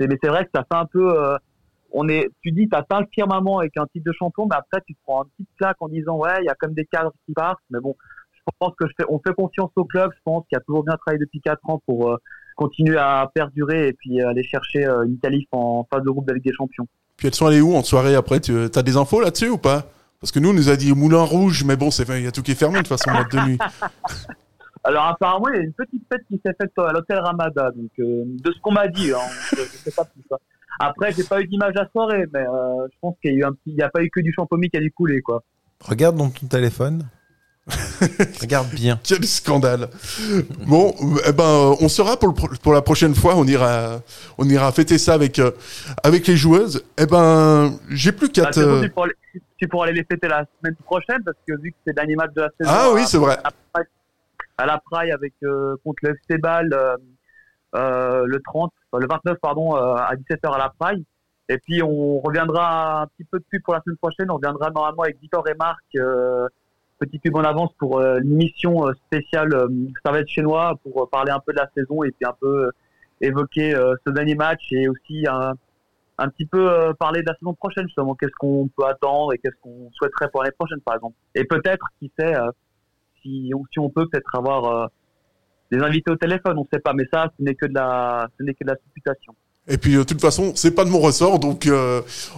mais 0.00 0.18
c'est 0.22 0.28
vrai 0.28 0.44
que 0.44 0.50
ça 0.54 0.64
fait 0.70 0.78
un 0.78 0.86
peu... 0.86 1.18
euh, 1.18 1.36
on 1.94 2.08
est, 2.08 2.30
tu 2.42 2.52
dis, 2.52 2.68
tu 2.68 2.76
atteint 2.76 3.00
le 3.00 3.06
firmament 3.12 3.58
avec 3.58 3.76
un 3.76 3.86
titre 3.86 4.06
de 4.06 4.12
champion, 4.12 4.46
mais 4.48 4.56
après, 4.56 4.80
tu 4.86 4.94
te 4.94 4.98
prends 5.04 5.22
un 5.22 5.26
petit 5.36 5.46
claque 5.58 5.76
en 5.80 5.88
disant, 5.88 6.16
ouais, 6.16 6.36
il 6.40 6.46
y 6.46 6.48
a 6.48 6.54
comme 6.54 6.72
des 6.72 6.86
cadres 6.86 7.12
qui 7.26 7.34
partent. 7.34 7.60
Mais 7.70 7.80
bon, 7.80 7.94
je 8.32 8.40
pense 8.58 8.72
que 8.78 8.86
on 9.08 9.18
fait 9.18 9.34
confiance 9.34 9.70
au 9.76 9.84
club. 9.84 10.10
Je 10.14 10.20
pense 10.24 10.44
qu'il 10.48 10.56
a 10.56 10.60
toujours 10.62 10.84
bien 10.84 10.94
travaillé 10.96 11.20
depuis 11.20 11.40
4 11.40 11.60
ans 11.68 11.82
pour 11.86 12.10
euh, 12.10 12.16
continuer 12.56 12.96
à 12.96 13.30
perdurer 13.34 13.88
et 13.88 13.92
puis 13.92 14.20
aller 14.22 14.42
chercher 14.42 14.84
une 14.84 15.18
qualif 15.18 15.46
en 15.52 15.86
phase 15.92 16.02
de 16.02 16.10
groupe 16.10 16.26
de 16.26 16.34
Ligue 16.34 16.44
des 16.44 16.52
Champions. 16.52 16.86
Puis 17.16 17.28
elles 17.28 17.34
sont 17.34 17.46
allées 17.46 17.60
où 17.60 17.74
en 17.74 17.82
soirée 17.82 18.14
après? 18.14 18.40
Tu 18.40 18.52
as 18.74 18.82
des 18.82 18.96
infos 18.96 19.20
là-dessus 19.20 19.48
ou 19.48 19.58
pas? 19.58 19.86
Parce 20.22 20.30
que 20.30 20.38
nous, 20.38 20.50
on 20.50 20.54
nous 20.54 20.70
a 20.70 20.76
dit 20.76 20.92
Moulin 20.92 21.22
Rouge, 21.22 21.64
mais 21.64 21.74
bon, 21.74 21.90
c'est 21.90 22.08
il 22.08 22.22
y 22.22 22.28
a 22.28 22.30
tout 22.30 22.42
qui 22.42 22.52
est 22.52 22.54
fermé 22.54 22.78
de 22.78 22.86
toute 22.86 22.96
façon, 22.96 23.10
boîte 23.10 23.32
de 23.32 23.40
nuit. 23.40 23.58
Alors 24.84 25.06
apparemment, 25.06 25.48
il 25.48 25.56
y 25.56 25.58
a 25.58 25.62
une 25.62 25.72
petite 25.72 26.04
fête 26.08 26.22
qui 26.28 26.40
s'est 26.46 26.54
faite 26.60 26.70
à 26.78 26.92
l'hôtel 26.92 27.18
Ramada, 27.18 27.72
donc 27.72 27.90
euh, 27.98 28.22
de 28.26 28.52
ce 28.52 28.60
qu'on 28.60 28.70
m'a 28.70 28.86
dit, 28.86 29.12
hein, 29.12 29.18
je, 29.50 29.56
je 29.56 29.76
sais 29.78 29.90
pas 29.90 30.04
plus. 30.04 30.22
Après, 30.78 31.10
j'ai 31.12 31.24
pas 31.24 31.40
eu 31.40 31.48
d'image 31.48 31.74
à 31.76 31.88
soirée, 31.90 32.26
mais 32.32 32.40
euh, 32.40 32.86
je 32.92 32.98
pense 33.00 33.16
qu'il 33.20 33.32
y 33.32 33.34
a 33.34 33.38
eu 33.38 33.44
un 33.44 33.52
petit, 33.52 33.62
il 33.66 33.74
y 33.74 33.82
a 33.82 33.88
pas 33.88 34.00
eu 34.02 34.10
que 34.10 34.20
du 34.20 34.32
champomis 34.32 34.70
qui 34.70 34.76
a 34.76 34.80
dû 34.80 34.92
couler, 34.92 35.22
quoi. 35.22 35.42
Regarde 35.80 36.16
dans 36.16 36.30
ton 36.30 36.46
téléphone. 36.46 37.04
Regarde 38.40 38.68
bien. 38.70 38.98
Quel 39.04 39.24
scandale. 39.24 39.88
Bon, 40.66 40.94
eh 41.26 41.32
ben, 41.32 41.44
euh, 41.44 41.74
on 41.80 41.88
sera 41.88 42.16
pour, 42.16 42.28
le 42.28 42.34
pro- 42.34 42.48
pour 42.62 42.72
la 42.72 42.82
prochaine 42.82 43.14
fois. 43.14 43.34
On 43.36 43.44
ira, 43.46 44.00
on 44.38 44.48
ira 44.48 44.70
fêter 44.72 44.98
ça 44.98 45.14
avec, 45.14 45.38
euh, 45.38 45.52
avec 46.02 46.26
les 46.26 46.36
joueuses. 46.36 46.84
Eh 46.98 47.06
ben, 47.06 47.78
j'ai 47.90 48.12
plus 48.12 48.28
Bah, 48.28 48.32
quatre. 48.34 48.54
c'est 48.54 48.66
bon, 48.66 48.80
tu, 48.82 48.90
pourras, 48.90 49.06
aller- 49.06 49.42
tu 49.58 49.68
pourras 49.68 49.86
aller 49.86 49.94
les 50.00 50.04
fêter 50.04 50.26
la 50.28 50.44
semaine 50.60 50.74
prochaine, 50.84 51.22
parce 51.24 51.36
que 51.46 51.54
vu 51.60 51.70
que 51.70 51.76
c'est 51.84 51.90
le 51.90 51.94
dernier 51.94 52.16
match 52.16 52.32
de 52.34 52.40
la 52.42 52.48
saison. 52.58 52.70
Ah 52.74 52.88
oui, 52.92 53.02
c'est 53.06 53.18
vrai. 53.18 53.38
À 54.58 54.66
la 54.66 54.78
Praille- 54.90 55.12
avec 55.12 55.32
euh, 55.44 55.76
contre 55.84 55.98
le 56.02 56.10
FC 56.10 56.38
Bâle 56.38 56.72
euh, 56.72 56.96
euh, 57.76 58.24
le 58.26 58.40
30, 58.42 58.72
enfin, 58.90 59.00
le 59.00 59.08
29 59.08 59.38
pardon, 59.40 59.76
euh, 59.76 59.94
à 59.96 60.14
17h 60.16 60.52
à 60.52 60.58
la 60.58 60.72
Praille. 60.78 61.04
Et 61.48 61.58
puis 61.58 61.82
on 61.82 62.20
reviendra 62.20 63.02
un 63.02 63.06
petit 63.06 63.24
peu 63.24 63.38
de 63.38 63.44
pub 63.50 63.62
pour 63.62 63.74
la 63.74 63.80
semaine 63.84 63.96
prochaine. 63.98 64.30
On 64.30 64.34
reviendra 64.36 64.70
normalement 64.70 65.02
avec 65.02 65.20
Victor 65.20 65.46
et 65.48 65.54
Marc. 65.54 65.82
Petit 67.02 67.18
pub 67.18 67.34
en 67.34 67.42
avance 67.42 67.72
pour 67.80 67.98
euh, 67.98 68.20
l'émission 68.20 68.86
euh, 68.86 68.92
spéciale 69.06 69.52
euh, 69.52 69.66
Servette 70.04 70.28
chinois 70.28 70.78
pour 70.84 71.10
parler 71.10 71.32
un 71.32 71.40
peu 71.40 71.52
de 71.52 71.58
la 71.58 71.68
saison 71.76 72.04
et 72.04 72.12
puis 72.12 72.24
un 72.24 72.34
peu 72.40 72.70
évoquer 73.20 73.72
ce 74.06 74.12
dernier 74.12 74.36
match 74.36 74.60
et 74.70 74.88
aussi 74.88 75.24
un, 75.28 76.28
petit 76.28 76.46
peu 76.46 76.92
parler 76.98 77.22
de 77.22 77.26
la 77.26 77.36
saison 77.36 77.54
prochaine 77.54 77.86
justement. 77.86 78.14
Qu'est-ce 78.14 78.34
qu'on 78.38 78.68
peut 78.76 78.84
attendre 78.84 79.32
et 79.32 79.38
qu'est-ce 79.38 79.56
qu'on 79.60 79.90
souhaiterait 79.92 80.28
pour 80.30 80.42
l'année 80.42 80.54
prochaine 80.56 80.80
par 80.80 80.94
exemple. 80.96 81.14
Et 81.34 81.44
peut-être, 81.44 81.86
qui 82.00 82.10
sait, 82.18 82.34
si, 83.20 83.52
on- 83.54 83.88
peut 83.90 84.08
peut-être 84.08 84.34
avoir 84.34 84.90
des 85.70 85.78
invités 85.78 86.10
au 86.10 86.16
téléphone, 86.16 86.58
on 86.58 86.62
ne 86.62 86.68
sait 86.72 86.80
pas. 86.80 86.94
Mais 86.94 87.04
ça, 87.12 87.30
ce 87.38 87.44
n'est 87.44 87.54
que 87.54 87.66
de 87.66 87.74
la, 87.74 88.28
ce 88.38 88.44
n'est 88.44 88.54
que 88.54 88.64
de 88.64 88.70
la 88.70 88.76
supputation. 88.84 89.34
Et 89.68 89.78
puis, 89.78 89.94
de 89.94 90.02
toute 90.02 90.20
façon, 90.20 90.52
c'est 90.56 90.74
pas 90.74 90.84
de 90.84 90.90
mon 90.90 91.00
ressort, 91.00 91.38
donc 91.38 91.68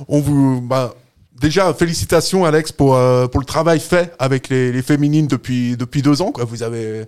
on 0.09 0.21
vous. 0.21 0.61
Bah, 0.61 0.93
déjà, 1.41 1.73
félicitations, 1.75 2.45
Alex, 2.45 2.73
pour, 2.73 2.95
euh, 2.97 3.27
pour 3.27 3.41
le 3.41 3.47
travail 3.47 3.81
fait 3.81 4.13
avec 4.19 4.49
les, 4.49 4.73
les 4.73 4.83
féminines 4.83 5.27
depuis, 5.27 5.77
depuis 5.77 6.03
deux 6.03 6.23
ans. 6.23 6.33
Quoi. 6.33 6.45
Vous 6.45 6.63
avez. 6.63 7.05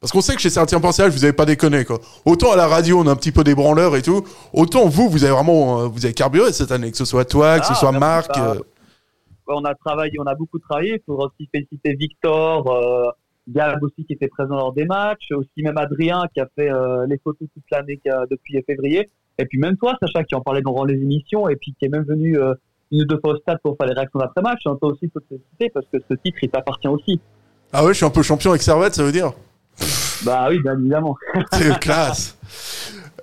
Parce 0.00 0.12
qu'on 0.12 0.20
sait 0.20 0.34
que 0.36 0.40
chez 0.40 0.50
certains 0.50 0.78
Pensage, 0.80 1.12
vous 1.12 1.24
avez 1.24 1.32
pas 1.32 1.44
déconné. 1.44 1.84
Quoi. 1.84 1.98
Autant 2.24 2.52
à 2.52 2.56
la 2.56 2.68
radio, 2.68 3.00
on 3.00 3.06
a 3.08 3.10
un 3.10 3.16
petit 3.16 3.32
peu 3.32 3.42
des 3.42 3.54
branleurs 3.56 3.96
et 3.96 4.02
tout. 4.02 4.22
Autant 4.52 4.86
vous, 4.88 5.08
vous 5.08 5.24
avez 5.24 5.32
vraiment. 5.32 5.80
euh, 5.80 5.86
vous 5.88 6.04
avez 6.04 6.14
carburé 6.14 6.52
cette 6.52 6.70
année, 6.70 6.90
que 6.90 6.96
ce 6.96 7.04
soit 7.04 7.24
toi, 7.24 7.58
que 7.58 7.66
ce 7.66 7.72
Ah, 7.72 7.76
soit 7.76 7.92
Marc. 7.92 8.28
bah, 8.34 8.52
euh, 8.56 8.60
Ouais, 9.48 9.54
on 9.56 9.64
a 9.64 9.74
travaillé, 9.74 10.12
on 10.20 10.26
a 10.26 10.34
beaucoup 10.34 10.58
travaillé. 10.58 10.94
Il 10.96 11.02
faudra 11.06 11.26
aussi 11.26 11.48
féliciter 11.52 11.94
Victor, 11.94 12.70
euh, 12.70 13.10
Gab 13.48 13.82
aussi 13.82 14.04
qui 14.04 14.12
était 14.12 14.28
présent 14.28 14.54
lors 14.56 14.72
des 14.74 14.84
matchs, 14.84 15.32
aussi 15.32 15.62
même 15.62 15.78
Adrien 15.78 16.22
qui 16.34 16.38
a 16.40 16.46
fait 16.54 16.68
les 17.08 17.16
photos 17.24 17.48
toute 17.54 17.64
l'année 17.72 17.98
depuis 18.30 18.62
février. 18.66 19.08
Et 19.38 19.46
puis 19.46 19.58
même 19.58 19.76
toi, 19.78 19.96
Sacha, 20.00 20.22
qui 20.22 20.34
en 20.34 20.42
parlait 20.42 20.60
durant 20.60 20.84
les 20.84 20.96
émissions 20.96 21.48
et 21.48 21.56
puis 21.56 21.74
qui 21.78 21.86
est 21.86 21.88
même 21.88 22.04
venu 22.04 22.36
une 22.90 23.02
ou 23.02 23.04
deux 23.04 23.18
fois 23.20 23.34
au 23.34 23.36
stade 23.38 23.58
pour 23.62 23.76
faire 23.76 23.86
les 23.86 23.94
réactions 23.94 24.18
d'après-match. 24.18 24.60
Hein, 24.66 24.76
toi 24.80 24.92
aussi, 24.92 25.10
faut 25.12 25.20
te 25.20 25.26
féliciter 25.28 25.70
parce 25.72 25.86
que 25.92 25.98
ce 26.08 26.14
titre, 26.16 26.38
il 26.42 26.48
t'appartient 26.50 26.88
aussi. 26.88 27.20
Ah 27.72 27.84
ouais, 27.84 27.92
je 27.92 27.98
suis 27.98 28.06
un 28.06 28.10
peu 28.10 28.22
champion 28.22 28.50
avec 28.50 28.62
Servette, 28.62 28.94
ça 28.94 29.02
veut 29.02 29.12
dire 29.12 29.32
Bah 30.24 30.46
oui, 30.48 30.58
bien 30.62 30.78
évidemment. 30.78 31.16
C'est 31.52 31.78
classe. 31.80 32.36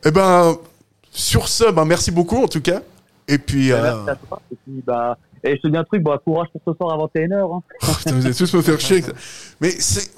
Eh 0.06 0.12
ben, 0.12 0.56
sur 1.12 1.48
ce, 1.48 1.72
ben, 1.72 1.86
merci 1.86 2.12
beaucoup 2.12 2.44
en 2.44 2.48
tout 2.48 2.62
cas. 2.62 2.82
Et 3.28 3.38
puis. 3.40 3.72
euh, 3.72 3.82
Merci 3.82 4.10
à 4.12 4.16
toi. 4.16 4.42
Et 4.52 4.56
puis, 4.64 4.84
bah, 4.86 5.18
et 5.44 5.56
je 5.58 5.62
te 5.62 5.68
dis 5.68 5.78
un 5.78 5.84
truc, 5.84 6.04
bah, 6.04 6.20
courage 6.24 6.48
pour 6.52 6.62
ce 6.74 6.78
soir 6.78 6.94
à 6.94 7.06
21h. 7.06 7.58
Hein. 7.58 7.62
Vous 8.14 8.26
allez 8.26 8.36
tous 8.36 8.54
me 8.54 8.62
faire 8.62 8.80
chier. 8.80 9.04
Mais 9.62 9.70
c'est. 9.72 10.12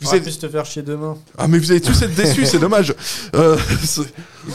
Vous 0.00 0.14
êtes... 0.14 0.22
plus 0.22 0.38
te 0.38 0.48
faire 0.48 0.64
chier 0.64 0.82
demain. 0.82 1.16
Ah, 1.36 1.48
mais 1.48 1.58
vous 1.58 1.70
allez 1.72 1.80
tous 1.80 2.00
être 2.02 2.14
déçus, 2.14 2.46
c'est 2.46 2.58
dommage. 2.60 2.94
Euh, 3.34 3.56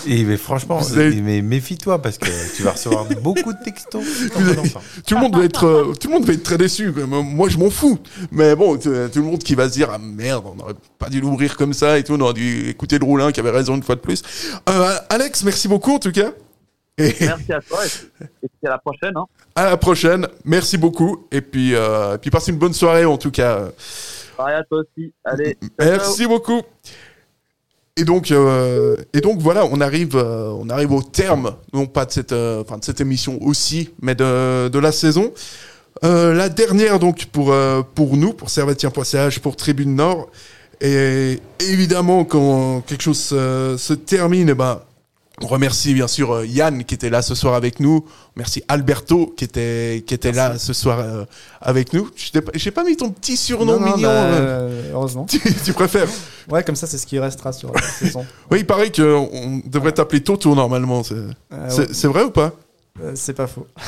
Et 0.07 0.23
mais 0.23 0.37
franchement, 0.37 0.77
Vous 0.79 0.97
avez- 0.97 1.21
mais 1.21 1.41
méfie-toi 1.41 2.01
parce 2.01 2.17
que 2.17 2.27
tu 2.55 2.63
vas 2.63 2.71
recevoir 2.71 3.05
beaucoup 3.21 3.51
de 3.51 3.57
textos. 3.63 4.01
avez- 4.35 4.69
tout 5.05 5.15
le 5.15 5.19
monde 5.21 5.35
va 5.35 5.43
être, 5.43 5.65
euh, 5.67 5.93
tout 5.99 6.07
le 6.07 6.13
monde 6.13 6.25
va 6.25 6.33
être 6.33 6.43
très 6.43 6.57
déçu. 6.57 6.91
Moi, 7.07 7.49
je 7.49 7.57
m'en 7.57 7.69
fous. 7.69 7.99
Mais 8.31 8.55
bon, 8.55 8.77
t- 8.77 8.89
tout 9.11 9.19
le 9.19 9.25
monde 9.25 9.43
qui 9.43 9.55
va 9.55 9.67
se 9.67 9.73
dire, 9.73 9.89
ah 9.93 9.97
merde, 9.99 10.45
on 10.51 10.55
n'aurait 10.55 10.73
pas 10.97 11.09
dû 11.09 11.19
l'ouvrir 11.19 11.57
comme 11.57 11.73
ça 11.73 11.97
et 11.97 12.03
tout, 12.03 12.13
on 12.13 12.21
aurait 12.21 12.33
dû 12.33 12.69
écouter 12.69 12.97
le 12.97 13.05
roulin 13.05 13.31
qui 13.31 13.39
avait 13.41 13.51
raison 13.51 13.75
une 13.75 13.83
fois 13.83 13.95
de 13.95 14.01
plus. 14.01 14.23
Euh, 14.69 14.95
Alex, 15.09 15.43
merci 15.43 15.67
beaucoup 15.67 15.91
en 15.95 15.99
tout 15.99 16.11
cas. 16.11 16.31
Et 16.97 17.13
Merci 17.21 17.51
à 17.51 17.59
toi. 17.59 17.79
Et 17.85 17.89
puis, 17.89 18.07
et 18.43 18.47
puis 18.47 18.67
à 18.67 18.69
la 18.69 18.77
prochaine. 18.77 19.13
Hein. 19.17 19.25
à 19.55 19.65
la 19.65 19.77
prochaine. 19.77 20.27
Merci 20.45 20.77
beaucoup. 20.77 21.27
Et 21.31 21.41
puis, 21.41 21.73
euh, 21.75 22.15
et 22.15 22.17
puis 22.19 22.29
passez 22.29 22.51
une 22.51 22.59
bonne 22.59 22.73
soirée 22.73 23.03
en 23.05 23.17
tout 23.17 23.31
cas. 23.31 23.63
Pareil 24.37 24.63
toi 24.69 24.79
aussi. 24.79 25.13
Allez. 25.23 25.57
Merci 25.79 26.27
beaucoup. 26.27 26.61
Et 27.95 28.05
donc, 28.05 28.31
euh, 28.31 28.95
et 29.13 29.21
donc 29.21 29.39
voilà, 29.39 29.65
on 29.65 29.79
arrive, 29.79 30.15
euh, 30.15 30.51
on 30.57 30.67
arrive 30.69 30.91
au 30.91 31.03
terme, 31.03 31.55
non 31.73 31.85
pas 31.85 32.05
de 32.05 32.11
cette, 32.11 32.31
euh, 32.31 32.63
de 32.63 32.83
cette 32.83 33.01
émission 33.01 33.37
aussi, 33.43 33.91
mais 34.01 34.15
de, 34.15 34.67
de 34.67 34.79
la 34.79 34.91
saison. 34.91 35.31
Euh, 36.03 36.33
la 36.33 36.49
dernière 36.49 36.97
donc 36.97 37.25
pour 37.25 37.53
pour 37.93 38.17
nous, 38.17 38.33
pour 38.33 38.49
Servetien.ch, 38.49 39.39
pour 39.39 39.55
Tribune 39.55 39.95
Nord. 39.95 40.29
Et 40.81 41.39
évidemment, 41.59 42.25
quand 42.25 42.81
quelque 42.81 43.03
chose 43.03 43.19
se 43.19 43.93
termine, 43.93 44.49
eh 44.49 44.53
ben, 44.55 44.81
on 45.41 45.47
remercie 45.47 45.93
bien 45.93 46.07
sûr 46.07 46.31
euh, 46.31 46.45
Yann 46.45 46.83
qui 46.83 46.93
était 46.93 47.09
là 47.09 47.21
ce 47.21 47.33
soir 47.35 47.55
avec 47.55 47.79
nous. 47.79 48.05
Merci 48.35 48.63
Alberto 48.67 49.33
qui 49.35 49.43
était 49.45 50.03
qui 50.05 50.13
était 50.13 50.31
là 50.31 50.57
ce 50.59 50.73
soir 50.73 50.99
euh, 50.99 51.25
avec 51.61 51.91
nous. 51.93 52.09
Je 52.15 52.31
t'ai 52.31 52.41
pas- 52.41 52.51
J'ai 52.53 52.71
pas 52.71 52.83
mis 52.83 52.95
ton 52.95 53.09
petit 53.09 53.35
surnom 53.35 53.79
Non, 53.79 53.79
non, 53.79 53.85
mignon. 53.95 54.07
bah, 54.09 54.09
euh. 54.09 54.91
heureusement. 54.93 55.25
tu, 55.29 55.39
tu 55.65 55.73
préfères 55.73 56.07
Ouais, 56.49 56.63
comme 56.63 56.75
ça, 56.75 56.85
c'est 56.87 56.97
ce 56.97 57.07
qui 57.07 57.17
restera 57.19 57.51
sur 57.51 57.73
la 57.73 57.81
saison. 57.99 58.25
Oui, 58.51 58.59
il 58.59 58.65
paraît 58.67 58.91
qu'on 58.91 59.61
devrait 59.65 59.91
t'appeler 59.93 60.21
Toto 60.21 60.53
normalement. 60.55 61.03
C'est 61.03 61.15
Euh, 61.15 61.69
ouais. 61.77 62.07
vrai 62.09 62.23
ou 62.25 62.31
pas? 62.31 62.51
C'est 63.15 63.33
pas 63.33 63.47
faux. 63.47 63.65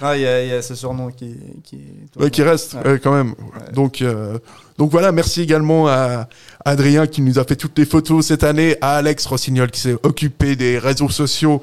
Ah, 0.00 0.16
il 0.16 0.22
y, 0.22 0.26
a- 0.26 0.44
il 0.44 0.48
y 0.50 0.52
a 0.52 0.62
ce 0.62 0.74
surnom 0.76 1.10
qui, 1.10 1.34
qui, 1.64 1.78
Ouais, 2.16 2.30
qui 2.30 2.42
reste 2.42 2.74
Ouais. 2.84 3.00
quand 3.02 3.12
même. 3.12 3.34
Donc, 3.72 4.00
euh, 4.02 4.38
donc 4.76 4.90
voilà, 4.92 5.10
merci 5.12 5.40
également 5.42 5.88
à 5.88 6.28
Adrien 6.68 7.06
qui 7.06 7.22
nous 7.22 7.38
a 7.38 7.44
fait 7.44 7.56
toutes 7.56 7.78
les 7.78 7.84
photos 7.84 8.26
cette 8.26 8.44
année, 8.44 8.76
à 8.80 8.96
Alex 8.96 9.26
Rossignol 9.26 9.70
qui 9.70 9.80
s'est 9.80 9.96
occupé 10.02 10.56
des 10.56 10.78
réseaux 10.78 11.08
sociaux 11.08 11.62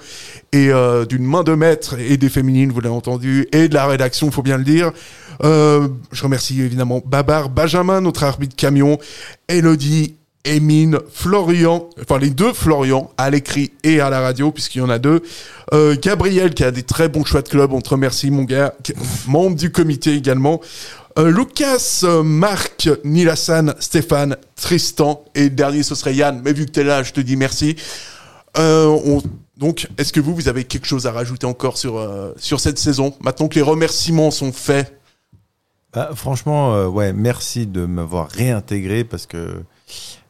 et 0.52 0.70
euh, 0.70 1.06
d'une 1.06 1.24
main 1.24 1.44
de 1.44 1.54
maître 1.54 1.96
et 2.00 2.18
des 2.18 2.30
féminines, 2.30 2.72
vous 2.72 2.82
l'avez 2.82 2.96
entendu, 2.96 3.48
et 3.52 3.68
de 3.68 3.74
la 3.74 3.86
rédaction, 3.86 4.32
faut 4.32 4.44
bien 4.44 4.58
le 4.58 4.64
dire. 4.64 4.92
Euh, 5.44 5.88
je 6.12 6.24
remercie 6.24 6.62
évidemment 6.62 7.02
Babar, 7.06 7.50
Benjamin, 7.50 8.02
notre 8.02 8.24
arbitre 8.24 8.56
camion, 8.56 8.98
Elodie, 9.48 10.16
Emine, 10.46 11.00
Florian, 11.12 11.90
enfin 12.02 12.20
les 12.20 12.30
deux 12.30 12.54
Florian, 12.54 13.12
à 13.18 13.30
l'écrit 13.30 13.72
et 13.84 14.00
à 14.00 14.10
la 14.10 14.22
radio, 14.22 14.52
puisqu'il 14.52 14.80
y 14.80 14.82
en 14.82 14.90
a 14.90 15.00
deux. 15.00 15.22
Euh, 15.74 15.96
Gabriel, 16.00 16.54
qui 16.54 16.64
a 16.64 16.72
des 16.72 16.84
très 16.84 17.10
bons 17.10 17.26
choix 17.26 17.42
de 17.42 17.50
club, 17.50 17.74
on 17.74 17.82
te 17.82 17.90
remercie 17.90 18.30
mon 18.30 18.44
gars, 18.44 18.74
membre 19.28 19.56
du 19.56 19.72
comité 19.72 20.14
également. 20.14 20.62
Euh, 21.18 21.32
Lucas, 21.32 22.02
euh, 22.04 22.24
Marc, 22.24 22.90
Nilassan, 23.06 23.74
Stéphane, 23.80 24.36
Tristan, 24.56 25.24
et 25.34 25.50
dernier 25.50 25.82
ce 25.84 25.96
serait 25.96 26.14
Yann, 26.14 26.42
mais 26.44 26.52
vu 26.52 26.66
que 26.66 26.72
tu 26.72 26.82
es 26.82 26.84
là, 26.84 27.04
je 27.04 27.14
te 27.14 27.22
dis 27.22 27.38
merci. 27.38 27.76
Euh, 28.58 28.88
on- 28.88 29.22
donc, 29.58 29.88
est-ce 29.98 30.12
que 30.12 30.20
vous, 30.20 30.36
vous 30.36 30.50
avez 30.50 30.66
quelque 30.66 30.86
chose 30.86 31.08
à 31.08 31.14
rajouter 31.14 31.46
encore 31.48 31.78
sur, 31.78 32.06
sur 32.36 32.60
cette 32.60 32.78
saison, 32.78 33.16
maintenant 33.22 33.48
que 33.48 33.56
les 33.56 33.62
remerciements 33.62 34.30
sont 34.32 34.52
faits 34.52 35.00
Bah, 35.94 36.10
franchement, 36.14 36.88
ouais, 36.88 37.14
merci 37.14 37.66
de 37.66 37.86
m'avoir 37.86 38.28
réintégré 38.30 39.06
parce 39.06 39.26
que 39.26 39.62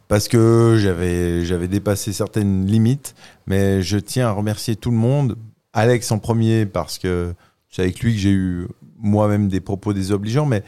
parce 0.08 0.28
que 0.28 0.78
j'avais 0.80 1.44
j'avais 1.46 1.68
dépassé 1.68 2.14
certaines 2.14 2.68
limites, 2.68 3.16
mais 3.48 3.82
je 3.82 3.98
tiens 3.98 4.28
à 4.28 4.32
remercier 4.32 4.76
tout 4.76 4.92
le 4.92 4.98
monde. 4.98 5.36
Alex 5.74 6.12
en 6.12 6.20
premier 6.20 6.68
parce 6.68 7.00
que 7.00 7.34
c'est 7.72 7.82
avec 7.82 8.00
lui 8.02 8.14
que 8.14 8.20
j'ai 8.20 8.30
eu 8.30 8.68
moi-même 9.06 9.48
des 9.48 9.62
propos 9.62 9.94
désobligeants, 9.94 10.46
mais 10.46 10.64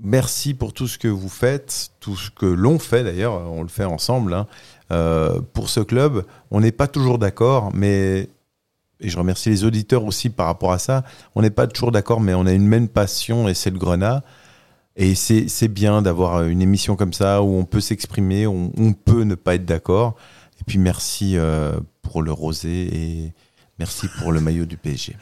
merci 0.00 0.54
pour 0.54 0.72
tout 0.72 0.86
ce 0.86 0.98
que 0.98 1.08
vous 1.08 1.28
faites, 1.28 1.90
tout 2.00 2.16
ce 2.16 2.30
que 2.30 2.46
l'on 2.46 2.78
fait 2.78 3.02
d'ailleurs, 3.02 3.50
on 3.50 3.62
le 3.62 3.68
fait 3.68 3.84
ensemble. 3.84 4.34
hein. 4.34 4.46
Euh, 4.92 5.40
pour 5.54 5.70
ce 5.70 5.80
club, 5.80 6.24
on 6.50 6.60
n'est 6.60 6.72
pas 6.72 6.86
toujours 6.86 7.18
d'accord, 7.18 7.70
mais 7.74 8.28
et 9.00 9.08
je 9.08 9.18
remercie 9.18 9.50
les 9.50 9.64
auditeurs 9.64 10.04
aussi 10.04 10.30
par 10.30 10.46
rapport 10.46 10.72
à 10.72 10.78
ça. 10.78 11.02
On 11.34 11.42
n'est 11.42 11.50
pas 11.50 11.66
toujours 11.66 11.90
d'accord, 11.90 12.20
mais 12.20 12.34
on 12.34 12.46
a 12.46 12.52
une 12.52 12.66
même 12.68 12.88
passion 12.88 13.48
et 13.48 13.54
c'est 13.54 13.70
le 13.70 13.78
Grenat. 13.78 14.22
Et 14.94 15.14
c'est 15.14 15.68
bien 15.68 16.02
d'avoir 16.02 16.44
une 16.44 16.60
émission 16.62 16.94
comme 16.96 17.12
ça 17.14 17.42
où 17.42 17.56
on 17.56 17.64
peut 17.64 17.80
s'exprimer, 17.80 18.46
on, 18.46 18.70
on 18.76 18.92
peut 18.92 19.22
ne 19.22 19.34
pas 19.34 19.54
être 19.56 19.64
d'accord. 19.64 20.14
Et 20.60 20.64
puis 20.64 20.78
merci 20.78 21.36
euh, 21.36 21.72
pour 22.02 22.22
le 22.22 22.30
rosé 22.30 22.70
et 22.94 23.32
merci 23.78 24.06
pour 24.20 24.30
le 24.30 24.40
maillot 24.40 24.66
du 24.66 24.76
PSG. 24.76 25.16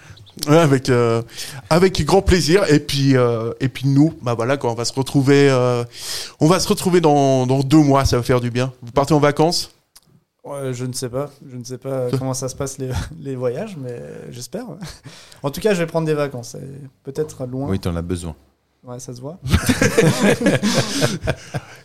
Ouais, 0.49 0.57
avec 0.59 0.89
euh, 0.89 1.23
avec 1.69 2.05
grand 2.05 2.23
plaisir 2.23 2.65
et 2.73 2.81
puis 2.81 3.17
euh, 3.17 3.53
et 3.61 3.69
puis 3.69 3.89
nous 3.89 4.15
bah 4.23 4.35
voilà 4.35 4.57
quand 4.57 4.71
on 4.71 4.75
va 4.75 4.85
se 4.85 4.93
retrouver 4.93 5.49
euh, 5.51 5.85
on 6.41 6.47
va 6.47 6.61
se 6.61 6.69
retrouver 6.69 7.01
dans, 7.01 7.47
dans 7.47 7.61
deux 7.61 7.79
mois 7.83 8.05
ça 8.05 8.17
va 8.17 8.23
faire 8.23 8.41
du 8.41 8.51
bien 8.51 8.73
vous 8.83 8.93
partez 8.93 9.13
en 9.15 9.21
vacances? 9.21 9.71
Ouais, 10.43 10.73
je 10.73 10.87
ne 10.87 10.93
sais 10.95 11.11
pas. 11.11 11.29
Je 11.51 11.55
ne 11.59 11.65
sais 11.65 11.77
pas 11.77 12.07
comment 12.19 12.33
ça 12.33 12.49
se 12.49 12.57
passe 12.57 12.79
les, 12.79 12.89
les 13.21 13.37
voyages, 13.37 13.77
mais 13.79 14.01
j'espère. 14.31 14.65
En 15.43 15.51
tout 15.51 15.61
cas, 15.61 15.75
je 15.75 15.81
vais 15.81 15.87
prendre 15.87 16.07
des 16.07 16.15
vacances. 16.15 16.57
Peut-être 17.05 17.45
loin. 17.47 17.69
Oui, 17.69 17.79
tu 17.79 17.89
en 17.89 17.97
as 17.97 18.01
besoin. 18.03 18.35
Ouais, 18.83 18.99
ça 18.99 19.15
se 19.15 19.21
voit. 19.21 19.39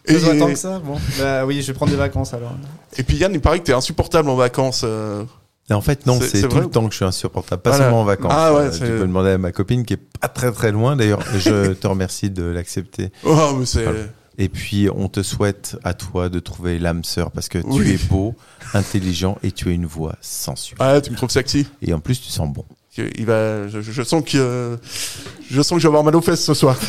Et- 0.08 0.14
ça 0.14 0.20
se 0.20 0.26
voit 0.26 0.38
tant 0.38 0.48
que 0.48 0.56
ça. 0.56 0.80
Bon, 0.80 0.98
bah 1.20 1.46
oui, 1.46 1.62
je 1.62 1.68
vais 1.68 1.74
prendre 1.74 1.92
des 1.92 1.98
vacances 1.98 2.34
alors. 2.34 2.54
et 2.98 3.04
puis 3.04 3.18
Yann 3.18 3.34
il 3.34 3.42
paraît 3.42 3.60
que 3.60 3.66
t'es 3.66 3.74
insupportable 3.74 4.30
en 4.30 4.36
vacances 4.36 4.84
euh. 4.86 5.26
En 5.74 5.82
fait, 5.82 6.06
non, 6.06 6.20
C'est- 6.22 6.48
tout 6.48 6.58
le 6.58 6.68
temps 6.70 6.86
que 6.86 6.92
je 6.92 6.98
suis 6.98 7.06
insupportable, 7.06 7.62
pas 7.62 7.72
Voilà. 7.72 7.86
seulement 7.86 8.02
en 8.02 8.06
vacances. 8.06 8.32
Ah 8.36 8.54
ouais, 8.54 8.62
Euh, 8.66 8.72
tu 8.72 8.80
peux 8.80 9.00
demander 9.00 9.32
à 9.32 9.38
ma 9.38 9.52
copine 9.52 9.84
qui 9.86 9.94
est 9.94 10.00
pas 10.22 10.28
très 10.28 10.52
très 10.52 10.72
loin. 10.72 10.96
D'ailleurs, 10.96 11.22
je 11.38 11.74
te 11.74 11.88
remercie 11.88 12.30
de 12.30 12.44
l'accepter. 12.44 13.12
Oh, 13.24 13.54
mais 13.58 13.66
c'est- 13.66 13.84
Voilà. 13.84 14.00
Et 14.38 14.50
puis, 14.50 14.90
on 14.94 15.08
te 15.08 15.24
souhaite 15.24 15.78
à 15.86 15.94
toi 15.94 16.28
de 16.30 16.40
trouver 16.40 16.78
l'âme 16.78 17.04
sœur 17.06 17.32
parce 17.32 17.48
que 17.48 17.58
Oui. 17.64 17.86
tu 17.86 17.94
es 17.94 17.98
beau, 18.10 18.36
intelligent 18.74 19.38
et 19.44 19.52
tu 19.52 19.70
as 19.70 19.72
une 19.72 19.86
voix 19.86 20.16
sensuelle. 20.22 20.78
ah 20.82 21.00
tu 21.02 21.10
me 21.12 21.16
trouves 21.16 21.30
sexy 21.30 21.66
Et 21.82 21.94
en 21.94 22.00
plus, 22.02 22.20
tu 22.22 22.30
sens 22.30 22.52
bon. 22.54 22.66
il 22.98 23.26
va 23.26 23.68
je, 23.70 23.80
je 23.82 24.04
sens 24.04 24.24
que 24.24 24.38
euh, 24.38 24.76
je 25.50 25.62
sens 25.62 25.78
que 25.78 25.82
je 25.82 25.84
vais 25.88 25.90
avoir 25.90 26.04
mal 26.04 26.16
aux 26.16 26.22
fesses 26.22 26.44
ce 26.44 26.54
soir 26.54 26.78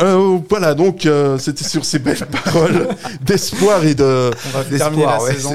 Euh, 0.00 0.38
voilà 0.48 0.72
donc 0.74 1.04
euh, 1.04 1.36
c'était 1.36 1.64
sur 1.64 1.84
ces 1.84 1.98
belles 1.98 2.24
paroles 2.26 2.88
d'espoir 3.22 3.84
et 3.84 3.94
de 3.94 4.30
On 4.46 4.58
va 4.58 4.64
terminer 4.64 5.04
la 5.04 5.20
ouais, 5.22 5.32
saison. 5.34 5.50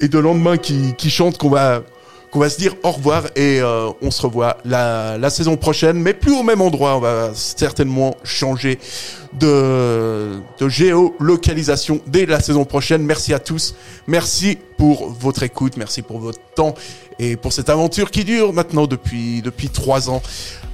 Et 0.00 0.08
de 0.08 0.18
lendemain 0.18 0.56
qui, 0.56 0.94
qui 0.96 1.10
chante 1.10 1.38
qu'on 1.38 1.50
va 1.50 1.82
qu'on 2.30 2.38
va 2.38 2.48
se 2.48 2.58
dire 2.58 2.76
au 2.84 2.92
revoir 2.92 3.26
et 3.34 3.60
euh, 3.60 3.90
on 4.02 4.12
se 4.12 4.22
revoit 4.22 4.58
la, 4.64 5.18
la 5.18 5.30
saison 5.30 5.56
prochaine 5.56 5.98
mais 5.98 6.14
plus 6.14 6.32
au 6.32 6.44
même 6.44 6.60
endroit. 6.60 6.96
On 6.96 7.00
va 7.00 7.32
certainement 7.34 8.16
changer 8.22 8.78
de, 9.32 10.40
de 10.58 10.68
géolocalisation 10.68 12.00
dès 12.06 12.26
la 12.26 12.38
saison 12.40 12.64
prochaine. 12.64 13.02
Merci 13.02 13.34
à 13.34 13.40
tous. 13.40 13.74
Merci 14.06 14.58
pour 14.78 15.10
votre 15.10 15.42
écoute. 15.42 15.76
Merci 15.76 16.02
pour 16.02 16.20
votre 16.20 16.38
temps 16.54 16.74
et 17.18 17.36
pour 17.36 17.52
cette 17.52 17.68
aventure 17.68 18.12
qui 18.12 18.24
dure 18.24 18.52
maintenant 18.52 18.86
depuis 18.86 19.42
depuis 19.42 19.68
trois 19.68 20.08
ans 20.08 20.22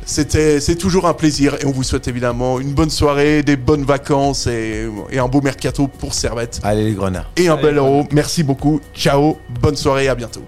c'était 0.06 0.60
c'est 0.60 0.76
toujours 0.76 1.06
un 1.06 1.14
plaisir 1.14 1.56
et 1.60 1.66
on 1.66 1.72
vous 1.72 1.82
souhaite 1.82 2.06
évidemment 2.08 2.60
une 2.60 2.72
bonne 2.72 2.90
soirée 2.90 3.42
des 3.42 3.56
bonnes 3.56 3.84
vacances 3.84 4.46
et, 4.46 4.88
et 5.10 5.18
un 5.18 5.28
beau 5.28 5.40
mercato 5.42 5.88
pour 5.88 6.14
Servette 6.14 6.60
Allez, 6.62 6.84
les 6.84 6.92
grenats. 6.94 7.26
et 7.36 7.48
un 7.48 7.54
Allez, 7.54 7.62
bel 7.62 7.76
euro. 7.78 8.06
Merci 8.12 8.42
beaucoup. 8.44 8.80
Ciao. 8.94 9.36
Bonne 9.60 9.76
soirée. 9.76 10.08
À 10.08 10.14
bientôt. 10.14 10.42